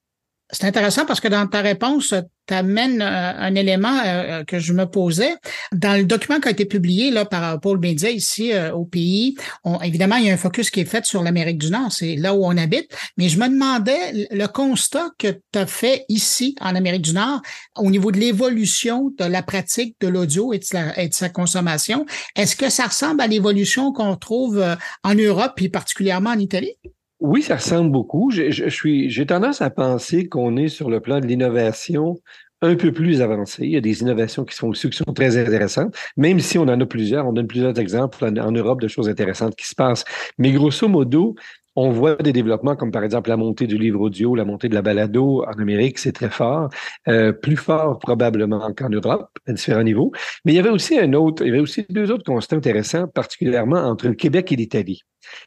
C'est 0.51 0.65
intéressant 0.65 1.05
parce 1.05 1.19
que 1.19 1.27
dans 1.27 1.45
ta 1.45 1.61
réponse, 1.61 2.15
tu 2.47 2.53
amènes 2.55 3.03
euh, 3.03 3.33
un 3.37 3.53
élément 3.53 3.95
euh, 3.99 4.39
euh, 4.39 4.43
que 4.43 4.57
je 4.57 4.73
me 4.73 4.85
posais. 4.85 5.35
Dans 5.71 5.95
le 5.95 6.05
document 6.05 6.39
qui 6.39 6.47
a 6.47 6.51
été 6.51 6.65
publié 6.65 7.11
là, 7.11 7.23
par 7.25 7.59
Paul 7.59 7.79
Média 7.79 8.09
ici 8.09 8.51
au 8.73 8.85
pays, 8.85 9.35
on, 9.63 9.79
évidemment, 9.81 10.15
il 10.15 10.25
y 10.25 10.29
a 10.31 10.33
un 10.33 10.37
focus 10.37 10.71
qui 10.71 10.79
est 10.79 10.85
fait 10.85 11.05
sur 11.05 11.21
l'Amérique 11.21 11.59
du 11.59 11.69
Nord, 11.69 11.91
c'est 11.91 12.15
là 12.15 12.33
où 12.33 12.43
on 12.45 12.57
habite, 12.57 12.89
mais 13.17 13.29
je 13.29 13.37
me 13.37 13.47
demandais 13.47 14.27
le 14.31 14.47
constat 14.47 15.09
que 15.19 15.27
tu 15.27 15.59
as 15.59 15.67
fait 15.67 16.05
ici 16.09 16.55
en 16.61 16.75
Amérique 16.75 17.03
du 17.03 17.13
Nord 17.13 17.41
au 17.77 17.91
niveau 17.91 18.11
de 18.11 18.17
l'évolution 18.17 19.13
de 19.17 19.25
la 19.25 19.43
pratique 19.43 19.95
de 20.01 20.07
l'audio 20.07 20.51
et, 20.53 20.59
et, 20.97 21.09
de 21.09 21.13
sa 21.13 21.29
consommation. 21.29 22.07
Est-ce 22.35 22.55
que 22.55 22.69
ça 22.69 22.85
ressemble 22.85 23.21
à 23.21 23.27
l'évolution 23.27 23.93
qu'on 23.93 24.15
trouve 24.15 24.65
en 25.03 25.15
Europe 25.15 25.61
et 25.61 25.69
particulièrement 25.69 26.31
en 26.31 26.39
Italie? 26.39 26.75
Oui, 27.19 27.41
ça 27.41 27.55
ressemble 27.57 27.91
beaucoup. 27.91 28.31
Je, 28.31 28.69
suis, 28.69 29.09
j'ai 29.09 29.25
tendance 29.25 29.61
à 29.61 29.69
penser 29.69 30.29
qu'on 30.29 30.55
est 30.55 30.69
sur 30.69 30.89
le 30.89 31.01
plan 31.01 31.19
de 31.19 31.25
l'innovation 31.27 32.17
un 32.61 32.75
peu 32.75 32.91
plus 32.93 33.21
avancé. 33.21 33.63
Il 33.65 33.71
y 33.71 33.77
a 33.77 33.81
des 33.81 34.01
innovations 34.01 34.45
qui 34.45 34.55
sont 34.55 34.67
aussi 34.67 34.89
qui 34.89 34.97
sont 34.97 35.13
très 35.13 35.37
intéressantes, 35.37 35.95
même 36.17 36.39
si 36.39 36.57
on 36.57 36.63
en 36.63 36.79
a 36.79 36.85
plusieurs. 36.85 37.27
On 37.27 37.33
donne 37.33 37.47
plusieurs 37.47 37.77
exemples 37.77 38.23
en, 38.25 38.35
en 38.37 38.51
Europe 38.51 38.81
de 38.81 38.87
choses 38.87 39.09
intéressantes 39.09 39.55
qui 39.55 39.67
se 39.67 39.75
passent. 39.75 40.05
Mais 40.37 40.51
grosso 40.51 40.87
modo, 40.87 41.35
on 41.75 41.91
voit 41.91 42.15
des 42.15 42.33
développements 42.33 42.75
comme 42.75 42.91
par 42.91 43.03
exemple 43.03 43.29
la 43.29 43.37
montée 43.37 43.67
du 43.67 43.77
livre 43.77 44.01
audio, 44.01 44.35
la 44.35 44.45
montée 44.45 44.69
de 44.69 44.75
la 44.75 44.81
balado 44.81 45.43
en 45.45 45.59
Amérique, 45.59 45.99
c'est 45.99 46.11
très 46.11 46.29
fort, 46.29 46.69
euh, 47.07 47.31
plus 47.31 47.55
fort 47.55 47.99
probablement 47.99 48.73
qu'en 48.73 48.89
Europe 48.89 49.29
à 49.47 49.53
différents 49.53 49.83
niveaux. 49.83 50.11
Mais 50.43 50.53
il 50.53 50.55
y 50.55 50.59
avait 50.59 50.69
aussi 50.69 50.99
un 50.99 51.13
autre, 51.13 51.43
il 51.43 51.47
y 51.47 51.51
avait 51.51 51.61
aussi 51.61 51.85
deux 51.89 52.11
autres 52.11 52.25
constats 52.25 52.57
intéressants, 52.57 53.07
particulièrement 53.07 53.77
entre 53.77 54.07
le 54.07 54.13
Québec 54.13 54.51
et 54.51 54.55
l'Italie. 54.55 55.03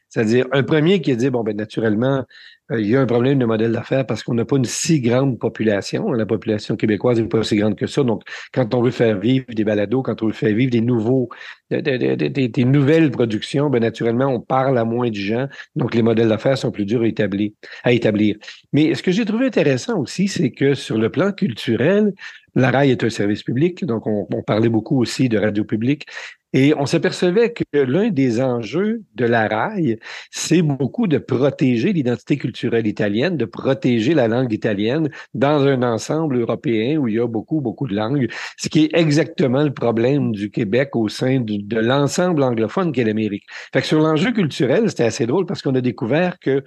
C'est-à-dire 0.09 0.47
un 0.53 0.63
premier 0.63 1.01
qui 1.01 1.13
a 1.13 1.17
dit 1.17 1.31
bon 1.31 1.43
ben 1.43 1.57
naturellement 1.57 2.25
euh, 2.73 2.81
il 2.81 2.89
y 2.89 2.97
a 2.97 3.01
un 3.01 3.07
problème 3.07 3.39
de 3.39 3.45
modèle 3.45 3.73
d'affaires 3.73 4.07
parce 4.07 4.23
qu'on 4.23 4.35
n'a 4.35 4.45
pas 4.45 4.57
une 4.57 4.65
si 4.65 5.01
grande 5.01 5.39
population. 5.39 6.13
La 6.13 6.27
population 6.27 6.77
québécoise 6.77 7.21
n'est 7.21 7.29
pas 7.29 7.43
si 7.43 7.57
grande 7.57 7.77
que 7.77 7.87
ça. 7.87 8.03
Donc, 8.03 8.23
quand 8.53 8.75
on 8.75 8.83
veut 8.83 8.91
faire 8.91 9.19
vivre 9.19 9.47
des 9.49 9.65
balados, 9.65 10.03
quand 10.03 10.23
on 10.23 10.27
veut 10.27 10.33
faire 10.33 10.55
vivre 10.55 10.71
des 10.71 10.81
nouveaux, 10.81 11.29
nouvelles 11.71 13.11
productions, 13.11 13.71
ben 13.71 13.81
naturellement, 13.81 14.27
on 14.27 14.41
parle 14.41 14.79
à 14.79 14.85
moins 14.85 15.11
de 15.11 15.15
gens. 15.15 15.49
Donc, 15.77 15.95
les 15.95 16.03
modèles 16.03 16.29
d'affaires 16.29 16.59
sont 16.59 16.71
plus 16.71 16.85
durs 16.85 17.03
à 17.03 17.93
établir. 17.93 18.37
Mais 18.73 18.95
ce 18.95 19.03
que 19.03 19.11
j'ai 19.11 19.25
trouvé 19.25 19.47
intéressant 19.47 19.99
aussi, 19.99 20.29
c'est 20.29 20.51
que 20.51 20.75
sur 20.75 20.99
le 20.99 21.11
plan 21.11 21.33
culturel, 21.33 22.13
la 22.55 22.71
RAI 22.71 22.91
est 22.91 23.05
un 23.05 23.11
service 23.11 23.43
public, 23.43 23.85
donc 23.85 24.07
on, 24.07 24.27
parlait 24.47 24.69
beaucoup 24.69 25.01
aussi 25.01 25.29
de 25.29 25.39
radio 25.39 25.65
publique. 25.65 26.07
Et 26.55 26.75
on 26.77 26.85
s'apercevait 26.85 27.55
que 27.55 27.65
l'un 27.73 28.11
des 28.11 28.43
enjeux 28.43 29.05
de 29.15 29.25
la 29.25 29.49
RAI, 29.49 29.99
c'est 30.31 30.61
beaucoup 30.61 31.07
de 31.07 31.17
protéger 31.17 31.95
l'identité 31.95 32.37
culturelle 32.37 32.87
italienne, 32.87 33.39
de 33.39 33.47
protéger 33.47 34.13
la 34.13 34.29
langue 34.29 34.53
italienne 34.53 35.09
dans 35.33 35.67
un 35.67 35.83
ensemble 35.83 36.39
européen 36.39 36.99
où 36.99 37.09
il 37.09 37.15
y 37.15 37.21
a 37.21 37.27
beaucoup, 37.27 37.63
beaucoup 37.63 37.87
de 37.87 37.95
langues, 37.95 38.29
ce 38.59 38.69
qui 38.69 38.85
est 38.85 38.91
exactement 38.95 39.63
le 39.63 39.73
problème 39.73 40.33
du 40.33 40.51
Québec 40.51 40.95
au 40.95 41.09
sein 41.09 41.41
de, 41.41 41.81
l'ensemble 41.81 42.43
anglophone 42.43 42.93
qu'est 42.93 43.05
l'Amérique. 43.05 43.45
Fait 43.73 43.81
que 43.81 43.87
sur 43.87 44.01
l'enjeu 44.01 44.33
culturel, 44.33 44.91
c'était 44.91 45.05
assez 45.05 45.27
drôle 45.27 45.47
parce 45.47 45.63
qu'on 45.63 45.75
a 45.75 45.81
découvert 45.81 46.39
que 46.39 46.63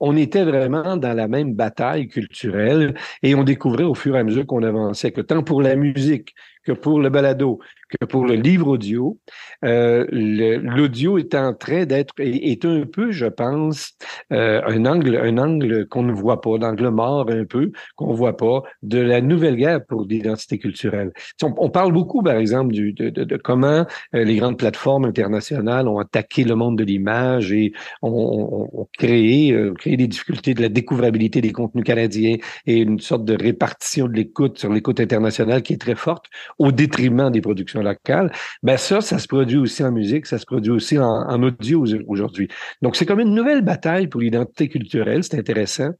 on 0.00 0.16
était 0.16 0.44
vraiment 0.44 0.96
dans 0.96 1.14
la 1.14 1.28
même 1.28 1.54
bataille 1.54 2.08
culturelle 2.08 2.94
et 3.22 3.34
on 3.34 3.44
découvrait 3.44 3.84
au 3.84 3.94
fur 3.94 4.16
et 4.16 4.18
à 4.20 4.24
mesure 4.24 4.46
qu'on 4.46 4.62
avançait 4.62 5.12
que 5.12 5.20
tant 5.20 5.42
pour 5.42 5.62
la 5.62 5.76
musique 5.76 6.34
que 6.64 6.72
pour 6.72 7.00
le 7.00 7.10
balado, 7.10 7.60
que 7.90 8.04
pour 8.04 8.24
le 8.24 8.34
livre 8.34 8.68
audio, 8.68 9.18
euh, 9.64 10.06
l'audio 10.10 11.18
est 11.18 11.34
en 11.34 11.54
train 11.54 11.84
d'être 11.84 12.14
est, 12.18 12.64
un 12.64 12.84
peu, 12.86 13.10
je 13.10 13.26
pense, 13.26 13.92
euh, 14.32 14.60
un 14.66 14.86
angle 14.86 15.16
un 15.16 15.38
angle 15.38 15.86
qu'on 15.86 16.02
ne 16.02 16.12
voit 16.12 16.40
pas, 16.40 16.58
d'angle 16.58 16.88
mort 16.88 17.30
un 17.30 17.44
peu 17.44 17.72
qu'on 17.96 18.12
voit 18.12 18.36
pas 18.36 18.62
de 18.82 18.98
la 18.98 19.20
nouvelle 19.20 19.56
guerre 19.56 19.84
pour 19.84 20.04
l'identité 20.04 20.58
culturelle. 20.58 21.12
On, 21.42 21.70
parle 21.70 21.92
beaucoup, 21.92 22.22
par 22.22 22.36
exemple, 22.36 22.74
de, 22.74 23.36
comment 23.36 23.86
euh, 24.14 24.24
les 24.24 24.36
grandes 24.36 24.58
plateformes 24.58 25.04
internationales 25.04 25.88
ont 25.88 25.98
attaqué 25.98 26.44
le 26.44 26.54
monde 26.54 26.78
de 26.78 26.84
l'image 26.84 27.52
et 27.52 27.72
ont, 28.02 28.88
créé 28.96 29.56
créé 29.78 29.96
des 29.96 30.06
difficultés 30.06 30.54
de 30.54 30.62
la 30.62 30.68
découvrabilité 30.68 31.40
des 31.40 31.52
contenus 31.52 31.84
canadiens 31.84 32.36
et 32.66 32.78
une 32.78 33.00
sorte 33.00 33.24
de 33.24 33.36
répartition 33.40 34.08
de 34.08 34.14
l'écoute 34.14 34.58
sur 34.58 34.72
l'écoute 34.72 35.00
internationale 35.00 35.62
qui 35.62 35.74
est 35.74 35.80
très 35.80 35.94
forte 35.94 36.26
au 36.58 36.72
détriment 36.72 37.30
des 37.30 37.40
productions 37.40 37.79
locales, 37.82 38.32
ben 38.62 38.76
ça, 38.76 39.00
ça 39.00 39.18
se 39.18 39.26
produit 39.26 39.58
aussi 39.58 39.82
en 39.82 39.92
musique, 39.92 40.26
ça 40.26 40.38
se 40.38 40.46
produit 40.46 40.72
aussi 40.72 40.98
en, 40.98 41.42
audio 41.42 41.84
aujourd'hui. 42.06 42.48
Donc, 42.82 42.96
c'est 42.96 43.06
comme 43.06 43.20
une 43.20 43.34
nouvelle 43.34 43.62
bataille 43.62 44.08
pour 44.08 44.20
l'identité 44.20 44.68
culturelle, 44.68 45.24
c'est 45.24 45.38
intéressant. 45.38 45.90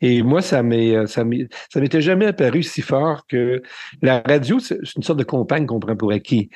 Et 0.00 0.22
moi, 0.22 0.42
ça 0.42 0.62
m'est, 0.62 1.06
ça 1.06 1.24
m'était 1.24 2.02
jamais 2.02 2.26
apparu 2.26 2.62
si 2.62 2.82
fort 2.82 3.26
que 3.26 3.62
la 4.02 4.22
radio, 4.26 4.58
c'est 4.58 4.78
une 4.96 5.02
sorte 5.02 5.18
de 5.18 5.24
compagne 5.24 5.66
qu'on 5.66 5.80
prend 5.80 5.96
pour 5.96 6.12
acquis. 6.12 6.50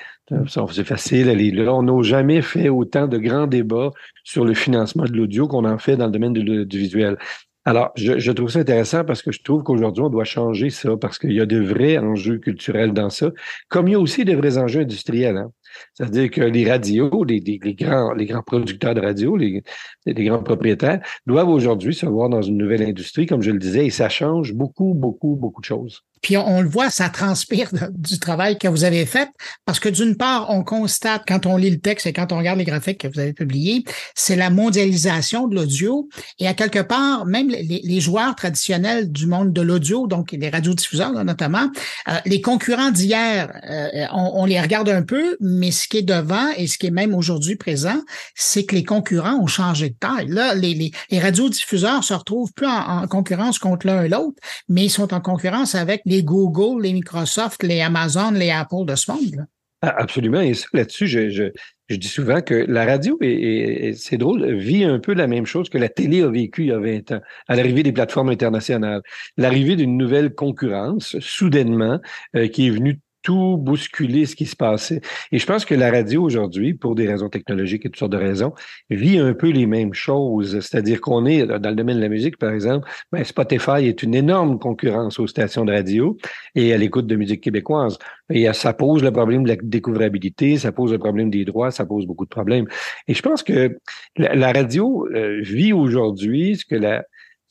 C'est 0.49 0.85
facile, 0.85 1.29
elle 1.29 1.41
est 1.41 1.51
là. 1.51 1.75
On 1.75 1.83
n'a 1.83 2.03
jamais 2.03 2.43
fait 2.43 2.69
autant 2.69 3.07
de 3.07 3.19
grands 3.19 3.47
débats 3.47 3.91
sur 4.25 4.45
le 4.45 4.55
financement 4.55 5.05
de 5.05 5.13
l'audio 5.13 5.47
qu'on 5.47 5.65
en 5.65 5.79
fait 5.79 5.97
dans 5.97 6.07
le 6.07 6.13
domaine 6.13 6.33
du 6.33 6.79
visuel. 6.79 7.19
Alors, 7.65 7.93
je, 7.95 8.33
trouve 8.33 8.49
ça 8.51 8.59
intéressant 8.59 9.05
parce 9.05 9.23
que 9.23 9.31
je 9.31 9.41
trouve 9.43 9.63
qu'aujourd'hui, 9.63 10.03
on 10.03 10.11
doit 10.11 10.25
changer 10.25 10.69
ça 10.71 10.97
parce 10.97 11.17
qu'il 11.19 11.33
y 11.33 11.41
a 11.41 11.47
de 11.47 11.61
vrais 11.61 11.97
enjeux 11.97 12.39
culturels 12.39 12.93
dans 12.93 13.09
ça, 13.09 13.31
comme 13.69 13.87
il 13.87 13.93
y 13.93 13.95
a 13.95 14.01
aussi 14.01 14.25
de 14.25 14.35
vrais 14.35 14.59
enjeux 14.59 14.81
industriels. 14.81 15.37
Hein. 15.37 15.53
C'est-à-dire 15.95 16.31
que 16.31 16.41
les 16.41 16.69
radios, 16.69 17.23
les, 17.23 17.39
les, 17.39 17.75
grands, 17.75 18.13
les 18.15 18.27
grands 18.27 18.43
producteurs 18.43 18.95
de 18.95 19.01
radio, 19.01 19.37
les, 19.37 19.63
les 20.07 20.25
grands 20.25 20.43
propriétaires, 20.43 21.01
doivent 21.25 21.51
aujourd'hui 21.51 21.95
se 21.95 22.05
voir 22.05 22.29
dans 22.29 22.43
une 22.43 22.57
nouvelle 22.57 22.83
industrie, 22.83 23.27
comme 23.27 23.43
je 23.43 23.53
le 23.53 23.59
disais, 23.59 23.87
et 23.87 23.91
ça 23.91 24.09
change 24.09 24.55
beaucoup, 24.55 24.95
beaucoup, 24.95 25.37
beaucoup 25.37 25.61
de 25.61 25.67
choses. 25.67 26.03
Puis 26.23 26.37
on, 26.37 26.61
le 26.61 26.69
voit, 26.69 26.89
ça 26.89 27.09
transpire 27.09 27.69
du 27.91 28.19
travail 28.21 28.57
que 28.57 28.69
vous 28.69 28.85
avez 28.85 29.05
fait, 29.07 29.29
parce 29.67 29.81
que 29.81 29.89
d'une 29.89 30.17
part, 30.17 30.47
on 30.51 30.63
constate 30.63 31.25
quand 31.27 31.47
on 31.47 31.57
lit 31.57 31.71
le 31.71 31.81
texte 31.81 32.07
et 32.07 32.13
quand 32.13 32.33
on 32.33 32.39
regarde 32.39 32.59
les 32.59 32.65
graphiques 32.65 32.99
que 32.99 33.09
vous 33.09 33.19
avez 33.19 33.33
publiés, 33.33 33.85
c'est 34.15 34.37
la 34.37 34.49
mondialisation 34.49 35.49
de 35.49 35.57
l'audio. 35.57 36.09
Et 36.39 36.47
à 36.47 36.55
quelque 36.55 36.79
part, 36.79 37.27
même 37.27 37.49
les, 37.49 38.01
joueurs 38.01 38.35
traditionnels 38.37 39.11
du 39.11 39.27
monde 39.27 39.53
de 39.53 39.61
l'audio, 39.61 40.07
donc 40.07 40.33
les 40.33 40.49
radiodiffuseurs 40.49 41.13
notamment, 41.25 41.69
euh, 42.09 42.13
les 42.25 42.41
concurrents 42.41 42.91
d'hier, 42.91 43.53
euh, 43.69 44.07
on, 44.13 44.45
les 44.45 44.61
regarde 44.61 44.89
un 44.89 45.03
peu, 45.03 45.37
mais 45.41 45.71
ce 45.71 45.89
qui 45.89 45.99
est 45.99 46.03
devant 46.03 46.51
et 46.57 46.67
ce 46.69 46.79
qui 46.79 46.87
est 46.87 46.93
même 46.93 47.15
aujourd'hui 47.15 47.57
présent, 47.57 48.01
c'est 48.35 48.65
que 48.65 48.75
les 48.75 48.85
concurrents 48.85 49.39
ont 49.41 49.47
changé 49.47 49.91
de 49.91 49.95
taille. 49.95 50.29
Là, 50.29 50.55
les, 50.55 50.75
les, 50.75 50.93
les 51.11 51.19
radiodiffuseurs 51.19 52.05
se 52.05 52.15
retrouvent 52.15 52.53
plus 52.53 52.67
en, 52.67 53.03
en 53.03 53.09
concurrence 53.09 53.59
contre 53.59 53.87
l'un 53.87 54.05
et 54.05 54.09
l'autre, 54.09 54.37
mais 54.69 54.85
ils 54.85 54.91
sont 54.91 55.13
en 55.13 55.21
concurrence 55.21 55.75
avec 55.75 56.03
Google, 56.21 56.83
les 56.83 56.93
Microsoft, 56.93 57.63
les 57.63 57.81
Amazon, 57.81 58.33
les 58.33 58.51
Apple 58.51 58.85
de 58.87 58.95
ce 58.95 59.11
monde. 59.11 59.47
Ah, 59.85 59.97
absolument. 59.99 60.41
Et 60.41 60.53
là-dessus, 60.73 61.09
je, 61.09 61.29
je, 61.31 61.45
je, 61.89 61.97
dis 61.97 62.07
souvent 62.07 62.41
que 62.41 62.55
la 62.55 62.85
radio, 62.85 63.19
et 63.21 63.95
c'est 63.97 64.17
drôle, 64.17 64.55
vit 64.55 64.85
un 64.85 65.01
peu 65.01 65.13
la 65.13 65.27
même 65.27 65.45
chose 65.45 65.69
que 65.69 65.79
la 65.79 65.89
télé 65.89 66.23
a 66.23 66.29
vécu 66.29 66.63
il 66.63 66.69
y 66.69 66.73
a 66.73 66.79
20 66.79 67.13
ans, 67.13 67.21
à 67.49 67.57
l'arrivée 67.57 67.83
des 67.83 67.93
plateformes 67.93 68.29
internationales. 68.29 69.03
L'arrivée 69.37 69.75
d'une 69.75 69.97
nouvelle 69.97 70.35
concurrence, 70.35 71.19
soudainement, 71.19 72.01
euh, 72.37 72.47
qui 72.47 72.69
est 72.69 72.71
venue 72.71 73.01
tout 73.23 73.57
bousculé 73.57 74.27
ce 74.27 74.37
qui 74.37 74.47
se 74.47 74.57
passait. 74.57 75.01
Et 75.31 75.39
je 75.39 75.47
pense 75.47 75.65
que 75.65 75.75
la 75.75 75.91
radio 75.91 76.23
aujourd'hui, 76.23 76.75
pour 76.75 76.95
des 76.95 77.07
raisons 77.07 77.29
technologiques 77.29 77.87
et 77.87 77.89
toutes 77.89 77.99
sortes 77.99 78.13
de 78.13 78.19
raisons, 78.19 78.53
vit 78.91 79.19
un 79.19 79.35
peu 79.35 79.51
les 79.51 79.67
mêmes 79.67 79.95
choses. 79.95 80.61
C'est-à-dire 80.61 81.01
qu'on 81.01 81.25
est, 81.27 81.47
dans 81.47 81.71
le 81.71 81.77
domaine 81.77 81.97
de 81.97 82.03
la 82.03 82.09
musique, 82.09 82.37
par 82.37 82.53
exemple, 82.53 82.89
ben 83.11 83.25
Spotify 83.25 83.87
est 83.87 84.03
une 84.03 84.15
énorme 84.15 84.59
concurrence 84.59 85.19
aux 85.19 85.27
stations 85.27 85.65
de 85.65 85.73
radio 85.73 86.17
et 86.55 86.73
à 86.73 86.77
l'écoute 86.77 87.07
de 87.07 87.17
musique 87.17 87.43
québécoise. 87.43 87.99
Et 88.31 88.53
ça 88.53 88.73
pose 88.73 89.03
le 89.03 89.11
problème 89.11 89.45
de 89.45 89.49
la 89.49 89.57
découvrabilité, 89.57 90.57
ça 90.57 90.73
pose 90.73 90.93
le 90.93 90.99
problème 90.99 91.31
des 91.31 91.45
droits, 91.45 91.71
ça 91.71 91.85
pose 91.85 92.07
beaucoup 92.07 92.25
de 92.25 92.31
problèmes. 92.31 92.67
Et 93.09 93.15
je 93.15 93.23
pense 93.23 93.43
que 93.43 93.79
la, 94.17 94.53
radio 94.53 95.07
euh, 95.15 95.41
vit 95.43 95.73
aujourd'hui 95.73 96.57
ce 96.57 96.65
que 96.65 96.75
la, 96.75 97.05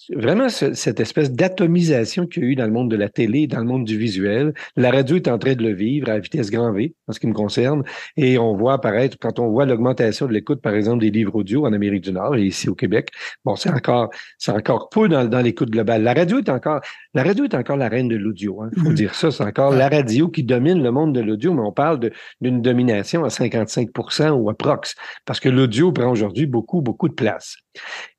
vraiment 0.10 0.50
cette 0.50 1.00
espèce 1.00 1.32
d'atomisation 1.32 2.28
qu'il 2.28 2.44
y 2.44 2.46
a 2.46 2.50
eu 2.50 2.56
dans 2.56 2.66
le 2.66 2.72
monde 2.72 2.90
de 2.90 2.96
la 2.96 3.10
télé, 3.10 3.48
dans 3.48 3.60
le 3.60 3.66
monde 3.66 3.86
du 3.86 3.98
visuel. 3.98 4.54
La 4.76 4.92
radio 4.92 5.16
est 5.16 5.28
en 5.28 5.38
train 5.38 5.54
de 5.54 5.64
le 5.64 5.74
vivre 5.74 6.10
à 6.10 6.20
vitesse 6.20 6.50
grand 6.50 6.72
V, 6.72 6.96
en 7.08 7.14
ce 7.14 7.20
qui 7.20 7.28
me 7.28 7.34
concerne. 7.34 7.84
Et 8.18 8.38
on 8.38 8.56
voit 8.56 8.74
apparaître, 8.74 9.18
quand 9.20 9.40
on 9.40 9.50
voit 9.50 9.66
l'augmentation 9.66 10.28
de 10.28 10.34
l'écoute, 10.34 10.62
par 10.62 10.74
exemple, 10.74 11.02
des 11.02 11.12
livres 11.12 11.36
audio 11.36 11.66
en 11.66 11.74
Amérique 11.74 12.04
du 12.04 12.12
Nord 12.12 12.36
et 12.36 12.44
ici 12.44 12.70
au 12.70 12.76
Québec, 12.76 13.10
bon, 13.46 13.56
c'est 13.56 13.72
encore, 13.72 14.10
c'est 14.38 14.52
encore 14.52 14.90
peu 14.90 15.08
dans, 15.08 15.26
dans 15.26 15.42
l'écoute 15.42 15.70
globale. 15.70 16.04
La 16.04 16.14
radio 16.14 16.40
est 16.40 16.50
encore, 16.50 16.82
la 17.14 17.24
radio 17.24 17.46
est 17.46 17.56
encore 17.56 17.78
la 17.78 17.90
reine 17.90 18.08
de 18.08 18.16
l'audio. 18.16 18.60
Il 18.62 18.66
hein, 18.66 18.84
faut 18.84 18.92
mm-hmm. 18.92 18.96
dire 18.96 19.16
ça. 19.16 19.32
C'est 19.32 19.44
encore 19.44 19.72
la 19.72 19.90
radio 19.90 20.30
qui 20.30 20.44
domine 20.44 20.82
le 20.82 20.92
monde 20.92 21.14
de 21.14 21.22
l'audio, 21.22 21.54
mais 21.54 21.62
on 21.62 21.72
parle 21.72 22.00
d'une 22.42 22.62
domination 22.62 23.24
à 23.24 23.30
55% 23.30 24.32
ou 24.32 24.50
à 24.50 24.54
prox, 24.54 24.96
parce 25.26 25.40
que 25.40 25.50
l'audio 25.50 25.92
prend 25.92 26.12
aujourd'hui 26.12 26.46
beaucoup, 26.46 26.82
beaucoup 26.82 27.10
de 27.10 27.14
place. 27.14 27.58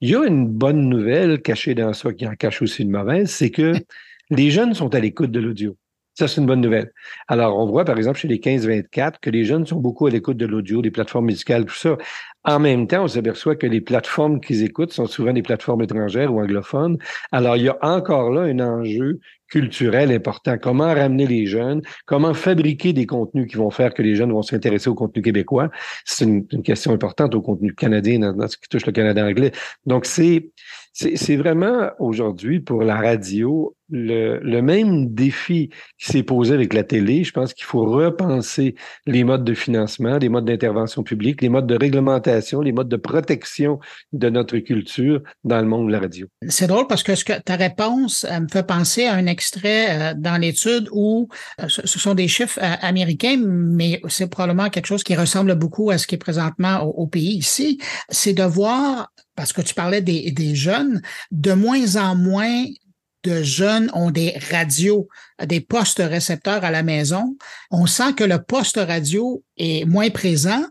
Il 0.01 0.11
y 0.11 0.15
a 0.15 0.25
une 0.25 0.49
bonne 0.49 0.89
nouvelle 0.89 1.43
cachée 1.43 1.75
dans 1.75 1.93
ça 1.93 2.13
qui 2.13 2.27
en 2.27 2.35
cache 2.35 2.63
aussi 2.63 2.83
une 2.83 2.91
mauvaise, 2.91 3.31
c'est 3.31 3.51
que 3.51 3.73
les 4.31 4.51
jeunes 4.51 4.75
sont 4.75 4.95
à 4.95 5.01
l'écoute 5.01 5.31
de 5.31 5.41
l'audio. 5.41 5.77
Ça, 6.15 6.29
c'est 6.29 6.43
une 6.43 6.47
bonne 6.47 6.61
nouvelle. 6.61 6.93
Alors, 7.27 7.59
on 7.59 7.67
voit, 7.67 7.87
par 7.87 7.97
exemple, 7.97 8.19
chez 8.19 8.29
les 8.29 8.39
15-24, 8.39 9.15
que 9.21 9.31
les 9.31 9.45
jeunes 9.45 9.67
sont 9.67 9.81
beaucoup 9.81 10.07
à 10.07 10.11
l'écoute 10.11 10.37
de 10.37 10.45
l'audio, 10.45 10.83
des 10.83 10.91
plateformes 10.91 11.27
musicales, 11.27 11.65
tout 11.65 11.75
ça. 11.75 11.97
En 12.45 12.59
même 12.59 12.87
temps, 12.87 13.05
on 13.05 13.09
s'aperçoit 13.09 13.57
que 13.57 13.67
les 13.67 13.81
plateformes 13.81 14.41
qu'ils 14.41 14.63
écoutent 14.63 14.93
sont 14.93 15.07
souvent 15.07 15.33
des 15.33 15.43
plateformes 15.43 15.83
étrangères 15.83 16.35
ou 16.35 16.41
anglophones. 16.41 16.99
Alors, 17.31 17.57
il 17.57 17.63
y 17.63 17.69
a 17.69 17.79
encore 17.81 18.31
là 18.31 18.43
un 18.43 18.59
enjeu 18.61 19.21
culturel 19.49 20.11
important. 20.13 20.59
Comment 20.59 20.93
ramener 20.93 21.27
les 21.27 21.47
jeunes? 21.47 21.83
Comment 22.05 22.35
fabriquer 22.35 22.93
des 22.93 23.07
contenus 23.07 23.47
qui 23.51 23.57
vont 23.57 23.71
faire 23.71 23.95
que 23.95 24.03
les 24.03 24.15
jeunes 24.15 24.33
vont 24.33 24.43
s'intéresser 24.43 24.91
au 24.91 24.95
contenu 24.95 25.23
québécois? 25.23 25.71
C'est 26.05 26.25
une, 26.25 26.47
question 26.63 26.93
importante 26.93 27.35
au 27.35 27.41
contenu 27.41 27.75
canadien 27.75 28.19
dans 28.19 28.49
ce 28.49 28.57
qui 28.57 28.69
touche 28.69 28.87
le 28.87 28.93
Canada 28.93 29.25
anglais. 29.25 29.53
Donc, 29.87 30.05
c'est 30.05 30.51
c'est 30.95 31.37
vraiment 31.37 31.91
aujourd'hui 31.99 32.61
pour 32.61 32.83
la 32.83 32.97
radio 32.97 33.75
le, 33.93 34.41
le 34.43 34.63
même 34.63 35.15
défi 35.15 35.71
qui 35.99 36.07
s'est 36.11 36.23
posé 36.23 36.55
avec 36.55 36.73
la 36.73 36.83
télé. 36.83 37.23
Je 37.23 37.33
pense 37.33 37.55
qu'il 37.55 37.65
faut 37.65 37.85
repenser 37.85 38.75
les 39.07 39.23
modes 39.23 39.45
de 39.45 39.55
financement, 39.55 40.19
les 40.19 40.29
modes 40.29 40.47
d'intervention 40.47 41.03
publique, 41.03 41.43
les 41.43 41.49
modes 41.49 41.67
de 41.67 41.77
réglementation, 41.77 42.61
les 42.61 42.73
modes 42.73 42.89
de 42.89 42.97
protection 42.97 43.79
de 44.13 44.29
notre 44.31 44.59
culture 44.59 45.21
dans 45.45 45.61
le 45.61 45.67
monde 45.67 45.87
de 45.89 45.93
la 45.93 46.01
radio. 46.01 46.27
C'est 46.49 46.67
drôle 46.67 46.87
parce 46.87 47.03
que, 47.03 47.15
ce 47.15 47.25
que 47.25 47.39
ta 47.41 47.57
réponse 47.57 48.25
me 48.25 48.49
fait 48.49 48.67
penser 48.67 49.05
à 49.07 49.15
un 49.15 49.27
extrait 49.27 50.13
euh, 50.13 50.15
dans 50.17 50.37
l'étude 50.37 50.89
où 50.93 51.29
euh, 51.61 51.67
ce 51.69 51.99
sont 51.99 52.15
des 52.15 52.29
chiffres 52.29 52.59
euh, 52.63 52.75
américains, 52.81 53.37
mais 53.39 54.01
c'est 54.09 54.29
probablement 54.29 54.71
quelque 54.71 54.87
chose 54.87 55.05
qui 55.05 55.15
ressemble 55.15 55.55
beaucoup 55.55 55.91
à 55.91 55.99
ce 55.99 56.07
qui 56.07 56.15
est 56.15 56.19
présentement 56.19 56.81
au, 56.83 57.07
pays 57.07 57.37
ici. 57.37 57.79
C'est 58.09 58.33
de 58.33 58.43
voir 58.43 59.13
parce 59.37 59.53
que 59.53 59.61
tu 59.61 59.75
parlais 59.75 60.01
des, 60.01 60.55
jeunes, 60.55 61.03
de 61.31 61.53
moins 61.53 61.97
en 61.97 62.15
moins 62.15 62.65
de 63.25 63.43
jeunes 63.43 63.91
ont 63.95 64.11
des 64.11 64.35
radios, 64.51 65.09
des 65.45 65.61
postes 65.61 66.03
récepteurs 66.05 66.65
à 66.65 66.71
la 66.71 66.83
maison. 66.83 67.37
On 67.71 67.87
sent 67.87 68.15
que 68.15 68.25
le 68.25 68.43
poste 68.43 68.77
radio 68.77 69.43
est 69.57 69.85
moins 69.85 70.11
présent, 70.11 70.65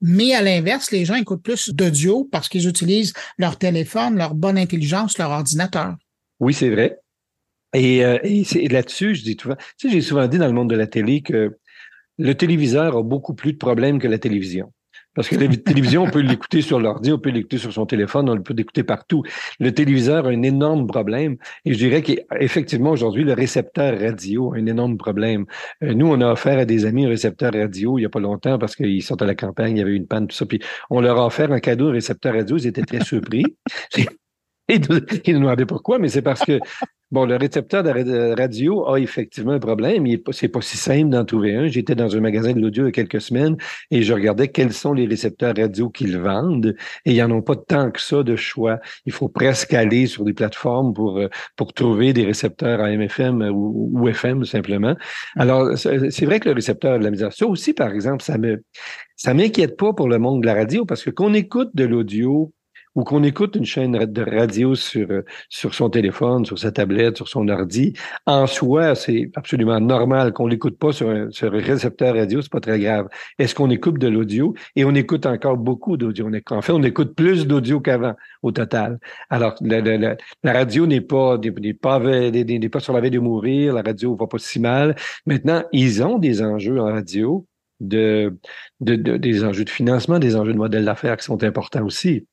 mais 0.00 0.34
à 0.34 0.42
l'inverse, 0.42 0.90
les 0.90 1.04
gens 1.04 1.16
écoutent 1.16 1.42
plus 1.42 1.70
d'audio 1.70 2.28
parce 2.30 2.48
qu'ils 2.48 2.68
utilisent 2.68 3.12
leur 3.36 3.58
téléphone, 3.58 4.16
leur 4.16 4.34
bonne 4.34 4.58
intelligence, 4.58 5.18
leur 5.18 5.30
ordinateur. 5.30 5.96
Oui, 6.40 6.54
c'est 6.54 6.70
vrai. 6.70 6.98
Et, 7.74 8.04
euh, 8.04 8.18
là-dessus, 8.70 9.14
je 9.14 9.22
dis 9.22 9.36
souvent, 9.40 9.56
j'ai 9.82 10.00
souvent 10.00 10.26
dit 10.26 10.38
dans 10.38 10.46
le 10.46 10.52
monde 10.52 10.70
de 10.70 10.76
la 10.76 10.86
télé 10.86 11.20
que 11.20 11.58
le 12.18 12.34
téléviseur 12.34 12.96
a 12.96 13.02
beaucoup 13.02 13.34
plus 13.34 13.52
de 13.52 13.58
problèmes 13.58 13.98
que 13.98 14.08
la 14.08 14.18
télévision. 14.18 14.72
Parce 15.18 15.26
que 15.26 15.34
la 15.34 15.48
télévision, 15.48 16.04
on 16.04 16.10
peut 16.10 16.20
l'écouter 16.20 16.62
sur 16.62 16.78
l'ordi, 16.78 17.10
on 17.10 17.18
peut 17.18 17.30
l'écouter 17.30 17.58
sur 17.58 17.72
son 17.72 17.86
téléphone, 17.86 18.30
on 18.30 18.40
peut 18.40 18.54
l'écouter 18.54 18.84
partout. 18.84 19.24
Le 19.58 19.74
téléviseur 19.74 20.26
a 20.26 20.28
un 20.28 20.42
énorme 20.42 20.86
problème. 20.86 21.38
Et 21.64 21.72
je 21.72 21.78
dirais 21.78 22.02
qu'effectivement, 22.02 22.90
aujourd'hui, 22.90 23.24
le 23.24 23.32
récepteur 23.32 23.98
radio 23.98 24.54
a 24.54 24.58
un 24.58 24.66
énorme 24.66 24.96
problème. 24.96 25.46
Euh, 25.82 25.92
nous, 25.92 26.06
on 26.06 26.20
a 26.20 26.30
offert 26.30 26.60
à 26.60 26.64
des 26.66 26.84
amis 26.84 27.04
un 27.04 27.08
récepteur 27.08 27.52
radio 27.52 27.98
il 27.98 28.02
n'y 28.02 28.06
a 28.06 28.10
pas 28.10 28.20
longtemps 28.20 28.60
parce 28.60 28.76
qu'ils 28.76 29.02
sont 29.02 29.20
à 29.20 29.26
la 29.26 29.34
campagne, 29.34 29.76
il 29.76 29.80
y 29.80 29.82
avait 29.82 29.96
une 29.96 30.06
panne, 30.06 30.28
tout 30.28 30.36
ça. 30.36 30.46
Puis 30.46 30.60
on 30.88 31.00
leur 31.00 31.18
a 31.18 31.26
offert 31.26 31.50
un 31.50 31.58
cadeau, 31.58 31.88
un 31.88 31.94
récepteur 31.94 32.34
radio. 32.34 32.56
Ils 32.56 32.68
étaient 32.68 32.82
très 32.82 33.02
surpris. 33.02 33.42
Ils 35.24 35.34
nous 35.34 35.40
demandaient 35.40 35.66
pourquoi, 35.66 35.98
mais 35.98 36.08
c'est 36.08 36.22
parce 36.22 36.44
que 36.44 36.58
Bon, 37.10 37.24
le 37.24 37.36
récepteur 37.36 37.82
de 37.82 38.36
radio 38.36 38.86
a 38.86 38.98
effectivement 39.00 39.52
un 39.52 39.58
problème. 39.58 40.04
C'est 40.32 40.48
pas 40.48 40.60
si 40.60 40.76
simple 40.76 41.08
d'en 41.08 41.24
trouver 41.24 41.54
un. 41.54 41.66
J'étais 41.66 41.94
dans 41.94 42.14
un 42.14 42.20
magasin 42.20 42.52
de 42.52 42.60
l'audio 42.60 42.84
il 42.84 42.86
y 42.86 42.88
a 42.88 42.92
quelques 42.92 43.22
semaines 43.22 43.56
et 43.90 44.02
je 44.02 44.12
regardais 44.12 44.48
quels 44.48 44.74
sont 44.74 44.92
les 44.92 45.06
récepteurs 45.06 45.54
radio 45.56 45.88
qu'ils 45.88 46.18
vendent 46.18 46.74
et 47.06 47.12
ils 47.14 47.22
en 47.22 47.30
ont 47.30 47.40
pas 47.40 47.56
tant 47.56 47.90
que 47.90 47.98
ça 47.98 48.22
de 48.22 48.36
choix. 48.36 48.78
Il 49.06 49.12
faut 49.12 49.30
presque 49.30 49.72
aller 49.72 50.06
sur 50.06 50.24
des 50.24 50.34
plateformes 50.34 50.92
pour 50.92 51.16
euh, 51.16 51.28
pour 51.56 51.72
trouver 51.72 52.12
des 52.12 52.26
récepteurs 52.26 52.80
AM, 52.82 53.00
FM 53.00 53.40
ou, 53.54 53.88
ou 53.90 54.08
FM 54.08 54.44
simplement. 54.44 54.94
Alors, 55.36 55.78
c'est 55.78 56.26
vrai 56.26 56.40
que 56.40 56.48
le 56.50 56.54
récepteur 56.54 56.98
de 56.98 57.04
la 57.04 57.10
misère, 57.10 57.32
ça 57.32 57.46
aussi, 57.46 57.72
par 57.72 57.90
exemple, 57.90 58.22
ça 58.22 58.36
me 58.36 58.62
ça 59.16 59.32
m'inquiète 59.32 59.78
pas 59.78 59.94
pour 59.94 60.10
le 60.10 60.18
monde 60.18 60.42
de 60.42 60.46
la 60.46 60.54
radio 60.54 60.84
parce 60.84 61.02
que 61.02 61.10
qu'on 61.10 61.32
écoute 61.32 61.70
de 61.72 61.84
l'audio 61.84 62.52
ou 62.98 63.04
qu'on 63.04 63.22
écoute 63.22 63.54
une 63.54 63.64
chaîne 63.64 63.92
de 63.92 64.22
radio 64.22 64.74
sur, 64.74 65.08
euh, 65.08 65.22
sur 65.48 65.72
son 65.72 65.88
téléphone, 65.88 66.44
sur 66.44 66.58
sa 66.58 66.72
tablette, 66.72 67.16
sur 67.16 67.28
son 67.28 67.46
ordi, 67.46 67.92
en 68.26 68.48
soi, 68.48 68.96
c'est 68.96 69.30
absolument 69.36 69.78
normal 69.78 70.32
qu'on 70.32 70.48
l'écoute 70.48 70.76
pas 70.76 70.90
sur 70.90 71.08
un, 71.08 71.28
récepteur 71.42 72.16
radio, 72.16 72.42
c'est 72.42 72.50
pas 72.50 72.58
très 72.58 72.80
grave. 72.80 73.06
Est-ce 73.38 73.54
qu'on 73.54 73.70
écoute 73.70 74.00
de 74.00 74.08
l'audio? 74.08 74.52
Et 74.74 74.84
on 74.84 74.96
écoute 74.96 75.26
encore 75.26 75.58
beaucoup 75.58 75.96
d'audio. 75.96 76.28
En 76.50 76.60
fait, 76.60 76.72
on 76.72 76.82
écoute 76.82 77.14
plus 77.14 77.46
d'audio 77.46 77.78
qu'avant, 77.78 78.14
au 78.42 78.50
total. 78.50 78.98
Alors, 79.30 79.54
la, 79.60 80.16
radio 80.44 80.88
n'est 80.88 81.00
pas, 81.00 81.38
n'est 81.38 81.74
pas, 81.74 82.00
pas 82.00 82.80
sur 82.80 82.92
la 82.94 83.00
veille 83.00 83.12
de 83.12 83.20
mourir, 83.20 83.74
la 83.74 83.82
radio 83.82 84.16
va 84.16 84.26
pas 84.26 84.38
si 84.38 84.58
mal. 84.58 84.96
Maintenant, 85.24 85.62
ils 85.70 86.02
ont 86.02 86.18
des 86.18 86.42
enjeux 86.42 86.80
en 86.80 86.86
radio, 86.86 87.46
de, 87.78 88.36
de, 88.80 88.96
de, 88.96 89.16
des 89.18 89.44
enjeux 89.44 89.64
de 89.64 89.70
financement, 89.70 90.18
des 90.18 90.34
enjeux 90.34 90.52
de 90.52 90.58
modèle 90.58 90.84
d'affaires 90.84 91.16
qui 91.16 91.26
sont 91.26 91.44
importants 91.44 91.84
aussi. 91.84 92.26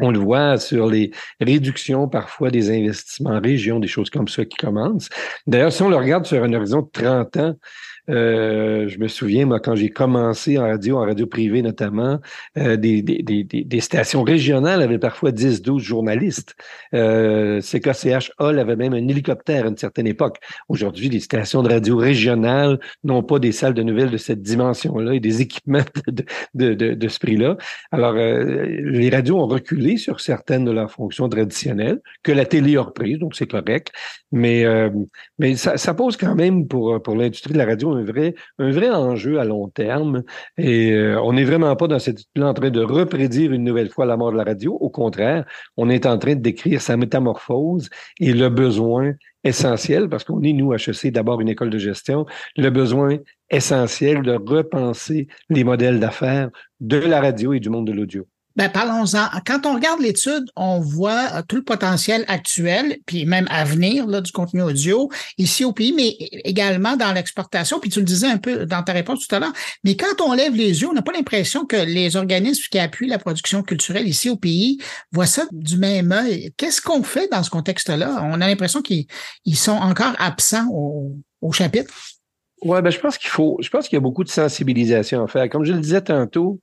On 0.00 0.10
le 0.10 0.18
voit 0.18 0.58
sur 0.58 0.86
les 0.86 1.10
réductions 1.40 2.08
parfois 2.08 2.50
des 2.50 2.70
investissements 2.70 3.30
en 3.30 3.40
région, 3.40 3.78
des 3.78 3.88
choses 3.88 4.10
comme 4.10 4.28
ça 4.28 4.44
qui 4.44 4.56
commencent. 4.56 5.08
D'ailleurs, 5.46 5.72
si 5.72 5.82
on 5.82 5.88
le 5.88 5.96
regarde 5.96 6.26
sur 6.26 6.42
un 6.42 6.52
horizon 6.52 6.82
de 6.82 6.88
30 6.92 7.36
ans, 7.36 7.54
euh, 8.10 8.88
je 8.88 8.98
me 8.98 9.08
souviens, 9.08 9.46
moi, 9.46 9.60
quand 9.60 9.76
j'ai 9.76 9.88
commencé 9.88 10.58
en 10.58 10.62
radio, 10.62 10.96
en 10.98 11.06
radio 11.06 11.26
privée 11.26 11.62
notamment, 11.62 12.18
euh, 12.58 12.76
des, 12.76 13.02
des, 13.02 13.22
des, 13.22 13.44
des, 13.44 13.80
stations 13.80 14.22
régionales 14.22 14.82
avaient 14.82 14.98
parfois 14.98 15.30
10, 15.30 15.62
12 15.62 15.82
journalistes. 15.82 16.56
Euh, 16.94 17.60
CKCH 17.60 18.32
Hall 18.38 18.58
avait 18.58 18.76
même 18.76 18.94
un 18.94 19.08
hélicoptère 19.08 19.64
à 19.64 19.68
une 19.68 19.76
certaine 19.76 20.06
époque. 20.06 20.38
Aujourd'hui, 20.68 21.08
les 21.08 21.20
stations 21.20 21.62
de 21.62 21.68
radio 21.68 21.96
régionales 21.96 22.80
n'ont 23.04 23.22
pas 23.22 23.38
des 23.38 23.52
salles 23.52 23.74
de 23.74 23.82
nouvelles 23.82 24.10
de 24.10 24.16
cette 24.16 24.42
dimension-là 24.42 25.14
et 25.14 25.20
des 25.20 25.40
équipements 25.40 25.84
de, 26.08 26.24
de, 26.54 26.74
de, 26.74 26.94
de 26.94 27.08
ce 27.08 27.18
prix-là. 27.20 27.56
Alors, 27.92 28.14
euh, 28.16 28.66
les 28.82 29.10
radios 29.10 29.38
ont 29.38 29.46
reculé 29.46 29.96
sur 29.96 30.20
certaines 30.20 30.64
de 30.64 30.72
leurs 30.72 30.90
fonctions 30.90 31.28
traditionnelles, 31.28 32.00
que 32.22 32.32
la 32.32 32.44
télé 32.44 32.76
a 32.76 32.82
reprises, 32.82 33.18
donc 33.18 33.36
c'est 33.36 33.46
correct. 33.46 33.92
Mais, 34.32 34.64
euh, 34.64 34.90
mais 35.38 35.56
ça, 35.56 35.76
ça, 35.76 35.94
pose 35.94 36.16
quand 36.16 36.34
même 36.34 36.66
pour, 36.66 37.02
pour 37.02 37.14
l'industrie 37.14 37.52
de 37.52 37.58
la 37.58 37.66
radio 37.66 37.99
un 38.58 38.70
vrai, 38.70 38.90
enjeu 38.90 39.38
à 39.38 39.44
long 39.44 39.68
terme. 39.68 40.22
Et 40.58 40.92
euh, 40.92 41.20
on 41.22 41.32
n'est 41.32 41.44
vraiment 41.44 41.74
pas 41.76 41.86
dans 41.88 41.98
cette 41.98 42.20
en 42.38 42.54
train 42.54 42.70
de 42.70 42.82
reprédire 42.82 43.52
une 43.52 43.64
nouvelle 43.64 43.90
fois 43.90 44.06
la 44.06 44.16
mort 44.16 44.32
de 44.32 44.36
la 44.36 44.44
radio. 44.44 44.74
Au 44.74 44.90
contraire, 44.90 45.44
on 45.76 45.88
est 45.90 46.06
en 46.06 46.18
train 46.18 46.34
de 46.34 46.40
décrire 46.40 46.80
sa 46.80 46.96
métamorphose 46.96 47.88
et 48.18 48.32
le 48.32 48.48
besoin 48.48 49.12
essentiel, 49.44 50.08
parce 50.08 50.24
qu'on 50.24 50.42
est, 50.42 50.52
nous, 50.52 50.74
HEC, 50.74 51.12
d'abord 51.12 51.40
une 51.40 51.48
école 51.48 51.70
de 51.70 51.78
gestion, 51.78 52.26
le 52.56 52.70
besoin 52.70 53.18
essentiel 53.50 54.22
de 54.22 54.32
repenser 54.32 55.28
les 55.48 55.64
modèles 55.64 56.00
d'affaires 56.00 56.50
de 56.80 56.98
la 56.98 57.20
radio 57.20 57.52
et 57.52 57.60
du 57.60 57.70
monde 57.70 57.86
de 57.86 57.92
l'audio. 57.92 58.26
Ben, 58.56 58.68
parlons-en. 58.68 59.28
Quand 59.46 59.64
on 59.64 59.74
regarde 59.74 60.00
l'étude, 60.00 60.50
on 60.56 60.80
voit 60.80 61.28
euh, 61.34 61.42
tout 61.46 61.56
le 61.56 61.62
potentiel 61.62 62.24
actuel, 62.26 62.98
puis 63.06 63.24
même 63.24 63.46
à 63.48 63.64
venir 63.64 64.06
là, 64.06 64.20
du 64.20 64.32
contenu 64.32 64.60
audio 64.62 65.08
ici 65.38 65.64
au 65.64 65.72
pays, 65.72 65.92
mais 65.92 66.16
également 66.44 66.96
dans 66.96 67.12
l'exportation. 67.12 67.78
Puis 67.78 67.90
tu 67.90 68.00
le 68.00 68.04
disais 68.04 68.26
un 68.26 68.38
peu 68.38 68.66
dans 68.66 68.82
ta 68.82 68.92
réponse 68.92 69.26
tout 69.26 69.34
à 69.34 69.38
l'heure. 69.38 69.52
Mais 69.84 69.96
quand 69.96 70.20
on 70.20 70.32
lève 70.32 70.54
les 70.54 70.82
yeux, 70.82 70.88
on 70.88 70.92
n'a 70.92 71.02
pas 71.02 71.12
l'impression 71.12 71.64
que 71.64 71.76
les 71.76 72.16
organismes 72.16 72.64
qui 72.70 72.78
appuient 72.78 73.06
la 73.06 73.18
production 73.18 73.62
culturelle 73.62 74.08
ici 74.08 74.28
au 74.28 74.36
pays 74.36 74.78
voient 75.12 75.26
ça 75.26 75.44
du 75.52 75.76
même 75.76 76.10
œil. 76.10 76.52
Qu'est-ce 76.56 76.82
qu'on 76.82 77.04
fait 77.04 77.28
dans 77.30 77.44
ce 77.44 77.50
contexte-là? 77.50 78.20
On 78.22 78.40
a 78.40 78.48
l'impression 78.48 78.82
qu'ils 78.82 79.06
sont 79.54 79.72
encore 79.72 80.14
absents 80.18 80.66
au, 80.72 81.52
chapitre. 81.52 81.92
Ouais, 82.62 82.82
ben 82.82 82.90
je 82.90 82.98
pense 82.98 83.16
qu'il 83.16 83.30
faut, 83.30 83.56
je 83.60 83.70
pense 83.70 83.88
qu'il 83.88 83.96
y 83.96 83.98
a 83.98 84.00
beaucoup 84.00 84.22
de 84.22 84.28
sensibilisation 84.28 85.24
à 85.24 85.28
faire. 85.28 85.48
Comme 85.48 85.64
je 85.64 85.72
le 85.72 85.80
disais 85.80 86.02
tantôt, 86.02 86.60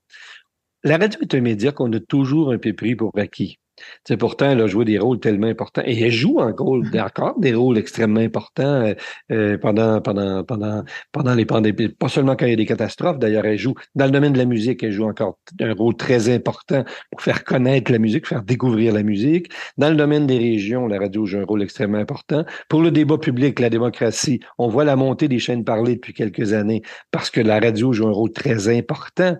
la 0.87 0.97
radio 0.97 1.19
est 1.21 1.35
un 1.35 1.41
média 1.41 1.71
qu'on 1.71 1.91
a 1.91 1.99
toujours 1.99 2.51
un 2.51 2.57
peu 2.57 2.73
pris 2.73 2.95
pour 2.95 3.11
acquis. 3.17 3.59
C'est 4.03 4.17
pourtant, 4.17 4.49
elle 4.49 4.61
a 4.61 4.67
joué 4.67 4.85
des 4.85 4.97
rôles 4.97 5.19
tellement 5.19 5.47
importants. 5.47 5.83
Et 5.85 6.01
elle 6.01 6.11
joue 6.11 6.39
encore, 6.39 6.81
encore 6.95 7.39
des 7.39 7.53
rôles 7.53 7.77
extrêmement 7.77 8.21
importants 8.21 8.63
euh, 8.63 8.93
euh, 9.31 9.57
pendant, 9.57 10.01
pendant, 10.01 10.43
pendant, 10.43 10.83
pendant 11.11 11.35
les 11.35 11.45
pandémies. 11.45 11.89
Pas 11.89 12.09
seulement 12.09 12.35
quand 12.35 12.45
il 12.45 12.51
y 12.51 12.53
a 12.53 12.55
des 12.55 12.65
catastrophes, 12.65 13.19
d'ailleurs, 13.19 13.45
elle 13.45 13.59
joue 13.59 13.75
dans 13.95 14.05
le 14.05 14.11
domaine 14.11 14.33
de 14.33 14.37
la 14.37 14.45
musique, 14.45 14.81
elle 14.81 14.93
joue 14.93 15.05
encore 15.05 15.37
un 15.59 15.73
rôle 15.73 15.95
très 15.95 16.33
important 16.33 16.85
pour 17.11 17.21
faire 17.21 17.43
connaître 17.43 17.91
la 17.91 17.99
musique, 17.99 18.25
faire 18.27 18.43
découvrir 18.43 18.93
la 18.93 19.03
musique. 19.03 19.51
Dans 19.77 19.89
le 19.89 19.95
domaine 19.95 20.25
des 20.25 20.39
régions, 20.39 20.87
la 20.87 20.97
radio 20.97 21.25
joue 21.25 21.39
un 21.39 21.45
rôle 21.45 21.61
extrêmement 21.61 21.99
important. 21.99 22.45
Pour 22.69 22.81
le 22.81 22.91
débat 22.91 23.17
public, 23.17 23.59
la 23.59 23.69
démocratie, 23.69 24.39
on 24.57 24.69
voit 24.69 24.85
la 24.85 24.95
montée 24.95 25.27
des 25.27 25.39
chaînes 25.39 25.63
parlées 25.63 25.95
depuis 25.95 26.13
quelques 26.13 26.53
années 26.53 26.81
parce 27.11 27.29
que 27.29 27.41
la 27.41 27.59
radio 27.59 27.93
joue 27.93 28.07
un 28.07 28.11
rôle 28.11 28.31
très 28.31 28.75
important 28.75 29.35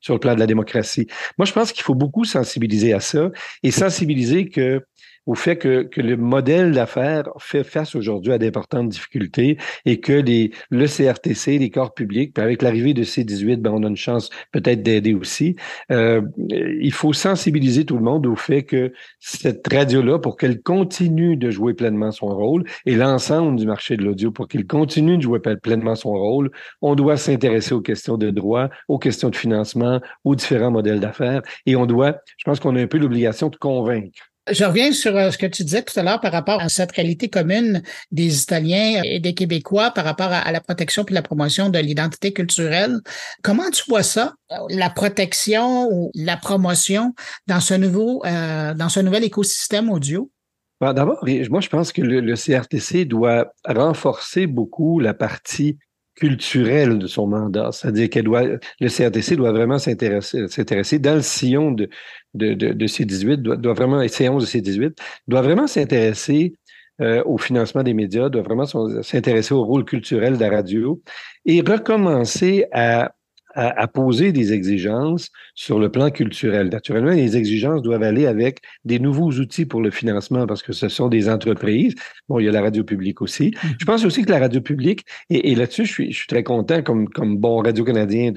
sur 0.00 0.14
le 0.14 0.20
plan 0.20 0.34
de 0.34 0.40
la 0.40 0.46
démocratie. 0.46 1.06
Moi, 1.38 1.46
je 1.46 1.52
pense 1.52 1.72
qu'il 1.72 1.82
faut 1.82 1.94
beaucoup 1.94 2.24
sensibiliser 2.24 2.92
à 2.92 3.00
ça 3.00 3.30
et 3.62 3.70
sensibiliser 3.70 4.48
que 4.48 4.84
au 5.26 5.34
fait 5.34 5.56
que, 5.56 5.82
que 5.82 6.00
le 6.00 6.16
modèle 6.16 6.72
d'affaires 6.72 7.28
fait 7.38 7.64
face 7.64 7.94
aujourd'hui 7.94 8.32
à 8.32 8.38
d'importantes 8.38 8.88
difficultés 8.88 9.58
et 9.84 10.00
que 10.00 10.12
les, 10.12 10.52
le 10.70 10.86
CRTC, 10.86 11.58
les 11.58 11.70
corps 11.70 11.94
publics, 11.94 12.34
puis 12.34 12.42
avec 12.42 12.62
l'arrivée 12.62 12.94
de 12.94 13.04
C18, 13.04 13.56
ben, 13.56 13.72
on 13.72 13.82
a 13.84 13.88
une 13.88 13.96
chance 13.96 14.30
peut-être 14.52 14.82
d'aider 14.82 15.14
aussi. 15.14 15.56
Euh, 15.90 16.22
il 16.48 16.92
faut 16.92 17.12
sensibiliser 17.12 17.84
tout 17.84 17.96
le 17.96 18.02
monde 18.02 18.26
au 18.26 18.36
fait 18.36 18.62
que 18.62 18.92
cette 19.20 19.66
radio-là, 19.72 20.18
pour 20.18 20.36
qu'elle 20.36 20.62
continue 20.62 21.36
de 21.36 21.50
jouer 21.50 21.74
pleinement 21.74 22.12
son 22.12 22.28
rôle, 22.28 22.64
et 22.86 22.94
l'ensemble 22.94 23.56
du 23.56 23.66
marché 23.66 23.96
de 23.96 24.02
l'audio, 24.02 24.30
pour 24.30 24.48
qu'il 24.48 24.66
continue 24.66 25.16
de 25.16 25.22
jouer 25.22 25.40
pleinement 25.40 25.94
son 25.94 26.12
rôle, 26.12 26.50
on 26.82 26.94
doit 26.94 27.16
s'intéresser 27.16 27.74
aux 27.74 27.80
questions 27.80 28.16
de 28.16 28.30
droit, 28.30 28.68
aux 28.88 28.98
questions 28.98 29.30
de 29.30 29.36
financement, 29.36 30.00
aux 30.24 30.34
différents 30.34 30.70
modèles 30.70 31.00
d'affaires, 31.00 31.42
et 31.66 31.76
on 31.76 31.86
doit, 31.86 32.16
je 32.36 32.44
pense 32.44 32.60
qu'on 32.60 32.76
a 32.76 32.82
un 32.82 32.86
peu 32.86 32.98
l'obligation 32.98 33.48
de 33.48 33.56
convaincre 33.56 34.33
je 34.50 34.64
reviens 34.64 34.92
sur 34.92 35.16
euh, 35.16 35.30
ce 35.30 35.38
que 35.38 35.46
tu 35.46 35.64
disais 35.64 35.82
tout 35.82 35.98
à 35.98 36.02
l'heure 36.02 36.20
par 36.20 36.32
rapport 36.32 36.60
à 36.60 36.68
cette 36.68 36.92
réalité 36.92 37.28
commune 37.28 37.82
des 38.10 38.42
Italiens 38.42 39.00
et 39.04 39.20
des 39.20 39.34
Québécois 39.34 39.90
par 39.90 40.04
rapport 40.04 40.30
à, 40.30 40.50
la 40.52 40.60
protection 40.60 41.04
puis 41.04 41.14
la 41.14 41.22
promotion 41.22 41.70
de 41.70 41.78
l'identité 41.78 42.32
culturelle. 42.32 42.98
Comment 43.42 43.70
tu 43.70 43.82
vois 43.88 44.02
ça, 44.02 44.34
euh, 44.52 44.56
la 44.68 44.90
protection 44.90 45.88
ou 45.90 46.10
la 46.14 46.36
promotion 46.36 47.14
dans 47.46 47.60
ce 47.60 47.74
nouveau, 47.74 48.22
euh, 48.26 48.74
dans 48.74 48.88
ce 48.88 49.00
nouvel 49.00 49.24
écosystème 49.24 49.90
audio? 49.90 50.30
Ben, 50.80 50.92
d'abord, 50.92 51.24
moi, 51.50 51.60
je 51.60 51.68
pense 51.68 51.92
que 51.92 52.02
le, 52.02 52.34
CRTC 52.34 53.04
doit 53.06 53.52
renforcer 53.64 54.46
beaucoup 54.46 55.00
la 55.00 55.14
partie 55.14 55.78
culturelle 56.14 56.98
de 56.98 57.06
son 57.06 57.26
mandat. 57.26 57.70
C'est-à-dire 57.72 58.08
qu'elle 58.10 58.24
doit, 58.24 58.42
le 58.42 58.88
CRTC 58.88 59.36
doit 59.36 59.52
vraiment 59.52 59.78
s'intéresser, 59.78 60.48
s'intéresser 60.48 60.98
dans 60.98 61.16
le 61.16 61.22
sillon 61.22 61.72
de, 61.72 61.88
de, 62.34 62.54
de, 62.54 62.72
de 62.72 62.86
C18, 62.86 63.36
doit, 63.36 63.56
doit 63.56 63.74
vraiment, 63.74 64.00
C11 64.02 64.40
de 64.40 64.46
C18, 64.46 64.98
doit 65.28 65.42
vraiment 65.42 65.66
s'intéresser 65.66 66.54
euh, 67.00 67.22
au 67.24 67.38
financement 67.38 67.82
des 67.82 67.94
médias, 67.94 68.28
doit 68.28 68.42
vraiment 68.42 68.66
s'intéresser 69.02 69.52
au 69.52 69.64
rôle 69.64 69.84
culturel 69.84 70.34
de 70.34 70.40
la 70.40 70.50
radio 70.50 71.02
et 71.44 71.60
recommencer 71.60 72.66
à 72.72 73.14
à, 73.54 73.86
poser 73.86 74.32
des 74.32 74.52
exigences 74.52 75.30
sur 75.54 75.78
le 75.78 75.88
plan 75.88 76.10
culturel. 76.10 76.68
Naturellement, 76.68 77.10
les 77.10 77.36
exigences 77.36 77.82
doivent 77.82 78.02
aller 78.02 78.26
avec 78.26 78.60
des 78.84 78.98
nouveaux 78.98 79.30
outils 79.30 79.66
pour 79.66 79.80
le 79.80 79.90
financement 79.90 80.46
parce 80.46 80.62
que 80.62 80.72
ce 80.72 80.88
sont 80.88 81.08
des 81.08 81.28
entreprises. 81.28 81.94
Bon, 82.28 82.38
il 82.38 82.46
y 82.46 82.48
a 82.48 82.52
la 82.52 82.62
radio 82.62 82.82
publique 82.82 83.22
aussi. 83.22 83.50
Mm-hmm. 83.50 83.74
Je 83.78 83.84
pense 83.84 84.04
aussi 84.04 84.22
que 84.22 84.30
la 84.30 84.40
radio 84.40 84.60
publique, 84.60 85.04
et, 85.30 85.54
là-dessus, 85.54 85.84
je 85.84 85.92
suis, 85.92 86.12
je 86.12 86.18
suis 86.18 86.26
très 86.26 86.42
content 86.42 86.82
comme, 86.82 87.08
comme 87.08 87.36
bon 87.36 87.58
radio-canadien 87.58 88.32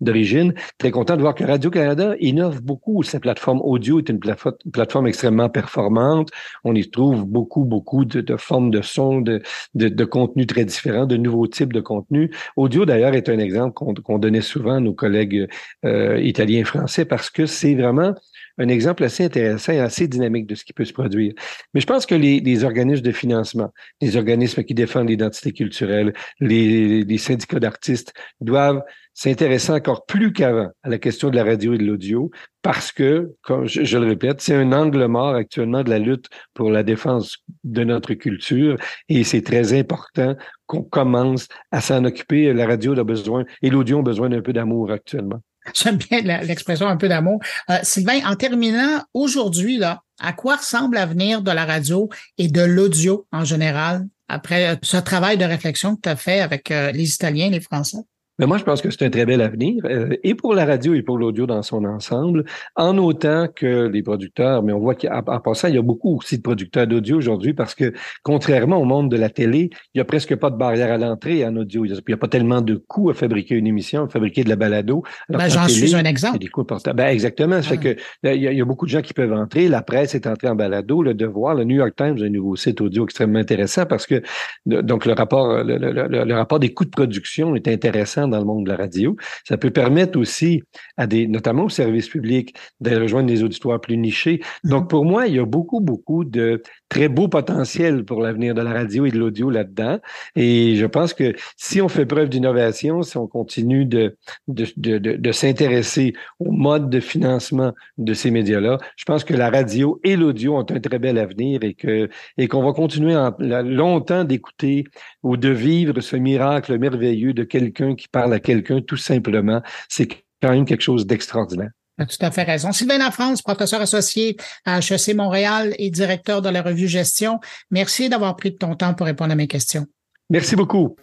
d'origine, 0.00 0.50
de, 0.50 0.54
très 0.78 0.90
content 0.90 1.16
de 1.16 1.22
voir 1.22 1.34
que 1.34 1.44
Radio-Canada 1.44 2.14
innove 2.20 2.62
beaucoup. 2.62 3.02
Sa 3.02 3.18
plateforme 3.18 3.60
audio 3.62 3.98
est 3.98 4.08
une 4.08 4.20
plateforme, 4.20 5.06
extrêmement 5.06 5.48
performante. 5.48 6.30
On 6.62 6.74
y 6.74 6.88
trouve 6.88 7.24
beaucoup, 7.26 7.64
beaucoup 7.64 8.04
de, 8.04 8.20
de 8.20 8.36
formes 8.36 8.70
de 8.70 8.82
son, 8.82 9.20
de, 9.20 9.42
de, 9.74 9.88
de 9.88 10.04
contenu 10.04 10.46
très 10.46 10.64
différents, 10.64 11.06
de 11.06 11.16
nouveaux 11.16 11.46
types 11.46 11.72
de 11.72 11.80
contenus. 11.80 12.30
Audio, 12.56 12.84
d'ailleurs, 12.84 13.14
est 13.14 13.28
un 13.28 13.38
exemple 13.38 13.72
qu'on 13.74 14.18
donnait 14.18 14.43
souvent 14.44 14.80
nos 14.80 14.94
collègues 14.94 15.48
euh, 15.84 16.20
italiens 16.20 16.60
et 16.60 16.64
français 16.64 17.04
parce 17.04 17.30
que 17.30 17.46
c'est 17.46 17.74
vraiment 17.74 18.14
un 18.58 18.68
exemple 18.68 19.04
assez 19.04 19.24
intéressant 19.24 19.72
et 19.72 19.80
assez 19.80 20.08
dynamique 20.08 20.46
de 20.46 20.54
ce 20.54 20.64
qui 20.64 20.72
peut 20.72 20.84
se 20.84 20.92
produire. 20.92 21.32
Mais 21.72 21.80
je 21.80 21.86
pense 21.86 22.06
que 22.06 22.14
les, 22.14 22.64
organismes 22.64 23.02
de 23.02 23.12
financement, 23.12 23.72
les 24.00 24.16
organismes 24.16 24.62
qui 24.62 24.74
défendent 24.74 25.08
l'identité 25.08 25.52
culturelle, 25.52 26.12
les, 26.40 27.18
syndicats 27.18 27.60
d'artistes 27.60 28.12
doivent 28.40 28.82
s'intéresser 29.12 29.72
encore 29.72 30.06
plus 30.06 30.32
qu'avant 30.32 30.70
à 30.82 30.88
la 30.88 30.98
question 30.98 31.30
de 31.30 31.36
la 31.36 31.44
radio 31.44 31.74
et 31.74 31.78
de 31.78 31.84
l'audio 31.84 32.30
parce 32.62 32.90
que, 32.90 33.34
comme 33.42 33.66
je, 33.66 33.84
je 33.84 33.98
le 33.98 34.08
répète, 34.08 34.40
c'est 34.40 34.54
un 34.54 34.72
angle 34.72 35.06
mort 35.06 35.34
actuellement 35.34 35.84
de 35.84 35.90
la 35.90 36.00
lutte 36.00 36.26
pour 36.52 36.70
la 36.70 36.82
défense 36.82 37.38
de 37.62 37.84
notre 37.84 38.14
culture 38.14 38.76
et 39.08 39.22
c'est 39.22 39.42
très 39.42 39.72
important 39.78 40.36
qu'on 40.66 40.82
commence 40.82 41.48
à 41.70 41.80
s'en 41.80 42.04
occuper. 42.04 42.52
La 42.52 42.66
radio 42.66 42.98
a 42.98 43.04
besoin 43.04 43.44
et 43.62 43.70
l'audio 43.70 44.00
a 44.00 44.02
besoin 44.02 44.28
d'un 44.28 44.42
peu 44.42 44.52
d'amour 44.52 44.90
actuellement. 44.90 45.40
J'aime 45.74 45.96
bien 45.96 46.20
l'expression 46.42 46.86
un 46.86 46.96
peu 46.96 47.08
d'amour. 47.08 47.40
Euh, 47.70 47.78
Sylvain, 47.82 48.20
en 48.26 48.36
terminant, 48.36 49.02
aujourd'hui, 49.14 49.78
là, 49.78 50.02
à 50.20 50.32
quoi 50.32 50.56
ressemble 50.56 50.96
l'avenir 50.96 51.42
de 51.42 51.50
la 51.50 51.64
radio 51.64 52.08
et 52.38 52.48
de 52.48 52.62
l'audio 52.62 53.26
en 53.32 53.44
général 53.44 54.06
après 54.28 54.68
euh, 54.68 54.76
ce 54.82 54.96
travail 54.96 55.38
de 55.38 55.44
réflexion 55.44 55.96
que 55.96 56.02
tu 56.02 56.08
as 56.08 56.16
fait 56.16 56.40
avec 56.40 56.70
euh, 56.70 56.92
les 56.92 57.14
Italiens 57.14 57.46
et 57.46 57.50
les 57.50 57.60
Français? 57.60 57.98
Mais 58.38 58.46
moi, 58.46 58.58
je 58.58 58.64
pense 58.64 58.82
que 58.82 58.90
c'est 58.90 59.04
un 59.04 59.10
très 59.10 59.26
bel 59.26 59.40
avenir, 59.40 59.84
euh, 59.84 60.16
et 60.24 60.34
pour 60.34 60.54
la 60.54 60.64
radio 60.64 60.94
et 60.94 61.02
pour 61.02 61.18
l'audio 61.18 61.46
dans 61.46 61.62
son 61.62 61.84
ensemble, 61.84 62.44
en 62.74 62.98
autant 62.98 63.46
que 63.54 63.86
les 63.86 64.02
producteurs, 64.02 64.64
mais 64.64 64.72
on 64.72 64.80
voit 64.80 64.96
qu'en 64.96 65.22
passant, 65.40 65.68
il 65.68 65.76
y 65.76 65.78
a 65.78 65.82
beaucoup 65.82 66.16
aussi 66.16 66.38
de 66.38 66.42
producteurs 66.42 66.86
d'audio 66.88 67.16
aujourd'hui 67.16 67.54
parce 67.54 67.76
que, 67.76 67.92
contrairement 68.24 68.78
au 68.78 68.84
monde 68.84 69.08
de 69.08 69.16
la 69.16 69.30
télé, 69.30 69.70
il 69.94 69.98
n'y 69.98 70.00
a 70.00 70.04
presque 70.04 70.34
pas 70.34 70.50
de 70.50 70.56
barrière 70.56 70.92
à 70.92 70.98
l'entrée 70.98 71.46
en 71.46 71.54
audio. 71.56 71.84
Il 71.84 71.92
n'y 71.92 72.14
a 72.14 72.16
pas 72.16 72.26
tellement 72.26 72.60
de 72.60 72.74
coûts 72.74 73.08
à 73.10 73.14
fabriquer 73.14 73.54
une 73.54 73.68
émission, 73.68 74.04
à 74.04 74.08
fabriquer 74.08 74.42
de 74.42 74.48
la 74.48 74.56
balado. 74.56 75.04
Ben, 75.28 75.48
J'en 75.48 75.68
suis 75.68 75.94
un 75.94 76.04
exemple. 76.04 76.38
Des 76.38 76.48
coûts 76.48 76.64
ben, 76.64 77.06
exactement. 77.06 77.62
Ça 77.62 77.68
fait 77.76 77.98
ah. 78.24 78.26
que 78.26 78.34
il 78.34 78.42
y, 78.42 78.60
a, 78.60 78.64
beaucoup 78.64 78.86
de 78.86 78.90
gens 78.90 79.02
qui 79.02 79.14
peuvent 79.14 79.32
entrer. 79.32 79.68
La 79.68 79.82
presse 79.82 80.14
est 80.16 80.26
entrée 80.26 80.48
en 80.48 80.56
balado. 80.56 81.02
Le 81.02 81.14
Devoir, 81.14 81.54
le 81.54 81.64
New 81.64 81.76
York 81.76 81.94
Times 81.96 82.18
a 82.20 82.24
un 82.24 82.30
nouveau 82.30 82.56
site 82.56 82.80
audio 82.80 83.04
extrêmement 83.04 83.38
intéressant 83.38 83.86
parce 83.86 84.06
que, 84.06 84.22
donc, 84.66 85.06
le 85.06 85.12
rapport, 85.12 85.62
le, 85.62 85.78
le 85.78 86.34
rapport 86.34 86.58
des 86.58 86.72
coûts 86.74 86.84
de 86.84 86.90
production 86.90 87.54
est 87.54 87.68
intéressant 87.68 88.23
dans 88.28 88.38
le 88.38 88.44
monde 88.44 88.64
de 88.64 88.70
la 88.70 88.76
radio. 88.76 89.16
Ça 89.46 89.56
peut 89.56 89.70
permettre 89.70 90.18
aussi 90.18 90.62
à 90.96 91.06
des, 91.06 91.26
notamment 91.26 91.64
aux 91.64 91.68
services 91.70 92.08
publics, 92.08 92.54
de 92.80 92.96
rejoindre 92.96 93.28
des 93.28 93.42
auditoires 93.42 93.80
plus 93.80 93.96
nichés. 93.96 94.42
Donc, 94.62 94.88
pour 94.90 95.04
moi, 95.04 95.26
il 95.26 95.34
y 95.34 95.38
a 95.38 95.44
beaucoup, 95.44 95.80
beaucoup 95.80 96.24
de 96.24 96.62
très 96.94 97.08
beau 97.08 97.26
potentiel 97.26 98.04
pour 98.04 98.20
l'avenir 98.22 98.54
de 98.54 98.62
la 98.62 98.72
radio 98.72 99.04
et 99.04 99.10
de 99.10 99.18
l'audio 99.18 99.50
là-dedans. 99.50 99.98
Et 100.36 100.76
je 100.76 100.86
pense 100.86 101.12
que 101.12 101.34
si 101.56 101.80
on 101.82 101.88
fait 101.88 102.06
preuve 102.06 102.28
d'innovation, 102.28 103.02
si 103.02 103.16
on 103.16 103.26
continue 103.26 103.84
de, 103.84 104.16
de, 104.46 104.66
de, 104.76 104.98
de, 104.98 105.32
s'intéresser 105.32 106.12
au 106.38 106.52
mode 106.52 106.90
de 106.90 107.00
financement 107.00 107.72
de 107.98 108.14
ces 108.14 108.30
médias-là, 108.30 108.78
je 108.96 109.04
pense 109.06 109.24
que 109.24 109.34
la 109.34 109.50
radio 109.50 110.00
et 110.04 110.14
l'audio 110.14 110.56
ont 110.56 110.66
un 110.70 110.80
très 110.80 111.00
bel 111.00 111.18
avenir 111.18 111.64
et 111.64 111.74
que 111.74 112.08
et 112.38 112.46
qu'on 112.46 112.62
va 112.62 112.72
continuer 112.72 113.16
longtemps 113.40 114.22
d'écouter 114.22 114.84
ou 115.24 115.36
de 115.36 115.48
vivre 115.48 116.00
ce 116.00 116.14
miracle 116.14 116.78
merveilleux 116.78 117.34
de 117.34 117.42
quelqu'un 117.42 117.96
qui 117.96 118.06
parle 118.06 118.32
à 118.34 118.38
quelqu'un 118.38 118.80
tout 118.80 118.96
simplement. 118.96 119.62
C'est 119.88 120.06
quand 120.40 120.50
même 120.50 120.64
quelque 120.64 120.82
chose 120.82 121.06
d'extraordinaire. 121.06 121.70
Tout 121.98 122.16
à 122.20 122.30
fait 122.30 122.42
raison. 122.42 122.72
Sylvain 122.72 122.98
Lafrance, 122.98 123.40
professeur 123.40 123.80
associé 123.80 124.36
à 124.64 124.78
HEC 124.78 125.14
Montréal 125.14 125.74
et 125.78 125.90
directeur 125.90 126.42
de 126.42 126.48
la 126.48 126.60
revue 126.60 126.88
Gestion, 126.88 127.38
merci 127.70 128.08
d'avoir 128.08 128.34
pris 128.36 128.50
de 128.50 128.56
ton 128.56 128.74
temps 128.74 128.94
pour 128.94 129.06
répondre 129.06 129.32
à 129.32 129.36
mes 129.36 129.46
questions. 129.46 129.86
Merci 130.28 130.56
beaucoup. 130.56 130.96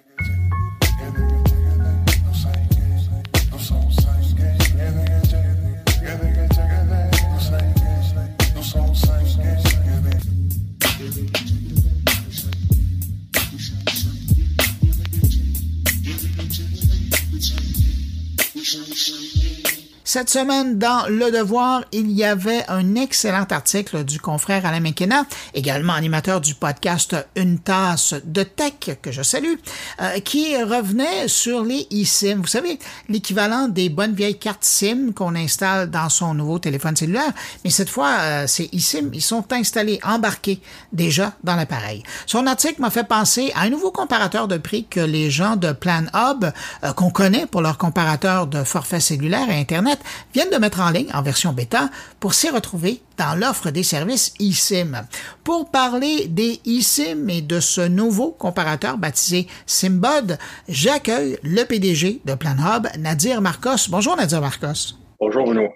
Cette 20.13 20.29
semaine, 20.29 20.77
dans 20.77 21.05
Le 21.07 21.31
Devoir, 21.31 21.85
il 21.93 22.11
y 22.11 22.25
avait 22.25 22.65
un 22.67 22.95
excellent 22.95 23.45
article 23.49 24.03
du 24.03 24.19
confrère 24.19 24.65
Alain 24.65 24.81
McKenna, 24.81 25.23
également 25.53 25.93
animateur 25.93 26.41
du 26.41 26.53
podcast 26.53 27.15
Une 27.37 27.59
tasse 27.59 28.15
de 28.25 28.43
tech, 28.43 28.97
que 29.01 29.13
je 29.13 29.21
salue, 29.23 29.53
euh, 30.01 30.19
qui 30.19 30.61
revenait 30.61 31.29
sur 31.29 31.63
les 31.63 31.87
eSIM. 31.91 32.41
Vous 32.41 32.47
savez, 32.47 32.77
l'équivalent 33.07 33.69
des 33.69 33.87
bonnes 33.87 34.13
vieilles 34.13 34.37
cartes 34.37 34.65
SIM 34.65 35.13
qu'on 35.15 35.33
installe 35.33 35.89
dans 35.89 36.09
son 36.09 36.33
nouveau 36.33 36.59
téléphone 36.59 36.97
cellulaire, 36.97 37.31
mais 37.63 37.69
cette 37.69 37.89
fois, 37.89 38.17
euh, 38.19 38.47
ces 38.47 38.69
eSIM, 38.73 39.11
ils 39.13 39.21
sont 39.21 39.45
installés, 39.53 40.01
embarqués 40.03 40.59
déjà 40.91 41.31
dans 41.45 41.55
l'appareil. 41.55 42.03
Son 42.25 42.47
article 42.47 42.81
m'a 42.81 42.89
fait 42.89 43.07
penser 43.07 43.53
à 43.55 43.61
un 43.61 43.69
nouveau 43.69 43.91
comparateur 43.91 44.49
de 44.49 44.57
prix 44.57 44.87
que 44.89 44.99
les 44.99 45.31
gens 45.31 45.55
de 45.55 45.71
Plan 45.71 46.03
Hub, 46.13 46.51
euh, 46.83 46.91
qu'on 46.91 47.11
connaît 47.11 47.45
pour 47.45 47.61
leur 47.61 47.77
comparateur 47.77 48.47
de 48.47 48.65
forfait 48.65 48.99
cellulaire 48.99 49.49
et 49.49 49.57
Internet, 49.57 50.00
viennent 50.33 50.49
de 50.49 50.57
mettre 50.57 50.81
en 50.81 50.89
ligne 50.89 51.09
en 51.13 51.21
version 51.21 51.53
bêta 51.53 51.89
pour 52.19 52.33
s'y 52.33 52.49
retrouver 52.49 53.01
dans 53.17 53.35
l'offre 53.35 53.71
des 53.71 53.83
services 53.83 54.33
eSIM. 54.39 55.05
Pour 55.43 55.69
parler 55.71 56.27
des 56.27 56.59
eSIM 56.65 57.27
et 57.29 57.41
de 57.41 57.59
ce 57.59 57.81
nouveau 57.81 58.31
comparateur 58.31 58.97
baptisé 58.97 59.47
SimBud, 59.65 60.37
j'accueille 60.67 61.37
le 61.43 61.63
PDG 61.63 62.21
de 62.25 62.35
PlanHub, 62.35 62.87
Nadir 62.97 63.41
Marcos. 63.41 63.89
Bonjour 63.89 64.15
Nadir 64.15 64.41
Marcos. 64.41 64.95
Bonjour 65.19 65.43
Bruno. 65.43 65.69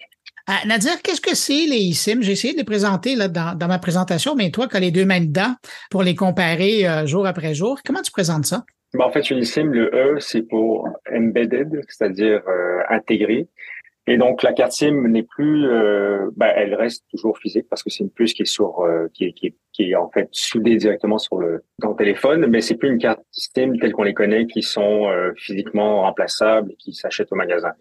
Euh, 0.48 0.54
Nadir, 0.68 1.02
qu'est-ce 1.02 1.22
que 1.22 1.36
c'est 1.36 1.66
les 1.66 1.90
eSIM? 1.90 2.22
J'ai 2.22 2.34
essayé 2.34 2.54
de 2.54 2.60
les 2.60 2.64
présenter 2.66 3.16
là, 3.16 3.28
dans, 3.28 3.58
dans 3.58 3.68
ma 3.68 3.80
présentation, 3.80 4.36
mais 4.36 4.52
toi 4.52 4.68
qui 4.68 4.78
as 4.78 4.80
les 4.80 4.92
deux 4.92 5.06
mains 5.06 5.22
dedans 5.22 5.56
pour 5.90 6.04
les 6.04 6.14
comparer 6.14 6.88
euh, 6.88 7.08
jour 7.08 7.26
après 7.26 7.56
jour, 7.56 7.80
comment 7.84 8.02
tu 8.02 8.12
présentes 8.12 8.46
ça? 8.46 8.64
Ben, 8.94 9.06
en 9.06 9.12
fait, 9.12 9.30
une 9.32 9.40
eSIM, 9.40 9.72
le 9.72 9.90
E, 9.94 10.20
c'est 10.20 10.44
pour 10.44 10.88
embedded, 11.12 11.82
c'est-à-dire 11.88 12.42
euh, 12.48 12.82
intégré. 12.90 13.48
Et 14.08 14.18
donc 14.18 14.44
la 14.44 14.54
carte 14.54 14.72
SIM 14.72 15.08
n'est 15.08 15.24
plus, 15.24 15.66
euh, 15.68 16.30
ben, 16.36 16.52
elle 16.56 16.76
reste 16.76 17.06
toujours 17.10 17.40
physique 17.40 17.66
parce 17.70 17.82
que 17.82 17.90
c'est 17.90 18.04
une 18.04 18.12
puce 18.12 18.34
qui 18.34 18.44
est 18.44 18.46
sur, 18.46 18.82
euh, 18.82 19.08
qui, 19.14 19.26
est, 19.26 19.34
qui, 19.34 19.48
est, 19.48 19.56
qui 19.74 19.92
est 19.92 19.96
en 19.96 20.10
fait 20.12 20.30
soudée 20.32 20.76
directement 20.76 21.18
sur 21.18 21.38
le 21.38 21.64
dans 21.80 21.90
le 21.90 21.96
téléphone, 21.96 22.46
mais 22.48 22.62
c'est 22.62 22.76
plus 22.76 22.90
une 22.90 23.00
carte 23.00 23.22
SIM 23.32 23.74
telle 23.80 23.94
qu'on 23.94 24.04
les 24.04 24.14
connaît, 24.14 24.46
qui 24.46 24.62
sont 24.62 25.10
euh, 25.10 25.32
physiquement 25.38 26.02
remplaçables 26.04 26.72
et 26.72 26.76
qui 26.76 26.94
s'achètent 26.94 27.32
au 27.32 27.36
magasin. 27.36 27.72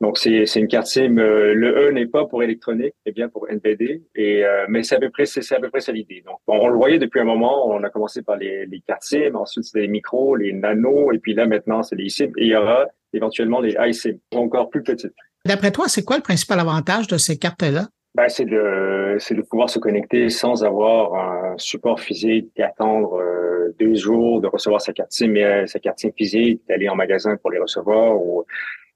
Donc 0.00 0.18
c'est 0.18 0.46
c'est 0.46 0.60
une 0.60 0.68
carte 0.68 0.86
SIM. 0.86 1.18
euh, 1.18 1.52
le 1.52 1.88
E 1.88 1.90
n'est 1.90 2.06
pas 2.06 2.24
pour 2.26 2.42
électronique, 2.44 2.94
mais 3.04 3.12
bien 3.12 3.28
pour 3.28 3.48
NBD. 3.50 4.02
Et 4.14 4.44
euh, 4.46 4.66
mais 4.68 4.82
c'est 4.84 4.94
à 4.94 5.00
peu 5.00 5.10
près 5.10 5.26
c'est 5.26 5.52
à 5.52 5.58
peu 5.60 5.68
près 5.68 5.80
ça 5.80 5.90
l'idée. 5.92 6.22
Donc 6.24 6.38
on, 6.46 6.58
on 6.58 6.68
le 6.68 6.76
voyait 6.76 6.98
depuis 6.98 7.20
un 7.20 7.24
moment. 7.24 7.68
On 7.68 7.82
a 7.82 7.90
commencé 7.90 8.22
par 8.22 8.36
les 8.36 8.66
les 8.66 8.80
cartes 8.80 9.02
SIM, 9.02 9.34
ensuite 9.34 9.64
c'était 9.64 9.80
les 9.80 9.88
micros, 9.88 10.36
les 10.36 10.52
nano, 10.52 11.12
et 11.12 11.18
puis 11.18 11.34
là 11.34 11.46
maintenant 11.46 11.82
c'est 11.82 11.96
les 11.96 12.08
SIM. 12.08 12.28
Et 12.38 12.44
il 12.44 12.48
y 12.48 12.56
aura 12.56 12.86
éventuellement 13.12 13.60
les 13.60 13.76
iSIM, 13.78 14.16
encore 14.34 14.70
plus 14.70 14.82
petites. 14.82 15.12
D'après 15.46 15.72
toi, 15.72 15.88
c'est 15.88 16.04
quoi 16.04 16.16
le 16.16 16.22
principal 16.22 16.60
avantage 16.60 17.06
de 17.06 17.16
ces 17.16 17.38
cartes-là? 17.38 17.88
Ben, 18.14 18.28
c'est 18.28 18.44
de 18.44 19.16
c'est 19.20 19.34
de 19.34 19.42
pouvoir 19.42 19.70
se 19.70 19.78
connecter 19.78 20.28
sans 20.30 20.64
avoir 20.64 21.14
un 21.14 21.58
support 21.58 22.00
physique, 22.00 22.50
d'attendre 22.56 23.20
euh, 23.20 23.74
deux 23.78 23.94
jours 23.94 24.40
de 24.40 24.48
recevoir 24.48 24.80
sa 24.80 24.92
carte 24.92 25.12
SIM, 25.12 25.36
euh, 25.36 25.66
sa 25.66 25.78
carte 25.78 26.00
SIM 26.00 26.10
physique, 26.16 26.62
d'aller 26.68 26.88
en 26.88 26.96
magasin 26.96 27.36
pour 27.36 27.50
les 27.50 27.58
recevoir 27.58 28.16
ou, 28.16 28.44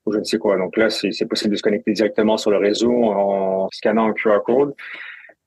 ou 0.06 0.12
je 0.12 0.18
ne 0.18 0.24
sais 0.24 0.38
quoi. 0.38 0.56
Donc 0.56 0.76
là, 0.76 0.90
c'est 0.90 1.26
possible 1.26 1.52
de 1.52 1.56
se 1.56 1.62
connecter 1.62 1.92
directement 1.92 2.36
sur 2.36 2.50
le 2.50 2.58
réseau 2.58 2.92
en 2.92 3.68
scannant 3.70 4.08
un 4.08 4.12
QR 4.12 4.40
code. 4.44 4.74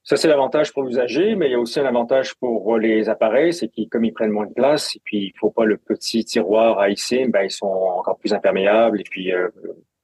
Ça, 0.04 0.16
c'est 0.16 0.30
l'avantage 0.30 0.72
pour 0.72 0.84
l'usager, 0.84 1.36
mais 1.36 1.48
il 1.48 1.52
y 1.52 1.56
a 1.56 1.60
aussi 1.60 1.82
un 1.82 1.86
avantage 1.86 2.34
pour 2.36 2.78
les 2.78 3.10
appareils, 3.10 3.54
c'est 3.54 3.68
qu'ils, 3.68 3.90
comme 3.90 4.06
ils 4.06 4.14
prennent 4.14 4.32
moins 4.32 4.46
de 4.46 4.54
place, 4.54 4.96
et 4.96 5.02
puis 5.04 5.18
il 5.18 5.34
faut 5.38 5.52
pas 5.52 5.66
le 5.66 5.76
petit 5.76 6.24
tiroir 6.24 6.80
à 6.80 6.90
eSIM, 6.90 7.28
ben, 7.28 7.44
ils 7.44 7.52
sont 7.52 7.66
encore 7.66 8.18
plus 8.18 8.34
imperméables, 8.34 9.02
et 9.02 9.04
puis 9.04 9.34
euh, 9.34 9.50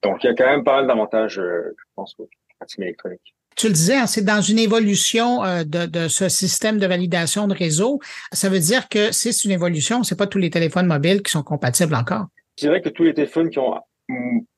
donc 0.04 0.22
il 0.22 0.26
y 0.26 0.30
a 0.30 0.34
quand 0.34 0.46
même 0.46 0.62
pas 0.62 0.76
mal 0.76 0.86
d'avantages, 0.86 1.38
euh, 1.38 1.74
je 1.76 1.84
pense, 1.96 2.14
aux 2.18 2.28
SIM 2.66 2.82
électroniques. 2.82 3.34
Tu 3.56 3.68
le 3.68 3.72
disais, 3.72 3.96
hein, 3.96 4.06
c'est 4.06 4.24
dans 4.24 4.40
une 4.40 4.58
évolution 4.58 5.44
euh, 5.44 5.64
de, 5.64 5.86
de 5.86 6.08
ce 6.08 6.28
système 6.28 6.78
de 6.78 6.86
validation 6.86 7.46
de 7.46 7.54
réseau. 7.54 8.00
Ça 8.32 8.48
veut 8.48 8.58
dire 8.58 8.88
que 8.88 9.12
c'est 9.12 9.44
une 9.44 9.52
évolution, 9.52 10.02
c'est 10.02 10.18
pas 10.18 10.26
tous 10.26 10.38
les 10.38 10.50
téléphones 10.50 10.86
mobiles 10.86 11.22
qui 11.22 11.30
sont 11.30 11.42
compatibles 11.42 11.94
encore. 11.94 12.26
Je 12.58 12.66
dirais 12.66 12.82
que 12.82 12.88
tous 12.88 13.04
les 13.04 13.14
téléphones 13.14 13.50
qui 13.50 13.58
ont 13.58 13.80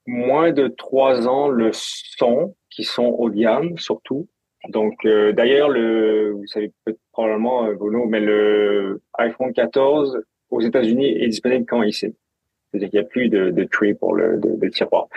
moins 0.07 0.53
de 0.53 0.69
trois 0.69 1.29
ans 1.29 1.49
le 1.49 1.71
sont, 1.73 2.57
qui 2.71 2.85
sont 2.85 3.05
haut 3.05 3.31
de 3.31 3.37
gamme 3.37 3.79
surtout. 3.79 4.29
Donc 4.69 4.95
euh, 5.05 5.33
d'ailleurs, 5.33 5.69
le, 5.69 6.33
vous 6.33 6.47
savez 6.47 6.73
probablement, 7.13 7.73
Bruno, 7.75 8.07
mais 8.07 8.21
le 8.21 9.03
iPhone 9.19 9.53
14 9.53 10.19
aux 10.51 10.61
États-Unis 10.61 11.07
est 11.07 11.29
disponible 11.29 11.67
quand 11.69 11.83
ici. 11.83 12.15
C'est-à-dire 12.79 13.01
n'y 13.03 13.07
a 13.07 13.09
plus 13.09 13.29
de, 13.29 13.51
de 13.51 13.93
pour 13.95 14.15
le 14.15 14.71
tiroir. 14.71 15.09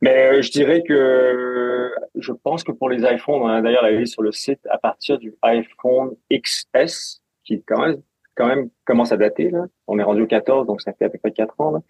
Mais 0.00 0.30
euh, 0.30 0.42
je 0.42 0.50
dirais 0.50 0.82
que 0.82 1.90
je 2.16 2.32
pense 2.32 2.62
que 2.62 2.72
pour 2.72 2.88
les 2.88 3.02
iPhones, 3.02 3.42
on 3.42 3.48
a 3.48 3.60
d'ailleurs 3.60 3.82
la 3.82 3.92
liste 3.92 4.14
sur 4.14 4.22
le 4.22 4.32
site 4.32 4.60
à 4.70 4.78
partir 4.78 5.18
du 5.18 5.34
iPhone 5.42 6.14
XS, 6.32 7.22
qui 7.44 7.62
quand 7.64 7.80
même 7.80 8.02
quand 8.36 8.46
même 8.46 8.68
commence 8.84 9.10
à 9.10 9.16
dater 9.16 9.50
là. 9.50 9.66
On 9.88 9.98
est 9.98 10.02
rendu 10.02 10.22
au 10.22 10.26
14, 10.26 10.66
donc 10.66 10.80
ça 10.80 10.92
fait 10.92 11.06
à 11.06 11.10
peu 11.10 11.18
près 11.18 11.32
4 11.32 11.60
ans. 11.60 11.82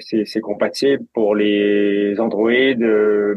C'est, 0.00 0.40
compatible 0.40 1.04
pour 1.14 1.36
les 1.36 2.18
Android 2.18 2.50
euh, 2.50 3.34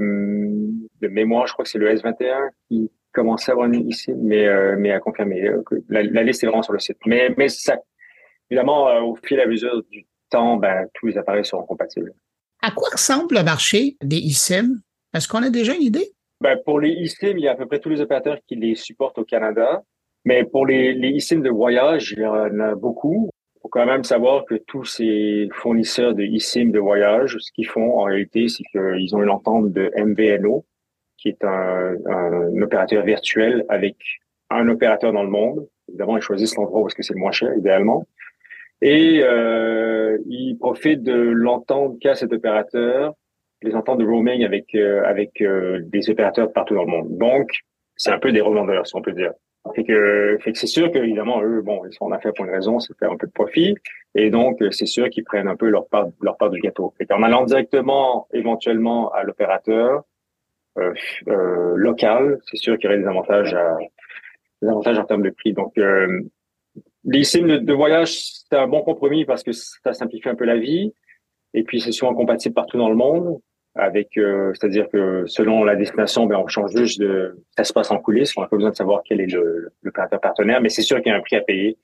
de 1.02 1.08
mémoire. 1.08 1.46
Je 1.46 1.54
crois 1.54 1.64
que 1.64 1.70
c'est 1.70 1.78
le 1.78 1.94
S21 1.94 2.50
qui 2.68 2.92
commençait 3.14 3.52
à 3.52 3.54
avoir 3.54 3.72
ici, 3.72 4.14
mais 4.18 4.48
euh, 4.48 4.76
mais 4.78 4.92
à 4.92 5.00
confirmer. 5.00 5.52
La, 5.90 6.02
la 6.02 6.24
liste 6.24 6.44
est 6.44 6.48
vraiment 6.48 6.64
sur 6.64 6.74
le 6.74 6.80
site. 6.80 6.98
Mais 7.06 7.30
mais 7.38 7.48
ça, 7.48 7.78
évidemment, 8.50 8.88
au 9.06 9.16
fil 9.16 9.40
à 9.40 9.46
mesure 9.46 9.84
du 9.92 10.08
temps, 10.32 10.58
ben 10.58 10.88
tous 10.96 11.08
les 11.08 11.18
appareils 11.18 11.46
seront 11.46 11.66
compatibles. 11.66 12.14
À 12.62 12.72
quoi 12.72 12.90
ressemble 12.92 13.36
le 13.36 13.44
marché 13.44 13.98
des 14.04 14.18
eSIM? 14.18 14.82
Est-ce 15.14 15.28
qu'on 15.28 15.44
a 15.44 15.50
déjà 15.50 15.74
une 15.76 15.84
idée? 15.84 16.12
Ben, 16.40 16.58
pour 16.66 16.80
les 16.80 16.92
eSIM, 16.92 17.38
il 17.38 17.44
y 17.44 17.48
a 17.48 17.52
à 17.52 17.56
peu 17.56 17.68
près 17.68 17.80
tous 17.80 17.90
les 17.90 18.02
opérateurs 18.02 18.40
qui 18.48 18.56
les 18.56 18.76
supportent 18.76 19.20
au 19.20 19.26
Canada. 19.26 19.84
Mais 20.26 20.44
pour 20.44 20.66
les, 20.66 20.94
les 20.94 21.16
eSIM 21.18 21.42
de 21.42 21.50
voyage, 21.50 22.14
il 22.16 22.24
y 22.24 22.26
en 22.26 22.60
a 22.60 22.76
beaucoup. 22.76 23.30
Il 23.56 23.60
faut 23.62 23.70
quand 23.70 23.86
même 23.86 24.04
savoir 24.04 24.46
que 24.46 24.56
tous 24.56 24.86
ces 24.86 25.50
fournisseurs 25.54 26.14
de 26.16 26.24
eSIM 26.24 26.72
de 26.72 26.80
voyage, 26.80 27.38
ce 27.40 27.52
qu'ils 27.52 27.68
font 27.68 28.00
en 28.00 28.04
réalité, 28.04 28.48
c'est 28.48 28.64
qu'ils 28.72 29.16
ont 29.16 29.22
une 29.22 29.30
entente 29.30 29.72
de 29.72 29.92
MVNO, 29.96 30.66
qui 31.18 31.30
est 31.30 31.44
un, 31.44 31.96
un 32.08 32.62
opérateur 32.62 33.04
virtuel 33.04 33.66
avec 33.70 33.96
un 34.50 34.68
opérateur 34.68 35.14
dans 35.14 35.24
le 35.24 35.30
monde. 35.30 35.68
Évidemment, 35.90 36.18
ils 36.18 36.24
choisissent 36.24 36.56
l'endroit 36.56 36.82
où 36.82 36.88
est-ce 36.88 36.96
que 36.96 37.04
c'est 37.04 37.14
le 37.14 37.20
moins 37.20 37.32
cher, 37.32 37.54
idéalement. 37.56 38.08
Et 38.82 39.22
euh, 39.24 40.18
ils 40.28 40.58
profitent 40.58 41.04
de 41.04 41.14
l'entente 41.14 42.00
qu'a 42.00 42.16
cet 42.16 42.34
opérateur, 42.34 43.14
les 43.62 43.76
ententes 43.76 44.00
de 44.00 44.06
roaming 44.06 44.44
avec 44.44 44.74
euh, 44.76 45.04
avec 45.06 45.42
euh, 45.42 45.82
des 45.84 46.10
opérateurs 46.10 46.52
partout 46.52 46.76
dans 46.76 46.84
le 46.84 46.92
monde. 46.92 47.18
Donc, 47.18 47.52
c'est 47.96 48.12
un 48.12 48.20
peu 48.20 48.32
des 48.32 48.42
revendeurs, 48.42 48.88
si 48.88 48.96
on 48.96 49.02
peut 49.02 49.14
dire. 49.14 49.34
Fait 49.76 49.84
que, 49.84 50.38
fait 50.42 50.54
que 50.54 50.58
c'est 50.58 50.66
sûr 50.66 50.92
qu'évidemment, 50.92 51.44
eux, 51.44 51.62
bon, 51.62 51.86
ils 51.86 51.94
sont 51.94 52.06
en 52.06 52.12
affaires 52.12 52.34
pour 52.34 52.46
une 52.46 52.52
raison, 52.52 52.80
c'est 52.80 52.98
faire 52.98 53.12
un 53.12 53.18
peu 53.18 53.28
de 53.28 53.32
profit. 53.32 53.76
Et 54.16 54.32
donc, 54.32 54.58
c'est 54.72 54.88
sûr 54.88 55.08
qu'ils 55.10 55.24
prennent 55.24 55.48
un 55.48 55.56
peu 55.56 55.70
leur 55.70 55.88
part, 55.88 56.08
leur 56.20 56.36
part 56.38 56.50
du 56.50 56.60
gâteau. 56.60 56.94
Fait 56.98 57.06
qu'en 57.06 57.22
allant 57.22 57.44
directement, 57.46 58.28
éventuellement, 58.34 59.12
à 59.12 59.24
l'opérateur 59.24 60.04
euh, 60.78 60.94
euh, 61.28 61.76
local, 61.76 62.40
c'est 62.50 62.58
sûr 62.58 62.78
qu'il 62.78 62.90
y 62.90 62.94
aurait 62.94 63.02
des 63.02 63.08
avantages 63.08 63.54
à, 63.54 63.78
des 64.62 64.68
avantages 64.70 64.98
en 64.98 65.06
termes 65.06 65.24
de 65.24 65.30
prix. 65.30 65.54
Donc, 65.54 65.78
euh, 65.78 66.22
les 67.04 67.24
sims 67.24 67.60
de, 67.60 67.74
voyage, 67.74 68.14
c'est 68.14 68.58
un 68.58 68.68
bon 68.68 68.82
compromis 68.82 69.26
parce 69.26 69.44
que 69.44 69.52
ça 69.52 69.94
simplifie 69.94 70.30
un 70.30 70.36
peu 70.36 70.46
la 70.46 70.58
vie. 70.58 70.94
Et 71.54 71.64
puis, 71.64 71.82
c'est 71.82 71.92
souvent 71.92 72.14
compatible 72.14 72.56
partout 72.56 72.78
dans 72.78 72.90
le 72.90 72.96
monde 72.96 73.40
avec, 73.76 74.18
euh, 74.18 74.52
c'est-à-dire 74.54 74.90
que 74.90 75.24
selon 75.28 75.64
la 75.64 75.76
destination, 75.76 76.26
ben, 76.26 76.38
on 76.38 76.48
change 76.48 76.72
juste 76.76 77.00
de, 77.00 77.42
ça 77.56 77.64
se 77.64 77.72
passe 77.72 77.90
en 77.92 78.00
coulisses. 78.00 78.36
On 78.38 78.42
n'a 78.42 78.48
pas 78.48 78.58
besoin 78.58 78.72
de 78.72 78.76
savoir 78.76 79.02
quel 79.06 79.22
est 79.22 79.32
le, 79.32 79.72
l'opérateur 79.82 80.20
partenaire, 80.20 80.62
mais 80.62 80.70
c'est 80.70 80.82
sûr 80.82 80.98
qu'il 81.02 81.12
y 81.12 81.16
a 81.16 81.18
un 81.18 81.22
prix 81.22 81.38
à 81.38 81.42
payer, 81.42 81.78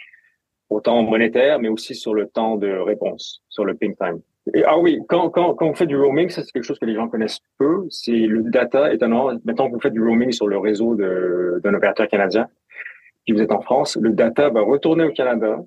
autant 0.70 1.02
monétaire, 1.02 1.60
mais 1.60 1.70
aussi 1.70 1.96
sur 1.96 2.14
le 2.14 2.28
temps 2.28 2.58
de 2.58 2.70
réponse, 2.70 3.42
sur 3.50 3.64
le 3.64 3.74
ping 3.74 3.96
time. 3.96 4.20
Ah 4.66 4.78
oui, 4.78 5.00
quand, 5.10 5.30
quand, 5.30 5.56
quand 5.56 5.68
vous 5.68 5.76
faites 5.76 5.90
du 5.90 5.98
roaming, 5.98 6.30
ça 6.30 6.42
c'est 6.42 6.52
quelque 6.52 6.64
chose 6.64 6.80
que 6.80 6.86
les 6.86 6.96
gens 6.96 7.10
connaissent 7.10 7.40
peu. 7.58 7.86
C'est 7.90 8.12
le 8.12 8.44
data 8.44 8.94
étonnant. 8.94 9.32
Mettons 9.44 9.68
que 9.68 9.74
vous 9.74 9.80
faites 9.80 9.94
du 9.94 10.02
roaming 10.02 10.32
sur 10.32 10.48
le 10.48 10.58
réseau 10.58 10.96
d'un 10.96 11.74
opérateur 11.74 12.08
canadien, 12.08 12.48
puis 13.28 13.36
vous 13.36 13.42
êtes 13.42 13.52
en 13.52 13.62
France, 13.62 13.98
le 14.02 14.12
data 14.12 14.50
va 14.50 14.62
retourner 14.62 15.04
au 15.04 15.12
Canada, 15.12 15.60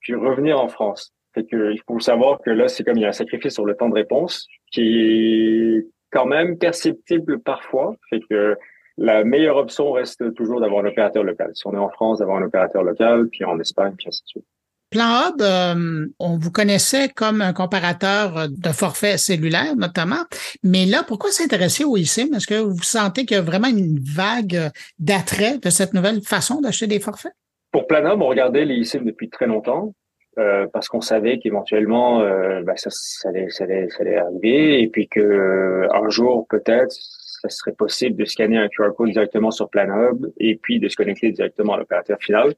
puis 0.00 0.14
revenir 0.14 0.60
en 0.60 0.68
France. 0.68 1.12
Fait 1.34 1.44
que 1.44 1.72
il 1.72 1.80
faut 1.84 1.98
savoir 1.98 2.40
que 2.40 2.50
là, 2.50 2.68
c'est 2.68 2.84
comme 2.84 2.96
il 2.96 3.02
y 3.02 3.04
a 3.04 3.08
un 3.08 3.12
sacrifice 3.12 3.54
sur 3.54 3.64
le 3.64 3.74
temps 3.74 3.88
de 3.88 3.94
réponse 3.94 4.46
qui 4.70 5.00
est 5.00 5.86
quand 6.10 6.26
même 6.26 6.58
perceptible 6.58 7.40
parfois. 7.40 7.96
Fait 8.08 8.20
que 8.30 8.56
la 8.98 9.24
meilleure 9.24 9.56
option 9.56 9.90
reste 9.90 10.32
toujours 10.34 10.60
d'avoir 10.60 10.84
un 10.84 10.88
opérateur 10.88 11.24
local. 11.24 11.50
Si 11.54 11.66
on 11.66 11.74
est 11.74 11.78
en 11.78 11.90
France, 11.90 12.20
d'avoir 12.20 12.36
un 12.36 12.44
opérateur 12.44 12.84
local, 12.84 13.28
puis 13.32 13.44
en 13.44 13.58
Espagne, 13.58 13.94
puis 13.96 14.06
ainsi 14.06 14.22
de 14.22 14.28
suite. 14.28 14.46
Plan 14.92 15.30
Hub, 15.30 15.40
euh, 15.40 16.06
on 16.18 16.36
vous 16.36 16.50
connaissait 16.50 17.08
comme 17.08 17.40
un 17.40 17.54
comparateur 17.54 18.48
de 18.48 18.68
forfaits 18.68 19.18
cellulaires 19.18 19.74
notamment, 19.74 20.24
mais 20.62 20.84
là, 20.84 21.02
pourquoi 21.06 21.30
s'intéresser 21.30 21.84
au 21.84 21.96
eSIM? 21.96 22.34
Est-ce 22.34 22.46
que 22.46 22.60
vous 22.60 22.82
sentez 22.82 23.24
qu'il 23.24 23.36
y 23.36 23.40
a 23.40 23.42
vraiment 23.42 23.68
une 23.68 23.98
vague 23.98 24.70
d'attrait 24.98 25.58
de 25.58 25.70
cette 25.70 25.94
nouvelle 25.94 26.20
façon 26.22 26.60
d'acheter 26.60 26.86
des 26.86 27.00
forfaits? 27.00 27.32
Pour 27.72 27.86
Planum, 27.86 28.20
on 28.20 28.28
regardait 28.28 28.66
les 28.66 28.80
eSIM 28.80 29.04
depuis 29.04 29.30
très 29.30 29.46
longtemps. 29.46 29.94
euh, 30.38 30.66
parce 30.72 30.88
qu'on 30.88 31.00
savait 31.00 31.38
qu'éventuellement 31.38 32.20
euh, 32.20 32.62
bah, 32.62 32.76
ça, 32.76 32.90
ça, 32.90 33.28
allait, 33.28 33.48
ça, 33.50 33.64
arriver 34.04 34.82
et 34.82 34.88
puis 34.88 35.08
que 35.08 35.20
euh, 35.20 35.88
un 35.92 36.08
jour 36.08 36.46
peut-être 36.48 36.94
ça 37.42 37.48
serait 37.48 37.72
possible 37.72 38.16
de 38.16 38.24
scanner 38.24 38.56
un 38.56 38.68
QR 38.68 38.92
code 38.96 39.10
directement 39.10 39.50
sur 39.50 39.68
PlanHub 39.68 40.26
et 40.38 40.56
puis 40.56 40.78
de 40.78 40.88
se 40.88 40.96
connecter 40.96 41.32
directement 41.32 41.74
à 41.74 41.78
l'opérateur 41.78 42.18
final. 42.20 42.54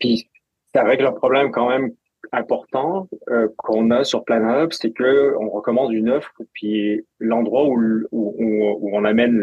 Puis 0.00 0.30
ça 0.74 0.84
règle 0.84 1.06
un 1.06 1.12
problème 1.12 1.50
quand 1.50 1.68
même 1.68 1.92
important 2.30 3.08
euh, 3.30 3.48
qu'on 3.58 3.90
a 3.90 4.04
sur 4.04 4.24
PlanHub, 4.24 4.70
c'est 4.72 4.92
que 4.92 5.34
on 5.38 5.50
recommande 5.50 5.92
une 5.92 6.08
offre, 6.08 6.32
puis 6.54 7.04
l'endroit 7.18 7.64
où, 7.66 7.78
où, 8.10 8.34
où, 8.38 8.90
on 8.96 9.04
amène 9.04 9.40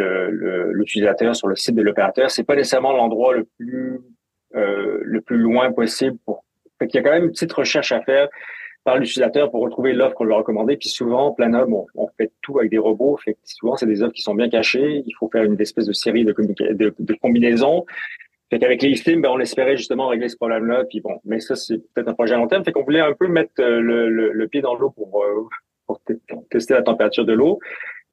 l'utilisateur 0.72 1.36
sur 1.36 1.48
le 1.48 1.56
site 1.56 1.76
de 1.76 1.82
l'opérateur, 1.82 2.32
c'est 2.32 2.44
pas 2.44 2.56
nécessairement 2.56 2.94
l'endroit 2.94 3.34
le 3.34 3.46
plus 3.58 4.00
euh, 4.56 5.00
le 5.04 5.22
plus 5.22 5.38
loin 5.38 5.72
possible. 5.72 6.18
Pour... 6.26 6.44
Fait 6.80 6.88
qu'il 6.88 7.00
y 7.00 7.02
a 7.02 7.08
quand 7.08 7.14
même 7.14 7.26
une 7.26 7.32
petite 7.32 7.54
recherche 7.54 7.92
à 7.92 8.02
faire 8.02 8.28
par 8.84 8.98
l'utilisateur 8.98 9.52
pour 9.52 9.62
retrouver 9.62 9.94
l'offre 9.94 10.16
qu'on 10.16 10.24
lui 10.24 10.34
a 10.34 10.38
recommandée. 10.38 10.76
Puis 10.76 10.90
souvent, 10.90 11.34
PlanHub, 11.34 11.72
on, 11.72 11.86
on 11.94 12.08
fait 12.18 12.32
tout 12.42 12.58
avec 12.58 12.72
des 12.72 12.80
robots. 12.80 13.18
Fait 13.24 13.34
que 13.34 13.40
souvent, 13.44 13.76
c'est 13.76 13.86
des 13.86 14.02
offres 14.02 14.14
qui 14.14 14.24
sont 14.24 14.34
bien 14.34 14.50
cachées. 14.50 15.04
Il 15.06 15.14
faut 15.20 15.30
faire 15.30 15.44
une 15.44 15.60
espèce 15.62 15.86
de 15.86 15.94
série 15.94 16.26
de, 16.26 16.34
de, 16.34 16.96
de 16.98 17.14
combinaisons. 17.22 17.86
Fait 18.50 18.58
qu'avec 18.58 18.82
les 18.82 18.96
films, 18.96 19.22
ben, 19.22 19.30
on 19.30 19.40
espérait 19.40 19.78
justement 19.78 20.08
régler 20.08 20.28
ce 20.28 20.36
problème-là. 20.36 20.86
Puis 20.90 21.02
bon, 21.02 21.20
mais 21.24 21.40
ça, 21.40 21.56
c'est 21.56 21.78
peut-être 21.94 22.08
un 22.08 22.14
projet 22.14 22.34
à 22.34 22.38
long 22.38 22.48
terme. 22.48 22.64
Fait 22.64 22.72
qu'on 22.72 22.84
voulait 22.84 23.00
un 23.00 23.14
peu 23.14 23.28
mettre 23.28 23.52
euh, 23.60 23.80
le, 23.80 24.10
le, 24.10 24.32
le 24.32 24.48
pied 24.48 24.62
dans 24.62 24.76
l'eau 24.76 24.90
pour, 24.90 25.24
euh, 25.24 25.48
pour, 25.86 26.02
tester 26.50 26.74
la 26.74 26.82
température 26.82 27.26
de 27.26 27.34
l'eau. 27.34 27.60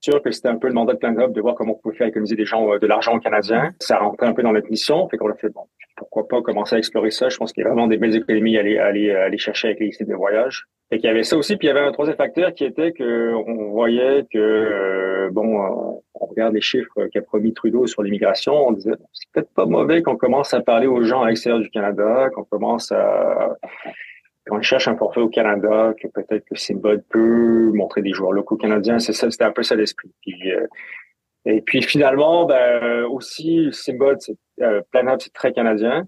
Sûr 0.01 0.23
que 0.23 0.31
c'était 0.31 0.49
un 0.49 0.57
peu 0.57 0.69
le 0.69 0.75
mandat 0.75 0.93
de 0.93 0.99
Plan 0.99 1.13
de 1.13 1.41
voir 1.41 1.55
comment 1.55 1.73
on 1.73 1.81
pouvait 1.81 1.97
faire 1.97 2.07
économiser 2.07 2.37
des 2.37 2.45
gens 2.45 2.71
euh, 2.71 2.79
de 2.79 2.87
l'argent 2.87 3.17
aux 3.17 3.21
Canadiens. 3.21 3.73
Ça 3.81 3.99
rentrait 3.99 4.27
un 4.27 4.35
peu 4.35 4.43
dans 4.43 4.53
notre 4.53 4.71
mission. 4.71 5.09
Fait 5.09 5.17
qu'on 5.17 5.31
a 5.31 5.35
fait, 5.35 5.49
bon, 5.49 5.63
pourquoi 5.97 6.29
pas 6.29 6.43
commencer 6.43 6.77
à 6.77 6.79
explorer 6.79 7.11
ça. 7.11 7.31
Je 7.31 7.39
pense 7.39 7.53
qu'il 7.53 7.63
y 7.63 7.67
a 7.67 7.71
vraiment 7.71 7.87
des 7.87 7.97
belles 7.97 8.15
économies 8.15 8.59
à 8.59 8.61
aller, 8.61 8.79
à 8.79 8.87
aller, 8.87 9.11
à 9.13 9.25
aller 9.25 9.39
chercher 9.39 9.69
avec 9.69 9.81
les 9.81 9.93
sites 9.93 10.09
de 10.09 10.15
voyage. 10.15 10.67
Et 10.93 10.99
qu'il 10.99 11.09
y 11.09 11.11
avait 11.11 11.25
ça 11.25 11.37
aussi, 11.37 11.57
puis 11.57 11.67
il 11.67 11.71
y 11.71 11.77
avait 11.77 11.85
un 11.85 11.91
troisième 11.91 12.17
facteur 12.17 12.55
qui 12.55 12.65
était 12.65 12.93
que 12.93 13.35
on 13.35 13.71
voyait 13.71 14.25
que 14.33 14.39
euh, 14.39 15.31
bon, 15.33 16.01
on 16.15 16.27
regarde 16.27 16.55
les 16.55 16.61
chiffres 16.61 17.07
qu'a 17.13 17.23
promis 17.23 17.53
Trudeau 17.53 17.89
sur 17.89 18.05
l'immigration, 18.05 18.69
on 18.69 18.73
disait 18.73 18.93
c'est 19.13 19.29
peut-être 19.33 19.51
pas 19.53 19.67
mauvais 19.67 20.03
qu'on 20.03 20.17
commence 20.17 20.55
à 20.55 20.61
parler 20.61 20.87
aux 20.87 21.03
gens 21.03 21.23
à 21.23 21.29
l'extérieur 21.29 21.61
du 21.61 21.71
Canada, 21.71 22.29
qu'on 22.33 22.45
commence 22.45 22.93
à 22.93 23.57
qu'on 24.49 24.63
cherche 24.63 24.87
un 24.87 24.97
forfait 24.97 25.21
au 25.21 25.29
Canada, 25.29 25.93
que 26.01 26.07
peut-être 26.07 26.45
que 26.45 26.57
Simbod 26.57 27.03
peut 27.09 27.73
montrer 27.75 28.03
des 28.03 28.13
joueurs 28.13 28.31
locaux 28.31 28.57
canadiens, 28.57 29.01
c'est 29.01 29.13
ça, 29.13 29.29
c'était 29.29 29.45
un 29.45 29.51
peu 29.51 29.65
ça 29.65 29.75
l'esprit. 29.75 30.13
Puis, 30.21 30.53
euh, 30.53 30.69
et 31.47 31.63
puis 31.63 31.83
finalement, 31.83 32.47
ben 32.47 33.05
aussi 33.07 33.71
Simbod, 33.73 34.21
c'est 34.21 34.37
euh, 34.63 34.83
c'est 35.19 35.33
très 35.33 35.53
canadien 35.53 36.07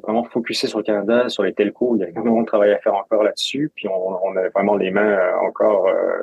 vraiment 0.00 0.24
focusé 0.24 0.66
sur 0.66 0.78
le 0.78 0.84
Canada, 0.84 1.28
sur 1.28 1.42
les 1.42 1.52
telcos. 1.52 1.96
Il 1.96 2.00
y 2.00 2.04
a 2.04 2.08
énormément 2.08 2.42
de 2.42 2.46
travail 2.46 2.72
à 2.72 2.78
faire 2.78 2.94
encore 2.94 3.22
là-dessus. 3.22 3.70
Puis 3.74 3.88
on, 3.88 4.24
on, 4.24 4.36
a 4.36 4.48
vraiment 4.50 4.76
les 4.76 4.90
mains 4.90 5.12
euh, 5.12 5.36
encore 5.46 5.88
euh, 5.88 6.22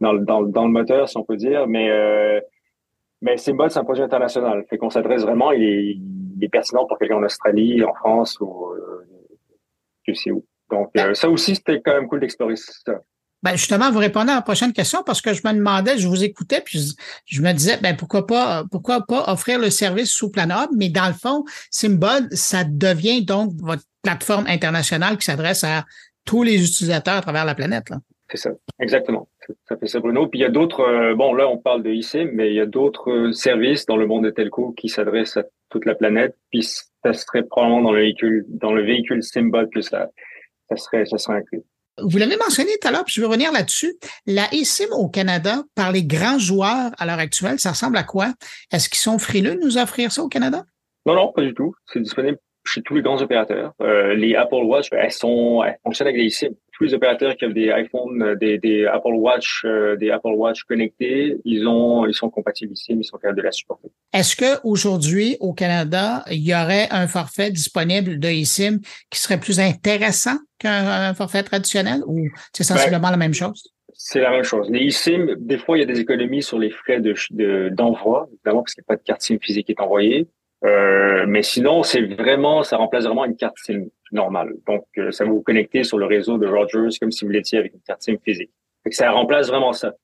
dans, 0.00 0.12
le, 0.12 0.68
moteur, 0.68 1.08
si 1.08 1.16
on 1.16 1.24
peut 1.24 1.36
dire. 1.36 1.66
Mais 1.66 1.90
euh, 1.90 2.40
c'est 3.36 3.52
un 3.52 3.84
projet 3.84 4.02
international. 4.02 4.64
Fait 4.68 4.78
qu'on 4.78 4.90
s'adresse 4.90 5.22
vraiment. 5.22 5.52
Il 5.52 5.62
est, 5.62 5.96
il 6.36 6.44
est, 6.44 6.48
pertinent 6.48 6.86
pour 6.86 6.98
quelqu'un 6.98 7.16
en 7.16 7.24
Australie, 7.24 7.82
en 7.84 7.94
France 7.94 8.38
ou 8.40 8.72
euh, 8.72 9.06
je 10.06 10.12
sais 10.12 10.30
où. 10.30 10.44
Donc 10.70 10.90
ça 11.14 11.30
aussi, 11.30 11.56
c'était 11.56 11.80
quand 11.80 11.94
même 11.94 12.08
cool 12.08 12.20
d'explorer 12.20 12.56
ça. 12.56 13.00
Ben 13.42 13.52
justement, 13.52 13.90
vous 13.90 13.98
répondez 13.98 14.32
à 14.32 14.36
la 14.36 14.42
prochaine 14.42 14.72
question 14.72 15.02
parce 15.04 15.20
que 15.20 15.32
je 15.32 15.42
me 15.46 15.52
demandais, 15.52 15.96
je 15.98 16.08
vous 16.08 16.24
écoutais, 16.24 16.60
puis 16.60 16.80
je, 17.26 17.40
me 17.40 17.52
disais, 17.52 17.78
ben 17.80 17.96
pourquoi 17.96 18.26
pas, 18.26 18.64
pourquoi 18.70 19.06
pas 19.06 19.24
offrir 19.28 19.60
le 19.60 19.70
service 19.70 20.10
sous 20.10 20.30
Planhub, 20.30 20.70
mais 20.76 20.88
dans 20.88 21.06
le 21.06 21.14
fond, 21.14 21.44
Symbol, 21.70 22.28
ça 22.32 22.64
devient 22.64 23.24
donc 23.24 23.52
votre 23.60 23.82
plateforme 24.02 24.46
internationale 24.48 25.16
qui 25.18 25.24
s'adresse 25.24 25.62
à 25.62 25.84
tous 26.24 26.42
les 26.42 26.64
utilisateurs 26.64 27.14
à 27.14 27.20
travers 27.20 27.44
la 27.44 27.54
planète. 27.54 27.92
C'est 28.30 28.38
ça, 28.38 28.50
exactement. 28.80 29.28
Ça 29.66 29.76
fait 29.76 29.86
ça, 29.86 30.00
Bruno. 30.00 30.26
Puis 30.26 30.40
il 30.40 30.42
y 30.42 30.44
a 30.44 30.50
d'autres, 30.50 30.80
euh, 30.80 31.14
bon 31.14 31.32
là 31.32 31.48
on 31.48 31.56
parle 31.56 31.82
de 31.82 31.90
IC, 31.90 32.30
mais 32.34 32.48
il 32.48 32.54
y 32.54 32.60
a 32.60 32.66
d'autres 32.66 33.10
euh, 33.10 33.32
services 33.32 33.86
dans 33.86 33.96
le 33.96 34.06
monde 34.06 34.24
des 34.24 34.34
telco 34.34 34.72
qui 34.72 34.88
s'adressent 34.88 35.38
à 35.38 35.44
toute 35.70 35.86
la 35.86 35.94
planète. 35.94 36.36
Puis 36.50 36.62
ça 36.62 37.12
serait 37.14 37.44
probablement 37.44 37.82
dans 37.82 37.92
le 37.92 38.00
véhicule, 38.00 38.44
dans 38.48 38.72
le 38.72 38.84
véhicule 38.84 39.22
Symbol 39.22 39.70
que 39.70 39.80
ça, 39.80 40.10
ça 40.68 40.76
serait, 40.76 41.06
ça 41.06 41.16
serait 41.16 41.38
inclus. 41.38 41.62
Vous 42.02 42.18
l'avez 42.18 42.36
mentionné 42.36 42.70
tout 42.80 42.88
à 42.88 42.90
l'heure, 42.90 43.04
puis 43.04 43.14
je 43.14 43.20
vais 43.20 43.26
revenir 43.26 43.52
là-dessus. 43.52 43.94
La 44.26 44.52
eSIM 44.52 44.92
au 44.92 45.08
Canada, 45.08 45.62
par 45.74 45.92
les 45.92 46.04
grands 46.04 46.38
joueurs 46.38 46.92
à 46.98 47.06
l'heure 47.06 47.18
actuelle, 47.18 47.58
ça 47.58 47.70
ressemble 47.70 47.96
à 47.96 48.04
quoi? 48.04 48.32
Est-ce 48.72 48.88
qu'ils 48.88 48.98
sont 48.98 49.18
frileux 49.18 49.56
de 49.56 49.60
nous 49.60 49.78
offrir 49.78 50.12
ça 50.12 50.22
au 50.22 50.28
Canada? 50.28 50.64
Non, 51.06 51.14
non, 51.14 51.32
pas 51.32 51.42
du 51.42 51.54
tout. 51.54 51.74
C'est 51.92 52.00
disponible 52.00 52.38
chez 52.64 52.82
tous 52.82 52.94
les 52.94 53.02
grands 53.02 53.20
opérateurs. 53.22 53.72
Euh, 53.80 54.14
les 54.14 54.34
Apple 54.34 54.64
Watch, 54.64 54.88
elles 54.92 55.10
sont, 55.10 55.62
elles 55.64 55.78
fonctionnent 55.82 56.08
avec 56.08 56.20
des 56.20 56.26
eSIM 56.26 56.50
tous 56.78 56.84
les 56.84 56.94
opérateurs 56.94 57.36
qui 57.36 57.44
ont 57.44 57.50
des 57.50 57.72
iPhones, 57.76 58.22
euh, 58.22 58.34
des, 58.36 58.58
des 58.58 58.86
Apple 58.86 59.14
Watch, 59.14 59.62
euh, 59.64 59.96
des 59.96 60.10
Apple 60.10 60.32
Watch 60.34 60.62
connectés, 60.62 61.36
ils 61.44 61.66
ont, 61.66 62.06
ils 62.06 62.14
sont 62.14 62.30
compatibles 62.30 62.72
ici, 62.72 62.94
mais 62.94 63.00
ils 63.02 63.04
sont 63.04 63.18
capables 63.18 63.38
de 63.38 63.42
la 63.42 63.52
supporter. 63.52 63.90
Est-ce 64.12 64.36
que 64.36 64.60
aujourd'hui 64.64 65.36
au 65.40 65.52
Canada, 65.52 66.24
il 66.30 66.46
y 66.46 66.54
aurait 66.54 66.86
un 66.90 67.08
forfait 67.08 67.50
disponible 67.50 68.20
de 68.20 68.28
eSIM 68.28 68.78
qui 69.10 69.18
serait 69.20 69.40
plus 69.40 69.58
intéressant 69.58 70.38
qu'un 70.58 71.12
forfait 71.14 71.42
traditionnel 71.42 72.02
ou 72.06 72.28
c'est 72.52 72.64
sensiblement 72.64 73.08
ben, 73.08 73.10
la 73.10 73.16
même 73.16 73.34
chose? 73.34 73.72
C'est 73.94 74.20
la 74.20 74.30
même 74.30 74.44
chose. 74.44 74.70
Les 74.70 74.86
eSIM, 74.86 75.34
des 75.38 75.58
fois, 75.58 75.76
il 75.76 75.80
y 75.80 75.82
a 75.82 75.86
des 75.86 75.98
économies 75.98 76.42
sur 76.42 76.58
les 76.58 76.70
frais 76.70 77.00
de 77.00 77.68
d'envoi, 77.70 78.28
évidemment, 78.32 78.62
parce 78.62 78.74
qu'il 78.74 78.82
n'y 78.82 78.94
a 78.94 78.94
pas 78.94 78.96
de 78.96 79.02
carte 79.02 79.22
SIM 79.22 79.38
physique 79.40 79.66
qui 79.66 79.72
est 79.72 79.80
envoyée. 79.80 80.28
Euh, 80.64 81.24
mais 81.28 81.42
sinon, 81.42 81.82
c'est 81.82 82.02
vraiment, 82.02 82.62
ça 82.62 82.76
remplace 82.76 83.04
vraiment 83.04 83.24
une 83.24 83.36
carte 83.36 83.56
SIM 83.58 83.86
normale. 84.10 84.54
Donc, 84.66 84.84
euh, 84.98 85.10
ça 85.12 85.24
va 85.24 85.30
vous 85.30 85.42
connecter 85.42 85.84
sur 85.84 85.98
le 85.98 86.06
réseau 86.06 86.38
de 86.38 86.46
Rogers 86.46 86.98
comme 87.00 87.12
si 87.12 87.24
vous 87.24 87.30
l'étiez 87.30 87.58
avec 87.58 87.74
une 87.74 87.80
carte 87.80 88.02
SIM 88.02 88.16
physique. 88.24 88.50
Fait 88.82 88.90
que 88.90 88.96
ça 88.96 89.10
remplace 89.10 89.48
vraiment 89.48 89.72
ça. 89.72 89.94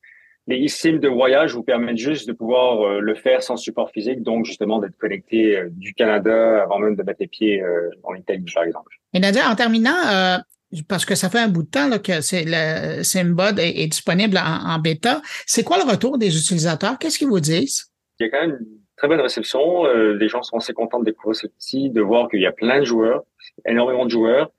Les 0.47 0.59
eSIM 0.59 0.99
de 0.99 1.09
voyage 1.09 1.55
vous 1.55 1.63
permettent 1.63 1.97
juste 1.97 2.29
de 2.29 2.33
pouvoir 2.33 2.83
euh, 2.83 3.01
le 3.01 3.15
faire 3.15 3.43
sans 3.43 3.57
support 3.57 3.91
physique, 3.91 4.23
donc 4.23 4.45
justement 4.45 4.79
d'être 4.79 4.97
connecté 4.97 5.61
du 5.71 5.95
Canada 5.95 6.63
avant 6.63 6.79
même 6.79 6.97
de 6.97 7.03
mettre 7.03 7.21
les 7.21 7.29
pieds 7.29 7.63
en 8.03 8.15
Italie, 8.15 8.45
par 8.55 8.65
exemple. 8.65 8.93
Et 9.15 9.21
Nadia, 9.21 9.49
en 9.51 9.57
terminant, 9.57 10.43
parce 10.87 11.07
que 11.07 11.15
ça 11.15 11.31
fait 11.31 11.39
un 11.39 11.49
bout 11.49 11.63
de 11.63 11.71
temps 11.71 11.89
là, 11.89 11.99
que 11.99 12.21
c'est 12.21 12.45
le 12.47 13.03
SIMBOD 13.03 13.59
est, 13.59 13.83
est 13.83 13.87
disponible 13.87 14.37
en, 14.37 14.75
en 14.75 14.79
bêta, 14.79 15.23
c'est 15.47 15.65
quoi 15.65 15.79
le 15.79 15.91
retour 15.91 16.19
des 16.19 16.37
utilisateurs? 16.37 16.99
Qu'est-ce 16.99 17.19
qu'ils 17.19 17.29
vous 17.29 17.41
disent? 17.41 17.87
Il 18.21 18.25
y 18.25 18.27
a 18.27 18.31
quand 18.31 18.47
même 18.47 18.59
très 19.05 19.09
bonne 19.09 19.21
réception. 19.21 19.85
Euh, 19.85 20.15
les 20.15 20.29
gens 20.29 20.43
sont 20.43 20.57
assez 20.57 20.73
contents 20.73 20.99
de 20.99 21.05
découvrir 21.05 21.37
ce 21.37 21.47
petit, 21.47 21.91
de 21.91 22.01
voir 22.01 22.31
qu'il 22.31 22.41
y 22.41 22.47
a 22.47 22.53
plein 22.53 22.79
de 22.79 22.85
joueurs, 22.85 23.23
énormément 23.67 24.07
de 24.07 24.11
joueurs 24.11 24.51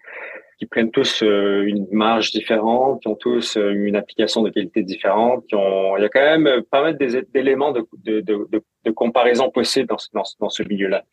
qui 0.59 0.67
prennent 0.67 0.91
tous 0.91 1.23
euh, 1.23 1.63
une 1.65 1.87
marge 1.91 2.29
différente, 2.31 3.01
qui 3.01 3.07
ont 3.07 3.15
tous 3.15 3.57
euh, 3.57 3.71
une 3.71 3.95
application 3.95 4.43
de 4.43 4.51
qualité 4.51 4.83
différente, 4.83 5.45
qui 5.47 5.55
ont, 5.55 5.97
il 5.97 6.03
y 6.03 6.05
a 6.05 6.09
quand 6.09 6.21
même 6.37 6.61
pas 6.69 6.83
mal 6.83 6.95
d'éléments 7.33 7.71
de, 7.71 7.85
de, 8.03 8.21
de, 8.21 8.47
de, 8.85 8.91
comparaison 8.91 9.49
possibles 9.49 9.87
dans 9.87 9.97
ce, 9.97 10.09
dans, 10.13 10.49
milieu-là. 10.69 11.03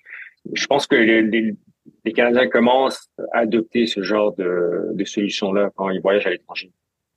Je 0.53 0.67
pense 0.67 0.87
que 0.87 0.95
les, 0.95 1.23
les, 1.23 1.55
les, 2.05 2.13
Canadiens 2.13 2.49
commencent 2.49 3.09
à 3.33 3.39
adopter 3.39 3.87
ce 3.87 4.03
genre 4.03 4.37
de, 4.37 4.91
de 4.93 5.05
solution-là 5.05 5.71
quand 5.75 5.89
ils 5.89 6.03
voyagent 6.03 6.27
à 6.27 6.31
l'étranger. 6.31 6.71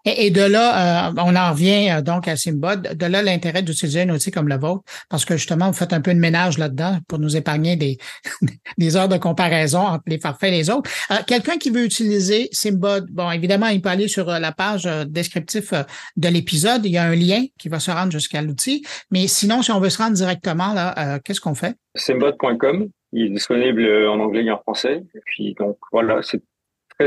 Et, 0.05 0.29
de 0.29 0.41
là, 0.41 1.09
euh, 1.09 1.13
on 1.17 1.35
en 1.35 1.51
revient 1.51 1.89
euh, 1.89 2.01
donc 2.01 2.27
à 2.27 2.35
Simbod. 2.35 2.95
De 2.95 3.05
là, 3.05 3.21
l'intérêt 3.21 3.63
d'utiliser 3.63 4.01
un 4.01 4.09
outil 4.09 4.31
comme 4.31 4.47
le 4.47 4.57
vôtre, 4.57 4.83
parce 5.09 5.25
que 5.25 5.35
justement, 5.35 5.67
vous 5.67 5.73
faites 5.77 5.93
un 5.93 6.01
peu 6.01 6.13
de 6.13 6.19
ménage 6.19 6.57
là-dedans 6.57 6.99
pour 7.07 7.19
nous 7.19 7.35
épargner 7.35 7.75
des, 7.75 7.97
des 8.77 8.97
heures 8.97 9.09
de 9.09 9.17
comparaison 9.17 9.79
entre 9.79 10.03
les 10.07 10.19
forfaits 10.19 10.53
et 10.53 10.57
les 10.57 10.69
autres. 10.69 10.89
Euh, 11.11 11.15
quelqu'un 11.25 11.57
qui 11.57 11.71
veut 11.71 11.83
utiliser 11.83 12.49
Simbod, 12.51 13.07
bon, 13.09 13.31
évidemment, 13.31 13.67
il 13.67 13.81
peut 13.81 13.89
aller 13.89 14.07
sur 14.07 14.25
la 14.27 14.51
page 14.51 14.83
descriptif 15.07 15.73
de 16.15 16.27
l'épisode. 16.29 16.85
Il 16.85 16.91
y 16.91 16.97
a 16.97 17.03
un 17.03 17.15
lien 17.15 17.43
qui 17.57 17.69
va 17.69 17.79
se 17.79 17.91
rendre 17.91 18.11
jusqu'à 18.11 18.41
l'outil. 18.41 18.85
Mais 19.11 19.27
sinon, 19.27 19.61
si 19.61 19.71
on 19.71 19.79
veut 19.79 19.89
se 19.89 19.97
rendre 19.97 20.13
directement, 20.13 20.73
là, 20.73 21.19
qu'est-ce 21.23 21.41
qu'on 21.41 21.55
fait? 21.55 21.75
Simbod.com. 21.95 22.89
Il 23.13 23.27
est 23.27 23.29
disponible 23.29 23.85
en 24.07 24.19
anglais 24.19 24.43
et 24.43 24.51
en 24.51 24.59
français. 24.59 25.03
Et 25.15 25.19
puis, 25.25 25.55
donc, 25.57 25.77
voilà, 25.91 26.19
c'est 26.21 26.41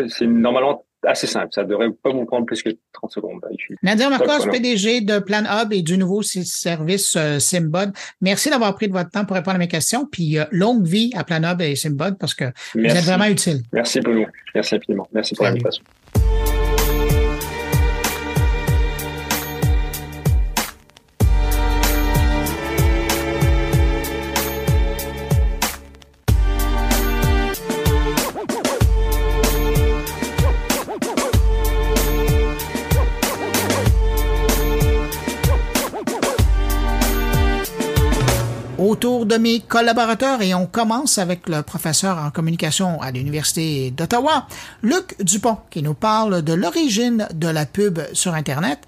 c'est 0.09 0.27
normalement 0.27 0.85
assez 1.05 1.27
simple. 1.27 1.49
Ça 1.53 1.65
devrait 1.65 1.91
pas 1.91 2.11
vous 2.11 2.25
prendre 2.25 2.47
plus 2.47 2.63
que 2.63 2.71
30 2.93 3.11
secondes. 3.11 3.41
Nadir 3.83 4.11
Marcos, 4.11 4.49
PDG 4.51 5.03
de 5.03 5.19
Plan 5.19 5.45
Hub 5.45 5.73
et 5.73 5.83
du 5.83 5.99
nouveau 5.99 6.23
service 6.23 7.17
euh, 7.17 7.39
Simbod. 7.39 7.93
Merci 8.21 8.51
d'avoir 8.51 8.75
pris 8.75 8.89
de 8.89 8.93
votre 8.93 9.11
temps 9.11 9.25
pour 9.25 9.37
répondre 9.37 9.57
à 9.57 9.59
mes 9.59 9.69
questions. 9.69 10.07
Puis 10.07 10.39
euh, 10.39 10.45
longue 10.51 10.85
vie 10.87 11.13
à 11.15 11.25
Plan 11.25 11.43
Hub 11.43 11.61
et 11.61 11.77
Simbod 11.77 12.19
parce 12.19 12.35
que 12.35 12.47
vous 12.75 12.85
êtes 12.85 13.05
vraiment 13.05 13.27
utile. 13.27 13.63
Merci 13.73 14.01
Bruno. 14.01 14.27
Merci 14.55 14.77
infiniment. 14.77 15.09
Merci 15.13 15.35
pour 15.35 15.45
l'invitation. 15.45 15.85
Autour 38.99 39.27
de 39.27 39.37
mes 39.37 39.61
collaborateurs 39.61 40.43
et 40.43 40.55
on 40.55 40.67
commence 40.67 41.19
avec 41.19 41.49
le 41.49 41.63
professeur 41.63 42.19
en 42.19 42.33
communication 42.33 43.01
à 43.01 43.13
l'Université 43.13 43.93
d'Ottawa, 43.93 44.49
Luc 44.83 45.15
Dupont, 45.23 45.59
qui 45.71 45.85
nous 45.85 45.95
parle 45.95 46.43
de 46.43 46.53
l'origine 46.53 47.29
de 47.33 47.47
la 47.47 47.65
pub 47.65 48.01
sur 48.13 48.35
Internet. 48.35 48.81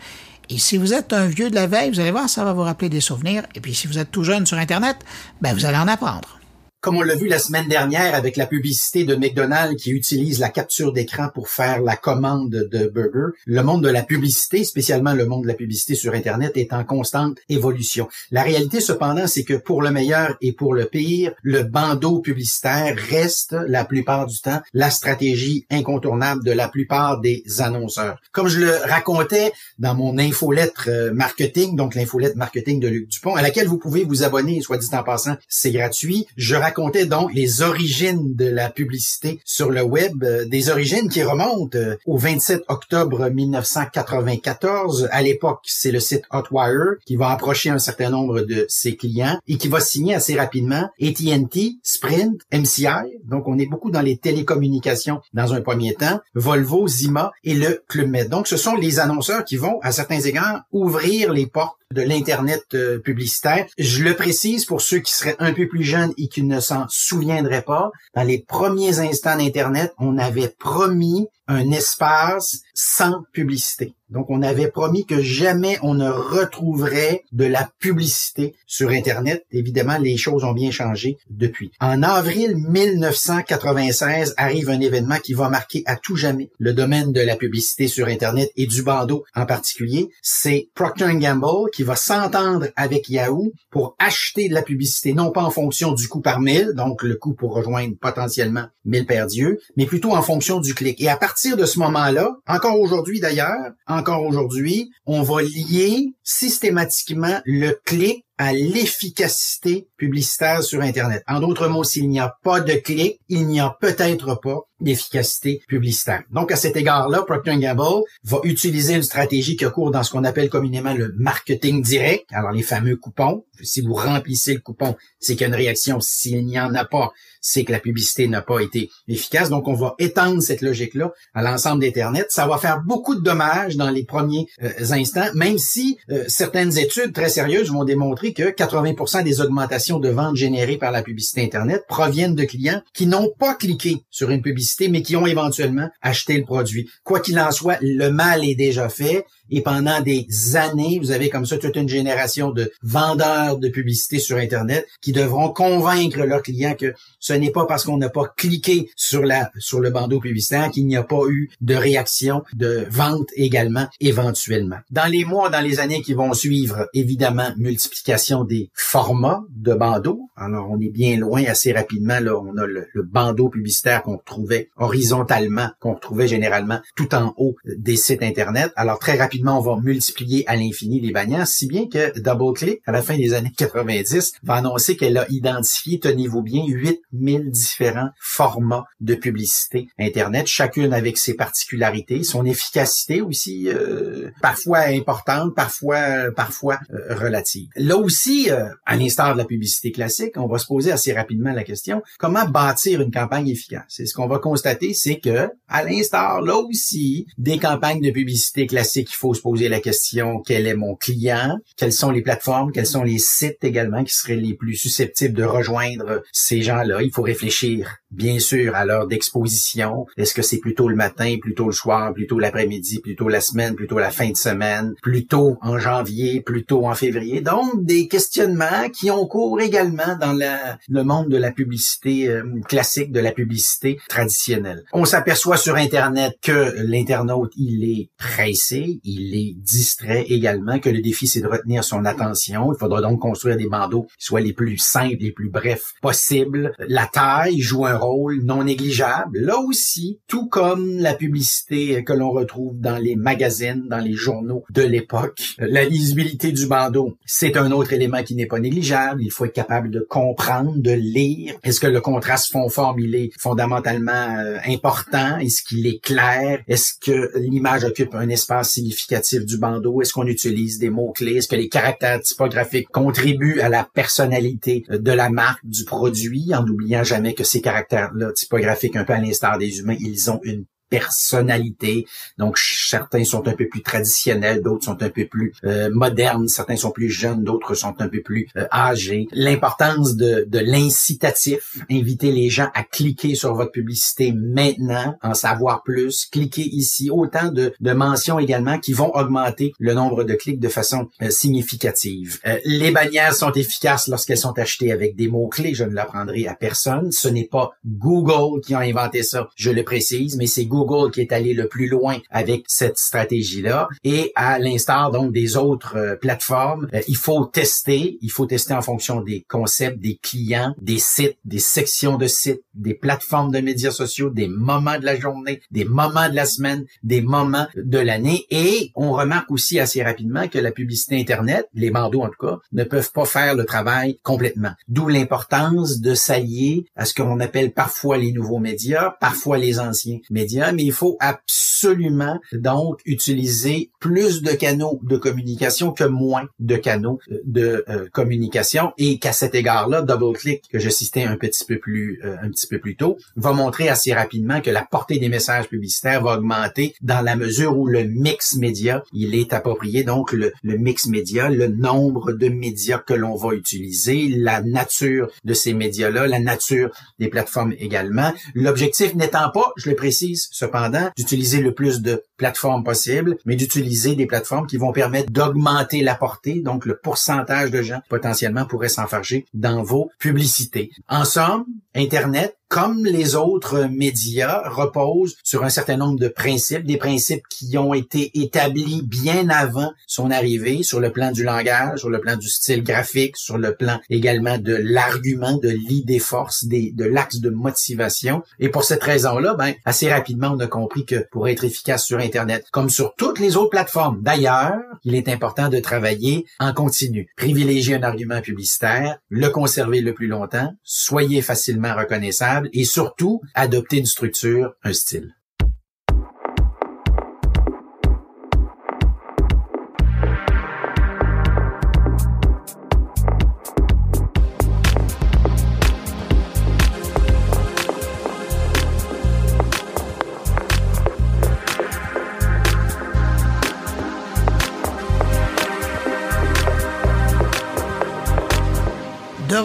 Et 0.49 0.59
si 0.59 0.79
vous 0.79 0.95
êtes 0.95 1.13
un 1.13 1.27
vieux 1.27 1.49
de 1.49 1.55
la 1.55 1.69
veille, 1.69 1.93
vous 1.93 2.01
allez 2.01 2.11
voir, 2.11 2.29
ça 2.29 2.43
va 2.43 2.53
vous 2.53 2.63
rappeler 2.63 2.89
des 2.89 3.01
souvenirs. 3.01 3.45
Et 3.55 3.61
puis 3.61 3.73
si 3.73 3.87
vous 3.87 3.99
êtes 3.99 4.11
tout 4.11 4.25
jeune 4.25 4.47
sur 4.47 4.59
Internet, 4.59 4.97
ben 5.43 5.55
vous 5.55 5.65
allez 5.65 5.79
en 5.79 5.87
apprendre 5.87 6.40
comme 6.81 6.97
on 6.97 7.03
l'a 7.03 7.15
vu 7.15 7.29
la 7.29 7.39
semaine 7.39 7.69
dernière 7.69 8.15
avec 8.15 8.37
la 8.37 8.47
publicité 8.47 9.05
de 9.05 9.15
McDonald's 9.15 9.81
qui 9.83 9.91
utilise 9.91 10.41
la 10.41 10.49
capture 10.49 10.93
d'écran 10.93 11.29
pour 11.33 11.49
faire 11.49 11.81
la 11.83 11.97
commande 11.97 12.51
de 12.51 12.87
burger, 12.87 13.37
le 13.45 13.63
monde 13.63 13.85
de 13.85 13.91
la 13.91 14.03
publicité, 14.03 14.65
spécialement 14.65 15.13
le 15.13 15.27
monde 15.27 15.43
de 15.43 15.49
la 15.49 15.55
publicité 15.55 15.95
sur 15.95 16.15
Internet, 16.15 16.57
est 16.57 16.73
en 16.73 16.85
constante 16.85 17.39
évolution. 17.49 18.09
La 18.31 18.43
réalité, 18.43 18.81
cependant, 18.81 19.27
c'est 19.27 19.45
que 19.45 19.55
pour 19.55 19.83
le 19.83 19.91
meilleur 19.91 20.37
et 20.41 20.53
pour 20.53 20.73
le 20.73 20.87
pire, 20.87 21.33
le 21.43 21.65
bandeau 21.65 22.21
publicitaire 22.21 22.97
reste 23.11 23.57
la 23.67 23.85
plupart 23.85 24.27
du 24.27 24.41
temps 24.41 24.61
la 24.73 24.91
stratégie 24.91 25.67
incontournable 25.71 26.45
de 26.45 26.53
la 26.53 26.69
plupart 26.69 27.21
des 27.21 27.45
annonceurs. 27.59 28.21
Comme 28.33 28.49
je 28.49 28.61
le 28.61 28.75
racontais 28.89 29.53
dans 29.79 29.95
mon 29.95 30.19
infolettre 30.19 30.89
euh, 30.89 31.13
marketing, 31.13 31.77
donc 31.77 31.95
l'infolettre 31.95 32.37
marketing 32.37 32.81
de 32.81 32.89
Luc 32.89 33.09
Dupont, 33.09 33.35
à 33.35 33.43
laquelle 33.43 33.67
vous 33.67 33.79
pouvez 33.79 34.05
vous 34.05 34.23
abonner, 34.23 34.61
soit 34.61 34.79
dit 34.79 34.89
en 34.95 35.03
passant, 35.03 35.37
c'est 35.49 35.73
gratuit. 35.73 36.27
Racontait 36.71 37.07
donc 37.07 37.35
les 37.35 37.63
origines 37.63 38.37
de 38.37 38.47
la 38.47 38.71
publicité 38.71 39.41
sur 39.45 39.71
le 39.71 39.83
web, 39.83 40.23
euh, 40.23 40.45
des 40.47 40.71
origines 40.71 41.09
qui 41.09 41.21
remontent 41.21 41.77
euh, 41.77 41.97
au 42.07 42.17
27 42.17 42.63
octobre 42.69 43.29
1994. 43.29 45.09
À 45.11 45.21
l'époque, 45.21 45.63
c'est 45.65 45.91
le 45.91 45.99
site 45.99 46.23
Hotwire 46.31 46.95
qui 47.05 47.17
va 47.17 47.31
approcher 47.31 47.71
un 47.71 47.81
certain 47.81 48.11
nombre 48.11 48.43
de 48.43 48.67
ses 48.69 48.95
clients 48.95 49.41
et 49.49 49.59
qui 49.59 49.67
va 49.67 49.81
signer 49.81 50.15
assez 50.15 50.37
rapidement 50.37 50.89
AT&T, 51.03 51.73
Sprint, 51.83 52.41
MCI. 52.53 53.19
Donc, 53.25 53.49
on 53.49 53.59
est 53.59 53.67
beaucoup 53.67 53.91
dans 53.91 54.01
les 54.01 54.17
télécommunications 54.17 55.21
dans 55.35 55.53
un 55.53 55.63
premier 55.63 55.95
temps, 55.95 56.21
Volvo, 56.35 56.87
Zima 56.87 57.33
et 57.43 57.55
le 57.55 57.83
Club 57.89 58.11
Med. 58.11 58.29
Donc, 58.29 58.47
ce 58.47 58.57
sont 58.57 58.77
les 58.77 59.01
annonceurs 59.01 59.45
qui 59.45 59.57
vont, 59.57 59.81
à 59.83 59.91
certains 59.91 60.21
égards, 60.21 60.63
ouvrir 60.71 61.33
les 61.33 61.49
portes 61.49 61.80
de 61.93 62.03
l'Internet 62.03 62.65
euh, 62.75 62.99
publicitaire. 62.99 63.67
Je 63.79 64.05
le 64.05 64.15
précise 64.15 64.65
pour 64.65 64.81
ceux 64.81 64.99
qui 65.01 65.13
seraient 65.13 65.37
un 65.39 65.53
peu 65.53 65.67
plus 65.67 65.83
jeunes 65.83 66.13
et 66.19 66.29
qui 66.29 66.43
ne 66.43 66.61
s'en 66.61 66.87
souviendraient 66.89 67.63
pas. 67.63 67.91
Dans 68.15 68.23
les 68.23 68.39
premiers 68.39 69.01
instants 69.01 69.37
d'Internet, 69.37 69.93
on 69.99 70.19
avait 70.19 70.55
promis 70.59 71.27
un 71.49 71.71
espace 71.73 72.61
sans 72.75 73.25
publicité. 73.33 73.95
Donc, 74.11 74.27
on 74.29 74.43
avait 74.43 74.69
promis 74.69 75.07
que 75.07 75.23
jamais 75.23 75.79
on 75.83 75.95
ne 75.95 76.09
retrouverait 76.09 77.25
de 77.33 77.45
la 77.45 77.71
publicité 77.79 78.55
sur 78.67 78.91
Internet. 78.91 79.45
Évidemment, 79.53 79.99
les 79.99 80.17
choses 80.17 80.45
ont 80.45 80.53
bien 80.53 80.71
changé 80.71 81.19
depuis. 81.29 81.71
En 81.81 82.03
avril 82.03 82.57
1996 82.57 84.35
arrive 84.37 84.71
un 84.71 84.81
événement 84.81 85.19
qui 85.23 85.35
va 85.35 85.49
marquer 85.49 85.83
à 85.87 85.97
tout 85.97 86.17
jamais 86.17 86.51
le 86.59 86.73
domaine 86.73 87.13
de 87.13 87.21
la 87.21 87.37
publicité 87.37 87.89
sur 87.89 88.07
Internet 88.09 88.51
et 88.57 88.67
du 88.67 88.83
bandeau 88.83 89.25
en 89.35 89.47
particulier. 89.47 90.11
C'est 90.23 90.69
Procter 90.75 91.15
Gamble 91.17 91.71
qui 91.73 91.83
va 91.83 91.97
s'entendre 91.97 92.67
avec 92.77 93.09
Yahoo 93.09 93.53
pour 93.71 93.97
acheter 93.99 94.49
de 94.49 94.55
la 94.55 94.63
publicité, 94.63 95.13
non 95.13 95.31
pas 95.31 95.43
en 95.43 95.51
fonction 95.51 95.93
du 95.93 96.09
coût 96.09 96.21
par 96.21 96.41
mille, 96.41 96.73
donc 96.75 97.03
le 97.03 97.17
coût 97.17 97.35
pour 97.35 97.55
rejoindre 97.55 97.95
potentiellement 98.01 98.67
mille 98.85 99.07
paires 99.07 99.27
d'yeux, 99.27 99.61
mais 99.77 99.87
plutôt 99.87 100.13
en 100.13 100.23
fonction 100.23 100.61
du 100.61 100.75
clic. 100.75 101.01
Et 101.01 101.09
à 101.09 101.17
partir 101.17 101.57
de 101.57 101.65
ce 101.65 101.79
moment-là, 101.79 102.37
encore 102.47 102.79
aujourd'hui 102.79 103.21
d'ailleurs, 103.21 103.73
encore 104.01 104.25
aujourd'hui, 104.25 104.91
on 105.05 105.23
va 105.23 105.43
lier 105.43 106.15
systématiquement 106.23 107.41
le 107.45 107.79
clic 107.85 108.25
à 108.39 108.55
l'efficacité 108.55 109.89
publicitaire 109.99 110.63
sur 110.63 110.81
Internet. 110.81 111.23
En 111.29 111.41
d'autres 111.41 111.69
mots, 111.69 111.85
s'il 111.85 112.09
n'y 112.09 112.19
a 112.19 112.35
pas 112.43 112.61
de 112.61 112.73
clic, 112.73 113.21
il 113.29 113.47
n'y 113.47 113.61
a 113.61 113.77
peut-être 113.79 114.41
pas 114.41 114.61
d'efficacité 114.81 115.63
publicitaire. 115.69 116.23
Donc, 116.31 116.53
à 116.53 116.57
cet 116.57 116.77
égard-là, 116.77 117.23
Procter 117.23 117.57
Gamble 117.57 118.05
va 118.25 118.41
utiliser 118.45 118.95
une 118.95 119.03
stratégie 119.03 119.57
qui 119.57 119.65
court 119.71 119.91
dans 119.91 120.03
ce 120.03 120.11
qu'on 120.11 120.25
appelle 120.25 120.49
communément 120.49 120.95
le 120.95 121.15
marketing 121.17 121.83
direct. 121.83 122.27
Alors, 122.33 122.53
les 122.53 122.63
fameux 122.63 122.97
coupons. 122.97 123.45
Si 123.63 123.83
vous 123.83 123.95
remplissez 123.95 124.55
le 124.55 124.61
coupon, 124.61 124.97
c'est 125.19 125.35
qu'il 125.35 125.43
y 125.43 125.45
a 125.45 125.49
une 125.49 125.55
réaction. 125.55 126.01
S'il 126.01 126.47
n'y 126.47 126.59
en 126.59 126.75
a 126.75 126.85
pas, 126.85 127.13
c'est 127.41 127.65
que 127.65 127.73
la 127.73 127.81
publicité 127.81 128.29
n'a 128.29 128.43
pas 128.43 128.61
été 128.61 128.91
efficace. 129.09 129.51
Donc, 129.51 129.69
on 129.69 129.75
va 129.75 129.95
étendre 129.99 130.43
cette 130.43 130.63
logique-là 130.63 131.13
à 131.35 131.43
l'ensemble 131.43 131.83
d'Internet. 131.83 132.27
Ça 132.31 132.47
va 132.47 132.59
faire 132.59 132.83
beaucoup 132.83 133.15
de 133.15 133.21
dommages 133.21 133.77
dans 133.77 133.91
les 133.91 134.05
premiers 134.05 134.47
euh, 134.63 134.71
instants, 134.91 135.29
même 135.35 135.59
si 135.59 135.99
euh, 136.11 136.25
certaines 136.29 136.79
études 136.79 137.13
très 137.13 137.29
sérieuses 137.29 137.71
vont 137.71 137.85
démontrer 137.85 138.33
que 138.33 138.51
80% 138.51 139.25
des 139.25 139.41
augmentations 139.41 139.99
de 139.99 140.09
ventes 140.09 140.37
générées 140.37 140.77
par 140.77 140.91
la 140.91 141.03
publicité 141.03 141.43
Internet 141.43 141.85
proviennent 141.89 142.35
de 142.35 142.45
clients 142.45 142.83
qui 142.95 143.07
n'ont 143.07 143.31
pas 143.39 143.55
cliqué 143.55 144.03
sur 144.11 144.31
une 144.31 144.43
publicité, 144.43 144.70
mais 144.89 145.03
qui 145.03 145.17
ont 145.17 145.27
éventuellement 145.27 145.89
acheté 146.01 146.37
le 146.37 146.45
produit. 146.45 146.89
Quoi 147.05 147.21
qu'il 147.21 147.39
en 147.39 147.51
soit, 147.51 147.79
le 147.81 148.09
mal 148.11 148.45
est 148.45 148.55
déjà 148.55 148.89
fait 148.89 149.25
et 149.51 149.63
pendant 149.63 150.01
des 150.01 150.27
années, 150.55 150.99
vous 151.01 151.11
avez 151.11 151.29
comme 151.29 151.47
ça 151.47 151.59
toute 151.59 151.77
une 151.77 151.89
génération 151.89 152.51
de 152.51 152.73
vendeurs 152.83 153.59
de 153.59 153.69
publicité 153.69 154.19
sur 154.19 154.37
Internet 154.37 154.87
qui 155.01 155.13
devront 155.13 155.53
convaincre 155.53 156.21
leurs 156.21 156.43
clients 156.43 156.75
que 156.75 156.95
ce 157.19 157.33
n'est 157.33 157.51
pas 157.51 157.67
parce 157.67 157.85
qu'on 157.85 157.99
n'a 157.99 158.09
pas 158.09 158.33
cliqué 158.37 158.91
sur 158.97 159.23
la 159.23 159.51
sur 159.59 159.81
le 159.81 159.91
bandeau 159.91 160.21
publicitaire 160.21 160.71
qu'il 160.71 160.87
n'y 160.87 160.97
a 160.97 161.03
pas 161.03 161.23
eu 161.29 161.51
de 161.61 161.75
réaction, 161.75 162.43
de 162.55 162.87
vente 162.91 163.29
également 163.35 163.89
éventuellement. 164.01 164.79
Dans 164.91 165.11
les 165.11 165.25
mois, 165.25 165.51
dans 165.51 165.61
les 165.61 165.81
années 165.81 166.03
qui 166.03 166.15
vont 166.15 166.33
suivre, 166.33 166.89
évidemment, 166.95 167.51
multiplication 167.57 168.45
des 168.45 168.71
formats 168.75 169.43
de 169.51 169.75
bandeaux. 169.75 170.29
Alors, 170.37 170.71
on 170.71 170.81
est 170.81 170.91
bien 170.91 171.17
loin 171.17 171.45
assez 171.45 171.73
rapidement. 171.73 172.21
Là, 172.21 172.37
on 172.37 172.57
a 172.57 172.67
le, 172.67 172.89
bandeau 173.03 173.49
publicitaire 173.49 174.03
qu'on 174.03 174.19
retrouvait 174.19 174.71
horizontalement, 174.77 175.71
qu'on 175.81 175.95
retrouvait 175.95 176.29
généralement 176.29 176.81
tout 176.97 177.15
en 177.15 177.35
haut 177.37 177.57
des 177.65 177.97
sites 177.97 178.23
Internet. 178.23 178.73
Alors, 178.77 178.99
très 178.99 179.17
rapidement, 179.17 179.40
on 179.49 179.61
va 179.61 179.81
multiplier 179.81 180.47
à 180.49 180.57
l'infini 180.57 181.01
les 181.01 181.13
bannières, 181.13 181.47
si 181.47 181.67
bien 181.67 181.87
que 181.89 182.19
DoubleClick, 182.19 182.81
à 182.87 182.93
la 182.93 183.03
fin 183.03 183.17
des 183.17 183.35
années 183.35 183.53
90, 183.57 184.33
va 184.43 184.55
annoncer 184.55 184.97
qu'elle 184.97 185.19
a 185.19 185.27
identifié, 185.31 185.99
tenez-vous 185.99 186.43
bien, 186.43 186.65
8000 186.67 187.51
différents 187.51 188.11
formats 188.21 188.85
de 189.01 189.15
publicité 189.15 189.89
Internet, 189.99 190.47
chacune 190.47 190.93
avec 190.93 191.19
ses 191.19 191.35
particularités, 191.35 192.23
son 192.23 192.45
efficacité 192.45 193.21
aussi, 193.21 193.69
euh, 193.69 194.31
parfois 194.41 194.81
importante, 194.81 195.55
parfois 195.55 196.31
parfois 196.35 196.79
euh, 196.93 197.15
relative. 197.15 197.69
Là 197.77 197.97
aussi, 197.97 198.51
euh, 198.51 198.65
à 198.87 198.97
l'instar 198.97 199.35
de 199.35 199.39
la 199.39 199.45
publicité 199.45 199.93
classique, 199.93 200.33
on 200.37 200.47
va 200.47 200.59
se 200.59 200.67
poser 200.67 200.93
assez 200.93 201.13
rapidement 201.13 201.53
la 201.53 201.65
question, 201.65 202.03
comment 202.19 202.47
bâtir 202.47 203.01
une 203.01 203.11
campagne 203.11 203.49
efficace? 203.49 204.01
Et 204.01 204.07
ce 204.07 204.15
qu'on 204.15 204.27
va 204.27 204.39
constater, 204.39 204.95
c'est 204.95 205.19
que, 205.19 205.49
à 205.69 205.85
l'instar, 205.85 206.41
là 206.43 206.57
aussi, 206.57 207.27
des 207.39 207.59
campagnes 207.59 208.01
de 208.01 208.11
publicité 208.11 208.67
classique, 208.67 209.09
il 209.11 209.17
faut 209.17 209.30
se 209.35 209.43
poser 209.43 209.69
la 209.69 209.81
question 209.81 210.41
quel 210.41 210.67
est 210.67 210.75
mon 210.75 210.95
client, 210.95 211.59
quelles 211.77 211.93
sont 211.93 212.11
les 212.11 212.23
plateformes, 212.23 212.73
quels 212.73 212.87
sont 212.87 213.05
les 213.05 213.19
sites 213.19 213.63
également 213.63 214.05
qui 214.05 214.15
seraient 214.15 214.37
les 214.37 214.55
plus 214.55 214.75
susceptibles 214.75 215.35
de 215.35 215.45
rejoindre 215.45 216.23
ces 216.33 216.63
gens-là. 216.63 217.03
Il 217.03 217.13
faut 217.13 217.23
réfléchir 217.23 218.00
bien 218.11 218.39
sûr 218.39 218.75
à 218.75 218.85
l'heure 218.85 219.07
d'exposition. 219.07 220.07
Est-ce 220.17 220.35
que 220.35 220.43
c'est 220.43 220.59
plutôt 220.59 220.89
le 220.89 220.97
matin, 220.97 221.37
plutôt 221.41 221.67
le 221.67 221.73
soir, 221.73 222.13
plutôt 222.13 222.39
l'après-midi, 222.39 223.01
plutôt 223.01 223.29
la 223.29 223.41
semaine, 223.41 223.75
plutôt 223.75 223.99
la 223.99 224.11
fin 224.11 224.31
de 224.31 224.37
semaine, 224.37 224.95
plutôt 225.03 225.57
en 225.63 225.79
janvier, 225.79 226.41
plutôt 226.41 226.87
en 226.87 226.95
février? 226.95 227.41
Donc 227.41 227.85
des 227.85 228.09
questionnements 228.09 228.89
qui 228.93 229.11
ont 229.11 229.27
cours 229.27 229.61
également 229.61 230.17
dans 230.21 230.33
le 230.33 231.03
monde 231.03 231.29
de 231.29 231.37
la 231.37 231.53
publicité 231.53 232.29
euh, 232.29 232.43
classique, 232.69 233.13
de 233.13 233.21
la 233.21 233.33
publicité 233.33 233.99
traditionnelle. 234.09 234.83
On 234.93 235.05
s'aperçoit 235.05 235.57
sur 235.57 235.77
Internet 235.77 236.37
que 236.43 236.75
l'internaute, 236.77 237.53
il 237.57 237.85
est 237.85 238.11
pressé, 238.19 239.01
il 239.05 239.35
est 239.35 239.55
distrait 239.57 240.25
également, 240.29 240.79
que 240.79 240.91
le 240.91 241.01
défi, 241.01 241.27
c'est 241.27 241.41
de 241.41 241.47
retenir 241.47 241.85
son 241.85 242.05
attention. 242.05 242.73
Il 242.73 242.79
faudra 242.79 243.01
donc 243.01 243.21
construire 243.21 243.57
des 243.57 243.69
bandeaux 243.69 244.07
qui 244.19 244.25
soient 244.25 244.41
les 244.41 244.53
plus 244.53 244.79
simples, 244.79 245.17
les 245.21 245.33
plus 245.33 245.51
brefs 245.51 245.95
possibles. 246.03 246.73
La 246.79 247.07
taille 247.07 247.61
joue 247.61 247.87
un 247.87 248.00
rôle 248.01 248.43
non 248.45 248.65
négligeable. 248.65 249.39
Là 249.41 249.59
aussi, 249.59 250.21
tout 250.27 250.49
comme 250.49 250.99
la 250.99 251.15
publicité 251.15 252.03
que 252.05 252.13
l'on 252.13 252.31
retrouve 252.31 252.79
dans 252.79 252.99
les 252.99 253.17
magazines, 253.17 253.87
dans 253.89 253.99
les 253.99 254.15
journaux 254.15 254.65
de 254.71 254.83
l'époque, 254.83 255.39
la 255.59 255.85
lisibilité 255.85 256.53
du 256.53 256.67
bandeau, 256.67 257.17
c'est 257.25 257.57
un 257.57 257.71
autre 257.73 257.93
élément 257.93 258.23
qui 258.23 258.35
n'est 258.35 258.47
pas 258.47 258.61
négligeable. 258.61 259.23
Il 259.23 259.31
faut 259.31 259.45
être 259.45 259.53
capable 259.53 259.91
de 259.91 260.01
comprendre, 260.01 260.75
de 260.77 260.93
lire. 260.93 261.55
Est-ce 261.63 261.81
que 261.81 261.87
le 261.87 262.01
contraste 262.01 262.51
fond-forme, 262.53 263.01
il 263.01 263.15
est 263.15 263.31
fondamentalement 263.39 264.37
euh, 264.39 264.59
important? 264.67 265.39
Est-ce 265.39 265.63
qu'il 265.63 265.87
est 265.87 266.03
clair? 266.03 266.63
Est-ce 266.69 266.95
que 267.01 267.31
l'image 267.39 267.85
occupe 267.85 268.15
un 268.15 268.29
espace 268.29 268.71
significatif 268.71 269.45
du 269.45 269.59
bandeau? 269.59 270.01
Est-ce 270.01 270.13
qu'on 270.13 270.27
utilise 270.27 270.79
des 270.79 270.91
mots-clés? 270.91 271.37
Est-ce 271.37 271.49
que 271.49 271.57
les 271.57 271.69
caractères 271.69 272.21
typographiques 272.21 272.89
contribuent 272.89 273.61
à 273.61 273.69
la 273.69 273.89
personnalité 273.93 274.85
de 274.89 275.13
la 275.13 275.31
marque, 275.31 275.65
du 275.65 275.85
produit, 275.85 276.55
en 276.55 276.65
n'oubliant 276.65 277.05
jamais 277.05 277.35
que 277.35 277.45
ces 277.45 277.61
caractères-là 277.91 278.33
typographiques, 278.33 278.97
un 278.97 279.05
peu 279.05 279.13
à 279.13 279.21
l'instar 279.21 279.59
des 279.59 279.81
humains, 279.81 279.97
ils 279.99 280.31
ont 280.31 280.41
une 280.43 280.65
personnalité. 280.91 282.07
Donc, 282.39 282.59
certains 282.59 283.25
sont 283.25 283.47
un 283.49 283.53
peu 283.53 283.69
plus 283.69 283.83
traditionnels, 283.83 284.63
d'autres 284.63 284.85
sont 284.85 285.03
un 285.03 285.09
peu 285.09 285.27
plus 285.27 285.55
euh, 285.65 285.89
modernes, 285.93 286.49
certains 286.49 286.77
sont 286.77 286.91
plus 286.91 287.09
jeunes, 287.09 287.45
d'autres 287.45 287.75
sont 287.75 287.95
un 288.01 288.09
peu 288.09 288.21
plus 288.21 288.49
euh, 288.57 288.67
âgés. 288.73 289.27
L'importance 289.33 290.17
de, 290.17 290.45
de 290.49 290.59
l'incitatif, 290.59 291.77
inviter 291.91 292.33
les 292.33 292.51
gens 292.51 292.69
à 292.75 292.83
cliquer 292.83 293.35
sur 293.35 293.55
votre 293.55 293.73
publicité 293.73 294.33
maintenant, 294.33 295.17
en 295.23 295.35
savoir 295.35 295.83
plus, 295.83 296.27
cliquer 296.27 296.63
ici, 296.63 297.09
autant 297.11 297.51
de, 297.53 297.73
de 297.81 297.93
mentions 297.93 298.39
également 298.39 298.79
qui 298.79 298.93
vont 298.93 299.15
augmenter 299.15 299.73
le 299.79 299.95
nombre 299.95 300.25
de 300.25 300.35
clics 300.35 300.61
de 300.61 300.69
façon 300.69 301.09
euh, 301.23 301.31
significative. 301.31 302.39
Euh, 302.47 302.59
les 302.65 302.91
bannières 302.91 303.35
sont 303.35 303.53
efficaces 303.53 304.09
lorsqu'elles 304.09 304.39
sont 304.39 304.59
achetées 304.59 304.93
avec 304.93 305.15
des 305.17 305.29
mots-clés, 305.29 305.75
je 305.75 305.85
ne 305.85 305.95
l'apprendrai 305.95 306.47
à 306.47 306.55
personne. 306.55 307.13
Ce 307.13 307.29
n'est 307.29 307.47
pas 307.47 307.71
Google 307.87 308.61
qui 308.61 308.75
a 308.75 308.81
inventé 308.81 309.23
ça, 309.23 309.49
je 309.57 309.71
le 309.71 309.85
précise, 309.85 310.37
mais 310.37 310.47
c'est 310.47 310.65
Google 310.65 310.80
qui 311.13 311.21
est 311.21 311.33
allé 311.33 311.55
le 311.55 311.69
plus 311.69 311.89
loin 311.89 312.19
avec 312.31 312.65
cette 312.67 312.99
stratégie-là. 312.99 313.89
Et 314.05 314.33
à 314.35 314.59
l'instar 314.59 315.11
donc 315.11 315.33
des 315.33 315.57
autres 315.57 315.97
euh, 315.97 316.17
plateformes, 316.17 316.89
il 317.09 317.17
faut 317.17 317.45
tester, 317.45 318.19
il 318.21 318.31
faut 318.31 318.47
tester 318.47 318.75
en 318.75 318.83
fonction 318.83 319.21
des 319.21 319.45
concepts, 319.49 319.99
des 319.99 320.19
clients, 320.23 320.75
des 320.81 320.99
sites, 320.99 321.39
des 321.45 321.59
sections 321.59 322.17
de 322.17 322.27
sites, 322.27 322.63
des 322.75 322.95
plateformes 322.95 323.53
de 323.53 323.61
médias 323.61 323.91
sociaux, 323.91 324.31
des 324.31 324.49
moments 324.49 324.99
de 324.99 325.05
la 325.05 325.19
journée, 325.19 325.61
des 325.71 325.85
moments 325.85 326.29
de 326.29 326.35
la 326.35 326.47
semaine, 326.47 326.85
des 327.03 327.21
moments 327.21 327.67
de 327.77 327.99
l'année. 327.99 328.47
Et 328.51 328.91
on 328.95 329.13
remarque 329.13 329.51
aussi 329.51 329.79
assez 329.79 330.03
rapidement 330.03 330.49
que 330.49 330.59
la 330.59 330.73
publicité 330.73 331.19
Internet, 331.19 331.69
les 331.75 331.91
bandeaux 331.91 332.23
en 332.23 332.29
tout 332.29 332.47
cas, 332.47 332.59
ne 332.73 332.85
peuvent 332.85 333.13
pas 333.13 333.25
faire 333.25 333.55
le 333.55 333.65
travail 333.65 334.19
complètement. 334.23 334.73
D'où 334.89 335.09
l'importance 335.09 336.01
de 336.01 336.15
s'allier 336.15 336.87
à 336.97 337.05
ce 337.05 337.15
qu'on 337.15 337.41
appelle 337.41 337.73
parfois 337.73 338.19
les 338.19 338.33
nouveaux 338.33 338.59
médias, 338.59 339.15
parfois 339.21 339.59
les 339.59 339.81
anciens 339.81 340.19
médias, 340.31 340.70
mais 340.73 340.83
il 340.83 340.93
faut 340.93 341.17
absolument 341.21 342.39
donc 342.53 343.01
utiliser 343.05 343.91
plus 344.01 344.43
de 344.43 344.53
canaux 344.53 345.01
de 345.03 345.17
communication 345.17 345.93
que 345.93 346.05
moins 346.05 346.49
de 346.59 346.77
canaux 346.77 347.19
de 347.45 347.85
euh, 347.89 348.07
communication 348.13 348.93
et 348.99 349.19
qu'à 349.19 349.33
cet 349.33 349.55
égard-là, 349.55 350.03
DoubleClick, 350.03 350.69
que 350.71 350.79
je 350.79 350.89
citais 350.89 351.25
un 351.25 351.37
petit 351.37 351.65
peu 351.65 351.79
plus 351.79 352.21
euh, 352.25 352.37
un 352.43 352.51
petit 352.51 352.67
peu 352.67 352.79
plus 352.79 352.97
tôt, 352.97 353.17
va 353.37 353.53
montrer 353.53 353.89
assez 353.89 354.13
rapidement 354.13 354.61
que 354.61 354.71
la 354.71 354.85
portée 354.85 355.19
des 355.19 355.29
messages 355.29 355.69
publicitaires 355.69 356.23
va 356.23 356.37
augmenter 356.37 356.95
dans 357.01 357.21
la 357.21 357.37
mesure 357.37 357.77
où 357.79 357.87
le 357.87 358.05
mix 358.05 358.57
média, 358.57 359.03
il 359.13 359.35
est 359.35 359.53
approprié. 359.53 360.05
Donc, 360.05 360.33
le 360.33 360.53
mix 360.63 361.07
média, 361.07 361.49
le 361.49 361.69
nombre 361.69 362.33
de 362.33 362.49
médias 362.49 362.99
que 362.99 363.15
l'on 363.15 363.37
va 363.37 363.55
utiliser, 363.55 364.29
la 364.29 364.63
nature 364.63 365.31
de 365.45 365.55
ces 365.55 365.73
médias-là, 365.73 366.27
la 366.27 366.39
nature 366.39 366.91
des 367.19 367.29
plateformes 367.29 367.75
également. 367.79 368.33
L'objectif 368.55 369.15
n'étant 369.15 369.51
pas, 369.51 369.73
je 369.77 369.91
le 369.91 369.97
précise 369.97 370.49
cependant, 370.61 371.11
d'utiliser 371.17 371.61
le 371.61 371.73
plus 371.75 372.03
de 372.03 372.23
plateformes 372.37 372.85
possibles, 372.85 373.37
mais 373.47 373.57
d'utiliser 373.57 374.15
des 374.15 374.27
plateformes 374.27 374.67
qui 374.67 374.77
vont 374.77 374.93
permettre 374.93 375.31
d'augmenter 375.31 376.03
la 376.03 376.15
portée, 376.15 376.61
donc 376.61 376.85
le 376.85 376.99
pourcentage 376.99 377.71
de 377.71 377.83
gens 377.83 378.01
potentiellement 378.09 378.67
pourraient 378.67 378.89
s'enfarger 378.89 379.47
dans 379.55 379.83
vos 379.83 380.11
publicités. 380.19 380.91
En 381.09 381.25
somme, 381.25 381.65
Internet 381.95 382.57
comme 382.71 383.05
les 383.05 383.35
autres 383.35 383.89
médias, 383.91 384.63
repose 384.69 385.35
sur 385.43 385.65
un 385.65 385.71
certain 385.71 385.97
nombre 385.97 386.21
de 386.21 386.29
principes, 386.29 386.87
des 386.87 386.99
principes 386.99 387.43
qui 387.51 387.77
ont 387.77 387.95
été 387.95 388.31
établis 388.41 389.03
bien 389.03 389.49
avant 389.49 389.91
son 390.07 390.31
arrivée 390.31 390.85
sur 390.85 391.01
le 391.01 391.11
plan 391.11 391.33
du 391.33 391.43
langage, 391.43 391.99
sur 391.99 392.11
le 392.11 392.21
plan 392.21 392.37
du 392.37 392.49
style 392.49 392.85
graphique, 392.85 393.37
sur 393.37 393.59
le 393.59 393.75
plan 393.75 393.99
également 394.09 394.57
de 394.57 394.77
l'argument, 394.81 395.57
de 395.57 395.69
l'idée 395.69 396.21
force, 396.21 396.65
de 396.65 397.05
l'axe 397.05 397.41
de 397.41 397.51
motivation. 397.51 398.45
Et 398.61 398.69
pour 398.69 398.85
cette 398.85 399.03
raison-là, 399.03 399.55
ben, 399.55 399.75
assez 399.85 400.09
rapidement, 400.09 400.53
on 400.55 400.61
a 400.61 400.69
compris 400.69 401.05
que 401.05 401.27
pour 401.33 401.49
être 401.49 401.65
efficace 401.65 402.05
sur 402.05 402.19
Internet, 402.19 402.67
comme 402.71 402.89
sur 402.89 403.17
toutes 403.17 403.41
les 403.41 403.57
autres 403.57 403.71
plateformes, 403.71 404.23
d'ailleurs, 404.23 404.79
il 405.03 405.17
est 405.17 405.29
important 405.29 405.71
de 405.71 405.81
travailler 405.81 406.47
en 406.61 406.73
continu. 406.73 407.29
Privilégier 407.37 407.97
un 407.97 408.05
argument 408.05 408.43
publicitaire, 408.43 409.19
le 409.29 409.49
conserver 409.49 410.03
le 410.03 410.15
plus 410.15 410.29
longtemps, 410.29 410.73
soyez 410.85 411.43
facilement 411.43 411.80
reconnaissable, 411.89 412.69
et 412.73 412.85
surtout 412.85 413.41
adopter 413.55 413.99
une 413.99 414.07
structure, 414.07 414.75
un 414.83 414.93
style. 414.93 415.35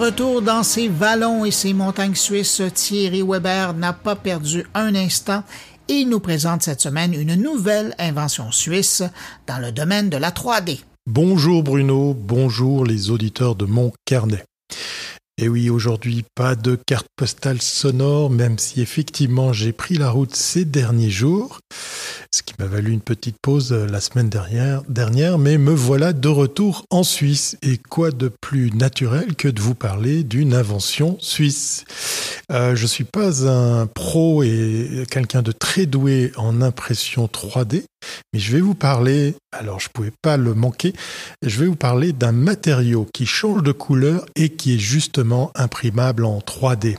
Retour 0.05 0.43
dans 0.43 0.61
ses 0.61 0.87
vallons 0.87 1.45
et 1.45 1.51
ses 1.51 1.73
montagnes 1.73 2.13
suisses, 2.13 2.61
Thierry 2.75 3.23
Weber 3.23 3.73
n'a 3.73 3.91
pas 3.91 4.15
perdu 4.15 4.63
un 4.75 4.93
instant 4.93 5.43
et 5.87 5.93
il 5.93 6.09
nous 6.09 6.19
présente 6.19 6.61
cette 6.61 6.79
semaine 6.79 7.15
une 7.15 7.33
nouvelle 7.33 7.95
invention 7.97 8.51
suisse 8.51 9.01
dans 9.47 9.57
le 9.57 9.71
domaine 9.71 10.11
de 10.11 10.17
la 10.17 10.29
3D. 10.29 10.81
Bonjour 11.07 11.63
Bruno, 11.63 12.13
bonjour 12.13 12.85
les 12.85 13.09
auditeurs 13.09 13.55
de 13.55 13.65
mon 13.65 13.91
carnet. 14.05 14.43
Et 15.39 15.49
oui, 15.49 15.71
aujourd'hui, 15.71 16.23
pas 16.35 16.55
de 16.55 16.77
carte 16.85 17.07
postale 17.15 17.61
sonore, 17.61 18.29
même 18.29 18.59
si 18.59 18.81
effectivement 18.81 19.53
j'ai 19.53 19.73
pris 19.73 19.97
la 19.97 20.11
route 20.11 20.35
ces 20.35 20.65
derniers 20.65 21.09
jours, 21.09 21.59
ce 22.35 22.43
qui 22.43 22.53
m'a 22.59 22.65
valu 22.65 22.91
une 22.91 23.01
petite 23.01 23.37
pause 23.41 23.71
euh, 23.71 23.87
la 23.87 24.01
semaine 24.01 24.29
dernière, 24.29 25.37
mais 25.39 25.57
me 25.57 25.71
voilà 25.71 26.11
de 26.11 26.27
retour 26.27 26.85
en 26.89 27.03
Suisse. 27.03 27.57
Et 27.61 27.77
quoi 27.77 28.11
de 28.11 28.29
plus 28.41 28.71
naturel 28.71 29.35
que 29.35 29.47
de 29.47 29.61
vous 29.61 29.73
parler 29.73 30.23
d'une 30.25 30.53
invention 30.53 31.17
suisse? 31.21 31.85
Euh, 32.51 32.75
Je 32.75 32.85
suis 32.85 33.05
pas 33.05 33.47
un 33.47 33.87
pro 33.87 34.43
et 34.43 35.05
quelqu'un 35.09 35.43
de 35.43 35.53
très 35.53 35.85
doué 35.85 36.33
en 36.35 36.61
impression 36.61 37.27
3D, 37.27 37.85
mais 38.33 38.39
je 38.39 38.51
vais 38.51 38.61
vous 38.61 38.75
parler, 38.75 39.35
alors 39.53 39.79
je 39.79 39.87
ne 39.87 39.93
pouvais 39.93 40.13
pas 40.21 40.35
le 40.35 40.53
manquer, 40.53 40.91
je 41.41 41.61
vais 41.61 41.67
vous 41.67 41.77
parler 41.77 42.11
d'un 42.11 42.33
matériau 42.33 43.07
qui 43.13 43.25
change 43.25 43.63
de 43.63 43.71
couleur 43.71 44.25
et 44.35 44.49
qui 44.49 44.75
est 44.75 44.79
justement 44.79 45.51
imprimable 45.55 46.25
en 46.25 46.39
3D. 46.39 46.97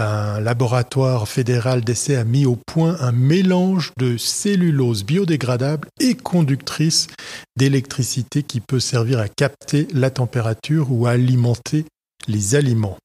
Un 0.00 0.40
laboratoire 0.40 1.28
fédéral 1.28 1.84
d'essai 1.84 2.16
a 2.16 2.24
mis 2.24 2.46
au 2.46 2.56
point 2.56 2.96
un 3.00 3.12
mélange 3.12 3.92
de 3.98 4.16
cellulose 4.16 5.04
biodégradable 5.04 5.88
et 6.00 6.14
conductrice 6.14 7.08
d'électricité 7.58 8.42
qui 8.42 8.60
peut 8.60 8.80
servir 8.80 9.18
à 9.18 9.28
capter 9.28 9.88
la 9.92 10.08
température 10.08 10.90
ou 10.90 11.06
à 11.06 11.10
alimenter 11.10 11.84
les 12.28 12.54
aliments. 12.54 12.96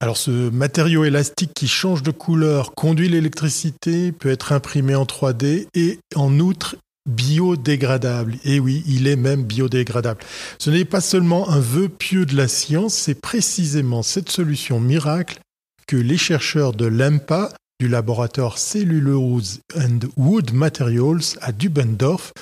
Alors 0.00 0.18
ce 0.18 0.50
matériau 0.50 1.04
élastique 1.04 1.52
qui 1.54 1.66
change 1.66 2.02
de 2.02 2.10
couleur 2.10 2.74
conduit 2.74 3.08
l'électricité, 3.08 4.12
peut 4.12 4.28
être 4.28 4.52
imprimé 4.52 4.94
en 4.94 5.04
3D 5.04 5.66
et 5.72 5.98
en 6.14 6.38
outre 6.40 6.76
biodégradable. 7.08 8.36
Et 8.44 8.60
oui, 8.60 8.84
il 8.86 9.06
est 9.06 9.16
même 9.16 9.44
biodégradable. 9.44 10.20
Ce 10.58 10.68
n'est 10.68 10.84
pas 10.84 11.00
seulement 11.00 11.48
un 11.48 11.58
vœu 11.58 11.88
pieux 11.88 12.26
de 12.26 12.36
la 12.36 12.48
science, 12.48 12.92
c'est 12.92 13.18
précisément 13.18 14.02
cette 14.02 14.28
solution 14.28 14.78
miracle 14.78 15.40
que 15.88 15.96
les 15.96 16.18
chercheurs 16.18 16.74
de 16.74 16.86
l'EMPA, 16.86 17.52
du 17.80 17.88
laboratoire 17.88 18.58
Cellulose 18.58 19.58
and 19.74 19.98
Wood 20.16 20.52
Materials 20.52 21.36
à 21.40 21.50
Dubendorf, 21.50 22.32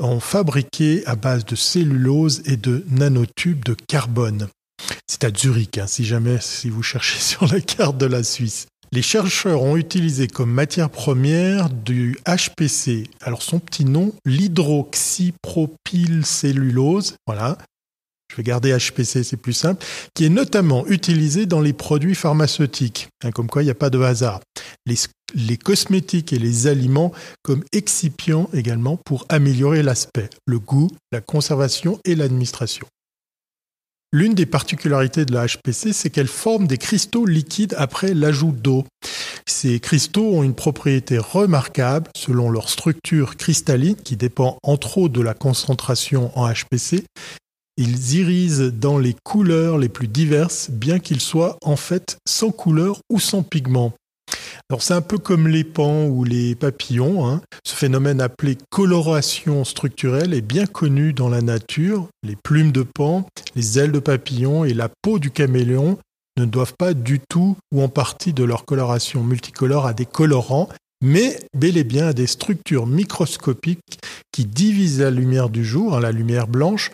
ont 0.00 0.20
fabriqué 0.20 1.06
à 1.06 1.14
base 1.14 1.44
de 1.44 1.54
cellulose 1.54 2.42
et 2.44 2.56
de 2.56 2.84
nanotubes 2.90 3.64
de 3.64 3.76
carbone. 3.86 4.48
C'est 5.06 5.22
à 5.24 5.30
Zurich, 5.32 5.78
hein, 5.78 5.86
si 5.86 6.04
jamais 6.04 6.38
si 6.40 6.70
vous 6.70 6.82
cherchez 6.82 7.18
sur 7.20 7.46
la 7.46 7.60
carte 7.60 7.98
de 7.98 8.06
la 8.06 8.24
Suisse. 8.24 8.66
Les 8.90 9.02
chercheurs 9.02 9.62
ont 9.62 9.76
utilisé 9.76 10.26
comme 10.26 10.50
matière 10.50 10.90
première 10.90 11.70
du 11.70 12.18
HPC, 12.26 13.08
alors 13.20 13.42
son 13.42 13.60
petit 13.60 13.84
nom, 13.84 14.12
l'hydroxypropylcellulose, 14.24 17.14
voilà, 17.26 17.58
je 18.30 18.36
vais 18.36 18.42
garder 18.42 18.76
HPC, 18.76 19.24
c'est 19.24 19.36
plus 19.36 19.52
simple, 19.52 19.84
qui 20.14 20.24
est 20.24 20.30
notamment 20.30 20.86
utilisé 20.86 21.46
dans 21.46 21.60
les 21.60 21.72
produits 21.72 22.14
pharmaceutiques, 22.14 23.08
hein, 23.24 23.30
comme 23.30 23.48
quoi 23.48 23.62
il 23.62 23.66
n'y 23.66 23.70
a 23.70 23.74
pas 23.74 23.90
de 23.90 24.00
hasard. 24.00 24.40
Les, 24.86 24.96
les, 25.34 25.56
cosmétiques 25.56 26.32
et 26.32 26.38
les 26.38 26.66
aliments 26.66 27.12
comme 27.42 27.64
excipients 27.72 28.48
également 28.52 28.96
pour 28.96 29.24
améliorer 29.28 29.82
l'aspect, 29.82 30.28
le 30.46 30.58
goût, 30.58 30.88
la 31.12 31.20
conservation 31.20 31.98
et 32.04 32.14
l'administration. 32.14 32.86
L'une 34.12 34.34
des 34.34 34.46
particularités 34.46 35.26
de 35.26 35.34
la 35.34 35.46
HPC, 35.46 35.92
c'est 35.92 36.08
qu'elle 36.08 36.28
forme 36.28 36.66
des 36.66 36.78
cristaux 36.78 37.26
liquides 37.26 37.74
après 37.76 38.14
l'ajout 38.14 38.52
d'eau. 38.52 38.84
Ces 39.46 39.80
cristaux 39.80 40.34
ont 40.34 40.42
une 40.42 40.54
propriété 40.54 41.18
remarquable 41.18 42.10
selon 42.16 42.50
leur 42.50 42.70
structure 42.70 43.36
cristalline 43.36 43.96
qui 43.96 44.16
dépend 44.16 44.58
entre 44.62 44.98
autres 44.98 45.12
de 45.12 45.20
la 45.20 45.34
concentration 45.34 46.30
en 46.38 46.50
HPC. 46.50 47.04
Ils 47.80 48.16
irisent 48.16 48.72
dans 48.74 48.98
les 48.98 49.14
couleurs 49.22 49.78
les 49.78 49.88
plus 49.88 50.08
diverses, 50.08 50.68
bien 50.68 50.98
qu'ils 50.98 51.20
soient 51.20 51.56
en 51.62 51.76
fait 51.76 52.18
sans 52.28 52.50
couleur 52.50 52.98
ou 53.08 53.20
sans 53.20 53.44
pigment. 53.44 53.92
Alors 54.68 54.82
c'est 54.82 54.94
un 54.94 55.00
peu 55.00 55.16
comme 55.16 55.46
les 55.46 55.62
pans 55.62 56.06
ou 56.06 56.24
les 56.24 56.56
papillons. 56.56 57.28
Hein. 57.28 57.40
Ce 57.64 57.76
phénomène 57.76 58.20
appelé 58.20 58.58
coloration 58.68 59.64
structurelle 59.64 60.34
est 60.34 60.40
bien 60.40 60.66
connu 60.66 61.12
dans 61.12 61.28
la 61.28 61.40
nature. 61.40 62.08
Les 62.24 62.34
plumes 62.34 62.72
de 62.72 62.82
pan, 62.82 63.28
les 63.54 63.78
ailes 63.78 63.92
de 63.92 64.00
papillon 64.00 64.64
et 64.64 64.74
la 64.74 64.88
peau 65.02 65.20
du 65.20 65.30
caméléon 65.30 65.98
ne 66.36 66.46
doivent 66.46 66.74
pas 66.76 66.94
du 66.94 67.20
tout 67.30 67.56
ou 67.72 67.80
en 67.80 67.88
partie 67.88 68.32
de 68.32 68.42
leur 68.42 68.64
coloration 68.64 69.22
multicolore 69.22 69.86
à 69.86 69.94
des 69.94 70.04
colorants, 70.04 70.68
mais 71.00 71.38
bel 71.56 71.76
et 71.76 71.84
bien 71.84 72.08
à 72.08 72.12
des 72.12 72.26
structures 72.26 72.88
microscopiques 72.88 74.00
qui 74.32 74.46
divisent 74.46 75.00
la 75.00 75.12
lumière 75.12 75.48
du 75.48 75.64
jour, 75.64 75.96
hein, 75.96 76.00
la 76.00 76.10
lumière 76.10 76.48
blanche, 76.48 76.90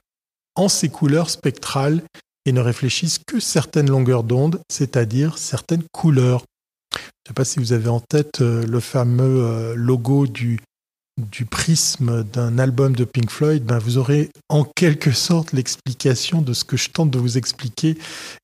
en 0.54 0.68
ses 0.68 0.88
couleurs 0.88 1.30
spectrales 1.30 2.02
et 2.46 2.52
ne 2.52 2.60
réfléchissent 2.60 3.20
que 3.26 3.40
certaines 3.40 3.90
longueurs 3.90 4.24
d'onde, 4.24 4.60
c'est-à-dire 4.70 5.38
certaines 5.38 5.84
couleurs. 5.92 6.44
Je 6.92 6.98
ne 6.98 7.28
sais 7.28 7.34
pas 7.34 7.44
si 7.44 7.58
vous 7.58 7.72
avez 7.72 7.88
en 7.88 8.00
tête 8.00 8.40
euh, 8.40 8.64
le 8.66 8.80
fameux 8.80 9.44
euh, 9.44 9.74
logo 9.74 10.26
du, 10.26 10.60
du 11.16 11.44
prisme 11.44 12.24
d'un 12.24 12.58
album 12.58 12.96
de 12.96 13.04
Pink 13.04 13.30
Floyd, 13.30 13.64
ben 13.64 13.78
vous 13.78 13.98
aurez 13.98 14.30
en 14.48 14.64
quelque 14.64 15.12
sorte 15.12 15.52
l'explication 15.52 16.42
de 16.42 16.52
ce 16.52 16.64
que 16.64 16.76
je 16.76 16.90
tente 16.90 17.10
de 17.10 17.18
vous 17.18 17.38
expliquer, 17.38 17.96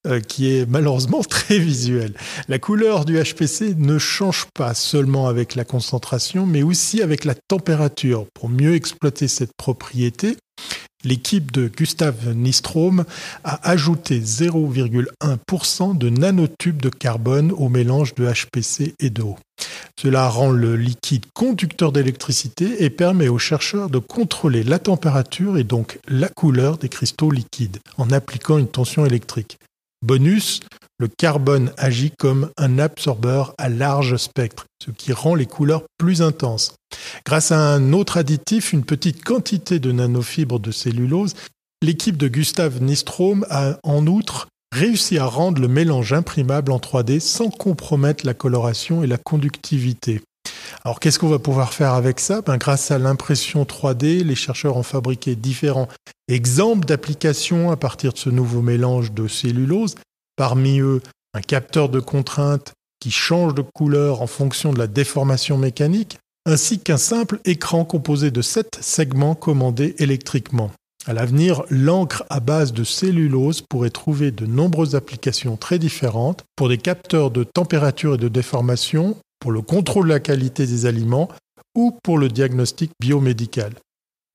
euh, 0.07 0.21
qui 0.21 0.55
est 0.55 0.69
malheureusement 0.69 1.23
très 1.29 1.59
visuel. 1.59 2.15
La 2.49 2.59
couleur 2.59 3.05
du 3.05 3.21
HPC 3.21 3.75
ne 3.77 3.99
change 3.99 4.47
pas 4.55 4.75
seulement 4.75 5.27
avec 5.27 5.57
la 5.57 5.65
concentration, 5.65 6.47
mais 6.47 6.63
aussi 6.63 7.03
avec 7.03 7.25
la 7.25 7.35
température. 7.35 8.27
Pour 8.35 8.49
mieux 8.49 8.75
exploiter 8.75 9.27
cette 9.27 9.53
propriété, 9.57 10.37
L'équipe 11.03 11.51
de 11.51 11.69
Gustave 11.69 12.35
Nistrom 12.35 13.05
a 13.43 13.71
ajouté 13.71 14.21
0,1% 14.21 15.97
de 15.97 16.11
nanotubes 16.11 16.83
de 16.83 16.91
carbone 16.91 17.53
au 17.53 17.71
mélange 17.71 18.15
de 18.15 18.31
HPC 18.31 18.95
et 19.01 19.09
d'eau. 19.09 19.37
Cela 20.01 20.29
rend 20.29 20.51
le 20.51 20.77
liquide 20.77 21.25
conducteur 21.35 21.93
d'électricité 21.93 22.85
et 22.85 22.91
permet 22.91 23.29
aux 23.29 23.39
chercheurs 23.39 23.89
de 23.89 23.99
contrôler 23.99 24.63
la 24.63 24.79
température 24.79 25.57
et 25.57 25.65
donc 25.65 25.99
la 26.07 26.29
couleur 26.29 26.79
des 26.79 26.89
cristaux 26.89 27.31
liquides 27.31 27.79
en 27.97 28.11
appliquant 28.11 28.59
une 28.59 28.69
tension 28.69 29.07
électrique. 29.07 29.59
Bonus, 30.03 30.61
le 31.01 31.09
carbone 31.09 31.73
agit 31.79 32.13
comme 32.19 32.51
un 32.59 32.79
absorbeur 32.79 33.55
à 33.57 33.71
large 33.71 34.19
spectre, 34.19 34.67
ce 34.85 34.91
qui 34.91 35.15
rend 35.15 35.35
les 35.35 35.47
couleurs 35.47 35.85
plus 35.97 36.21
intenses. 36.21 36.75
Grâce 37.25 37.53
à 37.53 37.59
un 37.59 37.95
autre 37.95 38.19
additif, 38.19 38.75
une 38.75 38.85
petite 38.85 39.25
quantité 39.25 39.79
de 39.79 39.93
nanofibres 39.93 40.61
de 40.61 40.71
cellulose, 40.71 41.35
l'équipe 41.83 42.19
de 42.19 42.29
Gustave 42.29 42.83
Nistrom 42.83 43.47
a 43.49 43.79
en 43.83 44.07
outre 44.07 44.49
réussi 44.77 45.17
à 45.17 45.25
rendre 45.25 45.63
le 45.63 45.69
mélange 45.69 46.13
imprimable 46.13 46.71
en 46.71 46.79
3D 46.79 47.19
sans 47.19 47.49
compromettre 47.49 48.27
la 48.27 48.35
coloration 48.35 49.03
et 49.03 49.07
la 49.07 49.17
conductivité. 49.17 50.21
Alors 50.85 51.01
qu'est-ce 51.01 51.19
qu'on 51.19 51.29
va 51.29 51.39
pouvoir 51.39 51.73
faire 51.73 51.95
avec 51.95 52.21
ça? 52.21 52.43
Ben, 52.43 52.59
Grâce 52.59 52.91
à 52.91 52.99
l'impression 52.99 53.65
3D, 53.65 54.23
les 54.23 54.35
chercheurs 54.35 54.77
ont 54.77 54.83
fabriqué 54.83 55.35
différents 55.35 55.89
exemples 56.29 56.87
d'applications 56.87 57.71
à 57.71 57.77
partir 57.77 58.13
de 58.13 58.19
ce 58.19 58.29
nouveau 58.29 58.61
mélange 58.61 59.13
de 59.13 59.29
cellulose 59.29 59.95
Parmi 60.41 60.81
eux, 60.81 61.03
un 61.35 61.43
capteur 61.43 61.91
de 61.91 62.01
contrainte 62.01 62.73
qui 62.99 63.11
change 63.11 63.55
de 63.55 63.61
couleur 63.61 64.23
en 64.23 64.27
fonction 64.27 64.73
de 64.73 64.79
la 64.79 64.87
déformation 64.87 65.59
mécanique, 65.59 66.17
ainsi 66.47 66.79
qu'un 66.79 66.97
simple 66.97 67.41
écran 67.45 67.85
composé 67.85 68.31
de 68.31 68.41
sept 68.41 68.79
segments 68.81 69.35
commandés 69.35 69.95
électriquement. 69.99 70.71
À 71.07 71.13
l'avenir, 71.13 71.65
l'encre 71.69 72.25
à 72.31 72.41
base 72.41 72.73
de 72.73 72.85
cellulose 72.85 73.61
pourrait 73.61 73.91
trouver 73.91 74.31
de 74.31 74.47
nombreuses 74.47 74.95
applications 74.95 75.59
très 75.59 75.79
différentes 75.79 76.43
pour 76.57 76.71
des 76.71 76.79
capteurs 76.79 77.31
de 77.31 77.45
température 77.45 78.15
et 78.15 78.17
de 78.17 78.29
déformation, 78.29 79.19
pour 79.41 79.53
le 79.53 79.61
contrôle 79.61 80.09
de 80.09 80.15
la 80.15 80.21
qualité 80.21 80.67
des 80.67 80.87
aliments 80.87 81.29
ou 81.75 81.99
pour 82.03 82.17
le 82.17 82.31
diagnostic 82.31 82.93
biomédical. 82.99 83.75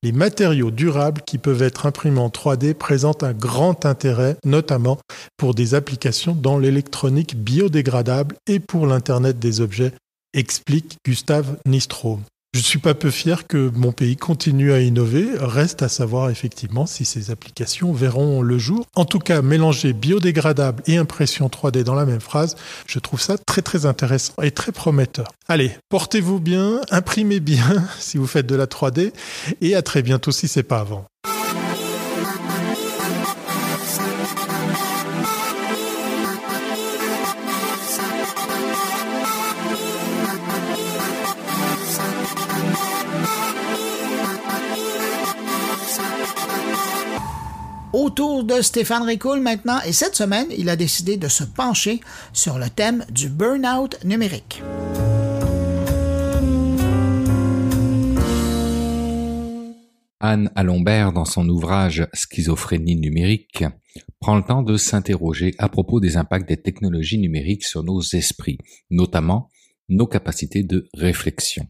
Les 0.02 0.12
matériaux 0.12 0.70
durables 0.70 1.22
qui 1.22 1.38
peuvent 1.38 1.62
être 1.62 1.86
imprimés 1.86 2.20
en 2.20 2.28
3D 2.28 2.74
présentent 2.74 3.22
un 3.22 3.32
grand 3.32 3.86
intérêt, 3.86 4.36
notamment 4.44 4.98
pour 5.36 5.54
des 5.54 5.74
applications 5.74 6.34
dans 6.34 6.58
l'électronique 6.58 7.36
biodégradable 7.36 8.36
et 8.46 8.60
pour 8.60 8.86
l'Internet 8.86 9.38
des 9.38 9.60
objets, 9.60 9.92
explique 10.34 10.98
Gustave 11.04 11.56
Nistrom. 11.66 12.20
Je 12.56 12.62
ne 12.62 12.64
suis 12.64 12.78
pas 12.78 12.94
peu 12.94 13.10
fier 13.10 13.46
que 13.46 13.70
mon 13.74 13.92
pays 13.92 14.16
continue 14.16 14.72
à 14.72 14.80
innover. 14.80 15.26
Reste 15.38 15.82
à 15.82 15.90
savoir 15.90 16.30
effectivement 16.30 16.86
si 16.86 17.04
ces 17.04 17.30
applications 17.30 17.92
verront 17.92 18.40
le 18.40 18.56
jour. 18.56 18.86
En 18.94 19.04
tout 19.04 19.18
cas, 19.18 19.42
mélanger 19.42 19.92
biodégradable 19.92 20.82
et 20.86 20.96
impression 20.96 21.48
3D 21.48 21.82
dans 21.82 21.94
la 21.94 22.06
même 22.06 22.22
phrase, 22.22 22.56
je 22.86 22.98
trouve 22.98 23.20
ça 23.20 23.36
très 23.36 23.60
très 23.60 23.84
intéressant 23.84 24.32
et 24.42 24.52
très 24.52 24.72
prometteur. 24.72 25.26
Allez, 25.48 25.70
portez-vous 25.90 26.40
bien, 26.40 26.80
imprimez 26.90 27.40
bien 27.40 27.84
si 27.98 28.16
vous 28.16 28.26
faites 28.26 28.46
de 28.46 28.56
la 28.56 28.64
3D 28.64 29.12
et 29.60 29.74
à 29.74 29.82
très 29.82 30.00
bientôt 30.00 30.32
si 30.32 30.48
c'est 30.48 30.62
pas 30.62 30.80
avant. 30.80 31.04
Autour 47.96 48.44
de 48.44 48.60
Stéphane 48.60 49.04
Ricoul 49.04 49.40
maintenant 49.40 49.80
et 49.86 49.92
cette 49.92 50.14
semaine, 50.14 50.48
il 50.56 50.68
a 50.68 50.76
décidé 50.76 51.16
de 51.16 51.28
se 51.28 51.44
pencher 51.44 52.00
sur 52.34 52.58
le 52.58 52.68
thème 52.68 53.04
du 53.10 53.30
burn-out 53.30 53.96
numérique. 54.04 54.62
Anne 60.20 60.50
Alombert, 60.54 61.12
dans 61.12 61.24
son 61.24 61.48
ouvrage 61.48 62.06
Schizophrénie 62.12 62.96
numérique, 62.96 63.64
prend 64.20 64.36
le 64.36 64.42
temps 64.42 64.62
de 64.62 64.76
s'interroger 64.76 65.54
à 65.58 65.68
propos 65.68 65.98
des 65.98 66.16
impacts 66.16 66.48
des 66.48 66.60
technologies 66.60 67.18
numériques 67.18 67.64
sur 67.64 67.82
nos 67.82 68.02
esprits, 68.02 68.58
notamment 68.90 69.48
nos 69.88 70.06
capacités 70.06 70.62
de 70.62 70.88
réflexion. 70.94 71.66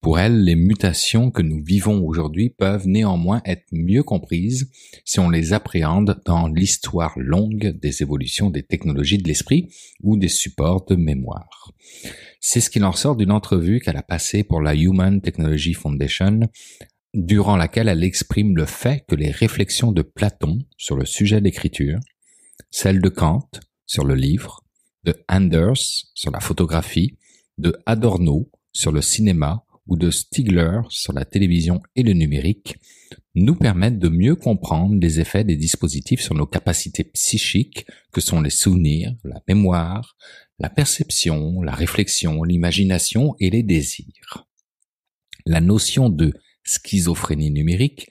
Pour 0.00 0.20
elle, 0.20 0.44
les 0.44 0.54
mutations 0.54 1.32
que 1.32 1.42
nous 1.42 1.62
vivons 1.62 2.06
aujourd'hui 2.06 2.50
peuvent 2.50 2.86
néanmoins 2.86 3.42
être 3.44 3.66
mieux 3.72 4.04
comprises 4.04 4.70
si 5.04 5.18
on 5.18 5.28
les 5.28 5.52
appréhende 5.52 6.20
dans 6.24 6.46
l'histoire 6.46 7.18
longue 7.18 7.76
des 7.80 8.02
évolutions 8.02 8.48
des 8.48 8.62
technologies 8.62 9.18
de 9.18 9.26
l'esprit 9.26 9.68
ou 10.00 10.16
des 10.16 10.28
supports 10.28 10.84
de 10.86 10.94
mémoire. 10.94 11.72
C'est 12.40 12.60
ce 12.60 12.70
qu'il 12.70 12.84
en 12.84 12.92
ressort 12.92 13.16
d'une 13.16 13.32
entrevue 13.32 13.80
qu'elle 13.80 13.96
a 13.96 14.02
passée 14.02 14.44
pour 14.44 14.60
la 14.60 14.76
Human 14.76 15.20
Technology 15.20 15.74
Foundation, 15.74 16.40
durant 17.12 17.56
laquelle 17.56 17.88
elle 17.88 18.04
exprime 18.04 18.56
le 18.56 18.66
fait 18.66 19.04
que 19.08 19.16
les 19.16 19.32
réflexions 19.32 19.90
de 19.90 20.02
Platon 20.02 20.58
sur 20.76 20.96
le 20.96 21.06
sujet 21.06 21.40
de 21.40 21.44
l'écriture, 21.44 21.98
celles 22.70 23.00
de 23.00 23.08
Kant 23.08 23.48
sur 23.86 24.04
le 24.04 24.14
livre, 24.14 24.64
de 25.02 25.14
Anders 25.28 26.06
sur 26.14 26.30
la 26.30 26.40
photographie, 26.40 27.18
de 27.56 27.76
Adorno 27.86 28.50
sur 28.72 28.92
le 28.92 29.02
cinéma 29.02 29.64
ou 29.88 29.96
de 29.96 30.10
Stigler 30.10 30.80
sur 30.90 31.12
la 31.12 31.24
télévision 31.24 31.82
et 31.96 32.02
le 32.02 32.12
numérique 32.12 32.76
nous 33.34 33.54
permettent 33.54 33.98
de 33.98 34.08
mieux 34.08 34.36
comprendre 34.36 34.96
les 35.00 35.20
effets 35.20 35.44
des 35.44 35.56
dispositifs 35.56 36.20
sur 36.20 36.34
nos 36.34 36.46
capacités 36.46 37.04
psychiques 37.04 37.86
que 38.12 38.20
sont 38.20 38.40
les 38.40 38.50
souvenirs, 38.50 39.14
la 39.24 39.40
mémoire, 39.48 40.16
la 40.58 40.68
perception, 40.68 41.62
la 41.62 41.72
réflexion, 41.72 42.42
l'imagination 42.42 43.34
et 43.40 43.50
les 43.50 43.62
désirs. 43.62 44.46
La 45.46 45.60
notion 45.60 46.10
de 46.10 46.34
schizophrénie 46.64 47.50
numérique 47.50 48.08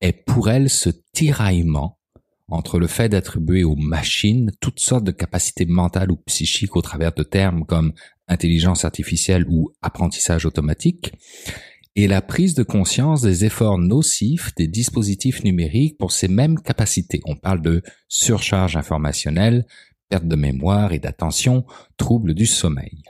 est 0.00 0.12
pour 0.12 0.50
elle 0.50 0.68
ce 0.68 0.90
tiraillement 1.12 1.98
entre 2.48 2.78
le 2.78 2.86
fait 2.86 3.08
d'attribuer 3.08 3.64
aux 3.64 3.76
machines 3.76 4.52
toutes 4.60 4.80
sortes 4.80 5.04
de 5.04 5.12
capacités 5.12 5.66
mentales 5.66 6.10
ou 6.10 6.16
psychiques 6.16 6.76
au 6.76 6.82
travers 6.82 7.12
de 7.14 7.22
termes 7.22 7.64
comme 7.64 7.92
intelligence 8.28 8.84
artificielle 8.84 9.46
ou 9.48 9.72
apprentissage 9.82 10.46
automatique, 10.46 11.12
et 11.96 12.08
la 12.08 12.22
prise 12.22 12.54
de 12.54 12.64
conscience 12.64 13.22
des 13.22 13.44
efforts 13.44 13.78
nocifs 13.78 14.52
des 14.56 14.66
dispositifs 14.66 15.44
numériques 15.44 15.96
pour 15.96 16.10
ces 16.10 16.28
mêmes 16.28 16.58
capacités. 16.58 17.20
On 17.24 17.36
parle 17.36 17.62
de 17.62 17.82
surcharge 18.08 18.76
informationnelle, 18.76 19.64
perte 20.08 20.26
de 20.26 20.36
mémoire 20.36 20.92
et 20.92 20.98
d'attention, 20.98 21.64
troubles 21.96 22.34
du 22.34 22.46
sommeil. 22.46 23.02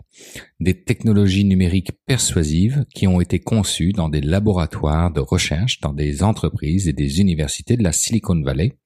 Des 0.60 0.84
technologies 0.84 1.44
numériques 1.44 1.92
persuasives 2.06 2.84
qui 2.94 3.06
ont 3.06 3.20
été 3.20 3.40
conçues 3.40 3.92
dans 3.92 4.10
des 4.10 4.20
laboratoires 4.20 5.10
de 5.10 5.20
recherche 5.20 5.80
dans 5.80 5.94
des 5.94 6.22
entreprises 6.22 6.86
et 6.86 6.92
des 6.92 7.20
universités 7.20 7.76
de 7.76 7.82
la 7.82 7.92
Silicon 7.92 8.40
Valley 8.42 8.76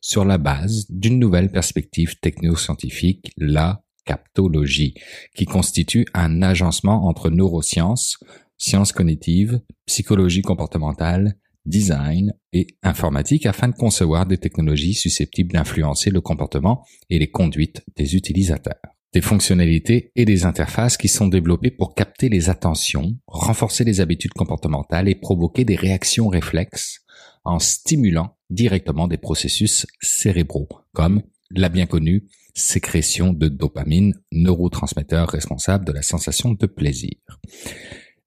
sur 0.00 0.24
la 0.24 0.38
base 0.38 0.86
d'une 0.88 1.18
nouvelle 1.18 1.50
perspective 1.50 2.18
technoscientifique, 2.20 3.32
la 3.36 3.82
captologie, 4.04 4.94
qui 5.34 5.44
constitue 5.44 6.06
un 6.14 6.42
agencement 6.42 7.06
entre 7.06 7.30
neurosciences, 7.30 8.18
sciences 8.56 8.92
cognitives, 8.92 9.60
psychologie 9.86 10.42
comportementale, 10.42 11.36
design 11.66 12.32
et 12.52 12.66
informatique 12.82 13.46
afin 13.46 13.68
de 13.68 13.74
concevoir 13.74 14.26
des 14.26 14.38
technologies 14.38 14.94
susceptibles 14.94 15.52
d'influencer 15.52 16.10
le 16.10 16.20
comportement 16.20 16.84
et 17.08 17.18
les 17.18 17.30
conduites 17.30 17.82
des 17.96 18.16
utilisateurs. 18.16 18.80
des 19.12 19.20
fonctionnalités 19.20 20.12
et 20.14 20.24
des 20.24 20.44
interfaces 20.44 20.96
qui 20.96 21.08
sont 21.08 21.26
développées 21.26 21.72
pour 21.72 21.96
capter 21.96 22.28
les 22.28 22.48
attentions, 22.48 23.18
renforcer 23.26 23.82
les 23.82 24.00
habitudes 24.00 24.34
comportementales 24.34 25.08
et 25.08 25.16
provoquer 25.16 25.64
des 25.64 25.74
réactions 25.74 26.28
réflexes 26.28 27.00
en 27.44 27.58
stimulant 27.58 28.36
directement 28.50 29.08
des 29.08 29.16
processus 29.16 29.86
cérébraux, 30.00 30.68
comme 30.92 31.22
la 31.50 31.68
bien 31.68 31.86
connue 31.86 32.26
sécrétion 32.54 33.32
de 33.32 33.48
dopamine, 33.48 34.14
neurotransmetteur 34.32 35.28
responsable 35.28 35.84
de 35.84 35.92
la 35.92 36.02
sensation 36.02 36.52
de 36.52 36.66
plaisir. 36.66 37.14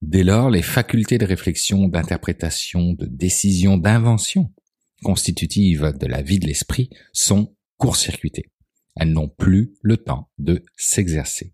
Dès 0.02 0.24
lors, 0.24 0.50
les 0.50 0.62
facultés 0.62 1.18
de 1.18 1.26
réflexion, 1.26 1.88
d'interprétation, 1.88 2.94
de 2.94 3.06
décision, 3.06 3.78
d'invention 3.78 4.52
constitutives 5.04 5.94
de 6.00 6.08
la 6.08 6.22
vie 6.22 6.40
de 6.40 6.48
l'esprit 6.48 6.90
sont 7.12 7.56
court-circuitées. 7.78 8.52
Elles 8.96 9.12
n'ont 9.12 9.30
plus 9.30 9.74
le 9.82 9.98
temps 9.98 10.30
de 10.38 10.64
s'exercer. 10.78 11.54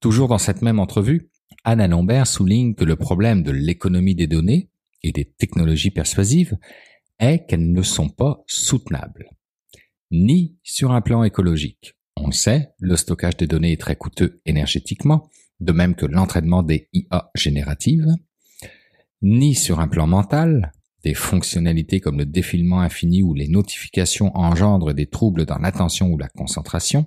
Toujours 0.00 0.28
dans 0.28 0.38
cette 0.38 0.62
même 0.62 0.78
entrevue, 0.78 1.30
Anna 1.64 1.88
Lambert 1.88 2.26
souligne 2.26 2.74
que 2.74 2.84
le 2.84 2.96
problème 2.96 3.42
de 3.42 3.50
l'économie 3.50 4.14
des 4.14 4.26
données 4.26 4.70
et 5.02 5.12
des 5.12 5.24
technologies 5.24 5.90
persuasives 5.90 6.56
est 7.18 7.46
qu'elles 7.46 7.72
ne 7.72 7.82
sont 7.82 8.08
pas 8.08 8.42
soutenables. 8.46 9.28
Ni 10.10 10.56
sur 10.62 10.92
un 10.92 11.00
plan 11.00 11.24
écologique. 11.24 11.94
On 12.16 12.26
le 12.26 12.32
sait, 12.32 12.70
le 12.78 12.96
stockage 12.96 13.36
des 13.36 13.46
données 13.46 13.72
est 13.72 13.80
très 13.80 13.96
coûteux 13.96 14.40
énergétiquement, 14.46 15.30
de 15.60 15.72
même 15.72 15.94
que 15.94 16.06
l'entraînement 16.06 16.62
des 16.62 16.88
IA 16.92 17.30
génératives, 17.34 18.08
ni 19.22 19.54
sur 19.54 19.80
un 19.80 19.88
plan 19.88 20.06
mental, 20.06 20.72
des 21.02 21.14
fonctionnalités 21.14 22.00
comme 22.00 22.18
le 22.18 22.26
défilement 22.26 22.80
infini 22.80 23.22
ou 23.22 23.34
les 23.34 23.48
notifications 23.48 24.36
engendrent 24.36 24.92
des 24.92 25.06
troubles 25.06 25.46
dans 25.46 25.58
l'attention 25.58 26.10
ou 26.10 26.18
la 26.18 26.28
concentration, 26.28 27.06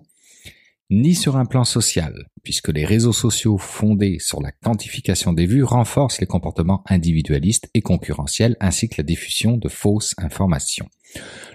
ni 0.89 1.13
sur 1.13 1.37
un 1.37 1.45
plan 1.45 1.63
social, 1.63 2.29
puisque 2.43 2.69
les 2.69 2.85
réseaux 2.85 3.13
sociaux 3.13 3.57
fondés 3.57 4.17
sur 4.19 4.41
la 4.41 4.51
quantification 4.51 5.33
des 5.33 5.45
vues 5.45 5.63
renforcent 5.63 6.19
les 6.19 6.27
comportements 6.27 6.83
individualistes 6.87 7.69
et 7.73 7.81
concurrentiels 7.81 8.57
ainsi 8.59 8.89
que 8.89 8.95
la 8.97 9.03
diffusion 9.03 9.57
de 9.57 9.69
fausses 9.69 10.15
informations. 10.17 10.89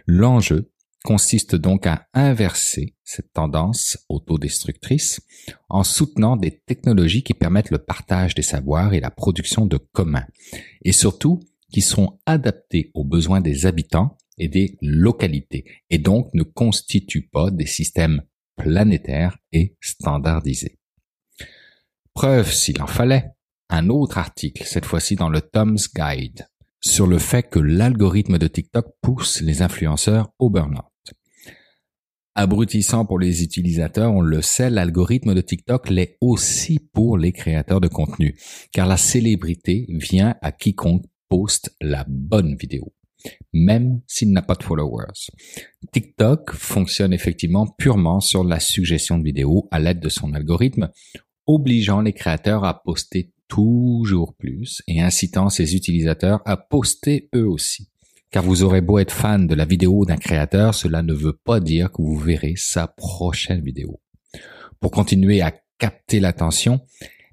L'enjeu 0.06 0.70
consiste 1.04 1.54
donc 1.54 1.86
à 1.86 2.06
inverser 2.14 2.94
cette 3.04 3.32
tendance 3.32 3.98
autodestructrice 4.08 5.20
en 5.68 5.84
soutenant 5.84 6.36
des 6.36 6.62
technologies 6.66 7.22
qui 7.22 7.34
permettent 7.34 7.70
le 7.70 7.78
partage 7.78 8.34
des 8.34 8.42
savoirs 8.42 8.94
et 8.94 9.00
la 9.00 9.10
production 9.10 9.66
de 9.66 9.76
communs, 9.76 10.26
et 10.82 10.92
surtout 10.92 11.40
qui 11.70 11.82
sont 11.82 12.20
adaptés 12.24 12.90
aux 12.94 13.04
besoins 13.04 13.40
des 13.40 13.66
habitants 13.66 14.16
et 14.38 14.48
des 14.48 14.78
localités, 14.80 15.64
et 15.90 15.98
donc 15.98 16.30
ne 16.34 16.42
constituent 16.42 17.28
pas 17.28 17.50
des 17.50 17.66
systèmes 17.66 18.22
planétaires 18.56 19.38
et 19.52 19.76
standardisés. 19.80 20.78
Preuve 22.14 22.52
s'il 22.52 22.80
en 22.80 22.86
fallait, 22.86 23.30
un 23.70 23.88
autre 23.88 24.18
article, 24.18 24.64
cette 24.64 24.84
fois-ci 24.84 25.16
dans 25.16 25.28
le 25.28 25.40
Tom's 25.40 25.92
Guide, 25.92 26.46
sur 26.80 27.06
le 27.06 27.18
fait 27.18 27.44
que 27.44 27.58
l'algorithme 27.58 28.38
de 28.38 28.46
TikTok 28.46 28.86
pousse 29.00 29.40
les 29.40 29.62
influenceurs 29.62 30.30
au 30.38 30.50
burn-out. 30.50 30.84
Abrutissant 32.36 33.04
pour 33.04 33.18
les 33.20 33.42
utilisateurs, 33.44 34.12
on 34.12 34.20
le 34.20 34.42
sait, 34.42 34.68
l'algorithme 34.68 35.34
de 35.34 35.40
TikTok 35.40 35.88
l'est 35.88 36.18
aussi 36.20 36.80
pour 36.92 37.16
les 37.16 37.32
créateurs 37.32 37.80
de 37.80 37.88
contenu, 37.88 38.36
car 38.72 38.88
la 38.88 38.96
célébrité 38.96 39.86
vient 39.88 40.34
à 40.42 40.50
quiconque 40.50 41.04
poste 41.28 41.74
la 41.80 42.04
bonne 42.08 42.56
vidéo, 42.56 42.92
même 43.52 44.00
s'il 44.06 44.32
n'a 44.32 44.42
pas 44.42 44.54
de 44.54 44.62
followers. 44.62 45.30
TikTok 45.92 46.52
fonctionne 46.52 47.12
effectivement 47.12 47.66
purement 47.66 48.20
sur 48.20 48.44
la 48.44 48.60
suggestion 48.60 49.18
de 49.18 49.24
vidéos 49.24 49.68
à 49.70 49.78
l'aide 49.78 50.00
de 50.00 50.08
son 50.08 50.34
algorithme, 50.34 50.90
obligeant 51.46 52.00
les 52.00 52.12
créateurs 52.12 52.64
à 52.64 52.82
poster 52.82 53.32
toujours 53.48 54.34
plus 54.34 54.82
et 54.88 55.00
incitant 55.00 55.48
ses 55.48 55.76
utilisateurs 55.76 56.40
à 56.44 56.56
poster 56.56 57.28
eux 57.34 57.48
aussi. 57.48 57.88
Car 58.30 58.42
vous 58.42 58.64
aurez 58.64 58.80
beau 58.80 58.98
être 58.98 59.12
fan 59.12 59.46
de 59.46 59.54
la 59.54 59.64
vidéo 59.64 60.04
d'un 60.04 60.16
créateur, 60.16 60.74
cela 60.74 61.02
ne 61.02 61.14
veut 61.14 61.38
pas 61.44 61.60
dire 61.60 61.92
que 61.92 62.02
vous 62.02 62.16
verrez 62.16 62.54
sa 62.56 62.88
prochaine 62.88 63.62
vidéo. 63.62 64.00
Pour 64.80 64.90
continuer 64.90 65.40
à 65.40 65.54
capter 65.78 66.18
l'attention, 66.18 66.80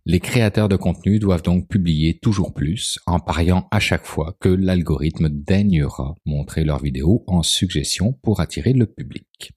les 0.06 0.20
créateurs 0.20 0.70
de 0.70 0.76
contenu 0.76 1.20
doivent 1.20 1.44
donc 1.44 1.68
publier 1.68 2.18
toujours 2.20 2.54
plus 2.54 3.00
en 3.06 3.20
pariant 3.20 3.68
à 3.72 3.80
chaque 3.80 4.06
fois 4.06 4.36
que 4.40 4.50
l'algorithme 4.50 5.30
daignera 5.30 6.16
montrer 6.26 6.64
leurs 6.64 6.82
vidéos 6.82 7.24
en 7.28 7.44
suggestion 7.44 8.14
pour 8.22 8.40
attirer 8.40 8.74
le 8.74 8.88
public. 8.88 9.54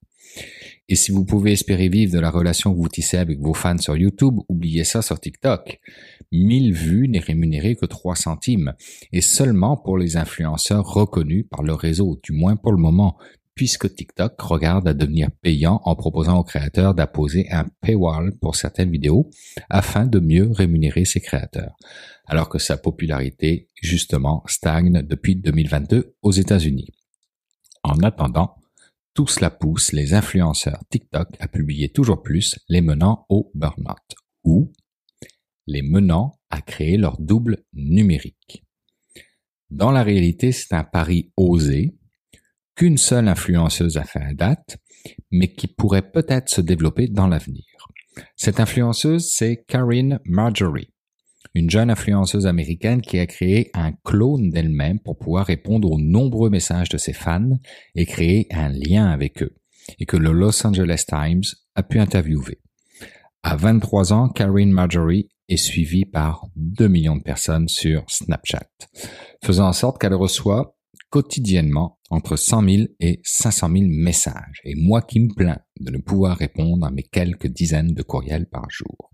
Et 0.88 0.96
si 0.96 1.12
vous 1.12 1.24
pouvez 1.24 1.52
espérer 1.52 1.88
vivre 1.88 2.12
de 2.12 2.18
la 2.18 2.30
relation 2.30 2.74
que 2.74 2.78
vous 2.78 2.88
tissez 2.88 3.16
avec 3.16 3.40
vos 3.40 3.54
fans 3.54 3.78
sur 3.78 3.96
YouTube, 3.96 4.38
oubliez 4.48 4.84
ça 4.84 5.00
sur 5.00 5.18
TikTok. 5.18 5.80
1000 6.32 6.74
vues 6.74 7.08
n'est 7.08 7.20
rémunéré 7.20 7.74
que 7.74 7.86
3 7.86 8.16
centimes, 8.16 8.74
et 9.12 9.22
seulement 9.22 9.78
pour 9.78 9.96
les 9.96 10.18
influenceurs 10.18 10.84
reconnus 10.84 11.46
par 11.50 11.62
le 11.62 11.72
réseau, 11.72 12.20
du 12.22 12.32
moins 12.32 12.56
pour 12.56 12.72
le 12.72 12.78
moment, 12.78 13.16
puisque 13.54 13.94
TikTok 13.94 14.40
regarde 14.40 14.88
à 14.88 14.94
devenir 14.94 15.30
payant 15.40 15.80
en 15.84 15.94
proposant 15.94 16.38
aux 16.38 16.44
créateurs 16.44 16.94
d'apposer 16.94 17.50
un 17.50 17.66
paywall 17.80 18.36
pour 18.38 18.56
certaines 18.56 18.90
vidéos 18.90 19.30
afin 19.70 20.06
de 20.06 20.18
mieux 20.18 20.50
rémunérer 20.50 21.04
ses 21.04 21.20
créateurs, 21.20 21.76
alors 22.26 22.48
que 22.48 22.58
sa 22.58 22.76
popularité, 22.76 23.70
justement, 23.80 24.42
stagne 24.46 25.02
depuis 25.02 25.36
2022 25.36 26.16
aux 26.22 26.32
États-Unis. 26.32 26.88
En 27.82 27.98
attendant, 28.00 28.56
tout 29.14 29.28
cela 29.28 29.50
pousse 29.50 29.92
les 29.92 30.14
influenceurs 30.14 30.82
TikTok 30.90 31.28
à 31.38 31.46
publier 31.46 31.90
toujours 31.90 32.22
plus, 32.22 32.58
les 32.68 32.80
menant 32.80 33.26
au 33.28 33.52
burn-out, 33.54 34.16
ou 34.42 34.72
les 35.66 35.82
menant 35.82 36.40
à 36.50 36.60
créer 36.60 36.96
leur 36.96 37.20
double 37.20 37.58
numérique. 37.72 38.64
Dans 39.70 39.92
la 39.92 40.02
réalité, 40.02 40.50
c'est 40.52 40.74
un 40.74 40.84
pari 40.84 41.32
osé 41.36 41.94
qu'une 42.76 42.98
seule 42.98 43.28
influenceuse 43.28 43.96
a 43.96 44.04
fait 44.04 44.22
à 44.22 44.34
date, 44.34 44.78
mais 45.30 45.48
qui 45.48 45.66
pourrait 45.66 46.10
peut-être 46.10 46.48
se 46.48 46.60
développer 46.60 47.08
dans 47.08 47.28
l'avenir. 47.28 47.64
Cette 48.36 48.60
influenceuse, 48.60 49.30
c'est 49.30 49.64
Karine 49.66 50.20
Marjorie 50.24 50.94
une 51.54 51.70
jeune 51.70 51.90
influenceuse 51.90 52.46
américaine 52.46 53.00
qui 53.00 53.18
a 53.18 53.26
créé 53.26 53.70
un 53.74 53.92
clone 54.04 54.50
d'elle-même 54.50 54.98
pour 54.98 55.18
pouvoir 55.18 55.46
répondre 55.46 55.90
aux 55.90 56.00
nombreux 56.00 56.50
messages 56.50 56.88
de 56.88 56.98
ses 56.98 57.12
fans 57.12 57.58
et 57.94 58.06
créer 58.06 58.48
un 58.50 58.68
lien 58.68 59.06
avec 59.06 59.42
eux, 59.42 59.54
et 60.00 60.06
que 60.06 60.16
le 60.16 60.32
Los 60.32 60.66
Angeles 60.66 61.04
Times 61.06 61.44
a 61.76 61.82
pu 61.82 62.00
interviewer. 62.00 62.60
À 63.42 63.56
23 63.56 64.12
ans, 64.12 64.28
Karine 64.28 64.72
Marjorie 64.72 65.28
est 65.48 65.56
suivie 65.56 66.06
par 66.06 66.46
2 66.56 66.88
millions 66.88 67.16
de 67.16 67.22
personnes 67.22 67.68
sur 67.68 68.04
Snapchat, 68.08 68.68
faisant 69.44 69.68
en 69.68 69.72
sorte 69.72 70.00
qu'elle 70.00 70.14
reçoit 70.14 70.76
quotidiennement 71.14 72.00
entre 72.10 72.34
100 72.34 72.68
000 72.68 72.82
et 72.98 73.20
500 73.22 73.70
000 73.70 73.84
messages, 73.88 74.60
et 74.64 74.74
moi 74.74 75.00
qui 75.00 75.20
me 75.20 75.32
plains 75.32 75.60
de 75.78 75.92
ne 75.92 75.98
pouvoir 75.98 76.36
répondre 76.36 76.84
à 76.84 76.90
mes 76.90 77.04
quelques 77.04 77.46
dizaines 77.46 77.94
de 77.94 78.02
courriels 78.02 78.48
par 78.48 78.68
jour. 78.68 79.12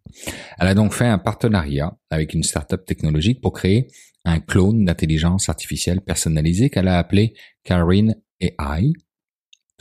Elle 0.59 0.69
a 0.69 0.75
donc 0.75 0.95
fait 0.95 1.09
un 1.09 1.19
partenariat 1.19 1.95
avec 2.09 2.33
une 2.33 2.43
start-up 2.43 2.87
technologique 2.87 3.43
pour 3.43 3.53
créer 3.53 3.87
un 4.25 4.41
clone 4.41 4.87
d'intelligence 4.87 5.51
artificielle 5.51 6.01
personnalisée 6.01 6.71
qu'elle 6.71 6.89
a 6.89 6.99
appelé 6.99 7.35
Karine 7.65 8.17
AI, 8.41 8.95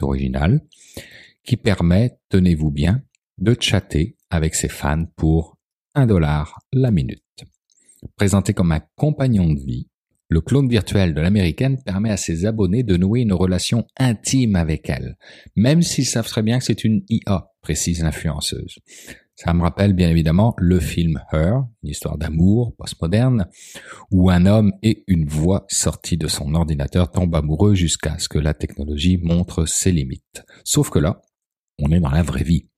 original, 0.01 0.59
qui 1.45 1.55
permet, 1.55 2.17
tenez-vous 2.27 2.69
bien, 2.69 3.01
de 3.37 3.55
chatter 3.57 4.17
avec 4.29 4.55
ses 4.55 4.67
fans 4.67 5.05
pour 5.15 5.57
un 5.95 6.05
dollar 6.05 6.59
la 6.73 6.91
minute. 6.91 7.45
Présenté 8.17 8.53
comme 8.53 8.73
un 8.73 8.81
compagnon 8.97 9.53
de 9.53 9.61
vie, 9.61 9.89
le 10.30 10.41
clone 10.41 10.69
virtuel 10.69 11.15
de 11.15 11.22
l'américaine 11.22 11.81
permet 11.84 12.11
à 12.11 12.18
ses 12.18 12.45
abonnés 12.45 12.84
de 12.84 12.97
nouer 12.97 13.22
une 13.22 13.34
relation 13.34 13.85
intime 13.97 14.56
avec 14.56 14.89
elle, 14.89 15.18
même 15.56 15.81
s'ils 15.81 16.06
savent 16.06 16.27
très 16.27 16.43
bien 16.43 16.60
que 16.60 16.65
c'est 16.65 16.84
une 16.84 17.03
IA, 17.10 17.51
précise 17.61 18.03
l'influenceuse. 18.03 18.77
Ça 19.35 19.53
me 19.53 19.61
rappelle 19.61 19.93
bien 19.93 20.10
évidemment 20.10 20.53
le 20.57 20.80
film 20.80 21.22
Her, 21.31 21.64
une 21.81 21.89
histoire 21.89 22.18
d'amour 22.18 22.76
postmoderne, 22.77 23.47
où 24.11 24.30
un 24.30 24.45
homme 24.45 24.73
et 24.84 25.03
une 25.07 25.27
voix 25.27 25.65
sortie 25.69 26.18
de 26.18 26.27
son 26.27 26.53
ordinateur 26.53 27.10
tombent 27.10 27.35
amoureux 27.35 27.73
jusqu'à 27.73 28.19
ce 28.19 28.30
que 28.30 28.38
la 28.38 28.53
technologie 28.53 29.18
montre 29.18 29.65
ses 29.65 29.91
limites. 29.93 30.43
Sauf 30.64 30.89
que 30.89 30.99
là, 30.99 31.22
on 31.81 31.91
est 31.91 32.01
dans 32.01 32.11
la 32.11 32.22
vraie 32.22 32.43
vie. 32.43 32.69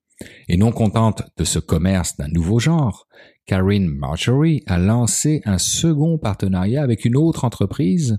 Et 0.48 0.56
non 0.56 0.72
contente 0.72 1.24
de 1.36 1.44
ce 1.44 1.58
commerce 1.58 2.16
d'un 2.18 2.28
nouveau 2.28 2.60
genre, 2.60 3.08
Karine 3.52 3.90
Marjorie 3.90 4.64
a 4.66 4.78
lancé 4.78 5.42
un 5.44 5.58
second 5.58 6.18
partenariat 6.18 6.82
avec 6.82 7.04
une 7.04 7.18
autre 7.18 7.44
entreprise 7.44 8.18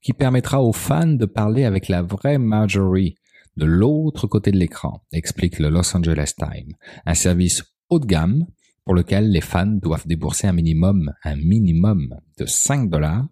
qui 0.00 0.12
permettra 0.12 0.60
aux 0.60 0.72
fans 0.72 1.06
de 1.06 1.24
parler 1.24 1.62
avec 1.62 1.86
la 1.86 2.02
vraie 2.02 2.38
Marjorie 2.38 3.14
de 3.56 3.64
l'autre 3.64 4.26
côté 4.26 4.50
de 4.50 4.58
l'écran, 4.58 5.04
explique 5.12 5.60
le 5.60 5.68
Los 5.68 5.96
Angeles 5.96 6.32
Times, 6.36 6.72
un 7.06 7.14
service 7.14 7.62
haut 7.90 8.00
de 8.00 8.06
gamme 8.06 8.44
pour 8.84 8.96
lequel 8.96 9.30
les 9.30 9.40
fans 9.40 9.66
doivent 9.66 10.08
débourser 10.08 10.48
un 10.48 10.52
minimum, 10.52 11.12
un 11.22 11.36
minimum 11.36 12.16
de 12.38 12.44
5 12.44 12.90
dollars 12.90 13.28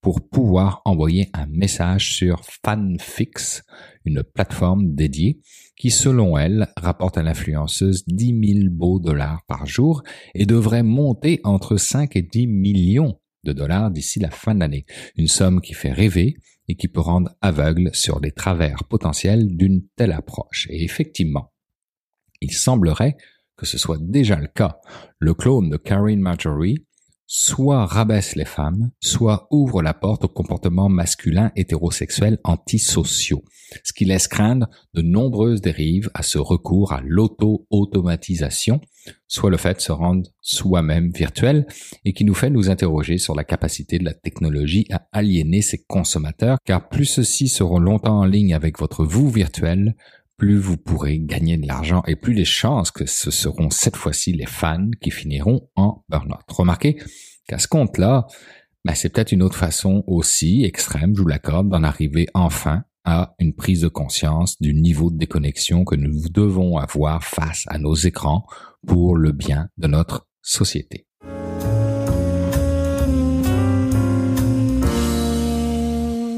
pour 0.00 0.28
pouvoir 0.28 0.82
envoyer 0.84 1.30
un 1.32 1.46
message 1.46 2.14
sur 2.14 2.44
FanFix, 2.44 3.64
une 4.04 4.22
plateforme 4.22 4.94
dédiée 4.94 5.40
qui, 5.82 5.90
selon 5.90 6.38
elle, 6.38 6.68
rapporte 6.76 7.18
à 7.18 7.24
l'influenceuse 7.24 8.04
10 8.06 8.60
000 8.60 8.68
beaux 8.70 9.00
dollars 9.00 9.42
par 9.48 9.66
jour 9.66 10.04
et 10.32 10.46
devrait 10.46 10.84
monter 10.84 11.40
entre 11.42 11.76
5 11.76 12.14
et 12.14 12.22
10 12.22 12.46
millions 12.46 13.18
de 13.42 13.52
dollars 13.52 13.90
d'ici 13.90 14.20
la 14.20 14.30
fin 14.30 14.54
de 14.54 14.60
l'année. 14.60 14.86
Une 15.16 15.26
somme 15.26 15.60
qui 15.60 15.74
fait 15.74 15.90
rêver 15.90 16.36
et 16.68 16.76
qui 16.76 16.86
peut 16.86 17.00
rendre 17.00 17.34
aveugle 17.40 17.90
sur 17.94 18.20
les 18.20 18.30
travers 18.30 18.84
potentiels 18.84 19.56
d'une 19.56 19.82
telle 19.96 20.12
approche. 20.12 20.68
Et 20.70 20.84
effectivement, 20.84 21.52
il 22.40 22.52
semblerait 22.52 23.16
que 23.56 23.66
ce 23.66 23.76
soit 23.76 23.98
déjà 24.00 24.36
le 24.36 24.46
cas. 24.46 24.78
Le 25.18 25.34
clone 25.34 25.68
de 25.68 25.78
Karen 25.78 26.20
Marjorie 26.20 26.86
soit 27.34 27.86
rabaisse 27.86 28.36
les 28.36 28.44
femmes, 28.44 28.90
soit 29.00 29.48
ouvre 29.50 29.80
la 29.80 29.94
porte 29.94 30.26
aux 30.26 30.28
comportements 30.28 30.90
masculins 30.90 31.50
hétérosexuels 31.56 32.38
antisociaux, 32.44 33.42
ce 33.84 33.94
qui 33.94 34.04
laisse 34.04 34.28
craindre 34.28 34.68
de 34.92 35.00
nombreuses 35.00 35.62
dérives 35.62 36.10
à 36.12 36.22
ce 36.22 36.36
recours 36.36 36.92
à 36.92 37.00
l'auto-automatisation, 37.02 38.82
soit 39.28 39.48
le 39.48 39.56
fait 39.56 39.76
de 39.76 39.80
se 39.80 39.92
rendre 39.92 40.28
soi-même 40.42 41.10
virtuel, 41.10 41.66
et 42.04 42.12
qui 42.12 42.26
nous 42.26 42.34
fait 42.34 42.50
nous 42.50 42.68
interroger 42.68 43.16
sur 43.16 43.34
la 43.34 43.44
capacité 43.44 43.98
de 43.98 44.04
la 44.04 44.12
technologie 44.12 44.84
à 44.90 45.08
aliéner 45.10 45.62
ses 45.62 45.82
consommateurs, 45.84 46.58
car 46.66 46.90
plus 46.90 47.06
ceux-ci 47.06 47.48
seront 47.48 47.78
longtemps 47.78 48.20
en 48.20 48.26
ligne 48.26 48.52
avec 48.52 48.78
votre 48.78 49.06
vous 49.06 49.30
virtuel, 49.30 49.96
plus 50.42 50.58
vous 50.58 50.76
pourrez 50.76 51.20
gagner 51.20 51.56
de 51.56 51.68
l'argent 51.68 52.02
et 52.08 52.16
plus 52.16 52.32
les 52.32 52.44
chances 52.44 52.90
que 52.90 53.06
ce 53.06 53.30
seront 53.30 53.70
cette 53.70 53.94
fois-ci 53.94 54.32
les 54.32 54.46
fans 54.46 54.90
qui 55.00 55.12
finiront 55.12 55.70
en 55.76 56.02
burn-out. 56.08 56.42
Remarquez 56.48 57.00
qu'à 57.46 57.60
ce 57.60 57.68
compte-là, 57.68 58.26
ben 58.84 58.92
c'est 58.96 59.10
peut-être 59.10 59.30
une 59.30 59.44
autre 59.44 59.56
façon 59.56 60.02
aussi 60.08 60.64
extrême, 60.64 61.14
je 61.14 61.22
vous 61.22 61.28
l'accorde, 61.28 61.68
d'en 61.68 61.84
arriver 61.84 62.26
enfin 62.34 62.82
à 63.04 63.36
une 63.38 63.54
prise 63.54 63.82
de 63.82 63.88
conscience 63.88 64.60
du 64.60 64.74
niveau 64.74 65.12
de 65.12 65.16
déconnexion 65.16 65.84
que 65.84 65.94
nous 65.94 66.28
devons 66.28 66.76
avoir 66.76 67.22
face 67.22 67.62
à 67.68 67.78
nos 67.78 67.94
écrans 67.94 68.44
pour 68.84 69.16
le 69.16 69.30
bien 69.30 69.68
de 69.76 69.86
notre 69.86 70.26
société. 70.40 71.06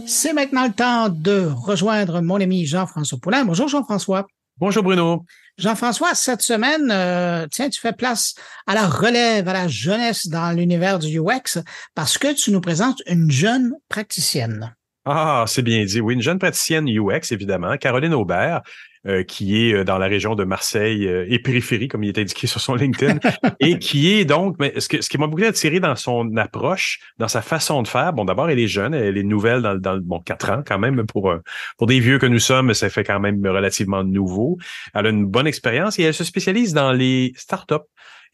C'est 0.06 0.32
maintenant 0.32 0.66
le 0.66 0.72
temps 0.72 1.08
de 1.08 1.46
rejoindre 1.46 2.20
mon 2.20 2.40
ami 2.40 2.66
Jean-François 2.66 3.18
Poulin. 3.18 3.44
Bonjour 3.44 3.68
Jean-François. 3.68 4.26
Bonjour 4.58 4.82
Bruno. 4.82 5.24
Jean-François, 5.56 6.14
cette 6.14 6.42
semaine, 6.42 6.90
euh, 6.90 7.46
tiens, 7.50 7.70
tu 7.70 7.80
fais 7.80 7.92
place 7.92 8.34
à 8.66 8.74
la 8.74 8.86
relève, 8.86 9.48
à 9.48 9.52
la 9.52 9.68
jeunesse 9.68 10.26
dans 10.26 10.50
l'univers 10.56 10.98
du 10.98 11.18
UX 11.18 11.62
parce 11.94 12.18
que 12.18 12.34
tu 12.34 12.50
nous 12.50 12.60
présentes 12.60 13.02
une 13.06 13.30
jeune 13.30 13.72
praticienne. 13.88 14.74
Ah, 15.04 15.44
c'est 15.46 15.62
bien 15.62 15.84
dit. 15.84 16.00
Oui, 16.00 16.14
une 16.14 16.22
jeune 16.22 16.38
praticienne 16.38 16.88
UX, 16.88 17.30
évidemment, 17.30 17.76
Caroline 17.76 18.14
Aubert. 18.14 18.62
Euh, 19.06 19.22
qui 19.22 19.62
est 19.62 19.74
euh, 19.74 19.84
dans 19.84 19.98
la 19.98 20.06
région 20.06 20.34
de 20.34 20.44
Marseille 20.44 21.06
euh, 21.06 21.26
et 21.28 21.38
périphérie, 21.38 21.88
comme 21.88 22.04
il 22.04 22.08
est 22.08 22.18
indiqué 22.18 22.46
sur 22.46 22.58
son 22.58 22.74
LinkedIn, 22.74 23.18
et 23.60 23.78
qui 23.78 24.10
est 24.10 24.24
donc, 24.24 24.56
mais 24.58 24.72
ce, 24.80 25.02
ce 25.02 25.10
qui 25.10 25.18
m'a 25.18 25.26
beaucoup 25.26 25.44
attiré 25.44 25.78
dans 25.78 25.94
son 25.94 26.34
approche, 26.38 27.00
dans 27.18 27.28
sa 27.28 27.42
façon 27.42 27.82
de 27.82 27.88
faire, 27.88 28.14
bon, 28.14 28.24
d'abord, 28.24 28.48
elle 28.48 28.58
est 28.58 28.66
jeune, 28.66 28.94
elle 28.94 29.18
est 29.18 29.22
nouvelle 29.22 29.60
dans, 29.60 29.74
dans 29.74 29.98
bon, 29.98 30.20
quatre 30.20 30.48
ans 30.48 30.62
quand 30.66 30.78
même, 30.78 31.04
pour, 31.04 31.34
pour 31.76 31.86
des 31.86 32.00
vieux 32.00 32.18
que 32.18 32.24
nous 32.24 32.38
sommes, 32.38 32.72
ça 32.72 32.88
fait 32.88 33.04
quand 33.04 33.20
même 33.20 33.46
relativement 33.46 34.02
nouveau. 34.04 34.56
Elle 34.94 35.04
a 35.04 35.10
une 35.10 35.26
bonne 35.26 35.46
expérience 35.46 35.98
et 35.98 36.04
elle 36.04 36.14
se 36.14 36.24
spécialise 36.24 36.72
dans 36.72 36.92
les 36.92 37.34
startups. 37.36 37.74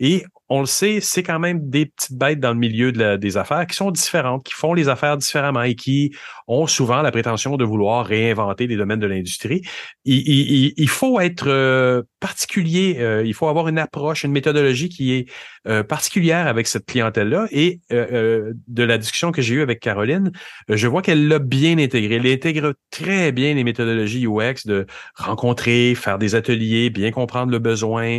Et 0.00 0.24
on 0.48 0.60
le 0.60 0.66
sait, 0.66 1.00
c'est 1.00 1.22
quand 1.22 1.38
même 1.38 1.70
des 1.70 1.86
petites 1.86 2.18
bêtes 2.18 2.40
dans 2.40 2.52
le 2.52 2.58
milieu 2.58 2.90
de 2.90 3.16
des 3.16 3.36
affaires 3.36 3.66
qui 3.66 3.76
sont 3.76 3.92
différentes, 3.92 4.42
qui 4.42 4.52
font 4.52 4.74
les 4.74 4.88
affaires 4.88 5.16
différemment 5.16 5.62
et 5.62 5.76
qui 5.76 6.12
ont 6.48 6.66
souvent 6.66 7.02
la 7.02 7.12
prétention 7.12 7.56
de 7.56 7.64
vouloir 7.64 8.04
réinventer 8.04 8.66
les 8.66 8.76
domaines 8.76 8.98
de 8.98 9.06
l'industrie. 9.06 9.62
Il, 10.04 10.72
il, 10.76 10.88
faut 10.88 11.20
être 11.20 11.46
euh, 11.46 12.02
particulier, 12.18 12.96
euh, 12.98 13.22
il 13.24 13.32
faut 13.32 13.46
avoir 13.46 13.68
une 13.68 13.78
approche, 13.78 14.24
une 14.24 14.32
méthodologie 14.32 14.88
qui 14.88 15.12
est 15.12 15.30
euh, 15.68 15.84
particulière 15.84 16.48
avec 16.48 16.66
cette 16.66 16.86
clientèle-là. 16.86 17.46
Et 17.52 17.80
de 17.90 18.82
la 18.82 18.98
discussion 18.98 19.30
que 19.30 19.42
j'ai 19.42 19.54
eue 19.56 19.62
avec 19.62 19.78
Caroline, 19.78 20.32
je 20.68 20.88
vois 20.88 21.02
qu'elle 21.02 21.28
l'a 21.28 21.38
bien 21.38 21.78
intégré. 21.78 22.16
Elle 22.16 22.26
intègre 22.26 22.74
très 22.90 23.30
bien 23.30 23.54
les 23.54 23.62
méthodologies 23.62 24.26
UX 24.26 24.66
de 24.66 24.86
rencontrer, 25.14 25.94
faire 25.94 26.18
des 26.18 26.34
ateliers, 26.34 26.90
bien 26.90 27.12
comprendre 27.12 27.52
le 27.52 27.58
besoin, 27.60 28.18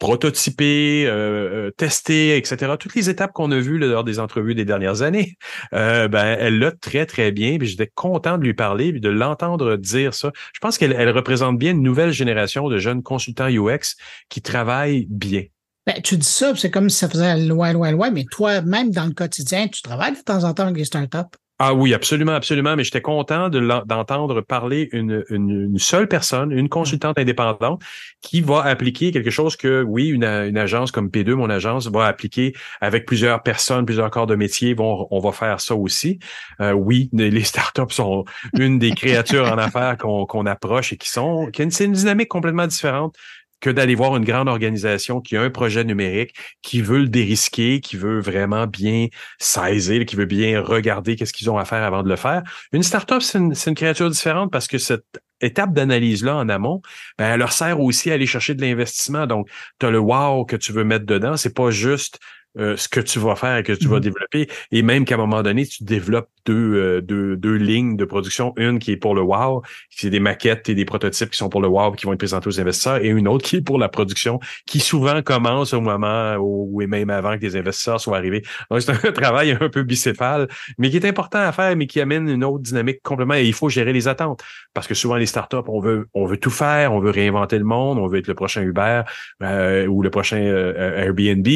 prototyper, 0.00 1.06
euh, 1.06 1.68
euh, 1.68 1.70
tester, 1.70 2.36
etc. 2.36 2.72
Toutes 2.80 2.96
les 2.96 3.08
étapes 3.08 3.32
qu'on 3.32 3.52
a 3.52 3.60
vues 3.60 3.78
lors 3.78 4.02
des 4.02 4.18
entrevues 4.18 4.56
des 4.56 4.64
dernières 4.64 5.02
années, 5.02 5.36
euh, 5.74 6.08
ben, 6.08 6.36
elle 6.40 6.58
l'a 6.58 6.72
très, 6.72 7.06
très 7.06 7.30
bien. 7.30 7.58
Puis 7.58 7.68
j'étais 7.68 7.90
content 7.94 8.38
de 8.38 8.42
lui 8.42 8.54
parler 8.54 8.88
et 8.88 8.92
de 8.92 9.08
l'entendre 9.08 9.76
dire 9.76 10.14
ça. 10.14 10.32
Je 10.52 10.58
pense 10.58 10.78
qu'elle 10.78 10.96
elle 10.98 11.10
représente 11.10 11.58
bien 11.58 11.72
une 11.72 11.82
nouvelle 11.82 12.12
génération 12.12 12.68
de 12.68 12.78
jeunes 12.78 13.02
consultants 13.02 13.48
UX 13.48 13.94
qui 14.30 14.40
travaillent 14.42 15.06
bien. 15.10 15.44
Ben, 15.86 16.00
tu 16.02 16.16
dis 16.16 16.26
ça, 16.26 16.54
c'est 16.56 16.70
comme 16.70 16.88
si 16.88 16.96
ça 16.96 17.08
faisait 17.08 17.38
loin, 17.38 17.72
loin, 17.72 17.90
loin, 17.92 18.10
mais 18.10 18.24
toi, 18.30 18.62
même 18.62 18.90
dans 18.90 19.06
le 19.06 19.12
quotidien, 19.12 19.68
tu 19.68 19.82
travailles 19.82 20.16
de 20.16 20.22
temps 20.22 20.44
en 20.44 20.54
temps 20.54 20.64
avec 20.64 20.78
les 20.78 20.84
startups. 20.86 21.36
Ah 21.62 21.74
oui, 21.74 21.92
absolument, 21.92 22.32
absolument. 22.32 22.74
Mais 22.74 22.84
j'étais 22.84 23.02
content 23.02 23.50
d'entendre 23.50 24.40
parler 24.40 24.88
une, 24.92 25.22
une, 25.28 25.76
seule 25.76 26.08
personne, 26.08 26.52
une 26.52 26.70
consultante 26.70 27.18
indépendante, 27.18 27.82
qui 28.22 28.40
va 28.40 28.62
appliquer 28.62 29.10
quelque 29.10 29.28
chose 29.28 29.56
que, 29.56 29.82
oui, 29.82 30.08
une, 30.08 30.24
une, 30.24 30.56
agence 30.56 30.90
comme 30.90 31.08
P2, 31.08 31.34
mon 31.34 31.50
agence, 31.50 31.86
va 31.88 32.06
appliquer 32.06 32.54
avec 32.80 33.04
plusieurs 33.04 33.42
personnes, 33.42 33.84
plusieurs 33.84 34.10
corps 34.10 34.26
de 34.26 34.36
métier. 34.36 34.72
Vont, 34.72 35.06
on 35.10 35.18
va 35.20 35.32
faire 35.32 35.60
ça 35.60 35.74
aussi. 35.74 36.18
Euh, 36.62 36.72
oui, 36.72 37.10
les 37.12 37.44
startups 37.44 37.92
sont 37.92 38.24
une 38.58 38.78
des 38.78 38.92
créatures 38.92 39.52
en 39.52 39.58
affaires 39.58 39.98
qu'on 39.98 40.46
approche 40.46 40.94
et 40.94 40.96
qui 40.96 41.10
sont, 41.10 41.50
qui 41.52 41.70
c'est 41.70 41.84
une 41.84 41.92
dynamique 41.92 42.28
complètement 42.28 42.66
différente 42.66 43.14
que 43.60 43.70
d'aller 43.70 43.94
voir 43.94 44.16
une 44.16 44.24
grande 44.24 44.48
organisation 44.48 45.20
qui 45.20 45.36
a 45.36 45.42
un 45.42 45.50
projet 45.50 45.84
numérique, 45.84 46.34
qui 46.62 46.80
veut 46.80 47.00
le 47.00 47.08
dérisquer, 47.08 47.80
qui 47.80 47.96
veut 47.96 48.20
vraiment 48.20 48.66
bien 48.66 49.08
saisir, 49.38 50.04
qui 50.06 50.16
veut 50.16 50.26
bien 50.26 50.60
regarder 50.60 51.16
qu'est-ce 51.16 51.32
qu'ils 51.32 51.50
ont 51.50 51.58
à 51.58 51.64
faire 51.64 51.82
avant 51.82 52.02
de 52.02 52.08
le 52.08 52.16
faire. 52.16 52.42
Une 52.72 52.82
startup, 52.82 53.22
c'est 53.22 53.38
une, 53.38 53.74
créature 53.74 54.10
différente 54.10 54.50
parce 54.50 54.66
que 54.66 54.78
cette 54.78 55.04
étape 55.40 55.72
d'analyse-là 55.72 56.36
en 56.36 56.48
amont, 56.48 56.82
ben, 57.18 57.32
elle 57.32 57.38
leur 57.38 57.52
sert 57.52 57.80
aussi 57.80 58.10
à 58.10 58.14
aller 58.14 58.26
chercher 58.26 58.54
de 58.54 58.60
l'investissement. 58.60 59.26
Donc, 59.26 59.48
tu 59.78 59.86
as 59.86 59.90
le 59.90 59.98
wow 59.98 60.44
que 60.44 60.56
tu 60.56 60.72
veux 60.72 60.84
mettre 60.84 61.06
dedans. 61.06 61.36
C'est 61.36 61.54
pas 61.54 61.70
juste 61.70 62.18
euh, 62.58 62.76
ce 62.76 62.88
que 62.88 62.98
tu 62.98 63.20
vas 63.20 63.36
faire 63.36 63.58
et 63.58 63.62
que 63.62 63.72
tu 63.72 63.86
vas 63.86 63.98
mm-hmm. 63.98 64.00
développer. 64.00 64.48
Et 64.72 64.82
même 64.82 65.04
qu'à 65.04 65.14
un 65.14 65.18
moment 65.18 65.40
donné, 65.40 65.64
tu 65.64 65.84
développes 65.84 66.28
deux, 66.46 66.74
euh, 66.74 67.00
deux, 67.00 67.36
deux 67.36 67.54
lignes 67.54 67.96
de 67.96 68.04
production. 68.04 68.52
Une 68.56 68.80
qui 68.80 68.90
est 68.90 68.96
pour 68.96 69.14
le 69.14 69.20
wow, 69.20 69.62
qui 69.90 70.08
est 70.08 70.10
des 70.10 70.18
maquettes 70.18 70.68
et 70.68 70.74
des 70.74 70.84
prototypes 70.84 71.30
qui 71.30 71.38
sont 71.38 71.48
pour 71.48 71.60
le 71.60 71.68
wow 71.68 71.92
qui 71.92 72.06
vont 72.06 72.12
être 72.12 72.18
présentés 72.18 72.48
aux 72.48 72.60
investisseurs, 72.60 72.96
et 72.96 73.08
une 73.08 73.28
autre 73.28 73.44
qui 73.44 73.56
est 73.56 73.60
pour 73.60 73.78
la 73.78 73.88
production, 73.88 74.40
qui 74.66 74.80
souvent 74.80 75.22
commence 75.22 75.72
au 75.74 75.80
moment 75.80 76.34
où, 76.40 76.82
et 76.82 76.88
même 76.88 77.10
avant 77.10 77.36
que 77.36 77.42
les 77.42 77.56
investisseurs 77.56 78.00
soient 78.00 78.16
arrivés. 78.16 78.42
Donc, 78.68 78.82
c'est 78.82 78.90
un 78.90 79.12
travail 79.12 79.52
un 79.52 79.68
peu 79.68 79.84
bicéphale, 79.84 80.48
mais 80.76 80.90
qui 80.90 80.96
est 80.96 81.06
important 81.06 81.38
à 81.38 81.52
faire, 81.52 81.76
mais 81.76 81.86
qui 81.86 82.00
amène 82.00 82.28
une 82.28 82.42
autre 82.42 82.64
dynamique 82.64 83.00
complètement. 83.04 83.34
Et 83.34 83.46
il 83.46 83.54
faut 83.54 83.68
gérer 83.68 83.92
les 83.92 84.08
attentes. 84.08 84.42
Parce 84.74 84.88
que 84.88 84.94
souvent, 84.94 85.16
les 85.16 85.26
startups, 85.26 85.56
on 85.68 85.80
veut, 85.80 86.08
on 86.14 86.26
veut 86.26 86.38
tout 86.38 86.50
faire, 86.50 86.92
on 86.92 86.98
veut 86.98 87.10
réinventer 87.10 87.58
le 87.58 87.64
monde, 87.64 87.98
on 87.98 88.08
veut 88.08 88.18
être 88.18 88.28
le 88.28 88.34
prochain 88.34 88.62
Uber 88.62 89.02
euh, 89.42 89.86
ou 89.86 90.02
le 90.02 90.10
prochain 90.10 90.38
Airbnb. 90.38 91.46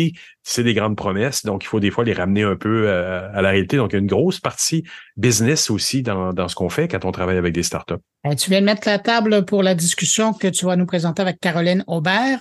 C'est 0.47 0.63
des 0.63 0.75
grandes 0.75 0.95
promesses, 0.95 1.43
donc 1.43 1.65
il 1.65 1.67
faut 1.67 1.81
des 1.81 1.91
fois 1.91 2.05
les 2.05 2.13
ramener 2.13 2.43
un 2.43 2.55
peu 2.55 2.87
euh, 2.87 3.27
à 3.33 3.41
la 3.41 3.49
réalité. 3.49 3.79
Donc, 3.79 3.93
il 3.93 3.95
y 3.95 3.97
a 3.97 4.01
une 4.01 4.07
grosse 4.07 4.41
partie 4.41 4.85
business 5.17 5.71
aussi 5.71 6.03
dans, 6.03 6.35
dans 6.35 6.49
ce 6.49 6.55
qu'on 6.55 6.69
fait 6.69 6.87
quand 6.87 7.07
on 7.07 7.13
travaille 7.13 7.39
avec 7.39 7.55
des 7.55 7.63
startups. 7.63 7.95
Ben, 8.23 8.37
tu 8.37 8.51
viens 8.51 8.61
de 8.61 8.67
mettre 8.67 8.87
la 8.87 8.99
table 8.99 9.47
pour 9.47 9.63
la 9.63 9.75
discussion 9.75 10.35
que 10.35 10.47
tu 10.47 10.67
vas 10.67 10.77
nous 10.77 10.85
présenter 10.85 11.23
avec 11.23 11.41
Caroline 11.41 11.83
Aubert. 11.87 12.41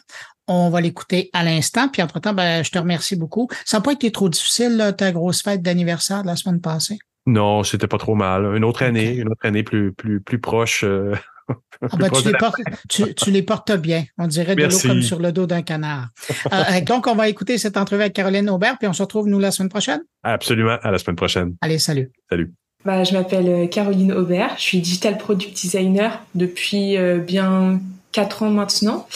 On 0.49 0.69
va 0.69 0.81
l'écouter 0.81 1.29
à 1.31 1.45
l'instant. 1.45 1.87
Puis 1.87 2.01
entre-temps, 2.01 2.33
ben, 2.33 2.61
je 2.61 2.71
te 2.71 2.77
remercie 2.77 3.15
beaucoup. 3.15 3.47
Ça 3.63 3.77
n'a 3.77 3.81
pas 3.81 3.93
été 3.93 4.11
trop 4.11 4.27
difficile, 4.27 4.93
ta 4.97 5.13
grosse 5.13 5.41
fête 5.41 5.61
d'anniversaire 5.61 6.23
de 6.23 6.27
la 6.27 6.35
semaine 6.35 6.59
passée? 6.59 6.99
Non, 7.25 7.63
c'était 7.63 7.87
pas 7.87 7.97
trop 7.97 8.15
mal. 8.15 8.53
Une 8.57 8.65
autre 8.65 8.83
année, 8.83 9.15
une 9.15 9.29
autre 9.29 9.45
année 9.45 9.63
plus, 9.63 9.93
plus, 9.93 10.19
plus 10.19 10.39
proche. 10.39 10.83
Euh, 10.83 11.15
Ah 11.49 11.97
ben, 11.97 12.09
tu, 12.09 12.27
les 12.27 12.37
portes, 12.37 12.61
tu, 12.89 13.31
les 13.31 13.41
portes, 13.41 13.71
bien. 13.73 14.05
On 14.17 14.27
dirait 14.27 14.55
de 14.55 14.63
l'eau 14.63 14.79
comme 14.79 15.01
sur 15.01 15.19
le 15.19 15.31
dos 15.31 15.45
d'un 15.45 15.61
canard. 15.61 16.07
Euh, 16.51 16.63
euh, 16.71 16.81
donc, 16.81 17.07
on 17.07 17.15
va 17.15 17.27
écouter 17.27 17.57
cette 17.57 17.77
entrevue 17.77 18.01
avec 18.01 18.13
Caroline 18.13 18.49
Aubert, 18.49 18.77
puis 18.77 18.87
on 18.87 18.93
se 18.93 19.01
retrouve, 19.01 19.27
nous, 19.27 19.39
la 19.39 19.51
semaine 19.51 19.69
prochaine? 19.69 20.01
Absolument. 20.23 20.77
À 20.81 20.91
la 20.91 20.97
semaine 20.97 21.15
prochaine. 21.15 21.55
Allez, 21.61 21.79
salut. 21.79 22.11
Salut. 22.29 22.53
Bah, 22.85 23.03
je 23.03 23.13
m'appelle 23.13 23.47
euh, 23.47 23.67
Caroline 23.67 24.13
Aubert. 24.13 24.55
Je 24.57 24.63
suis 24.63 24.79
digital 24.79 25.17
product 25.17 25.53
designer 25.53 26.21
depuis 26.35 26.97
bien 27.25 27.81
quatre 28.11 28.43
ans 28.43 28.49
maintenant. 28.49 29.07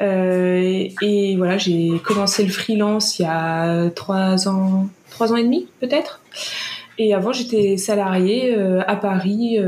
Euh, 0.00 0.88
et 1.00 1.36
voilà, 1.36 1.58
j'ai 1.58 1.98
commencé 2.04 2.44
le 2.44 2.50
freelance 2.50 3.18
il 3.18 3.22
y 3.22 3.26
a 3.26 3.90
trois 3.90 4.48
ans, 4.48 4.88
trois 5.10 5.32
ans 5.32 5.36
et 5.36 5.44
demi 5.44 5.66
peut-être. 5.80 6.20
Et 6.98 7.14
avant, 7.14 7.32
j'étais 7.32 7.76
salariée 7.76 8.54
à 8.86 8.94
Paris 8.94 9.58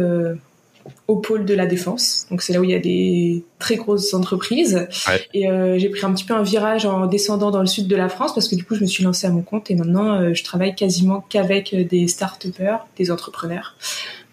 au 1.08 1.16
pôle 1.16 1.44
de 1.44 1.54
la 1.54 1.66
défense. 1.66 2.26
Donc 2.30 2.42
c'est 2.42 2.52
là 2.52 2.60
où 2.60 2.64
il 2.64 2.70
y 2.70 2.74
a 2.74 2.80
des 2.80 3.44
très 3.58 3.76
grosses 3.76 4.12
entreprises. 4.12 4.88
Et 5.34 5.48
euh, 5.48 5.78
j'ai 5.78 5.88
pris 5.88 6.04
un 6.04 6.12
petit 6.12 6.24
peu 6.24 6.34
un 6.34 6.42
virage 6.42 6.84
en 6.84 7.06
descendant 7.06 7.50
dans 7.50 7.60
le 7.60 7.66
sud 7.66 7.86
de 7.86 7.96
la 7.96 8.08
France 8.08 8.34
parce 8.34 8.48
que 8.48 8.56
du 8.56 8.64
coup 8.64 8.74
je 8.74 8.80
me 8.80 8.86
suis 8.86 9.04
lancée 9.04 9.26
à 9.26 9.30
mon 9.30 9.42
compte 9.42 9.70
et 9.70 9.76
maintenant 9.76 10.20
euh, 10.20 10.34
je 10.34 10.42
travaille 10.42 10.74
quasiment 10.74 11.24
qu'avec 11.28 11.74
des 11.74 12.08
start-upers, 12.08 12.86
des 12.96 13.10
entrepreneurs 13.10 13.76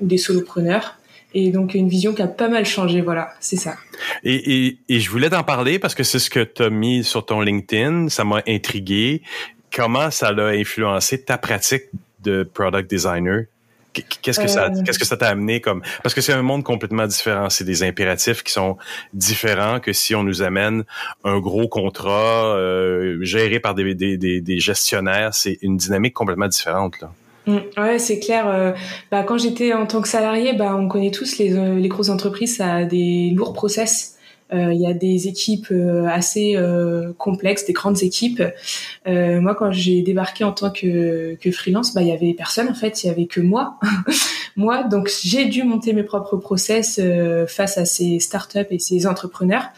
ou 0.01 0.07
des 0.07 0.17
solopreneurs. 0.17 0.97
Et 1.35 1.51
donc 1.51 1.73
une 1.73 1.89
vision 1.89 2.13
qui 2.13 2.21
a 2.21 2.27
pas 2.27 2.47
mal 2.47 2.65
changé, 2.65 3.01
voilà, 3.01 3.33
c'est 3.39 3.57
ça. 3.57 3.75
Et, 4.23 4.67
et, 4.67 4.77
et 4.89 4.99
je 4.99 5.09
voulais 5.09 5.29
t'en 5.29 5.43
parler 5.43 5.79
parce 5.79 5.95
que 5.95 6.03
c'est 6.03 6.19
ce 6.19 6.29
que 6.29 6.43
tu 6.43 6.63
as 6.63 6.69
mis 6.69 7.03
sur 7.03 7.25
ton 7.25 7.41
LinkedIn, 7.41 8.09
ça 8.09 8.23
m'a 8.23 8.41
intrigué. 8.47 9.21
Comment 9.71 10.11
ça 10.11 10.27
a 10.27 10.49
influencé 10.49 11.23
ta 11.23 11.39
pratique 11.39 11.85
de 12.23 12.43
product 12.43 12.89
designer? 12.89 13.45
Qu'est-ce 13.93 14.39
que 14.39 14.47
ça, 14.47 14.69
qu'est-ce 14.85 14.99
que 14.99 15.05
ça 15.05 15.17
t'a 15.17 15.27
amené 15.27 15.61
comme 15.61 15.81
Parce 16.01 16.15
que 16.15 16.21
c'est 16.21 16.33
un 16.33 16.41
monde 16.41 16.63
complètement 16.63 17.05
différent. 17.05 17.49
C'est 17.49 17.63
des 17.63 17.83
impératifs 17.83 18.43
qui 18.43 18.51
sont 18.51 18.77
différents 19.13 19.79
que 19.79 19.93
si 19.93 20.15
on 20.15 20.23
nous 20.23 20.41
amène 20.41 20.83
un 21.23 21.39
gros 21.39 21.67
contrat 21.67 22.55
euh, 22.55 23.19
géré 23.21 23.59
par 23.59 23.75
des, 23.75 23.93
des, 23.93 24.17
des, 24.17 24.59
gestionnaires. 24.59 25.33
C'est 25.33 25.59
une 25.61 25.77
dynamique 25.77 26.13
complètement 26.13 26.47
différente 26.47 26.99
là. 27.01 27.11
Mmh, 27.45 27.57
ouais, 27.77 27.99
c'est 27.99 28.19
clair. 28.19 28.47
Euh, 28.47 28.71
bah, 29.11 29.23
quand 29.23 29.37
j'étais 29.37 29.73
en 29.73 29.85
tant 29.85 30.01
que 30.01 30.07
salarié, 30.07 30.53
bah, 30.53 30.75
on 30.77 30.87
connaît 30.87 31.11
tous 31.11 31.37
les, 31.37 31.53
euh, 31.53 31.75
les 31.75 31.89
grosses 31.89 32.09
entreprises, 32.09 32.57
ça 32.57 32.75
a 32.75 32.85
des 32.85 33.31
lourds 33.35 33.53
process. 33.53 34.12
Euh, 34.53 34.73
il 34.73 34.79
y 34.79 34.85
a 34.85 34.93
des 34.93 35.27
équipes 35.27 35.67
euh, 35.71 36.05
assez 36.05 36.55
euh, 36.55 37.11
complexes, 37.17 37.65
des 37.65 37.73
grandes 37.73 38.03
équipes. 38.03 38.43
moi, 39.05 39.55
quand 39.55 39.71
j'ai 39.71 40.01
débarqué 40.01 40.43
en 40.43 40.51
tant 40.51 40.71
que, 40.71 41.37
freelance, 41.51 41.93
bah 41.93 42.01
il 42.01 42.07
y 42.07 42.11
avait 42.11 42.33
personne 42.33 42.69
en 42.69 42.73
fait, 42.73 43.03
il 43.03 43.07
y 43.07 43.09
avait 43.09 43.25
que 43.25 43.41
moi, 43.41 43.79
moi. 44.55 44.83
Donc 44.83 45.09
j'ai 45.23 45.45
dû 45.45 45.63
monter 45.63 45.93
mes 45.93 46.03
propres 46.03 46.37
process 46.37 46.99
face 47.47 47.77
à 47.77 47.85
ces 47.85 48.19
startups 48.19 48.67
et 48.69 48.79
ces 48.79 49.07
entrepreneurs 49.07 49.69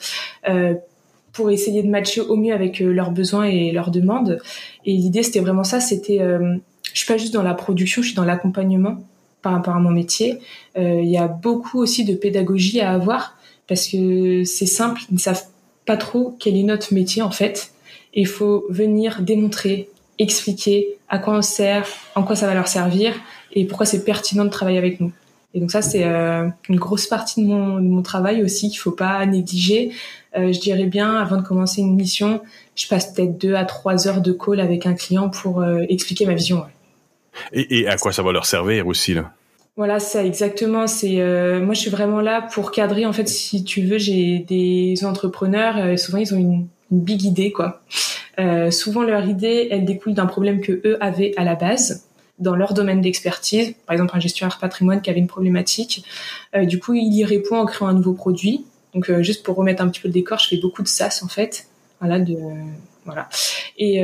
pour 1.32 1.52
essayer 1.52 1.84
de 1.84 1.90
matcher 1.90 2.22
au 2.22 2.36
mieux 2.38 2.54
avec 2.54 2.80
leurs 2.80 3.12
besoins 3.12 3.46
et 3.46 3.72
leurs 3.72 3.92
demandes. 3.92 4.40
Et 4.86 4.94
l'idée, 4.94 5.24
c'était 5.24 5.42
vraiment 5.42 5.64
ça. 5.64 5.80
C'était, 5.80 6.20
je 6.20 6.98
suis 6.98 7.08
pas 7.08 7.18
juste 7.18 7.34
dans 7.34 7.44
la 7.44 7.54
production, 7.54 8.02
je 8.02 8.08
suis 8.08 8.16
dans 8.16 8.26
l'accompagnement 8.26 8.98
par 9.42 9.54
rapport 9.54 9.76
à 9.76 9.80
mon 9.80 9.92
métier. 9.92 10.40
Il 10.78 11.10
y 11.10 11.18
a 11.18 11.28
beaucoup 11.28 11.80
aussi 11.80 12.06
de 12.06 12.16
pédagogie 12.16 12.82
à 12.82 12.92
avoir 12.92 13.36
parce 13.68 13.88
que 13.88 14.44
c'est 14.44 14.66
simple, 14.66 15.02
ils 15.10 15.16
ne 15.16 15.20
savent 15.20 15.46
pas 15.86 15.98
trop 15.98 16.36
quel 16.40 16.56
est 16.58 16.64
notre 16.64 16.94
métier 16.94 17.22
en 17.22 17.32
fait. 17.32 17.72
Il 18.14 18.28
faut 18.28 18.66
venir 18.70 19.22
démontrer, 19.22 19.90
expliquer 20.20 20.98
à 21.10 21.20
quoi 21.20 21.36
on 21.36 21.42
sert, 21.42 21.88
en 22.16 22.24
quoi 22.24 22.36
ça 22.36 22.48
va 22.48 22.54
leur 22.54 22.68
servir 22.68 23.14
et 23.54 23.66
pourquoi 23.66 23.86
c'est 23.86 24.04
pertinent 24.04 24.46
de 24.46 24.50
travailler 24.50 24.78
avec 24.78 25.00
nous. 25.00 25.12
Et 25.54 25.62
donc 25.62 25.72
ça, 25.72 25.82
c'est 25.82 26.04
euh, 26.04 26.50
une 26.68 26.76
grosse 26.76 27.08
partie 27.08 27.42
de 27.42 27.48
mon, 27.48 28.02
travail 28.02 28.44
aussi 28.44 28.70
qu'il 28.70 28.80
faut 28.80 28.92
pas 28.92 29.26
négliger. 29.26 29.92
Euh, 30.38 30.52
je 30.52 30.60
dirais 30.60 30.84
bien, 30.84 31.16
avant 31.16 31.38
de 31.38 31.44
commencer 31.44 31.80
une 31.80 31.96
mission, 31.96 32.42
je 32.76 32.88
passe 32.88 33.14
peut-être 33.14 33.38
deux 33.38 33.56
à 33.56 33.64
trois 33.64 34.06
heures 34.08 34.20
de 34.20 34.34
call 34.34 34.60
avec 34.60 34.86
un 34.86 34.94
client 34.94 35.30
pour 35.30 35.62
euh, 35.62 35.84
expliquer 35.88 36.26
ma 36.26 36.34
vision. 36.34 36.66
Et, 37.54 37.80
et 37.80 37.88
à 37.88 37.96
quoi 37.96 38.12
ça 38.12 38.22
va 38.22 38.34
leur 38.34 38.46
servir 38.46 38.86
aussi 38.86 39.14
là? 39.14 39.32
Voilà, 39.78 40.00
ça 40.00 40.24
exactement. 40.24 40.88
C'est 40.88 41.20
euh, 41.20 41.60
moi, 41.62 41.74
je 41.74 41.82
suis 41.82 41.90
vraiment 41.90 42.22
là 42.22 42.42
pour 42.42 42.72
cadrer. 42.72 43.06
En 43.06 43.12
fait, 43.12 43.28
si 43.28 43.64
tu 43.66 43.82
veux, 43.82 43.98
j'ai 43.98 44.40
des 44.40 45.04
entrepreneurs. 45.04 45.78
Euh, 45.78 45.98
souvent, 45.98 46.18
ils 46.18 46.34
ont 46.34 46.38
une, 46.38 46.68
une, 46.92 47.02
big 47.02 47.24
idée, 47.24 47.52
quoi. 47.52 47.82
Euh, 48.40 48.72
souvent, 48.72 49.04
leur 49.04 49.26
idée, 49.26 49.68
elle 49.72 49.84
découle 49.84 50.14
d'un 50.14 50.28
problème 50.28 50.62
que 50.62 50.82
eux 50.86 50.98
avaient 51.02 51.34
à 51.36 51.44
la 51.44 51.56
base 51.56 52.08
dans 52.40 52.56
leur 52.56 52.74
domaine 52.74 53.02
d'expertise. 53.02 53.76
Par 53.86 53.94
exemple, 53.94 54.12
un 54.16 54.20
gestionnaire 54.20 54.60
patrimoine 54.60 55.02
qui 55.02 55.10
avait 55.10 55.20
une 55.20 55.28
problématique. 55.28 56.06
Euh, 56.56 56.64
du 56.64 56.80
coup, 56.80 56.94
il 56.94 57.14
y 57.14 57.26
répond 57.26 57.58
en 57.58 57.66
créant 57.66 57.90
un 57.90 57.94
nouveau 57.94 58.14
produit. 58.14 58.66
Donc, 58.94 59.10
euh, 59.10 59.24
juste 59.24 59.44
pour 59.44 59.58
remettre 59.58 59.84
un 59.84 59.90
petit 59.90 60.00
peu 60.00 60.08
le 60.08 60.14
décor, 60.14 60.40
je 60.40 60.48
fais 60.48 60.58
beaucoup 60.58 60.84
de 60.84 60.88
SaaS 60.88 61.20
en 61.22 61.28
fait. 61.28 61.68
Voilà, 62.00 62.20
de 62.20 62.38
voilà. 63.04 63.28
Et, 63.78 63.98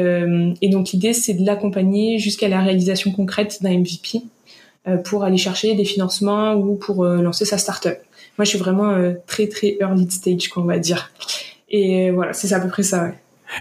et 0.61 0.69
donc 0.69 0.91
l'idée, 0.91 1.13
c'est 1.13 1.33
de 1.33 1.43
l'accompagner 1.43 2.19
jusqu'à 2.19 2.47
la 2.47 2.61
réalisation 2.61 3.11
concrète 3.11 3.57
d'un 3.63 3.79
MVP 3.79 4.19
euh, 4.19 4.21
pour 5.03 5.23
aller 5.23 5.37
chercher 5.37 5.75
des 5.75 5.85
financements 5.85 6.53
ou 6.53 6.75
pour 6.75 7.03
euh, 7.03 7.21
lancer 7.21 7.45
sa 7.45 7.57
start-up. 7.57 7.99
Moi, 8.37 8.45
je 8.45 8.49
suis 8.49 8.59
vraiment 8.59 8.89
euh, 8.89 9.13
très 9.27 9.47
très 9.47 9.77
early 9.79 10.09
stage, 10.09 10.49
qu'on 10.49 10.63
va 10.63 10.79
dire. 10.79 11.11
Et 11.69 12.11
voilà, 12.11 12.33
c'est 12.33 12.51
à 12.53 12.59
peu 12.59 12.67
près 12.67 12.83
ça. 12.83 13.03
Ouais. 13.03 13.13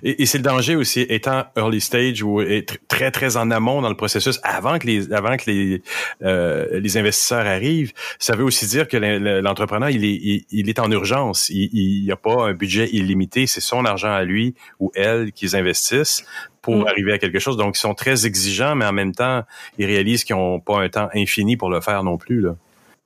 Et, 0.02 0.22
et 0.22 0.26
c'est 0.26 0.38
le 0.38 0.44
danger 0.44 0.76
aussi, 0.76 1.00
étant 1.08 1.44
early 1.56 1.80
stage 1.80 2.22
ou 2.22 2.42
très 2.88 3.10
très 3.10 3.36
en 3.36 3.50
amont 3.50 3.82
dans 3.82 3.88
le 3.88 3.96
processus, 3.96 4.40
avant 4.42 4.78
que 4.78 4.86
les 4.86 5.12
avant 5.12 5.36
que 5.36 5.50
les 5.50 5.82
euh, 6.22 6.80
les 6.80 6.96
investisseurs 6.96 7.46
arrivent, 7.46 7.92
ça 8.18 8.36
veut 8.36 8.44
aussi 8.44 8.66
dire 8.66 8.88
que 8.88 8.96
l'entrepreneur 8.96 9.90
il 9.90 10.04
est 10.04 10.44
il, 10.50 10.68
est 10.68 10.78
en 10.78 10.90
urgence, 10.90 11.48
il 11.50 12.02
n'y 12.04 12.12
a 12.12 12.16
pas 12.16 12.48
un 12.48 12.52
budget 12.52 12.88
illimité, 12.92 13.46
c'est 13.46 13.60
son 13.60 13.84
argent 13.84 14.12
à 14.12 14.24
lui 14.24 14.54
ou 14.78 14.90
elle 14.94 15.32
qu'ils 15.32 15.56
investissent 15.56 16.24
pour 16.62 16.76
mm. 16.76 16.86
arriver 16.88 17.12
à 17.12 17.18
quelque 17.18 17.38
chose. 17.38 17.56
Donc, 17.56 17.76
ils 17.76 17.80
sont 17.80 17.94
très 17.94 18.26
exigeants, 18.26 18.74
mais 18.74 18.84
en 18.84 18.92
même 18.92 19.14
temps, 19.14 19.44
ils 19.78 19.86
réalisent 19.86 20.24
qu'ils 20.24 20.36
n'ont 20.36 20.60
pas 20.60 20.80
un 20.80 20.88
temps 20.88 21.08
infini 21.14 21.56
pour 21.56 21.70
le 21.70 21.80
faire 21.80 22.02
non 22.04 22.18
plus. 22.18 22.40
Là. 22.40 22.56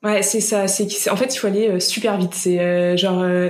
Ouais, 0.04 0.20
c'est 0.20 0.40
ça. 0.40 0.68
C'est 0.68 1.08
en 1.08 1.16
fait, 1.16 1.34
il 1.34 1.38
faut 1.38 1.46
aller 1.46 1.68
euh, 1.70 1.80
super 1.80 2.18
vite. 2.18 2.34
C'est 2.34 2.60
euh, 2.60 2.94
genre, 2.94 3.22
euh, 3.22 3.48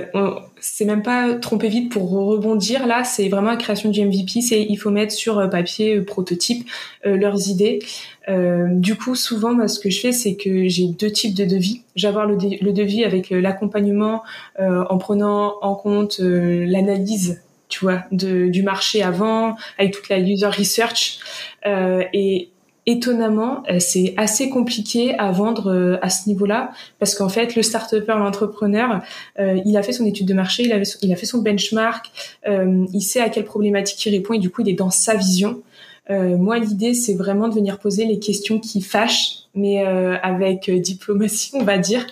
c'est 0.61 0.85
même 0.85 1.03
pas 1.03 1.33
tromper 1.35 1.67
vite 1.67 1.91
pour 1.91 2.09
rebondir. 2.09 2.87
Là, 2.87 3.03
c'est 3.03 3.27
vraiment 3.27 3.51
la 3.51 3.57
création 3.57 3.89
du 3.89 4.01
MVP. 4.05 4.39
C'est 4.39 4.63
il 4.63 4.77
faut 4.77 4.89
mettre 4.89 5.11
sur 5.11 5.49
papier 5.49 5.99
prototype 5.99 6.65
leurs 7.03 7.49
idées. 7.49 7.79
du 8.27 8.95
coup, 8.95 9.15
souvent, 9.15 9.53
moi, 9.53 9.67
ce 9.67 9.79
que 9.79 9.89
je 9.89 9.99
fais, 9.99 10.11
c'est 10.13 10.35
que 10.35 10.67
j'ai 10.69 10.87
deux 10.87 11.11
types 11.11 11.35
de 11.35 11.43
devis. 11.43 11.81
J'ai 11.95 12.07
avoir 12.07 12.25
le, 12.25 12.37
le, 12.37 12.71
devis 12.71 13.03
avec 13.03 13.29
l'accompagnement 13.29 14.23
en 14.57 14.97
prenant 14.97 15.55
en 15.61 15.75
compte 15.75 16.19
l'analyse 16.19 17.41
tu 17.67 17.79
vois, 17.81 18.03
de, 18.11 18.47
du 18.47 18.63
marché 18.63 19.01
avant, 19.01 19.55
avec 19.77 19.93
toute 19.93 20.09
la 20.09 20.19
user 20.19 20.47
research. 20.47 21.19
Euh, 21.65 22.03
et 22.13 22.49
étonnamment, 22.85 23.63
euh, 23.69 23.79
c'est 23.79 24.13
assez 24.17 24.49
compliqué 24.49 25.15
à 25.17 25.31
vendre 25.31 25.71
euh, 25.71 25.97
à 26.01 26.09
ce 26.09 26.29
niveau-là 26.29 26.71
parce 26.99 27.15
qu'en 27.15 27.29
fait, 27.29 27.55
le 27.55 27.63
start-upper, 27.63 28.15
l'entrepreneur, 28.17 29.01
euh, 29.39 29.59
il 29.65 29.75
a 29.77 29.83
fait 29.83 29.91
son 29.91 30.05
étude 30.05 30.27
de 30.27 30.33
marché, 30.33 30.63
il, 30.63 30.71
a 31.11 31.15
fait 31.15 31.25
son 31.25 31.41
benchmark, 31.41 32.11
euh, 32.47 32.85
il 32.93 33.01
sait 33.01 33.21
à 33.21 33.29
quelle 33.29 33.45
problématique 33.45 34.05
il 34.05 34.11
répond 34.11 34.33
et 34.33 34.39
du 34.39 34.49
coup, 34.49 34.61
il 34.61 34.69
est 34.69 34.73
dans 34.73 34.91
sa 34.91 35.15
vision. 35.15 35.61
moi, 36.09 36.59
l'idée, 36.59 36.93
c'est 36.93 37.15
vraiment 37.15 37.47
de 37.47 37.55
venir 37.55 37.79
poser 37.79 38.05
les 38.05 38.19
questions 38.19 38.59
qui 38.59 38.81
fâchent, 38.81 39.47
mais 39.55 39.83
avec 39.83 40.69
diplomatie, 40.69 41.51
on 41.55 41.63
va 41.63 41.79
dire. 41.79 42.05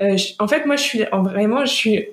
en 0.00 0.48
fait, 0.48 0.66
moi, 0.66 0.76
je 0.76 0.82
suis 0.82 1.04
vraiment, 1.12 1.64
je 1.64 1.72
suis 1.72 2.08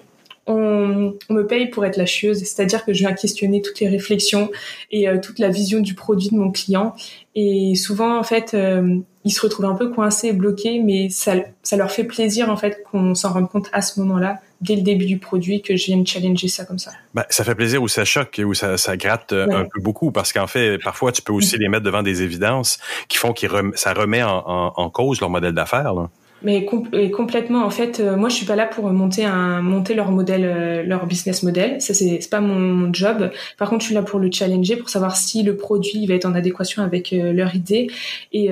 on, 0.47 1.13
me 1.29 1.41
paye 1.43 1.67
pour 1.67 1.85
être 1.85 1.97
la 1.97 2.05
chieuse, 2.05 2.39
c'est-à-dire 2.39 2.85
que 2.85 2.93
je 2.93 2.99
viens 2.99 3.13
questionner 3.13 3.61
toutes 3.61 3.79
les 3.79 3.87
réflexions 3.87 4.51
et 4.91 5.09
euh, 5.09 5.17
toute 5.19 5.39
la 5.39 5.49
vision 5.49 5.79
du 5.79 5.95
produit 5.95 6.29
de 6.29 6.35
mon 6.35 6.51
client. 6.51 6.95
Et 7.33 7.73
souvent, 7.75 8.17
en 8.19 8.23
fait, 8.23 8.53
euh, 8.53 8.97
ils 9.23 9.31
se 9.31 9.41
retrouvent 9.41 9.65
un 9.65 9.75
peu 9.75 9.89
coincés 9.89 10.27
et 10.27 10.33
bloqués, 10.33 10.79
mais 10.79 11.09
ça, 11.09 11.33
ça 11.63 11.77
leur 11.77 11.91
fait 11.91 12.03
plaisir, 12.03 12.49
en 12.49 12.57
fait, 12.57 12.83
qu'on 12.83 13.15
s'en 13.15 13.33
rende 13.33 13.49
compte 13.49 13.69
à 13.73 13.81
ce 13.81 13.99
moment-là, 13.99 14.37
dès 14.61 14.75
le 14.75 14.83
début 14.83 15.05
du 15.05 15.17
produit, 15.17 15.63
que 15.63 15.75
je 15.75 15.85
vienne 15.85 16.05
challenger 16.05 16.47
ça 16.47 16.63
comme 16.63 16.79
ça. 16.79 16.91
Ben, 17.15 17.25
ça 17.29 17.43
fait 17.43 17.55
plaisir 17.55 17.81
ou 17.81 17.87
ça 17.87 18.05
choque 18.05 18.39
ou 18.43 18.53
ça, 18.53 18.77
ça 18.77 18.95
gratte 18.97 19.33
euh, 19.33 19.47
un 19.49 19.65
peu 19.65 19.81
beaucoup, 19.81 20.11
parce 20.11 20.31
qu'en 20.31 20.47
fait, 20.47 20.77
parfois, 20.77 21.11
tu 21.11 21.23
peux 21.23 21.33
aussi 21.33 21.57
les 21.57 21.69
mettre 21.69 21.83
devant 21.83 22.03
des 22.03 22.21
évidences 22.21 22.77
qui 23.07 23.17
font 23.17 23.33
que 23.33 23.47
ça 23.73 23.93
remet 23.93 24.21
en, 24.21 24.43
en, 24.45 24.73
en 24.75 24.89
cause 24.91 25.19
leur 25.19 25.31
modèle 25.31 25.53
d'affaires. 25.53 26.07
Mais 26.41 26.65
complètement, 27.11 27.65
en 27.65 27.69
fait, 27.69 27.99
euh, 27.99 28.17
moi, 28.17 28.29
je 28.29 28.35
suis 28.35 28.45
pas 28.45 28.55
là 28.55 28.67
pour 28.67 28.91
monter 28.91 29.25
un 29.25 29.61
monter 29.61 29.95
leur 29.95 30.11
modèle, 30.11 30.43
euh, 30.45 30.83
leur 30.83 31.07
business 31.07 31.43
model. 31.43 31.81
Ça, 31.81 31.93
c'est 31.93 32.19
pas 32.29 32.41
mon, 32.41 32.93
job. 32.93 33.31
Par 33.57 33.69
contre, 33.69 33.81
je 33.81 33.87
suis 33.87 33.95
là 33.95 34.03
pour 34.03 34.19
le 34.19 34.29
challenger, 34.31 34.75
pour 34.75 34.89
savoir 34.89 35.15
si 35.15 35.43
le 35.43 35.55
produit 35.55 36.05
va 36.05 36.13
être 36.13 36.25
en 36.25 36.35
adéquation 36.35 36.83
avec 36.83 37.13
euh, 37.13 37.33
leur 37.33 37.55
idée. 37.55 37.87
Et 38.31 38.49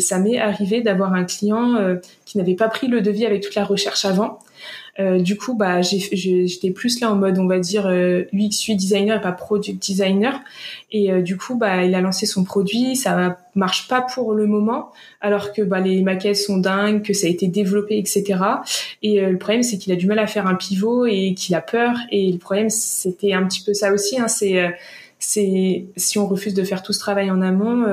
ça 0.00 0.18
m'est 0.18 0.38
arrivé 0.38 0.82
d'avoir 0.82 1.14
un 1.14 1.24
client 1.24 1.76
qui 2.24 2.38
n'avait 2.38 2.54
pas 2.54 2.68
pris 2.68 2.86
le 2.86 3.00
devis 3.00 3.26
avec 3.26 3.42
toute 3.42 3.54
la 3.54 3.64
recherche 3.64 4.04
avant. 4.04 4.38
Euh, 4.98 5.18
du 5.18 5.36
coup, 5.36 5.54
bah, 5.54 5.82
j'étais 5.82 6.70
plus 6.70 7.00
là 7.00 7.10
en 7.10 7.16
mode, 7.16 7.38
on 7.38 7.46
va 7.46 7.58
dire, 7.58 7.86
euh, 7.86 8.24
UX, 8.32 8.74
designer 8.74 9.18
et 9.18 9.20
pas 9.20 9.32
product 9.32 9.80
designer. 9.80 10.40
Et 10.92 11.12
euh, 11.12 11.20
du 11.20 11.36
coup, 11.36 11.56
bah, 11.56 11.84
il 11.84 11.94
a 11.94 12.00
lancé 12.00 12.26
son 12.26 12.44
produit, 12.44 12.96
ça 12.96 13.38
marche 13.54 13.88
pas 13.88 14.02
pour 14.02 14.32
le 14.32 14.46
moment, 14.46 14.92
alors 15.20 15.52
que 15.52 15.62
bah, 15.62 15.80
les 15.80 16.02
maquettes 16.02 16.36
sont 16.36 16.56
dingues, 16.56 17.02
que 17.02 17.12
ça 17.12 17.26
a 17.26 17.30
été 17.30 17.46
développé, 17.48 17.98
etc. 17.98 18.38
Et 19.02 19.20
le 19.20 19.38
problème, 19.38 19.62
c'est 19.62 19.78
qu'il 19.78 19.92
a 19.92 19.96
du 19.96 20.06
mal 20.06 20.18
à 20.18 20.26
faire 20.26 20.46
un 20.46 20.54
pivot 20.54 21.06
et 21.06 21.34
qu'il 21.34 21.54
a 21.54 21.60
peur. 21.60 21.96
Et 22.10 22.32
le 22.32 22.38
problème, 22.38 22.70
c'était 22.70 23.32
un 23.32 23.44
petit 23.46 23.62
peu 23.62 23.74
ça 23.74 23.92
aussi. 23.92 24.18
Hein, 24.18 24.28
c'est 24.28 24.74
c'est 25.18 25.86
si 25.96 26.18
on 26.18 26.26
refuse 26.26 26.52
de 26.52 26.62
faire 26.62 26.82
tout 26.82 26.92
ce 26.92 26.98
travail 26.98 27.30
en 27.30 27.40
amont, 27.40 27.84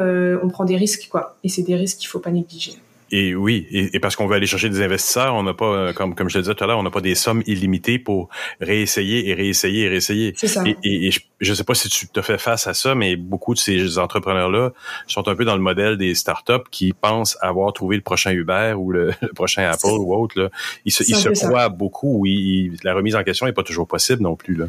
on 0.41 0.47
prend 0.49 0.65
des 0.65 0.77
risques, 0.77 1.07
quoi. 1.09 1.37
Et 1.43 1.49
c'est 1.49 1.63
des 1.63 1.75
risques 1.75 1.99
qu'il 1.99 2.09
faut 2.09 2.19
pas 2.19 2.31
négliger. 2.31 2.73
Et 3.15 3.35
oui, 3.35 3.67
et, 3.69 3.99
parce 3.99 4.15
qu'on 4.15 4.25
veut 4.25 4.35
aller 4.35 4.47
chercher 4.47 4.69
des 4.69 4.81
investisseurs, 4.81 5.35
on 5.35 5.43
n'a 5.43 5.53
pas, 5.53 5.67
euh, 5.67 5.93
comme, 5.93 6.15
comme 6.15 6.31
je 6.31 6.39
le 6.39 6.41
disais 6.41 6.55
tout 6.55 6.63
à 6.63 6.67
l'heure, 6.67 6.79
on 6.79 6.83
n'a 6.83 6.89
pas 6.89 6.99
des 6.99 7.13
sommes 7.13 7.43
illimitées 7.45 7.99
pour 7.99 8.29
réessayer 8.59 9.29
et 9.29 9.35
réessayer 9.35 9.83
et 9.83 9.87
réessayer. 9.87 10.33
C'est 10.35 10.47
ça. 10.47 10.63
Et, 10.65 10.75
et, 10.83 11.11
je 11.11 11.49
ne 11.51 11.55
sais 11.55 11.63
pas 11.63 11.75
si 11.75 11.89
tu 11.89 12.07
te 12.07 12.21
fais 12.23 12.39
face 12.39 12.65
à 12.65 12.73
ça, 12.73 12.95
mais 12.95 13.15
beaucoup 13.15 13.53
de 13.53 13.59
ces 13.59 13.99
entrepreneurs-là 13.99 14.71
sont 15.05 15.27
un 15.27 15.35
peu 15.35 15.45
dans 15.45 15.55
le 15.55 15.61
modèle 15.61 15.95
des 15.97 16.15
startups 16.15 16.67
qui 16.71 16.91
pensent 16.91 17.37
avoir 17.41 17.71
trouvé 17.73 17.97
le 17.97 18.01
prochain 18.01 18.31
Uber 18.31 18.73
ou 18.75 18.91
le, 18.91 19.11
prochain 19.35 19.69
Apple 19.69 19.99
ou 19.99 20.15
autre. 20.15 20.41
Là. 20.41 20.49
Ils 20.83 20.91
se, 20.91 21.03
ils 21.03 21.15
se 21.15 21.29
croient 21.29 21.69
beaucoup. 21.69 22.17
Oui, 22.17 22.71
la 22.83 22.95
remise 22.95 23.15
en 23.15 23.21
question 23.21 23.45
n'est 23.45 23.53
pas 23.53 23.61
toujours 23.61 23.87
possible 23.87 24.23
non 24.23 24.35
plus. 24.35 24.55
Là. 24.55 24.65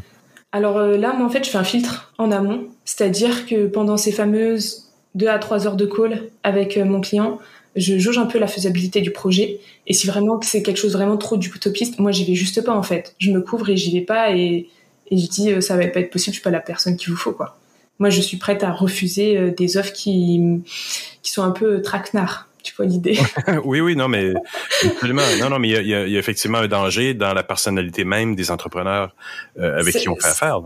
Alors 0.52 0.76
euh, 0.76 0.98
là, 0.98 1.14
moi, 1.14 1.26
en 1.26 1.30
fait, 1.30 1.44
je 1.44 1.50
fais 1.50 1.56
un 1.56 1.64
filtre 1.64 2.12
en 2.18 2.30
amont, 2.30 2.68
c'est-à-dire 2.84 3.46
que 3.46 3.68
pendant 3.68 3.96
ces 3.96 4.12
fameuses 4.12 4.92
deux 5.14 5.28
à 5.28 5.38
trois 5.38 5.66
heures 5.66 5.76
de 5.76 5.86
call 5.86 6.24
avec 6.42 6.76
euh, 6.76 6.84
mon 6.84 7.00
client, 7.00 7.38
je 7.76 7.98
jauge 7.98 8.18
un 8.18 8.26
peu 8.26 8.38
la 8.38 8.46
faisabilité 8.46 9.00
du 9.00 9.10
projet. 9.10 9.60
Et 9.86 9.92
si 9.92 10.06
vraiment 10.06 10.40
c'est 10.42 10.62
quelque 10.62 10.78
chose 10.78 10.92
vraiment 10.92 11.16
trop 11.16 11.36
d'utopiste, 11.36 11.98
moi 11.98 12.12
j'y 12.12 12.24
vais 12.24 12.34
juste 12.34 12.62
pas 12.64 12.74
en 12.74 12.82
fait. 12.82 13.14
Je 13.18 13.30
me 13.30 13.40
couvre 13.40 13.70
et 13.70 13.76
j'y 13.76 13.98
vais 13.98 14.04
pas 14.04 14.32
et, 14.32 14.68
et 15.10 15.18
je 15.18 15.28
dis 15.28 15.52
euh, 15.52 15.60
ça 15.60 15.76
va 15.76 15.86
pas 15.88 16.00
être 16.00 16.10
possible, 16.10 16.32
je 16.34 16.40
suis 16.40 16.44
pas 16.44 16.50
la 16.50 16.60
personne 16.60 16.96
qu'il 16.96 17.10
vous 17.10 17.16
faut 17.16 17.32
quoi. 17.32 17.58
Moi 17.98 18.10
je 18.10 18.20
suis 18.20 18.36
prête 18.36 18.62
à 18.62 18.72
refuser 18.72 19.36
euh, 19.36 19.50
des 19.50 19.76
offres 19.76 19.92
qui 19.92 20.40
qui 21.22 21.32
sont 21.32 21.42
un 21.42 21.52
peu 21.52 21.82
traquenards. 21.82 22.48
Tu 22.62 22.74
vois 22.74 22.86
l'idée? 22.86 23.18
Oui, 23.64 23.80
oui, 23.80 23.94
non, 23.94 24.08
mais 24.08 24.32
absolument. 24.82 25.20
Non, 25.38 25.50
non, 25.50 25.58
mais 25.58 25.68
il 25.68 25.86
y 25.86 25.94
a, 25.94 26.06
y 26.06 26.16
a, 26.16 26.18
effectivement 26.18 26.58
un 26.58 26.66
danger 26.66 27.12
dans 27.12 27.34
la 27.34 27.42
personnalité 27.42 28.04
même 28.04 28.34
des 28.34 28.50
entrepreneurs 28.50 29.14
euh, 29.58 29.78
avec 29.78 29.94
qui 29.96 30.08
on 30.08 30.16
fait 30.16 30.28
affaire. 30.28 30.62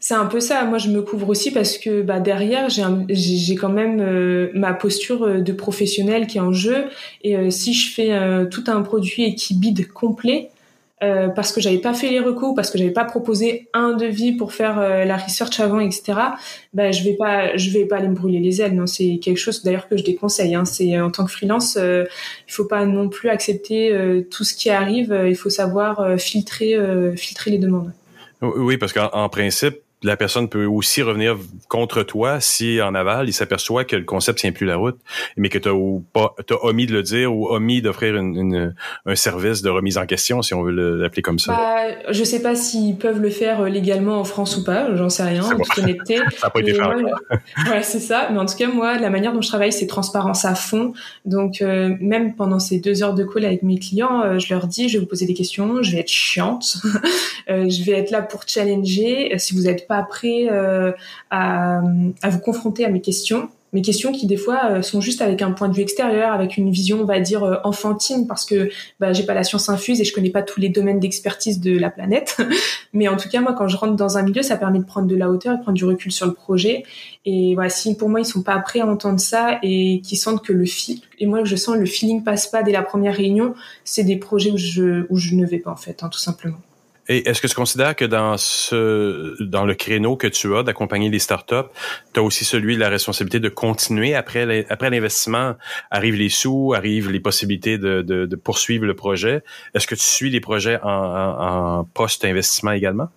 C'est 0.00 0.14
un 0.14 0.26
peu 0.26 0.38
ça. 0.38 0.64
Moi, 0.64 0.78
je 0.78 0.90
me 0.90 1.02
couvre 1.02 1.28
aussi 1.28 1.50
parce 1.50 1.76
que 1.76 2.02
bah, 2.02 2.20
derrière, 2.20 2.68
j'ai 2.68 3.54
quand 3.56 3.68
même 3.68 4.00
euh, 4.00 4.48
ma 4.54 4.72
posture 4.72 5.24
euh, 5.24 5.40
de 5.40 5.52
professionnel 5.52 6.28
qui 6.28 6.38
est 6.38 6.40
en 6.40 6.52
jeu. 6.52 6.84
Et 7.22 7.36
euh, 7.36 7.50
si 7.50 7.74
je 7.74 7.92
fais 7.92 8.48
tout 8.48 8.64
un 8.68 8.82
produit 8.82 9.24
et 9.24 9.34
qui 9.34 9.54
bide 9.54 9.88
complet, 9.88 10.50
parce 11.00 11.52
que 11.52 11.60
j'avais 11.60 11.78
pas 11.78 11.94
fait 11.94 12.10
les 12.10 12.18
recours, 12.18 12.56
parce 12.56 12.72
que 12.72 12.78
j'avais 12.78 12.90
pas 12.90 13.04
proposé 13.04 13.68
un 13.72 13.92
devis 13.92 14.32
pour 14.32 14.52
faire 14.52 14.80
la 14.80 15.16
research 15.16 15.60
avant, 15.60 15.78
etc. 15.78 16.18
Bah, 16.74 16.90
je 16.90 17.04
vais 17.04 17.14
pas, 17.14 17.56
je 17.56 17.70
vais 17.70 17.84
pas 17.84 17.98
aller 17.98 18.08
me 18.08 18.14
brûler 18.14 18.40
les 18.40 18.60
ailes. 18.60 18.74
Non, 18.74 18.86
c'est 18.86 19.18
quelque 19.22 19.38
chose 19.38 19.62
d'ailleurs 19.62 19.88
que 19.88 19.96
je 19.96 20.02
déconseille. 20.02 20.56
Hein. 20.56 20.64
C'est 20.64 21.00
en 21.00 21.10
tant 21.10 21.24
que 21.24 21.30
freelance, 21.30 21.78
il 21.80 22.52
faut 22.52 22.64
pas 22.64 22.84
non 22.84 23.08
plus 23.08 23.28
accepter 23.28 23.96
tout 24.30 24.42
ce 24.42 24.54
qui 24.54 24.70
arrive. 24.70 25.16
il 25.28 25.36
faut 25.36 25.50
savoir 25.50 26.18
filtrer, 26.18 26.76
filtrer 27.16 27.52
les 27.52 27.58
demandes. 27.58 27.92
Oui, 28.42 28.76
parce 28.76 28.92
qu'en 28.92 29.28
principe, 29.28 29.76
la 30.02 30.16
personne 30.16 30.48
peut 30.48 30.64
aussi 30.64 31.02
revenir 31.02 31.36
contre 31.68 32.02
toi 32.02 32.40
si 32.40 32.80
en 32.80 32.94
aval 32.94 33.28
il 33.28 33.32
s'aperçoit 33.32 33.84
que 33.84 33.96
le 33.96 34.04
concept 34.04 34.38
tient 34.38 34.52
plus 34.52 34.66
la 34.66 34.76
route, 34.76 34.98
mais 35.36 35.48
que 35.48 35.58
tu 35.58 35.68
as 35.68 35.72
as 35.72 36.64
omis 36.64 36.86
de 36.86 36.92
le 36.92 37.02
dire 37.02 37.34
ou 37.34 37.48
omis 37.48 37.82
d'offrir 37.82 38.16
une, 38.16 38.74
un 39.06 39.14
service 39.14 39.62
de 39.62 39.70
remise 39.70 39.98
en 39.98 40.06
question, 40.06 40.42
si 40.42 40.54
on 40.54 40.62
veut 40.62 40.72
l'appeler 40.72 41.22
comme 41.22 41.38
ça. 41.38 41.52
Bah, 41.52 42.12
je 42.12 42.24
sais 42.24 42.42
pas 42.42 42.54
s'ils 42.54 42.96
peuvent 42.96 43.20
le 43.20 43.30
faire 43.30 43.62
euh, 43.62 43.68
légalement 43.68 44.20
en 44.20 44.24
France 44.24 44.56
ou 44.56 44.64
pas, 44.64 44.94
j'en 44.94 45.08
sais 45.08 45.24
rien, 45.24 45.44
en 45.44 45.56
toute 45.56 45.78
honnêteté. 45.78 46.16
ça 46.36 46.46
n'a 46.46 46.50
pas 46.50 46.60
été 46.60 46.74
fait. 46.74 46.80
ouais, 46.82 47.82
c'est 47.82 48.00
ça. 48.00 48.28
Mais 48.30 48.38
en 48.38 48.46
tout 48.46 48.56
cas, 48.56 48.68
moi, 48.68 48.98
la 48.98 49.10
manière 49.10 49.32
dont 49.32 49.42
je 49.42 49.48
travaille, 49.48 49.72
c'est 49.72 49.86
transparence 49.86 50.44
à 50.44 50.54
fond. 50.54 50.92
Donc, 51.24 51.60
euh, 51.60 51.96
même 52.00 52.34
pendant 52.36 52.60
ces 52.60 52.78
deux 52.78 53.02
heures 53.02 53.14
de 53.14 53.24
call 53.24 53.44
avec 53.44 53.62
mes 53.62 53.78
clients, 53.78 54.22
euh, 54.22 54.38
je 54.38 54.52
leur 54.54 54.66
dis, 54.68 54.88
je 54.88 54.94
vais 54.94 55.00
vous 55.00 55.08
poser 55.08 55.26
des 55.26 55.34
questions, 55.34 55.82
je 55.82 55.92
vais 55.92 55.98
être 55.98 56.08
chiante, 56.08 56.76
je 57.48 57.84
vais 57.84 57.92
être 57.92 58.10
là 58.10 58.22
pour 58.22 58.42
challenger. 58.46 59.36
Si 59.38 59.54
vous 59.54 59.68
êtes 59.68 59.87
pas 59.88 60.02
prêt 60.02 60.48
euh, 60.50 60.92
à, 61.30 61.80
vous 62.28 62.38
confronter 62.38 62.84
à 62.84 62.90
mes 62.90 63.00
questions, 63.00 63.48
mes 63.72 63.82
questions 63.82 64.12
qui 64.12 64.26
des 64.26 64.36
fois 64.36 64.70
euh, 64.70 64.82
sont 64.82 65.00
juste 65.00 65.20
avec 65.20 65.42
un 65.42 65.52
point 65.52 65.68
de 65.68 65.74
vue 65.74 65.82
extérieur, 65.82 66.32
avec 66.32 66.56
une 66.56 66.70
vision, 66.70 67.00
on 67.00 67.04
va 67.04 67.20
dire 67.20 67.44
euh, 67.44 67.56
enfantine, 67.64 68.26
parce 68.26 68.46
que 68.46 68.70
bah, 68.98 69.12
j'ai 69.12 69.24
pas 69.24 69.34
la 69.34 69.44
science 69.44 69.68
infuse 69.68 70.00
et 70.00 70.04
je 70.04 70.14
connais 70.14 70.30
pas 70.30 70.42
tous 70.42 70.58
les 70.58 70.70
domaines 70.70 71.00
d'expertise 71.00 71.60
de 71.60 71.78
la 71.78 71.90
planète. 71.90 72.38
Mais 72.94 73.08
en 73.08 73.16
tout 73.16 73.28
cas, 73.28 73.40
moi, 73.40 73.52
quand 73.52 73.68
je 73.68 73.76
rentre 73.76 73.94
dans 73.94 74.16
un 74.16 74.22
milieu, 74.22 74.42
ça 74.42 74.56
permet 74.56 74.78
de 74.78 74.84
prendre 74.84 75.06
de 75.06 75.16
la 75.16 75.30
hauteur 75.30 75.54
et 75.54 75.58
de 75.58 75.62
prendre 75.62 75.76
du 75.76 75.84
recul 75.84 76.12
sur 76.12 76.26
le 76.26 76.32
projet. 76.32 76.84
Et 77.26 77.56
si 77.68 77.94
pour 77.94 78.08
moi 78.08 78.20
ils 78.20 78.24
sont 78.24 78.42
pas 78.42 78.58
prêts 78.60 78.80
à 78.80 78.86
entendre 78.86 79.20
ça 79.20 79.58
et 79.62 80.00
qu'ils 80.02 80.16
sentent 80.16 80.42
que 80.42 80.52
le 80.52 80.64
fil 80.64 81.00
et 81.18 81.26
moi 81.26 81.44
je 81.44 81.56
sens 81.56 81.76
le 81.76 81.84
feeling 81.84 82.24
passe 82.24 82.46
pas 82.46 82.62
dès 82.62 82.72
la 82.72 82.82
première 82.82 83.14
réunion, 83.14 83.54
c'est 83.84 84.04
des 84.04 84.16
projets 84.16 84.50
où 84.50 84.56
je 84.56 85.04
où 85.10 85.18
je 85.18 85.34
ne 85.34 85.44
vais 85.44 85.58
pas 85.58 85.70
en 85.70 85.76
fait, 85.76 86.02
hein, 86.02 86.08
tout 86.08 86.18
simplement. 86.18 86.58
Et 87.10 87.26
est-ce 87.28 87.40
que 87.40 87.46
tu 87.46 87.54
considères 87.54 87.96
que 87.96 88.04
dans 88.04 88.36
ce 88.36 89.42
dans 89.42 89.64
le 89.64 89.74
créneau 89.74 90.16
que 90.16 90.26
tu 90.26 90.54
as 90.54 90.62
d'accompagner 90.62 91.08
les 91.08 91.18
startups, 91.18 91.68
tu 92.12 92.20
as 92.20 92.22
aussi 92.22 92.44
celui 92.44 92.74
de 92.74 92.80
la 92.80 92.90
responsabilité 92.90 93.40
de 93.40 93.48
continuer 93.48 94.14
après 94.14 94.44
l'investissement, 94.90 95.54
arrivent 95.90 96.16
les 96.16 96.28
sous, 96.28 96.74
arrivent 96.76 97.10
les 97.10 97.20
possibilités 97.20 97.78
de, 97.78 98.02
de, 98.02 98.26
de 98.26 98.36
poursuivre 98.36 98.84
le 98.84 98.94
projet. 98.94 99.42
Est-ce 99.74 99.86
que 99.86 99.94
tu 99.94 100.02
suis 100.02 100.28
les 100.28 100.40
projets 100.40 100.78
en, 100.82 100.90
en, 100.90 101.78
en 101.78 101.84
post-investissement 101.84 102.72
également? 102.72 103.08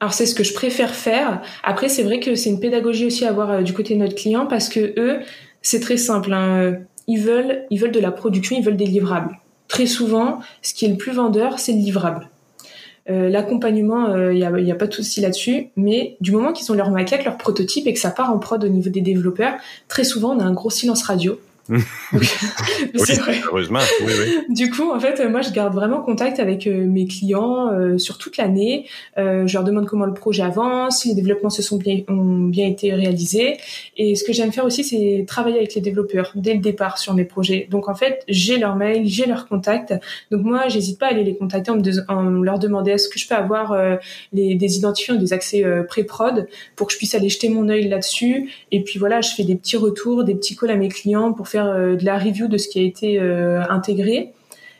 Alors 0.00 0.12
c'est 0.12 0.26
ce 0.26 0.34
que 0.34 0.44
je 0.44 0.52
préfère 0.52 0.94
faire. 0.94 1.40
Après 1.62 1.88
c'est 1.88 2.02
vrai 2.02 2.18
que 2.18 2.34
c'est 2.34 2.50
une 2.50 2.60
pédagogie 2.60 3.06
aussi 3.06 3.24
à 3.24 3.30
avoir 3.30 3.50
euh, 3.50 3.62
du 3.62 3.72
côté 3.72 3.94
de 3.94 4.00
notre 4.00 4.16
client 4.16 4.46
parce 4.46 4.68
que 4.68 4.92
eux 4.98 5.20
c'est 5.62 5.80
très 5.80 5.96
simple. 5.96 6.32
Hein. 6.32 6.78
Ils 7.06 7.20
veulent 7.20 7.64
ils 7.70 7.78
veulent 7.78 7.92
de 7.92 8.00
la 8.00 8.10
production, 8.10 8.56
ils 8.58 8.64
veulent 8.64 8.76
des 8.76 8.86
livrables. 8.86 9.38
Très 9.68 9.86
souvent, 9.86 10.40
ce 10.62 10.74
qui 10.74 10.84
est 10.84 10.88
le 10.88 10.96
plus 10.96 11.12
vendeur, 11.12 11.58
c'est 11.58 11.72
le 11.72 11.78
livrable. 11.78 12.28
Euh, 13.08 13.28
l'accompagnement, 13.28 14.08
il 14.08 14.42
euh, 14.42 14.60
n'y 14.60 14.68
y 14.68 14.72
a, 14.72 14.74
pas 14.74 14.86
de 14.86 14.92
souci 14.92 15.20
là-dessus, 15.20 15.68
mais 15.76 16.16
du 16.20 16.32
moment 16.32 16.52
qu'ils 16.52 16.70
ont 16.72 16.74
leur 16.74 16.90
maquette, 16.90 17.24
leur 17.24 17.38
prototype 17.38 17.86
et 17.86 17.92
que 17.92 18.00
ça 18.00 18.10
part 18.10 18.32
en 18.32 18.38
prod 18.38 18.62
au 18.64 18.68
niveau 18.68 18.90
des 18.90 19.00
développeurs, 19.00 19.54
très 19.86 20.02
souvent 20.02 20.34
on 20.34 20.40
a 20.40 20.44
un 20.44 20.52
gros 20.52 20.70
silence 20.70 21.04
radio 21.04 21.38
oui, 21.68 21.80
heureusement. 23.46 23.80
Oui, 24.04 24.12
oui. 24.18 24.54
Du 24.54 24.70
coup, 24.70 24.90
en 24.90 25.00
fait, 25.00 25.20
moi, 25.28 25.42
je 25.42 25.50
garde 25.50 25.74
vraiment 25.74 26.00
contact 26.00 26.38
avec 26.38 26.66
euh, 26.66 26.86
mes 26.86 27.06
clients 27.06 27.72
euh, 27.72 27.98
sur 27.98 28.18
toute 28.18 28.36
l'année. 28.36 28.86
Euh, 29.18 29.46
je 29.46 29.54
leur 29.54 29.64
demande 29.64 29.86
comment 29.86 30.06
le 30.06 30.14
projet 30.14 30.42
avance, 30.42 31.00
si 31.00 31.08
les 31.08 31.14
développements 31.14 31.50
se 31.50 31.62
sont 31.62 31.76
bien, 31.76 32.02
ont 32.08 32.44
bien 32.44 32.66
été 32.66 32.92
réalisés. 32.92 33.56
Et 33.96 34.14
ce 34.14 34.24
que 34.24 34.32
j'aime 34.32 34.52
faire 34.52 34.64
aussi, 34.64 34.84
c'est 34.84 35.24
travailler 35.26 35.56
avec 35.56 35.74
les 35.74 35.80
développeurs 35.80 36.32
dès 36.34 36.54
le 36.54 36.60
départ 36.60 36.98
sur 36.98 37.14
mes 37.14 37.24
projets. 37.24 37.66
Donc, 37.70 37.88
en 37.88 37.94
fait, 37.94 38.22
j'ai 38.28 38.58
leur 38.58 38.76
mail, 38.76 39.06
j'ai 39.06 39.26
leur 39.26 39.48
contact. 39.48 39.94
Donc, 40.30 40.42
moi, 40.42 40.68
j'hésite 40.68 40.98
pas 40.98 41.06
à 41.06 41.10
aller 41.10 41.24
les 41.24 41.36
contacter 41.36 41.70
en, 41.70 41.80
en 42.08 42.22
leur 42.22 42.58
demander 42.58 42.92
est-ce 42.92 43.08
que 43.08 43.18
je 43.18 43.26
peux 43.28 43.34
avoir 43.34 43.76
les, 44.32 44.54
des 44.54 44.76
identifiants, 44.76 45.16
des 45.16 45.32
accès 45.32 45.64
pré-prod 45.88 46.46
pour 46.76 46.86
que 46.86 46.92
je 46.92 46.98
puisse 46.98 47.14
aller 47.14 47.28
jeter 47.28 47.48
mon 47.48 47.68
œil 47.68 47.88
là-dessus. 47.88 48.50
Et 48.72 48.82
puis 48.82 48.98
voilà, 48.98 49.20
je 49.20 49.34
fais 49.34 49.44
des 49.44 49.56
petits 49.56 49.76
retours, 49.76 50.24
des 50.24 50.34
petits 50.34 50.56
calls 50.56 50.70
à 50.70 50.76
mes 50.76 50.88
clients 50.88 51.32
pour 51.32 51.48
faire 51.48 51.55
euh, 51.64 51.96
de 51.96 52.04
la 52.04 52.18
review 52.18 52.48
de 52.48 52.58
ce 52.58 52.68
qui 52.68 52.78
a 52.78 52.82
été 52.82 53.20
euh, 53.20 53.62
intégré 53.68 54.32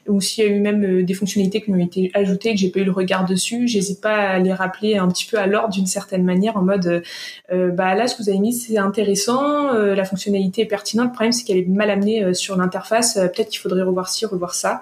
ou 0.09 0.21
s'il 0.21 0.45
y 0.45 0.47
a 0.47 0.51
eu 0.51 0.61
même 0.61 0.85
euh, 0.85 1.03
des 1.03 1.15
fonctionnalités 1.15 1.61
qui 1.63 1.71
ont 1.71 1.79
été 1.79 2.13
ajoutées 2.15 2.53
que 2.55 2.61
j'ai 2.61 2.69
pas 2.71 2.79
eu 2.79 2.85
le 2.85 2.93
regard 2.93 3.25
dessus, 3.25 3.67
j'hésite 3.67 4.01
pas 4.01 4.15
à 4.15 4.39
les 4.39 4.53
rappeler 4.53 4.97
un 4.97 5.09
petit 5.09 5.27
peu 5.27 5.37
à 5.37 5.47
l'ordre 5.47 5.71
d'une 5.71 5.87
certaine 5.87 6.23
manière 6.23 6.57
en 6.57 6.63
mode 6.63 7.03
bah 7.51 7.95
là 7.97 8.07
ce 8.07 8.15
que 8.15 8.23
vous 8.23 8.29
avez 8.29 8.39
mis 8.39 8.53
c'est 8.53 8.79
intéressant, 8.79 9.73
la 9.73 10.05
fonctionnalité 10.05 10.63
est 10.63 10.67
pertinente, 10.67 11.07
le 11.07 11.13
problème 11.13 11.33
c'est 11.33 11.45
qu'elle 11.45 11.57
est 11.57 11.67
mal 11.67 11.91
amenée 11.91 12.35
sur 12.35 12.57
l'interface, 12.57 13.15
peut-être 13.15 13.49
qu'il 13.49 13.59
faudrait 13.59 13.83
revoir 13.83 14.09
ci, 14.09 14.27
revoir 14.27 14.55
ça. 14.55 14.81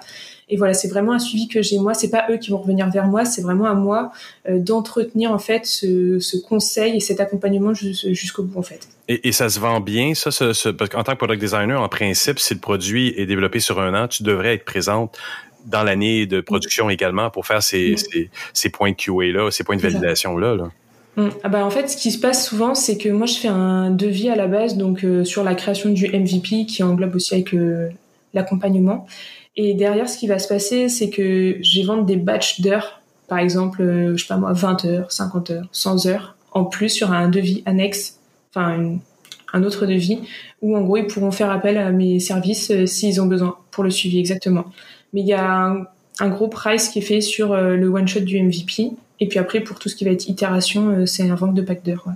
Et 0.50 0.58
voilà, 0.58 0.74
c'est 0.74 0.88
vraiment 0.88 1.12
un 1.12 1.18
suivi 1.18 1.48
que 1.48 1.62
j'ai 1.62 1.78
moi. 1.78 1.94
C'est 1.94 2.10
pas 2.10 2.26
eux 2.30 2.36
qui 2.36 2.50
vont 2.50 2.58
revenir 2.58 2.90
vers 2.90 3.06
moi, 3.06 3.24
c'est 3.24 3.40
vraiment 3.40 3.64
à 3.64 3.72
moi 3.72 4.12
d'entretenir 4.46 5.32
en 5.32 5.38
fait 5.38 5.64
ce, 5.64 6.18
ce, 6.18 6.36
conseil 6.36 6.96
et 6.96 7.00
cet 7.00 7.20
accompagnement 7.20 7.72
jusqu'au 7.72 8.42
bout 8.42 8.58
en 8.58 8.62
fait. 8.62 8.88
Et, 9.08 9.28
et, 9.28 9.32
ça 9.32 9.50
se 9.50 9.60
vend 9.60 9.80
bien, 9.80 10.14
ça, 10.14 10.30
ce, 10.30 10.54
ce, 10.54 10.70
parce 10.70 10.88
qu'en 10.88 11.04
tant 11.04 11.12
que 11.12 11.18
product 11.18 11.40
designer, 11.40 11.80
en 11.80 11.88
principe, 11.88 12.38
si 12.38 12.54
le 12.54 12.60
produit 12.60 13.12
est 13.18 13.26
développé 13.26 13.60
sur 13.60 13.78
un 13.78 13.94
an, 13.94 14.08
tu 14.08 14.22
devrais 14.22 14.54
être 14.54 14.64
présente 14.64 15.18
dans 15.66 15.82
l'année 15.82 16.26
de 16.26 16.40
production 16.40 16.90
également 16.90 17.30
pour 17.30 17.46
faire 17.46 17.62
ces, 17.62 17.96
ces, 17.96 18.30
ces, 18.52 18.70
points 18.70 18.92
de 18.92 18.96
QA 18.96 19.32
là, 19.32 19.50
ces 19.50 19.64
points 19.64 19.76
de 19.76 19.82
validation 19.82 20.36
là. 20.36 20.54
là. 20.54 20.70
Mm. 21.16 21.28
Ah 21.42 21.48
bah 21.48 21.64
en 21.64 21.70
fait, 21.70 21.88
ce 21.88 21.96
qui 21.96 22.10
se 22.10 22.18
passe 22.18 22.48
souvent, 22.48 22.74
c'est 22.74 22.98
que 22.98 23.08
moi 23.08 23.26
je 23.26 23.38
fais 23.38 23.48
un 23.48 23.90
devis 23.90 24.28
à 24.28 24.36
la 24.36 24.46
base, 24.46 24.76
donc 24.76 25.04
euh, 25.04 25.24
sur 25.24 25.44
la 25.44 25.54
création 25.54 25.90
du 25.90 26.06
MVP 26.08 26.66
qui 26.66 26.82
englobe 26.82 27.14
aussi 27.14 27.34
avec 27.34 27.54
euh, 27.54 27.88
l'accompagnement. 28.32 29.06
Et 29.56 29.74
derrière, 29.74 30.08
ce 30.08 30.18
qui 30.18 30.26
va 30.26 30.38
se 30.38 30.48
passer, 30.48 30.88
c'est 30.88 31.10
que 31.10 31.58
je 31.62 31.80
vais 31.80 31.86
vendre 31.86 32.04
des 32.04 32.16
batchs 32.16 32.60
d'heures, 32.60 33.00
par 33.28 33.38
exemple, 33.38 33.82
euh, 33.82 34.16
je 34.16 34.22
sais 34.22 34.28
pas 34.28 34.36
moi, 34.36 34.52
20 34.52 34.84
heures, 34.86 35.12
50 35.12 35.50
heures, 35.50 35.68
100 35.70 36.06
heures, 36.06 36.36
en 36.52 36.64
plus 36.64 36.88
sur 36.88 37.12
un 37.12 37.28
devis 37.28 37.62
annexe, 37.64 38.18
enfin 38.54 38.98
un 39.52 39.62
autre 39.62 39.86
devis, 39.86 40.18
où 40.62 40.76
en 40.76 40.82
gros 40.82 40.96
ils 40.96 41.06
pourront 41.06 41.30
faire 41.30 41.50
appel 41.50 41.78
à 41.78 41.90
mes 41.92 42.18
services 42.18 42.70
euh, 42.70 42.86
s'ils 42.86 43.20
ont 43.20 43.26
besoin 43.26 43.56
pour 43.70 43.84
le 43.84 43.90
suivi 43.90 44.18
exactement. 44.18 44.64
Mais 45.12 45.20
il 45.20 45.26
y 45.26 45.32
a 45.32 45.86
un, 46.20 46.28
gros 46.28 46.48
price 46.48 46.88
qui 46.88 46.98
est 46.98 47.02
fait 47.02 47.20
sur 47.20 47.52
euh, 47.52 47.76
le 47.76 47.88
one 47.88 48.08
shot 48.08 48.20
du 48.20 48.42
MVP, 48.42 48.90
et 49.20 49.28
puis 49.28 49.38
après 49.38 49.60
pour 49.60 49.78
tout 49.78 49.88
ce 49.88 49.94
qui 49.94 50.04
va 50.04 50.10
être 50.10 50.28
itération, 50.28 51.06
c'est 51.06 51.28
un 51.30 51.34
vente 51.36 51.54
de 51.54 51.62
pack 51.62 51.84
d'heures. 51.84 52.08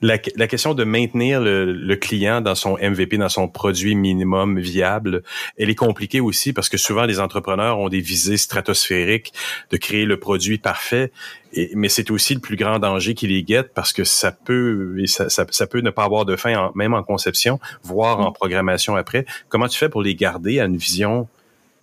La, 0.00 0.18
la, 0.36 0.46
question 0.46 0.74
de 0.74 0.84
maintenir 0.84 1.40
le, 1.40 1.64
le, 1.72 1.96
client 1.96 2.40
dans 2.40 2.54
son 2.54 2.76
MVP, 2.78 3.18
dans 3.18 3.28
son 3.28 3.48
produit 3.48 3.94
minimum 3.94 4.58
viable, 4.58 5.22
elle 5.56 5.70
est 5.70 5.74
compliquée 5.74 6.20
aussi 6.20 6.52
parce 6.52 6.68
que 6.68 6.76
souvent 6.76 7.04
les 7.04 7.20
entrepreneurs 7.20 7.78
ont 7.78 7.88
des 7.88 8.00
visées 8.00 8.36
stratosphériques 8.36 9.32
de 9.70 9.76
créer 9.76 10.04
le 10.04 10.18
produit 10.18 10.58
parfait. 10.58 11.10
Et, 11.52 11.70
mais 11.74 11.88
c'est 11.88 12.10
aussi 12.10 12.34
le 12.34 12.40
plus 12.40 12.56
grand 12.56 12.78
danger 12.78 13.14
qui 13.14 13.26
les 13.26 13.42
guette 13.42 13.72
parce 13.74 13.92
que 13.92 14.04
ça 14.04 14.32
peut 14.32 14.94
ça, 15.06 15.28
ça, 15.28 15.46
ça, 15.50 15.66
peut 15.66 15.80
ne 15.80 15.90
pas 15.90 16.04
avoir 16.04 16.24
de 16.24 16.36
fin, 16.36 16.54
en, 16.54 16.72
même 16.74 16.94
en 16.94 17.02
conception, 17.02 17.58
voire 17.82 18.20
en 18.20 18.32
programmation 18.32 18.96
après. 18.96 19.24
Comment 19.48 19.68
tu 19.68 19.78
fais 19.78 19.88
pour 19.88 20.02
les 20.02 20.14
garder 20.14 20.60
à 20.60 20.66
une 20.66 20.76
vision 20.76 21.28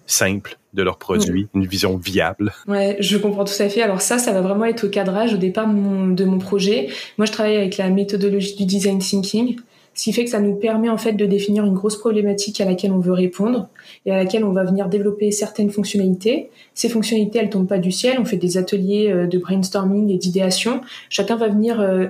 simple 0.06 0.58
de 0.74 0.84
leurs 0.84 0.98
produits, 0.98 1.48
une 1.56 1.66
vision 1.66 1.98
viable. 1.98 2.54
Ouais, 2.68 2.98
je 3.00 3.18
comprends 3.18 3.46
tout 3.46 3.54
à 3.60 3.70
fait. 3.70 3.82
Alors 3.82 4.02
ça, 4.02 4.18
ça 4.18 4.34
va 4.34 4.42
vraiment 4.42 4.66
être 4.66 4.86
au 4.86 4.90
cadrage 4.90 5.34
au 5.34 5.38
départ 5.38 5.68
de 5.68 5.74
mon, 5.74 6.08
de 6.08 6.26
mon 6.26 6.38
projet. 6.38 6.90
Moi, 7.18 7.26
je 7.26 7.32
travaille 7.32 7.56
avec 7.56 7.78
la 7.78 7.90
méthodologie 7.90 8.56
du 8.56 8.66
design 8.66 9.00
thinking, 9.00 9.56
ce 9.96 10.04
qui 10.04 10.14
fait 10.14 10.26
que 10.26 10.30
ça 10.30 10.42
nous 10.42 10.56
permet 10.56 10.90
en 10.90 10.98
fait 10.98 11.14
de 11.14 11.26
définir 11.26 11.66
une 11.66 11.74
grosse 11.74 11.98
problématique 11.98 12.60
à 12.60 12.66
laquelle 12.66 12.92
on 12.92 13.00
veut 13.00 13.14
répondre 13.14 13.70
et 14.06 14.12
à 14.12 14.18
laquelle 14.18 14.44
on 14.44 14.52
va 14.52 14.66
venir 14.66 14.90
développer 14.90 15.32
certaines 15.32 15.70
fonctionnalités. 15.70 16.50
Ces 16.74 16.90
fonctionnalités, 16.90 17.40
elles 17.40 17.50
tombent 17.50 17.68
pas 17.68 17.78
du 17.78 17.92
ciel. 17.92 18.18
On 18.20 18.26
fait 18.26 18.36
des 18.36 18.58
ateliers 18.58 19.10
euh, 19.10 19.26
de 19.26 19.38
brainstorming 19.38 20.10
et 20.10 20.18
d'idéation. 20.18 20.82
Chacun 21.10 21.38
va 21.38 21.48
venir 21.48 21.80
euh, 21.80 22.08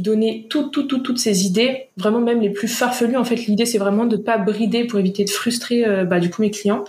donner 0.00 0.46
tout, 0.48 0.68
tout, 0.70 0.84
tout, 0.84 0.98
toutes 0.98 1.18
ces 1.18 1.46
idées, 1.46 1.88
vraiment 1.96 2.20
même 2.20 2.40
les 2.40 2.50
plus 2.50 2.68
farfelues. 2.68 3.16
En 3.16 3.24
fait, 3.24 3.46
l'idée, 3.46 3.66
c'est 3.66 3.78
vraiment 3.78 4.04
de 4.04 4.16
pas 4.16 4.38
brider 4.38 4.84
pour 4.84 4.98
éviter 4.98 5.24
de 5.24 5.30
frustrer 5.30 5.86
euh, 5.86 6.04
bah, 6.04 6.20
du 6.20 6.30
coup 6.30 6.42
mes 6.42 6.50
clients. 6.50 6.84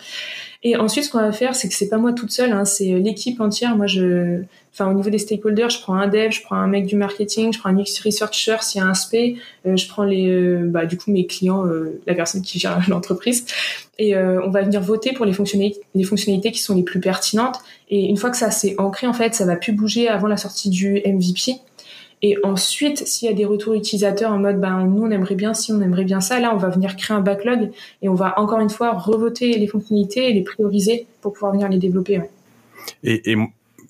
Et 0.64 0.76
ensuite, 0.76 1.06
ce 1.06 1.12
qu'on 1.12 1.20
va 1.20 1.32
faire, 1.32 1.56
c'est 1.56 1.70
que 1.70 1.76
c'est 1.76 1.88
pas 1.88 1.98
moi 1.98 2.14
toute 2.14 2.32
seule, 2.32 2.52
hein, 2.52 2.66
c'est 2.66 2.92
euh, 2.92 3.00
l'équipe 3.00 3.40
entière. 3.40 3.76
Moi, 3.76 3.86
je, 3.86 4.42
enfin, 4.74 4.90
au 4.90 4.94
niveau 4.94 5.10
des 5.10 5.20
stakeholders, 5.20 5.70
je 5.70 5.82
prends 5.82 5.94
un 5.96 6.08
dev, 6.08 6.32
je 6.32 6.42
prends 6.42 6.56
un 6.56 6.68
mec 6.68 6.86
du 6.88 6.96
marketing, 6.96 7.54
je 7.54 7.60
prends 7.60 7.70
un 7.70 7.78
UX 7.78 8.02
researcher 8.04 8.58
s'il 8.62 8.82
y 8.82 8.84
a 8.84 8.88
un 8.88 8.94
SP, 8.96 9.38
euh, 9.66 9.78
je 9.78 9.88
prends 9.88 10.04
les, 10.04 10.58
bah, 10.64 10.86
du 10.86 10.98
coup, 10.98 11.12
mes 11.12 11.28
clients, 11.28 11.64
la 12.08 12.16
personne 12.16 12.42
qui 12.42 12.60
gère 12.60 12.82
l'entreprise, 12.90 13.46
et 14.00 14.16
on 14.16 14.50
va 14.50 14.62
venir 14.62 14.82
voter 14.82 15.14
pour 15.14 15.26
les 15.26 15.34
fonctionnalités, 15.34 15.82
les 15.96 16.04
fonctionnalités 16.04 16.52
qui 16.52 16.60
sont 16.60 16.76
les 16.76 16.84
plus 16.84 17.00
pertinentes. 17.00 17.60
Et 17.90 18.06
une 18.06 18.18
fois 18.18 18.30
que 18.30 18.38
ça 18.38 18.52
s'est 18.52 18.76
ancré, 18.78 19.08
en 19.08 19.14
fait, 19.14 19.34
ça 19.34 19.46
va 19.46 19.56
plus 19.56 19.72
bouger 19.72 20.08
avant 20.08 20.28
la 20.28 20.38
sortie 20.38 20.70
du 20.70 21.02
MVP. 21.06 21.60
Et 22.22 22.38
ensuite, 22.44 23.08
s'il 23.08 23.28
y 23.28 23.32
a 23.32 23.36
des 23.36 23.46
retours 23.46 23.74
utilisateurs 23.74 24.32
en 24.32 24.40
mode, 24.40 24.60
ben, 24.60 24.86
nous, 24.86 25.04
on 25.04 25.12
aimerait 25.12 25.36
bien 25.36 25.54
si 25.54 25.72
on 25.72 25.82
aimerait 25.82 26.04
bien 26.04 26.20
ça, 26.20 26.40
là, 26.40 26.52
on 26.54 26.58
va 26.58 26.70
venir 26.70 26.96
créer 26.96 27.16
un 27.16 27.22
backlog 27.22 27.70
et 28.02 28.10
on 28.10 28.16
va 28.16 28.40
encore 28.40 28.60
une 28.60 28.72
fois 28.72 28.94
revoter 28.94 29.58
les 29.58 29.68
fonctionnalités 29.68 30.30
et 30.30 30.34
les 30.34 30.44
prioriser 30.44 31.06
pour 31.22 31.34
pouvoir 31.34 31.52
venir 31.52 31.70
les 31.70 31.78
développer. 31.78 32.22
Et, 33.04 33.32
et, 33.32 33.38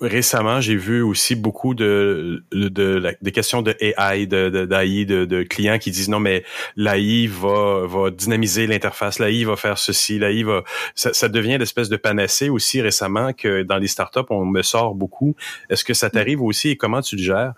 récemment, 0.01 0.61
j'ai 0.61 0.75
vu 0.75 1.01
aussi 1.01 1.35
beaucoup 1.35 1.73
de, 1.73 2.43
de, 2.51 3.15
des 3.21 3.31
questions 3.31 3.61
de 3.61 3.75
AI, 3.79 4.27
de, 4.27 4.65
d'AI, 4.65 5.05
de, 5.05 5.25
de, 5.25 5.43
clients 5.43 5.79
qui 5.79 5.91
disent 5.91 6.09
non, 6.09 6.19
mais 6.19 6.43
l'AI 6.75 7.27
va, 7.27 7.85
va 7.87 8.11
dynamiser 8.11 8.67
l'interface, 8.67 9.19
l'AI 9.19 9.43
va 9.43 9.55
faire 9.55 9.77
ceci, 9.77 10.19
l'AI 10.19 10.43
va. 10.43 10.63
Ça, 10.95 11.13
ça 11.13 11.29
devient 11.29 11.57
l'espèce 11.57 11.89
de 11.89 11.97
panacée 11.97 12.49
aussi 12.49 12.81
récemment 12.81 13.33
que 13.33 13.63
dans 13.63 13.77
les 13.77 13.87
startups, 13.87 14.19
on 14.29 14.45
me 14.45 14.61
sort 14.61 14.95
beaucoup. 14.95 15.35
Est-ce 15.69 15.83
que 15.83 15.93
ça 15.93 16.09
t'arrive 16.09 16.41
aussi 16.41 16.69
et 16.69 16.75
comment 16.77 17.01
tu 17.01 17.15
le 17.15 17.23
gères? 17.23 17.53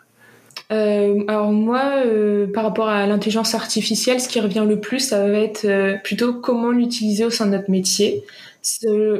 Euh, 0.72 1.24
alors 1.28 1.52
moi, 1.52 2.04
euh, 2.06 2.52
par 2.52 2.64
rapport 2.64 2.90
à 2.90 3.08
l'intelligence 3.08 3.56
artificielle, 3.56 4.22
ce 4.22 4.30
qui 4.30 4.40
revient 4.40 4.66
le 4.68 4.80
plus, 4.80 5.00
ça 5.00 5.28
va 5.28 5.40
être 5.40 5.66
euh, 5.66 5.96
plutôt 6.04 6.34
comment 6.34 6.70
l'utiliser 6.70 7.26
au 7.26 7.32
sein 7.32 7.48
de 7.48 7.52
notre 7.52 7.72
métier. 7.72 8.24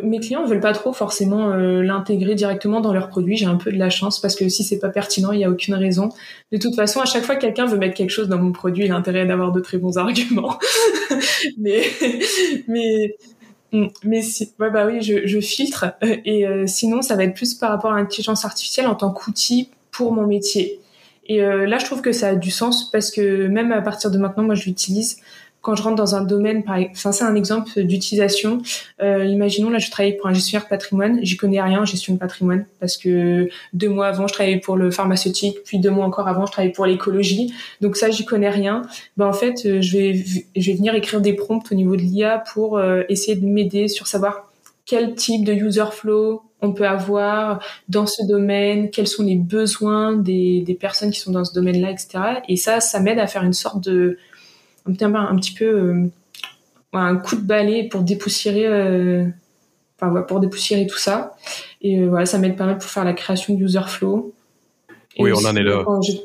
mes 0.04 0.20
clients 0.20 0.46
veulent 0.46 0.60
pas 0.60 0.74
trop 0.74 0.94
forcément 0.94 1.56
l'intégrer 1.56 2.36
directement 2.36 2.82
dans 2.82 2.94
leurs 2.94 3.10
produits. 3.10 3.36
J'ai 3.38 3.46
un 3.46 3.56
peu 3.56 3.72
de 3.72 3.80
la 3.80 3.90
chance 3.90 4.20
parce 4.22 4.36
que 4.36 4.48
si 4.48 4.64
c'est 4.64 4.80
pas 4.80 4.90
pertinent, 4.90 5.32
il 5.32 5.40
n'y 5.40 5.46
a 5.46 5.50
aucune 5.50 5.74
raison. 5.74 6.10
De 6.52 6.58
toute 6.58 6.76
façon, 6.76 7.00
à 7.00 7.06
chaque 7.06 7.24
fois 7.24 7.36
que 7.36 7.42
quelqu'un 7.42 7.66
veut 7.66 7.78
mettre 7.78 7.96
quelque 7.96 8.12
chose 8.12 8.28
dans 8.28 8.38
mon 8.38 8.52
produit, 8.52 8.86
il 8.86 8.92
a 8.92 8.96
intérêt 8.96 9.26
d'avoir 9.26 9.52
de 9.52 9.60
très 9.60 9.78
bons 9.78 9.98
arguments. 9.98 10.60
mais 11.58 11.84
mais 12.68 13.16
mais 14.04 14.22
si, 14.22 14.52
ouais, 14.60 14.70
bah 14.72 14.86
oui, 14.86 15.02
je, 15.02 15.26
je 15.26 15.40
filtre. 15.40 15.86
Et 16.04 16.46
sinon, 16.68 17.02
ça 17.02 17.16
va 17.16 17.24
être 17.24 17.36
plus 17.36 17.56
par 17.56 17.72
rapport 17.72 17.92
à 17.92 17.98
l'intelligence 17.98 18.46
artificielle 18.46 18.88
en 18.88 18.96
tant 18.96 19.12
qu'outil 19.12 19.70
pour 19.92 20.12
mon 20.12 20.28
métier. 20.28 20.80
Et 21.30 21.42
euh, 21.42 21.66
là, 21.66 21.78
je 21.78 21.86
trouve 21.86 22.02
que 22.02 22.12
ça 22.12 22.30
a 22.30 22.36
du 22.36 22.52
sens 22.52 22.92
parce 22.92 23.12
que 23.12 23.48
même 23.48 23.72
à 23.72 23.82
partir 23.82 24.12
de 24.12 24.18
maintenant, 24.18 24.44
moi, 24.44 24.56
je 24.56 24.66
l'utilise 24.66 25.22
quand 25.62 25.76
je 25.76 25.84
rentre 25.84 25.96
dans 25.96 26.16
un 26.16 26.22
domaine, 26.22 26.64
par 26.64 26.78
enfin 26.92 27.12
c'est 27.12 27.24
un 27.24 27.36
exemple 27.36 27.84
d'utilisation. 27.84 28.62
Euh, 29.02 29.26
imaginons 29.26 29.70
là, 29.70 29.78
je 29.78 29.92
travaille 29.92 30.16
pour 30.16 30.28
un 30.28 30.34
gestionnaire 30.34 30.68
patrimoine, 30.68 31.20
j'y 31.22 31.36
connais 31.38 31.62
rien 31.62 31.82
en 31.82 31.86
gestion 31.86 32.14
de 32.14 32.20
patrimoine 32.20 32.66
parce 32.80 32.96
que 32.98 33.50
deux 33.74 33.90
mois 33.90 34.08
avant, 34.08 34.28
je 34.28 34.34
travaillais 34.34 34.60
pour 34.60 34.78
le 34.78 34.90
pharmaceutique, 34.90 35.58
puis 35.66 35.80
deux 35.80 35.90
mois 35.90 36.06
encore 36.06 36.28
avant, 36.28 36.46
je 36.46 36.52
travaillais 36.52 36.74
pour 36.74 36.86
l'écologie. 36.86 37.54
Donc 37.82 37.98
ça, 37.98 38.10
j'y 38.10 38.26
connais 38.26 38.50
rien. 38.50 38.84
Ben 39.18 39.28
en 39.28 39.34
fait, 39.34 39.66
euh, 39.66 39.82
je 39.82 39.98
vais 39.98 40.26
je 40.56 40.72
vais 40.72 40.78
venir 40.78 40.96
écrire 40.96 41.20
des 41.20 41.34
prompts 41.34 41.70
au 41.72 41.76
niveau 41.76 41.96
de 41.96 42.02
l'IA 42.02 42.44
pour 42.54 42.78
euh, 42.78 43.04
essayer 43.10 43.36
de 43.36 43.46
m'aider 43.46 43.88
sur 43.90 44.08
savoir 44.08 44.50
quel 44.86 45.16
type 45.16 45.44
de 45.44 45.54
user 45.54 45.92
flow 45.92 46.42
on 46.62 46.74
peut 46.74 46.88
avoir 46.88 47.64
dans 47.88 48.06
ce 48.06 48.26
domaine, 48.26 48.90
quels 48.90 49.08
sont 49.08 49.24
les 49.24 49.36
besoins 49.36 50.14
des, 50.14 50.62
des 50.62 50.74
personnes 50.74 51.12
qui 51.12 51.20
sont 51.20 51.32
dans 51.32 51.46
ce 51.46 51.54
domaine-là, 51.54 51.92
etc. 51.92 52.20
Et 52.48 52.58
ça, 52.58 52.80
ça 52.80 53.00
m'aide 53.00 53.20
à 53.20 53.28
faire 53.28 53.44
une 53.44 53.54
sorte 53.54 53.82
de 53.82 54.18
un 54.86 54.94
petit, 54.94 55.04
un 55.04 55.36
petit 55.36 55.54
peu 55.54 55.66
euh, 55.66 56.06
un 56.94 57.16
coup 57.18 57.36
de 57.36 57.42
balai 57.42 57.88
pour 57.88 58.02
dépoussiérer, 58.02 58.68
euh, 58.68 59.26
enfin, 60.00 60.22
pour 60.22 60.40
dépoussiérer 60.40 60.88
tout 60.88 60.98
ça. 60.98 61.36
Et 61.82 62.00
euh, 62.00 62.08
voilà, 62.10 62.26
ça 62.26 62.38
m'aide 62.38 62.58
pas 62.58 62.66
mal 62.66 62.78
pour 62.78 62.90
faire 62.90 63.06
la 63.06 63.14
création 63.14 63.54
de 63.54 63.64
user 63.64 63.82
flow. 63.88 64.34
oui, 65.18 65.32
on 65.34 65.46
en 65.46 65.56
est 65.56 65.64
là. 65.64 65.84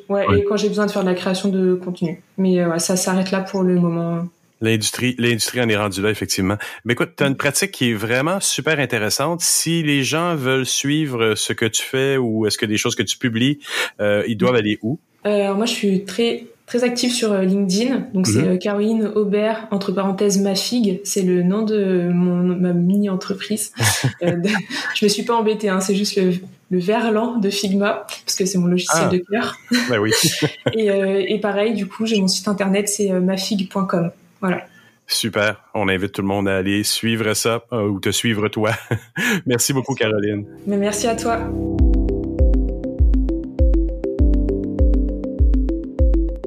ouais, 0.08 0.26
Et 0.38 0.44
quand 0.44 0.56
j'ai 0.56 0.68
besoin 0.68 0.86
de 0.86 0.90
faire 0.90 1.02
de 1.02 1.08
la 1.08 1.14
création 1.14 1.48
de 1.48 1.74
contenu. 1.74 2.22
Mais 2.38 2.58
ça 2.78 2.96
s'arrête 2.96 3.30
là 3.30 3.40
pour 3.40 3.62
le 3.62 3.74
moment. 3.78 4.24
L'industrie, 4.64 5.14
l'industrie 5.18 5.60
en 5.60 5.68
est 5.68 5.76
rendue 5.76 6.00
là, 6.00 6.08
effectivement. 6.08 6.56
Mais 6.86 6.94
écoute, 6.94 7.10
tu 7.18 7.22
as 7.22 7.26
une 7.26 7.36
pratique 7.36 7.70
qui 7.70 7.90
est 7.90 7.94
vraiment 7.94 8.40
super 8.40 8.78
intéressante. 8.78 9.42
Si 9.42 9.82
les 9.82 10.02
gens 10.02 10.36
veulent 10.36 10.64
suivre 10.64 11.34
ce 11.34 11.52
que 11.52 11.66
tu 11.66 11.82
fais 11.82 12.16
ou 12.16 12.46
est-ce 12.46 12.56
que 12.56 12.64
des 12.64 12.78
choses 12.78 12.94
que 12.94 13.02
tu 13.02 13.18
publies, 13.18 13.58
euh, 14.00 14.24
ils 14.26 14.36
doivent 14.38 14.54
aller 14.54 14.78
où? 14.80 14.98
Euh, 15.26 15.52
moi, 15.54 15.66
je 15.66 15.72
suis 15.72 16.04
très 16.04 16.46
très 16.64 16.82
active 16.82 17.12
sur 17.12 17.30
euh, 17.30 17.42
LinkedIn. 17.42 18.06
Donc 18.14 18.26
c'est 18.26 18.40
mhm. 18.40 18.58
Caroline 18.58 19.12
Aubert 19.14 19.68
entre 19.70 19.92
parenthèses 19.92 20.40
ma 20.40 20.54
figue, 20.54 21.02
c'est 21.04 21.20
le 21.20 21.42
nom 21.42 21.60
de 21.60 22.08
mon 22.10 22.36
ma 22.36 22.72
mini 22.72 23.10
entreprise. 23.10 23.72
je 24.22 25.04
me 25.04 25.08
suis 25.10 25.24
pas 25.24 25.34
embêtée, 25.34 25.68
hein, 25.68 25.80
c'est 25.80 25.94
juste 25.94 26.16
le, 26.16 26.32
le 26.70 26.78
verlan 26.78 27.36
de 27.36 27.50
Figma 27.50 28.06
parce 28.24 28.36
que 28.36 28.46
c'est 28.46 28.56
mon 28.56 28.68
logiciel 28.68 29.02
ah. 29.04 29.08
de 29.08 29.18
cœur. 29.18 29.58
Bah 29.90 29.96
oui. 30.00 30.12
et, 30.72 31.34
et 31.34 31.38
pareil, 31.38 31.74
du 31.74 31.86
coup, 31.86 32.06
j'ai 32.06 32.18
mon 32.18 32.28
site 32.28 32.48
internet, 32.48 32.88
c'est 32.88 33.10
mafig.com. 33.10 34.10
Voilà. 34.40 34.66
Super. 35.06 35.62
On 35.74 35.88
invite 35.88 36.12
tout 36.12 36.22
le 36.22 36.28
monde 36.28 36.48
à 36.48 36.56
aller 36.56 36.82
suivre 36.82 37.34
ça 37.34 37.64
euh, 37.72 37.88
ou 37.88 38.00
te 38.00 38.10
suivre 38.10 38.48
toi. 38.48 38.72
merci 39.46 39.72
beaucoup, 39.72 39.94
Caroline. 39.94 40.46
Mais 40.66 40.76
merci 40.76 41.06
à 41.06 41.14
toi. 41.14 41.40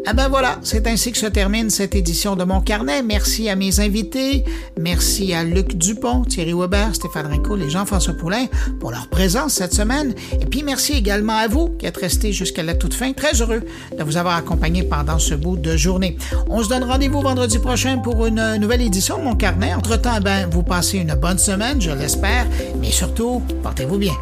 Ah 0.10 0.14
ben 0.14 0.30
voilà, 0.30 0.58
c'est 0.64 0.88
ainsi 0.88 1.12
que 1.12 1.18
se 1.18 1.26
termine 1.26 1.70
cette 1.70 1.94
édition 1.94 2.38
de 2.38 2.46
Mon 2.46 2.62
Carnet. 2.62 3.04
Merci 3.04 3.50
à 3.50 3.58
mes 3.58 3.82
invités. 3.82 4.46
Merci 4.80 5.34
à 5.34 5.44
Luc 5.44 5.76
Dupont, 5.76 6.24
Thierry 6.24 6.54
Weber, 6.54 6.96
Stéphane 6.96 7.28
Rinco 7.28 7.58
et 7.58 7.70
Jean-François 7.70 8.14
Poulain 8.14 8.46
pour 8.80 8.92
leur 8.92 9.10
présence 9.10 9.56
cette 9.56 9.74
semaine. 9.74 10.16
Et 10.40 10.46
puis 10.46 10.64
merci 10.64 10.94
également 10.94 11.36
à 11.36 11.50
vous 11.50 11.72
qui 11.78 11.88
êtes 11.88 11.98
restés 11.98 12.32
jusqu'à 12.32 12.64
la 12.64 12.74
toute 12.74 12.94
fin. 12.94 13.12
Très 13.12 13.42
heureux 13.42 13.64
de 14.00 14.02
vous 14.02 14.16
avoir 14.16 14.38
accompagné 14.38 14.84
pendant 14.84 15.20
ce 15.20 15.34
bout 15.34 15.58
de 15.58 15.76
journée. 15.76 16.16
On 16.50 16.64
se 16.64 16.70
donne 16.70 16.86
rendez-vous 16.86 17.20
vendredi 17.20 17.60
prochain 17.60 17.98
pour 17.98 18.26
une 18.26 18.56
nouvelle 18.62 18.84
édition 18.84 19.18
de 19.18 19.24
Mon 19.24 19.36
Carnet. 19.36 19.74
Entre-temps, 19.74 20.22
ben, 20.22 20.48
vous 20.50 20.64
passez 20.64 21.00
une 21.00 21.16
bonne 21.16 21.38
semaine, 21.38 21.82
je 21.82 21.92
l'espère. 21.92 22.48
Mais 22.80 22.92
surtout, 22.92 23.42
portez-vous 23.62 23.98
bien. 23.98 24.14